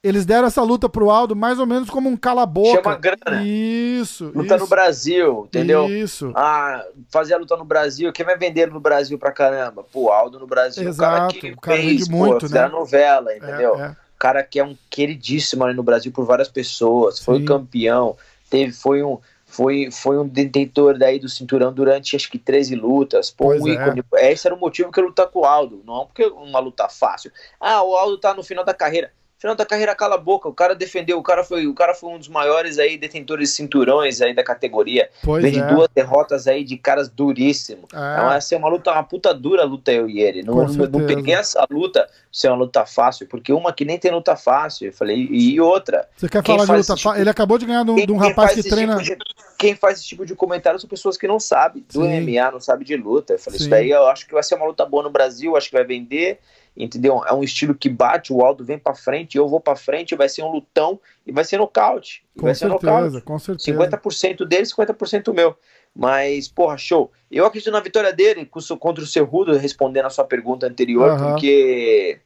eles 0.03 0.27
deram 0.27 0.49
essa 0.49 0.63
luta 0.63 0.89
pro 0.89 1.11
Aldo 1.11 1.37
mais 1.37 1.61
ou 1.61 1.67
menos 1.67 1.89
como 1.89 2.09
um 2.09 2.17
cala-boca. 2.17 2.83
Chama 2.83 2.97
grana. 2.97 3.43
Isso. 3.45 4.33
Luta 4.35 4.57
isso. 4.57 4.65
no 4.65 4.67
Brasil, 4.67 5.45
entendeu? 5.47 5.89
Isso. 5.89 6.33
Ah, 6.35 6.85
fazer 7.09 7.35
a 7.35 7.39
luta 7.39 7.57
no 7.57 7.65
Brasil. 7.65 8.13
Quem 8.13 8.27
vai 8.27 8.37
vender 8.37 8.69
no 8.69 8.81
Brasil 8.81 9.17
pra 9.17 9.31
caramba? 9.31 9.85
Pô, 9.85 10.11
Aldo 10.11 10.41
no 10.41 10.47
Brasil. 10.47 10.89
Exato. 10.89 11.15
O 11.15 11.19
cara 11.19 11.41
que 11.41 11.51
o 11.53 11.61
cara 11.61 11.77
fez, 11.77 12.09
pô, 12.09 12.17
muito, 12.17 12.53
né? 12.53 12.69
novela, 12.69 13.37
entendeu? 13.37 13.79
É, 13.79 13.83
é. 13.83 13.89
O 13.91 14.19
cara 14.19 14.43
que 14.43 14.59
é 14.59 14.65
um 14.65 14.77
queridíssimo 14.91 15.65
ali 15.65 15.75
no 15.75 15.85
Brasil 15.85 16.11
por 16.11 16.25
várias 16.25 16.49
pessoas. 16.49 17.21
Foi 17.21 17.39
Sim. 17.39 17.45
campeão. 17.45 18.17
Teve, 18.51 18.73
foi 18.73 19.05
um 19.05 19.19
foi, 19.47 19.91
foi 19.91 20.19
um 20.19 20.27
detentor 20.27 20.97
daí 20.97 21.19
do 21.19 21.29
cinturão 21.29 21.71
durante 21.71 22.17
acho 22.17 22.31
que 22.31 22.39
13 22.39 22.75
lutas. 22.75 23.31
Pô, 23.31 23.47
pois 23.47 23.63
um 23.63 23.69
ícone. 23.69 24.03
É. 24.15 24.33
Esse 24.33 24.49
era 24.49 24.55
o 24.55 24.59
motivo 24.59 24.91
que 24.91 24.99
eu 24.99 25.05
lutar 25.05 25.29
com 25.29 25.41
o 25.41 25.45
Aldo. 25.45 25.83
Não 25.87 26.07
porque 26.07 26.25
uma 26.25 26.59
luta 26.59 26.89
fácil. 26.89 27.31
Ah, 27.61 27.83
o 27.83 27.95
Aldo 27.95 28.19
tá 28.19 28.35
no 28.35 28.43
final 28.43 28.65
da 28.65 28.75
carreira 28.75 29.13
final 29.43 29.55
da 29.55 29.67
carreira 29.67 29.95
cala 29.95 30.15
a 30.15 30.19
boca. 30.19 30.49
O 30.49 30.55
cara 30.55 30.75
defendeu, 30.75 31.19
o 31.19 31.23
cara 31.23 31.45
foi, 31.45 31.67
o 31.67 31.75
cara 31.75 31.95
foi 31.95 32.11
um 32.11 32.19
dos 32.19 32.29
maiores 32.29 32.79
aí 32.79 32.97
detentores 32.97 33.51
de 33.51 33.55
cinturões 33.57 34.21
aí 34.23 34.33
da 34.35 34.43
categoria. 34.43 35.11
Pois 35.23 35.43
Vem 35.43 35.59
é. 35.59 35.63
de 35.67 35.75
duas 35.75 35.89
derrotas 35.95 36.47
aí 36.47 36.65
de 36.65 36.77
caras 36.79 37.09
duríssimos. 37.09 37.85
É, 37.93 37.99
É. 37.99 38.55
é 38.55 38.59
uma, 38.59 38.69
luta, 38.69 38.93
uma 38.93 39.03
puta 39.05 39.35
dura 39.35 39.65
luta 39.65 39.93
eu 39.93 40.09
e 40.09 40.21
ele. 40.21 40.43
Não, 40.43 40.55
não, 40.55 41.07
peguei 41.07 41.35
essa 41.35 41.67
luta 41.71 42.09
ser 42.31 42.49
uma 42.49 42.57
luta 42.57 42.87
fácil, 42.87 43.27
porque 43.27 43.53
uma 43.53 43.73
que 43.73 43.85
nem 43.85 43.99
tem 43.99 44.11
luta 44.11 44.35
fácil. 44.37 44.87
Eu 44.87 44.93
falei, 44.93 45.29
e 45.31 45.61
outra. 45.61 46.09
Você 46.17 46.29
quer 46.29 46.43
falar 46.45 46.65
de 46.65 46.71
luta 46.71 46.81
esse 46.81 46.95
tipo- 46.97 47.15
Ele 47.15 47.29
acabou 47.31 47.59
de 47.59 47.67
ganhar 47.67 47.85
de 47.85 47.91
um, 47.91 47.95
Quem, 47.97 48.07
de 48.07 48.13
um 48.13 48.17
rapaz 48.17 48.55
que 48.55 48.61
esse 48.61 48.71
treina. 48.71 48.97
tipo 49.03 49.05
de- 49.25 49.33
quem 49.59 49.75
faz 49.77 49.99
esse 49.99 50.07
tipo 50.09 50.25
de 50.27 50.35
comentário 50.35 50.79
são 50.81 50.89
pessoas 50.89 51.17
que 51.17 51.27
não 51.29 51.39
sabem 51.39 51.85
do 51.93 52.03
Sim. 52.03 52.09
MMA, 52.21 52.51
não 52.51 52.61
sabem 52.61 52.85
de 52.87 52.97
luta. 52.97 53.35
Eu 53.35 53.39
falei, 53.39 53.59
Sim. 53.59 53.65
isso 53.65 53.71
daí 53.71 53.91
eu 53.91 54.07
acho 54.07 54.27
que 54.27 54.33
vai 54.33 54.43
ser 54.43 54.55
uma 54.57 54.67
luta 54.67 54.85
boa 54.85 55.03
no 55.05 55.11
Brasil, 55.11 55.57
acho 55.57 55.69
que 55.71 55.77
vai 55.77 55.85
vender, 55.85 56.39
entendeu? 56.77 57.23
É 57.27 57.33
um 57.33 57.43
estilo 57.43 57.75
que 57.75 57.89
bate, 57.89 58.33
o 58.33 58.43
Aldo 58.43 58.65
vem 58.65 58.79
pra 58.79 58.95
frente, 58.95 59.37
eu 59.37 59.49
vou 59.49 59.61
pra 59.61 59.77
frente, 59.77 60.15
vai 60.15 60.29
ser 60.29 60.43
um 60.43 60.51
lutão 60.51 60.99
e 61.27 61.33
vai 61.33 61.45
ser 61.45 61.59
nocaute. 61.59 62.25
Com 62.37 62.47
vai 62.47 62.55
ser 62.55 62.69
certeza, 62.69 62.93
nocaute. 62.93 63.21
com 63.25 63.39
certeza. 63.39 63.79
50% 63.79 64.45
dele, 64.45 64.65
50% 64.65 65.35
meu. 65.35 65.57
Mas, 65.95 66.49
porra, 66.49 66.79
show. 66.79 67.13
Eu 67.31 67.45
acredito 67.45 67.71
na 67.71 67.81
vitória 67.81 68.13
dele 68.13 68.49
contra 68.79 69.05
o 69.05 69.07
Cerrudo, 69.07 69.57
respondendo 69.57 70.07
a 70.07 70.11
sua 70.11 70.25
pergunta 70.25 70.67
anterior, 70.67 71.11
Aham. 71.11 71.33
porque 71.33 72.19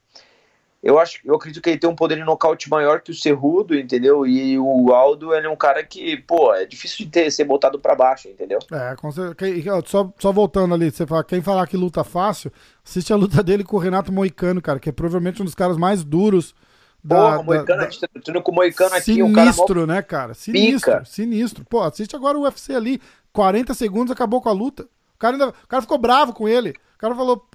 eu 0.86 1.00
acho, 1.00 1.18
eu 1.24 1.34
acredito 1.34 1.60
que 1.60 1.70
ele 1.70 1.78
tem 1.78 1.90
um 1.90 1.96
poder 1.96 2.14
de 2.14 2.22
nocaute 2.22 2.70
maior 2.70 3.00
que 3.00 3.10
o 3.10 3.14
Cerrudo, 3.14 3.76
entendeu? 3.76 4.24
E 4.24 4.56
o 4.56 4.94
Aldo, 4.94 5.34
ele 5.34 5.48
é 5.48 5.50
um 5.50 5.56
cara 5.56 5.82
que, 5.82 6.16
pô, 6.18 6.54
é 6.54 6.64
difícil 6.64 6.98
de 6.98 7.10
ter, 7.10 7.28
ser 7.32 7.42
botado 7.42 7.76
para 7.76 7.96
baixo, 7.96 8.28
entendeu? 8.28 8.60
É, 8.72 8.94
com 8.94 9.10
certeza. 9.10 9.82
Só, 9.84 10.12
só 10.16 10.30
voltando 10.30 10.74
ali, 10.74 10.92
você 10.92 11.04
fala, 11.04 11.24
quem 11.24 11.42
falar 11.42 11.66
que 11.66 11.76
luta 11.76 12.04
fácil, 12.04 12.52
assiste 12.86 13.12
a 13.12 13.16
luta 13.16 13.42
dele 13.42 13.64
com 13.64 13.76
o 13.76 13.80
Renato 13.80 14.12
Moicano, 14.12 14.62
cara, 14.62 14.78
que 14.78 14.88
é 14.88 14.92
provavelmente 14.92 15.42
um 15.42 15.44
dos 15.44 15.54
caras 15.54 15.76
mais 15.76 16.04
duros 16.04 16.54
da, 17.02 17.16
Porra, 17.16 17.42
Moicano, 17.42 17.80
da, 17.82 18.32
da... 18.32 18.40
com 18.40 18.52
o 18.52 18.54
Moicano 18.54 18.94
aqui, 18.94 19.04
sinistro, 19.04 19.26
um 19.26 19.32
cara 19.32 19.52
Sinistro, 19.52 19.86
né, 19.86 20.02
cara? 20.02 20.34
Sinistro, 20.34 20.92
Pica. 20.92 21.04
sinistro. 21.04 21.64
Pô, 21.64 21.82
assiste 21.82 22.16
agora 22.16 22.38
o 22.38 22.42
UFC 22.42 22.74
ali, 22.74 23.00
40 23.32 23.74
segundos, 23.74 24.10
acabou 24.10 24.40
com 24.40 24.48
a 24.48 24.52
luta. 24.52 24.84
O 25.14 25.18
cara, 25.18 25.34
ainda, 25.34 25.48
o 25.48 25.68
cara 25.68 25.82
ficou 25.82 25.98
bravo 25.98 26.32
com 26.32 26.48
ele. 26.48 26.70
O 26.70 26.98
cara 26.98 27.14
falou, 27.14 27.46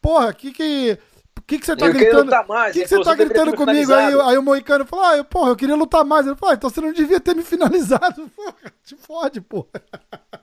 porra, 0.00 0.32
que 0.32 0.52
que 0.52 0.98
por 1.34 1.42
que, 1.44 1.58
que 1.58 1.66
você 1.66 1.76
tá 1.76 1.86
eu 1.86 1.92
gritando? 1.92 2.30
mais, 2.46 2.72
que, 2.72 2.82
que 2.82 2.88
você 2.88 3.02
tá 3.02 3.14
gritando 3.14 3.56
comigo? 3.56 3.92
Aí, 3.92 4.14
aí 4.20 4.38
o 4.38 4.42
Moicano 4.42 4.84
falou: 4.84 5.04
Ah, 5.04 5.16
eu, 5.16 5.24
porra, 5.24 5.50
eu 5.50 5.56
queria 5.56 5.74
lutar 5.74 6.04
mais. 6.04 6.26
Ele 6.26 6.36
falou: 6.36 6.52
ah, 6.52 6.56
então 6.56 6.70
você 6.70 6.80
não 6.80 6.92
devia 6.92 7.18
ter 7.18 7.34
me 7.34 7.42
finalizado. 7.44 8.30
Porra, 8.36 8.72
te 8.84 8.94
fode, 8.96 9.40
porra. 9.40 9.68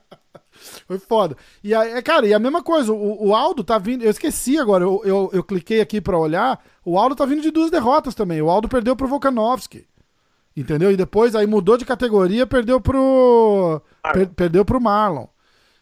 Foi 0.86 0.98
foda. 0.98 1.36
E 1.64 1.74
aí, 1.74 1.92
é, 1.92 2.02
cara, 2.02 2.26
e 2.26 2.34
a 2.34 2.38
mesma 2.38 2.62
coisa, 2.62 2.92
o, 2.92 3.28
o 3.28 3.34
Aldo 3.34 3.64
tá 3.64 3.78
vindo. 3.78 4.02
Eu 4.04 4.10
esqueci 4.10 4.58
agora, 4.58 4.84
eu, 4.84 5.00
eu, 5.04 5.30
eu, 5.32 5.42
cliquei 5.42 5.80
aqui 5.80 6.00
pra 6.00 6.18
olhar. 6.18 6.62
O 6.84 6.98
Aldo 6.98 7.16
tá 7.16 7.24
vindo 7.24 7.42
de 7.42 7.50
duas 7.50 7.70
derrotas 7.70 8.14
também. 8.14 8.42
O 8.42 8.50
Aldo 8.50 8.68
perdeu 8.68 8.94
pro 8.94 9.08
Volkanovski. 9.08 9.86
Entendeu? 10.56 10.90
E 10.90 10.96
depois 10.96 11.34
aí 11.34 11.46
mudou 11.46 11.76
de 11.76 11.84
categoria, 11.84 12.46
perdeu 12.46 12.80
pro. 12.80 13.80
Per, 14.12 14.28
perdeu 14.28 14.64
pro 14.64 14.80
Marlon. 14.80 15.26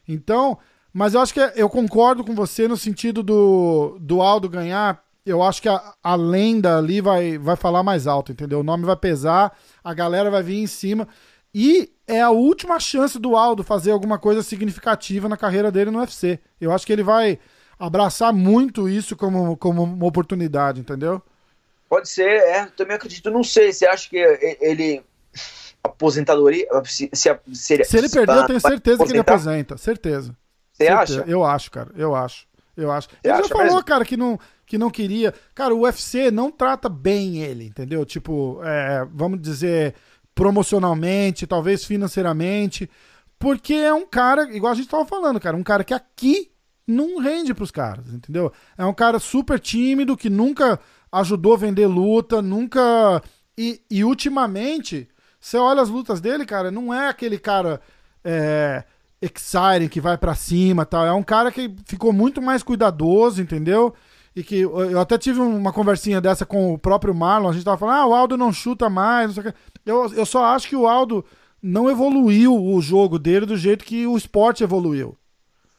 Então, 0.06 0.58
mas 0.92 1.14
eu 1.14 1.20
acho 1.20 1.34
que 1.34 1.40
é, 1.40 1.52
eu 1.56 1.68
concordo 1.68 2.22
com 2.22 2.34
você 2.34 2.68
no 2.68 2.76
sentido 2.76 3.22
do, 3.22 3.98
do 4.00 4.22
Aldo 4.22 4.48
ganhar. 4.48 5.02
Eu 5.24 5.42
acho 5.42 5.60
que 5.60 5.68
a, 5.68 5.94
a 6.02 6.14
lenda 6.14 6.78
ali 6.78 7.00
vai, 7.00 7.36
vai 7.36 7.56
falar 7.56 7.82
mais 7.82 8.06
alto, 8.06 8.32
entendeu? 8.32 8.60
O 8.60 8.64
nome 8.64 8.84
vai 8.84 8.96
pesar, 8.96 9.54
a 9.84 9.92
galera 9.92 10.30
vai 10.30 10.42
vir 10.42 10.58
em 10.58 10.66
cima. 10.66 11.06
E 11.54 11.90
é 12.08 12.22
a 12.22 12.30
última 12.30 12.80
chance 12.80 13.18
do 13.18 13.36
Aldo 13.36 13.62
fazer 13.62 13.90
alguma 13.90 14.18
coisa 14.18 14.42
significativa 14.42 15.28
na 15.28 15.36
carreira 15.36 15.70
dele 15.70 15.90
no 15.90 16.00
UFC. 16.00 16.40
Eu 16.58 16.72
acho 16.72 16.86
que 16.86 16.92
ele 16.92 17.02
vai 17.02 17.38
abraçar 17.78 18.32
muito 18.32 18.88
isso 18.88 19.14
como, 19.14 19.56
como 19.58 19.84
uma 19.84 20.06
oportunidade, 20.06 20.80
entendeu? 20.80 21.22
Pode 21.88 22.08
ser, 22.08 22.28
é. 22.28 22.66
Também 22.66 22.96
acredito, 22.96 23.30
não 23.30 23.44
sei. 23.44 23.72
Você 23.72 23.86
acha 23.86 24.08
que 24.08 24.16
ele. 24.16 25.02
Aposentadoria. 25.84 26.66
Se, 26.84 27.08
se, 27.12 27.38
se, 27.52 27.84
se 27.84 27.96
ele 27.96 28.08
perder, 28.08 28.36
eu 28.36 28.46
tenho 28.46 28.60
certeza 28.60 29.04
que 29.04 29.12
ele 29.12 29.20
aposenta. 29.20 29.76
Certeza. 29.76 30.34
Você 30.72 30.88
acha? 30.88 31.24
Eu 31.26 31.44
acho, 31.44 31.70
cara. 31.70 31.90
Eu 31.96 32.14
acho. 32.14 32.46
Eu 32.76 32.90
acho. 32.92 33.08
Ele 33.24 33.36
já 33.36 33.48
falou, 33.48 33.64
mesmo? 33.64 33.84
cara, 33.84 34.04
que 34.04 34.16
não, 34.16 34.38
que 34.64 34.78
não 34.78 34.90
queria. 34.90 35.34
Cara, 35.54 35.74
o 35.74 35.80
UFC 35.80 36.30
não 36.30 36.50
trata 36.50 36.88
bem 36.88 37.42
ele, 37.42 37.66
entendeu? 37.66 38.04
Tipo, 38.04 38.60
é, 38.62 39.06
vamos 39.12 39.40
dizer, 39.40 39.94
promocionalmente, 40.38 41.48
talvez 41.48 41.84
financeiramente. 41.84 42.88
Porque 43.40 43.74
é 43.74 43.92
um 43.92 44.06
cara, 44.06 44.44
igual 44.54 44.72
a 44.72 44.76
gente 44.76 44.88
tava 44.88 45.04
falando, 45.04 45.40
cara, 45.40 45.56
um 45.56 45.64
cara 45.64 45.82
que 45.82 45.92
aqui 45.92 46.52
não 46.86 47.18
rende 47.18 47.52
pros 47.52 47.72
caras, 47.72 48.06
entendeu? 48.12 48.52
É 48.76 48.86
um 48.86 48.94
cara 48.94 49.18
super 49.18 49.58
tímido, 49.58 50.16
que 50.16 50.30
nunca 50.30 50.78
ajudou 51.10 51.54
a 51.54 51.56
vender 51.56 51.88
luta, 51.88 52.40
nunca. 52.40 53.20
E, 53.56 53.82
e 53.90 54.04
ultimamente, 54.04 55.08
você 55.40 55.56
olha 55.56 55.82
as 55.82 55.88
lutas 55.88 56.20
dele, 56.20 56.46
cara, 56.46 56.70
não 56.70 56.94
é 56.94 57.08
aquele 57.08 57.38
cara. 57.38 57.80
É, 58.24 58.84
exciting, 59.20 59.88
que 59.88 60.00
vai 60.00 60.16
para 60.16 60.36
cima 60.36 60.86
tal. 60.86 61.04
É 61.04 61.12
um 61.12 61.24
cara 61.24 61.50
que 61.50 61.74
ficou 61.84 62.12
muito 62.12 62.40
mais 62.40 62.62
cuidadoso, 62.62 63.42
entendeu? 63.42 63.92
E 64.38 64.42
que 64.44 64.60
eu 64.60 65.00
até 65.00 65.18
tive 65.18 65.40
uma 65.40 65.72
conversinha 65.72 66.20
dessa 66.20 66.46
com 66.46 66.72
o 66.72 66.78
próprio 66.78 67.12
Marlon. 67.12 67.48
A 67.48 67.52
gente 67.52 67.64
tava 67.64 67.76
falando, 67.76 67.96
ah, 67.96 68.06
o 68.06 68.14
Aldo 68.14 68.36
não 68.36 68.52
chuta 68.52 68.88
mais, 68.88 69.34
não. 69.34 69.52
Eu, 69.84 70.14
eu 70.14 70.24
só 70.24 70.44
acho 70.44 70.68
que 70.68 70.76
o 70.76 70.86
Aldo 70.86 71.24
não 71.60 71.90
evoluiu 71.90 72.54
o 72.54 72.80
jogo 72.80 73.18
dele 73.18 73.44
do 73.44 73.56
jeito 73.56 73.84
que 73.84 74.06
o 74.06 74.16
esporte 74.16 74.62
evoluiu. 74.62 75.16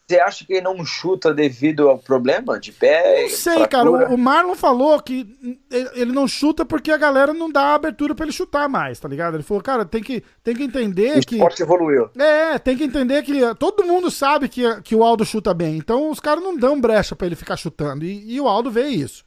Você 0.09 0.19
acha 0.19 0.43
que 0.43 0.53
ele 0.53 0.61
não 0.61 0.83
chuta 0.83 1.31
devido 1.31 1.87
ao 1.87 1.99
problema 1.99 2.59
de 2.59 2.71
pé? 2.71 3.21
Não 3.21 3.29
sei, 3.29 3.53
fratura? 3.53 3.67
cara. 3.67 4.11
O 4.11 4.17
Marlon 4.17 4.55
falou 4.55 4.99
que 4.99 5.37
ele 5.69 6.11
não 6.11 6.27
chuta 6.27 6.65
porque 6.65 6.89
a 6.89 6.97
galera 6.97 7.31
não 7.31 7.51
dá 7.51 7.75
abertura 7.75 8.15
para 8.15 8.25
ele 8.25 8.33
chutar 8.33 8.67
mais, 8.67 8.99
tá 8.99 9.07
ligado? 9.07 9.35
Ele 9.35 9.43
falou, 9.43 9.61
cara, 9.61 9.85
tem 9.85 10.01
que, 10.01 10.23
tem 10.43 10.55
que 10.55 10.63
entender 10.63 11.19
o 11.19 11.21
que. 11.21 11.35
O 11.35 11.37
esporte 11.37 11.61
evoluiu. 11.61 12.09
É, 12.17 12.57
tem 12.57 12.75
que 12.75 12.85
entender 12.85 13.21
que 13.21 13.53
todo 13.53 13.85
mundo 13.85 14.09
sabe 14.09 14.49
que, 14.49 14.81
que 14.81 14.95
o 14.95 15.03
Aldo 15.03 15.23
chuta 15.23 15.53
bem. 15.53 15.77
Então 15.77 16.09
os 16.09 16.19
caras 16.19 16.43
não 16.43 16.57
dão 16.57 16.81
brecha 16.81 17.15
para 17.15 17.27
ele 17.27 17.35
ficar 17.35 17.55
chutando. 17.55 18.03
E, 18.03 18.33
e 18.33 18.41
o 18.41 18.47
Aldo 18.47 18.71
vê 18.71 18.87
isso. 18.87 19.23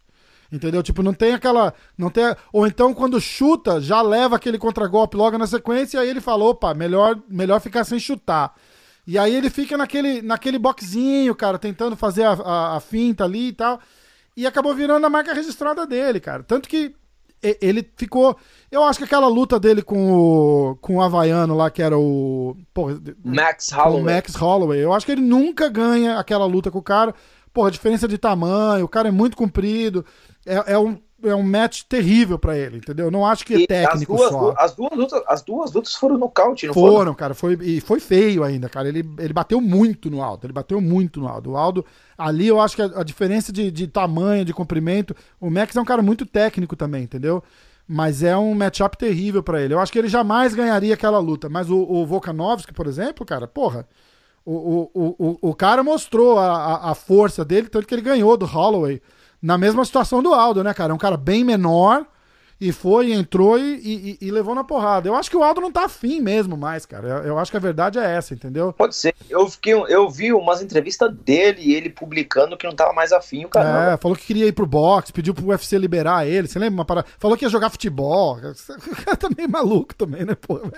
Entendeu? 0.50 0.82
Tipo, 0.82 1.00
não 1.00 1.14
tem 1.14 1.32
aquela. 1.32 1.72
não 1.96 2.10
tem 2.10 2.24
Ou 2.52 2.66
então, 2.66 2.92
quando 2.92 3.20
chuta, 3.20 3.80
já 3.80 4.02
leva 4.02 4.34
aquele 4.34 4.58
contragolpe 4.58 5.16
logo 5.16 5.38
na 5.38 5.46
sequência, 5.46 5.98
e 5.98 6.00
aí 6.00 6.08
ele 6.08 6.20
falou, 6.20 6.50
opa, 6.50 6.74
melhor, 6.74 7.16
melhor 7.28 7.60
ficar 7.60 7.84
sem 7.84 8.00
chutar. 8.00 8.52
E 9.06 9.18
aí 9.18 9.34
ele 9.34 9.50
fica 9.50 9.76
naquele, 9.76 10.22
naquele 10.22 10.58
boxinho, 10.58 11.34
cara, 11.34 11.58
tentando 11.58 11.96
fazer 11.96 12.24
a, 12.24 12.32
a, 12.32 12.76
a, 12.76 12.80
finta 12.80 13.24
ali 13.24 13.48
e 13.48 13.52
tal. 13.52 13.80
E 14.36 14.46
acabou 14.46 14.74
virando 14.74 15.04
a 15.04 15.10
marca 15.10 15.34
registrada 15.34 15.86
dele, 15.86 16.20
cara. 16.20 16.42
Tanto 16.42 16.68
que 16.68 16.94
ele 17.42 17.90
ficou. 17.96 18.36
Eu 18.70 18.84
acho 18.84 18.98
que 18.98 19.04
aquela 19.04 19.26
luta 19.26 19.58
dele 19.58 19.82
com 19.82 20.12
o, 20.12 20.76
com 20.76 20.96
o 20.96 21.02
Havaiano 21.02 21.56
lá, 21.56 21.70
que 21.70 21.82
era 21.82 21.98
o. 21.98 22.56
Porra, 22.72 23.00
Max 23.24 23.70
Holloway. 23.72 24.14
Max 24.14 24.34
Holloway. 24.36 24.80
Eu 24.80 24.92
acho 24.92 25.04
que 25.04 25.12
ele 25.12 25.22
nunca 25.22 25.68
ganha 25.68 26.18
aquela 26.18 26.46
luta 26.46 26.70
com 26.70 26.78
o 26.78 26.82
cara. 26.82 27.14
Porra, 27.52 27.70
diferença 27.70 28.06
de 28.06 28.16
tamanho, 28.16 28.84
o 28.84 28.88
cara 28.88 29.08
é 29.08 29.12
muito 29.12 29.36
comprido. 29.36 30.06
É, 30.46 30.74
é 30.74 30.78
um 30.78 30.98
é 31.24 31.34
um 31.34 31.42
match 31.42 31.82
terrível 31.88 32.38
para 32.38 32.56
ele, 32.56 32.78
entendeu? 32.78 33.10
Não 33.10 33.26
acho 33.26 33.44
que 33.44 33.64
é 33.64 33.66
técnico 33.66 34.14
as 34.14 34.20
duas, 34.20 34.30
só. 34.30 34.54
As 34.58 34.74
duas, 34.74 34.96
lutas, 34.96 35.22
as 35.26 35.42
duas 35.42 35.72
lutas 35.72 35.94
foram 35.94 36.18
nocaute, 36.18 36.66
não 36.66 36.74
foram? 36.74 36.92
Foram, 36.92 37.14
cara. 37.14 37.34
Foi, 37.34 37.58
e 37.60 37.80
foi 37.80 38.00
feio 38.00 38.42
ainda, 38.42 38.68
cara. 38.68 38.88
Ele, 38.88 39.04
ele 39.18 39.32
bateu 39.32 39.60
muito 39.60 40.10
no 40.10 40.22
Aldo. 40.22 40.46
Ele 40.46 40.52
bateu 40.52 40.80
muito 40.80 41.20
no 41.20 41.28
Aldo. 41.28 41.52
O 41.52 41.56
Aldo, 41.56 41.84
ali 42.16 42.46
eu 42.46 42.60
acho 42.60 42.76
que 42.76 42.82
a, 42.82 42.86
a 42.96 43.02
diferença 43.02 43.52
de, 43.52 43.70
de 43.70 43.86
tamanho, 43.86 44.44
de 44.44 44.52
comprimento. 44.52 45.14
O 45.40 45.50
Max 45.50 45.76
é 45.76 45.80
um 45.80 45.84
cara 45.84 46.02
muito 46.02 46.26
técnico 46.26 46.76
também, 46.76 47.04
entendeu? 47.04 47.42
Mas 47.86 48.22
é 48.22 48.36
um 48.36 48.54
matchup 48.54 48.96
terrível 48.96 49.42
para 49.42 49.60
ele. 49.60 49.74
Eu 49.74 49.80
acho 49.80 49.92
que 49.92 49.98
ele 49.98 50.08
jamais 50.08 50.54
ganharia 50.54 50.94
aquela 50.94 51.18
luta. 51.18 51.48
Mas 51.48 51.70
o, 51.70 51.76
o 51.76 52.06
Volkanovski, 52.06 52.72
por 52.72 52.86
exemplo, 52.86 53.24
cara, 53.24 53.46
porra. 53.46 53.86
O, 54.44 54.90
o, 54.92 55.16
o, 55.18 55.50
o 55.50 55.54
cara 55.54 55.84
mostrou 55.84 56.36
a, 56.36 56.46
a, 56.46 56.90
a 56.90 56.94
força 56.96 57.44
dele, 57.44 57.68
tanto 57.68 57.86
que 57.86 57.94
ele 57.94 58.02
ganhou 58.02 58.36
do 58.36 58.44
Holloway 58.44 59.00
na 59.42 59.58
mesma 59.58 59.84
situação 59.84 60.22
do 60.22 60.32
Aldo, 60.32 60.62
né, 60.62 60.72
cara? 60.72 60.92
É 60.92 60.94
um 60.94 60.98
cara 60.98 61.16
bem 61.16 61.42
menor 61.42 62.06
e 62.60 62.70
foi, 62.70 63.12
entrou 63.12 63.58
e, 63.58 63.74
e, 63.82 64.18
e, 64.20 64.30
levou 64.30 64.54
na 64.54 64.62
porrada. 64.62 65.08
Eu 65.08 65.16
acho 65.16 65.28
que 65.28 65.36
o 65.36 65.42
Aldo 65.42 65.60
não 65.60 65.72
tá 65.72 65.86
afim 65.86 66.20
mesmo 66.20 66.56
mais, 66.56 66.86
cara. 66.86 67.08
Eu, 67.08 67.16
eu, 67.24 67.38
acho 67.40 67.50
que 67.50 67.56
a 67.56 67.60
verdade 67.60 67.98
é 67.98 68.04
essa, 68.04 68.34
entendeu? 68.34 68.72
Pode 68.72 68.94
ser. 68.94 69.16
Eu, 69.28 69.48
fiquei, 69.48 69.72
eu 69.72 70.08
vi 70.08 70.32
umas 70.32 70.62
entrevistas 70.62 71.12
dele 71.12 71.60
e 71.60 71.74
ele 71.74 71.90
publicando 71.90 72.56
que 72.56 72.64
não 72.64 72.76
tava 72.76 72.92
mais 72.92 73.10
afim, 73.12 73.44
o 73.44 73.48
cara. 73.48 73.94
É, 73.94 73.96
falou 73.96 74.16
que 74.16 74.24
queria 74.24 74.46
ir 74.46 74.52
pro 74.52 74.64
boxe, 74.64 75.12
pediu 75.12 75.34
pro 75.34 75.46
UFC 75.46 75.76
liberar 75.76 76.24
ele. 76.24 76.46
Você 76.46 76.56
lembra 76.56 76.74
uma 76.74 76.84
parada? 76.84 77.08
Falou 77.18 77.36
que 77.36 77.44
ia 77.44 77.50
jogar 77.50 77.68
futebol. 77.68 78.38
O 78.92 79.04
cara 79.04 79.16
tá 79.16 79.28
meio 79.36 79.50
maluco 79.50 79.92
também, 79.96 80.24
né, 80.24 80.36
pô? 80.36 80.60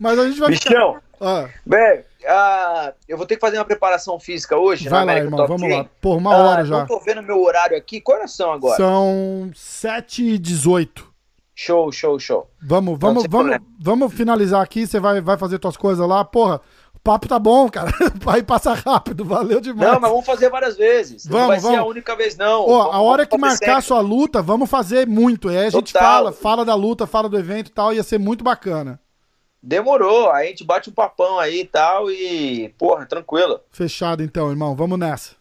Mas 0.00 0.18
a 0.18 0.26
gente 0.26 0.40
vai 0.40 0.48
Bichão, 0.48 0.94
ficar... 0.94 1.02
ah. 1.20 1.48
Bem, 1.66 2.02
uh, 2.24 2.94
eu 3.08 3.16
vou 3.16 3.26
ter 3.26 3.36
que 3.36 3.40
fazer 3.40 3.58
uma 3.58 3.64
preparação 3.64 4.18
física 4.18 4.56
hoje 4.56 4.88
vai 4.88 5.04
lá, 5.04 5.16
irmão, 5.16 5.46
vamos 5.46 5.70
lá. 5.70 5.86
Por 6.00 6.16
uma 6.16 6.36
hora 6.36 6.62
uh, 6.62 6.66
já. 6.66 6.78
Não 6.78 6.86
tô 6.86 7.00
vendo 7.00 7.22
meu 7.22 7.42
horário 7.42 7.76
aqui. 7.76 8.02
Horas 8.06 8.32
são 8.32 8.52
agora? 8.52 8.76
São 8.76 9.50
7h18. 9.54 11.12
Show, 11.54 11.92
show, 11.92 12.18
show. 12.18 12.50
Vamos, 12.62 12.98
vamos, 12.98 13.24
vamos, 13.28 13.56
vamos 13.80 14.14
finalizar 14.14 14.62
aqui. 14.62 14.86
Você 14.86 14.98
vai, 14.98 15.20
vai 15.20 15.36
fazer 15.36 15.58
tuas 15.58 15.76
coisas 15.76 16.06
lá. 16.06 16.24
Porra, 16.24 16.60
o 16.94 16.98
papo 16.98 17.28
tá 17.28 17.38
bom, 17.38 17.68
cara. 17.68 17.92
Vai 18.22 18.42
passar 18.42 18.74
rápido, 18.78 19.24
valeu 19.24 19.60
demais. 19.60 19.92
Não, 19.92 20.00
mas 20.00 20.10
vamos 20.10 20.24
fazer 20.24 20.48
várias 20.48 20.76
vezes. 20.76 21.26
Vamos, 21.26 21.40
não 21.40 21.48
vai 21.48 21.60
vamos. 21.60 21.76
ser 21.76 21.82
a 21.82 21.84
única 21.84 22.16
vez, 22.16 22.36
não. 22.36 22.68
Ó, 22.68 22.92
a 22.92 23.00
hora 23.00 23.26
que 23.26 23.36
marcar 23.36 23.78
a 23.78 23.80
sua 23.80 24.00
luta, 24.00 24.40
vamos 24.40 24.70
fazer 24.70 25.06
muito. 25.06 25.48
Aí 25.48 25.58
a 25.58 25.70
gente 25.70 25.92
Total. 25.92 26.02
fala, 26.02 26.32
fala 26.32 26.64
da 26.64 26.74
luta, 26.74 27.06
fala 27.06 27.28
do 27.28 27.38
evento 27.38 27.68
e 27.68 27.72
tal. 27.72 27.92
Ia 27.92 28.02
ser 28.02 28.18
muito 28.18 28.44
bacana. 28.44 29.00
Demorou, 29.62 30.30
aí 30.30 30.46
a 30.46 30.50
gente 30.50 30.64
bate 30.64 30.90
um 30.90 30.92
papão 30.92 31.38
aí 31.38 31.60
e 31.60 31.64
tal 31.64 32.10
e, 32.10 32.70
porra, 32.76 33.06
tranquilo. 33.06 33.60
Fechado 33.70 34.22
então, 34.22 34.50
irmão, 34.50 34.74
vamos 34.74 34.98
nessa. 34.98 35.36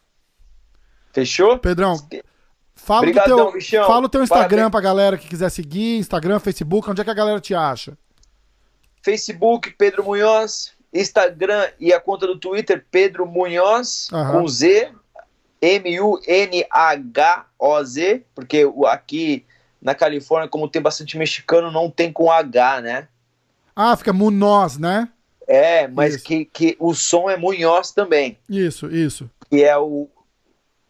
Fechou? 1.11 1.57
Pedrão, 1.57 1.97
fala, 2.75 2.99
Obrigadão, 2.99 3.37
teu, 3.37 3.51
bichão. 3.53 3.87
fala 3.87 4.05
o 4.05 4.09
teu 4.09 4.21
Instagram 4.21 4.69
Parabéns. 4.69 4.71
pra 4.71 4.81
galera 4.81 5.17
que 5.17 5.27
quiser 5.27 5.49
seguir, 5.49 5.97
Instagram, 5.97 6.39
Facebook, 6.39 6.87
onde 6.89 7.01
é 7.01 7.03
que 7.03 7.09
a 7.09 7.15
galera 7.15 7.41
te 7.41 7.55
acha? 7.55 7.97
Facebook, 9.01 9.71
Pedro 9.71 10.03
Munhoz, 10.03 10.73
Instagram 10.93 11.67
e 11.79 11.91
a 11.91 11.99
conta 11.99 12.27
do 12.27 12.37
Twitter, 12.37 12.85
Pedro 12.91 13.25
Munhoz, 13.25 14.07
uhum. 14.11 14.31
com 14.31 14.47
Z, 14.47 14.91
M-U-N-H-O-Z, 15.59 16.23
porque 18.35 18.71
aqui 18.85 19.45
na 19.81 19.95
Califórnia, 19.95 20.47
como 20.47 20.69
tem 20.69 20.81
bastante 20.81 21.17
mexicano, 21.17 21.71
não 21.71 21.89
tem 21.89 22.13
com 22.13 22.31
H, 22.31 22.81
né? 22.81 23.07
Ah, 23.75 23.95
fica 23.95 24.13
Munhoz, 24.13 24.77
né? 24.77 25.09
É, 25.47 25.87
mas 25.87 26.15
que, 26.17 26.45
que 26.45 26.77
o 26.79 26.93
som 26.93 27.29
é 27.29 27.35
Munhoz 27.35 27.91
também. 27.91 28.37
Isso, 28.49 28.87
isso. 28.87 29.29
Que 29.49 29.63
é 29.63 29.77
o 29.77 30.07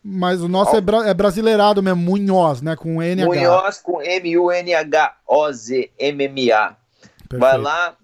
Mas 0.03 0.41
o 0.41 0.47
nosso 0.47 0.75
é, 0.75 0.81
bra 0.81 1.07
é, 1.07 1.13
brasileirado 1.13 1.81
mesmo, 1.81 2.01
Munhoz, 2.01 2.61
né? 2.61 2.75
Com 2.75 3.01
NH. 3.01 3.25
Munhoz 3.25 3.79
com 3.79 4.01
M-U-N-H-O-Z, 4.01 5.91
M-M-A. 5.97 6.75
Vai 7.33 7.57
lá, 7.57 7.95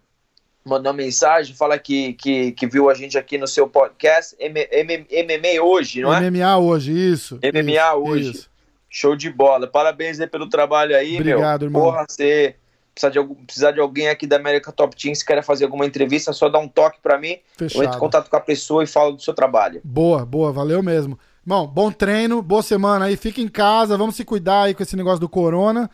manda 0.66 0.90
uma 0.90 0.96
mensagem, 0.96 1.56
fala 1.56 1.78
que, 1.78 2.14
que, 2.14 2.52
que 2.54 2.68
viu 2.68 2.90
a 2.90 2.94
gente 2.94 3.18
aqui 3.18 3.38
no 3.38 3.48
seu 3.48 3.68
podcast. 3.68 4.36
M 4.40 4.68
M 4.72 4.98
MMA 4.98 5.64
hoje, 5.64 6.02
não 6.02 6.14
é? 6.14 6.30
MMA 6.30 6.58
hoje, 6.58 6.92
isso. 6.92 7.40
MMA 7.44 7.72
isso, 7.72 7.96
hoje. 7.98 8.32
Isso. 8.32 8.50
Show 8.90 9.16
de 9.16 9.30
bola. 9.30 9.68
Parabéns 9.68 10.20
aí 10.20 10.28
pelo 10.28 10.50
trabalho 10.50 10.96
aí, 10.96 11.16
Obrigado, 11.16 11.62
meu. 11.62 11.70
Irmão. 11.70 11.82
Porra, 11.84 12.06
você 12.08 12.56
precisar 13.00 13.10
de, 13.10 13.36
precisar 13.45 13.72
de 13.72 13.80
alguém 13.80 14.10
aqui 14.10 14.26
da 14.26 14.36
América 14.36 14.72
Top 14.72 14.95
Team, 14.95 15.14
se 15.14 15.26
quer 15.26 15.43
fazer 15.43 15.66
alguma 15.66 15.86
entrevista, 15.86 16.32
é 16.32 16.34
só 16.34 16.50
dá 16.50 16.58
um 16.60 16.68
toque 16.68 17.00
para 17.02 17.18
mim. 17.18 17.38
Fechado. 17.56 17.82
Eu 17.82 17.86
entro 17.86 17.98
em 17.98 18.00
contato 18.00 18.30
com 18.30 18.36
a 18.36 18.41
pessoa 18.41 18.84
e 18.84 18.88
falo 18.88 19.14
do 19.14 19.22
seu 19.22 19.34
trabalho. 19.34 19.82
Boa, 19.84 20.26
boa, 20.26 20.52
valeu 20.52 20.82
mesmo. 20.82 21.18
Irmão, 21.45 21.68
bom 21.68 21.91
treino, 21.91 22.41
boa 22.41 22.62
semana 22.62 23.06
aí. 23.06 23.16
Fica 23.16 23.39
em 23.39 23.48
casa, 23.48 23.98
vamos 23.98 24.16
se 24.16 24.26
cuidar 24.26 24.64
aí 24.64 24.74
com 24.74 24.84
esse 24.84 24.95
negócio 24.95 25.20
do 25.20 25.30
corona. 25.30 25.89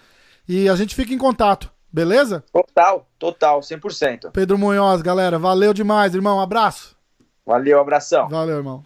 E 0.47 0.67
a 0.67 0.75
gente 0.75 0.95
fica 0.95 1.13
em 1.13 1.17
contato, 1.17 1.71
beleza? 1.91 2.43
Total, 2.51 3.07
total, 3.19 3.59
100%. 3.59 4.31
Pedro 4.31 4.57
Munhoz, 4.57 5.01
galera, 5.01 5.37
valeu 5.37 5.73
demais, 5.73 6.15
irmão. 6.15 6.37
Um 6.37 6.41
abraço. 6.41 6.95
Valeu, 7.45 7.79
abração. 7.79 8.29
Valeu, 8.29 8.57
irmão. 8.57 8.83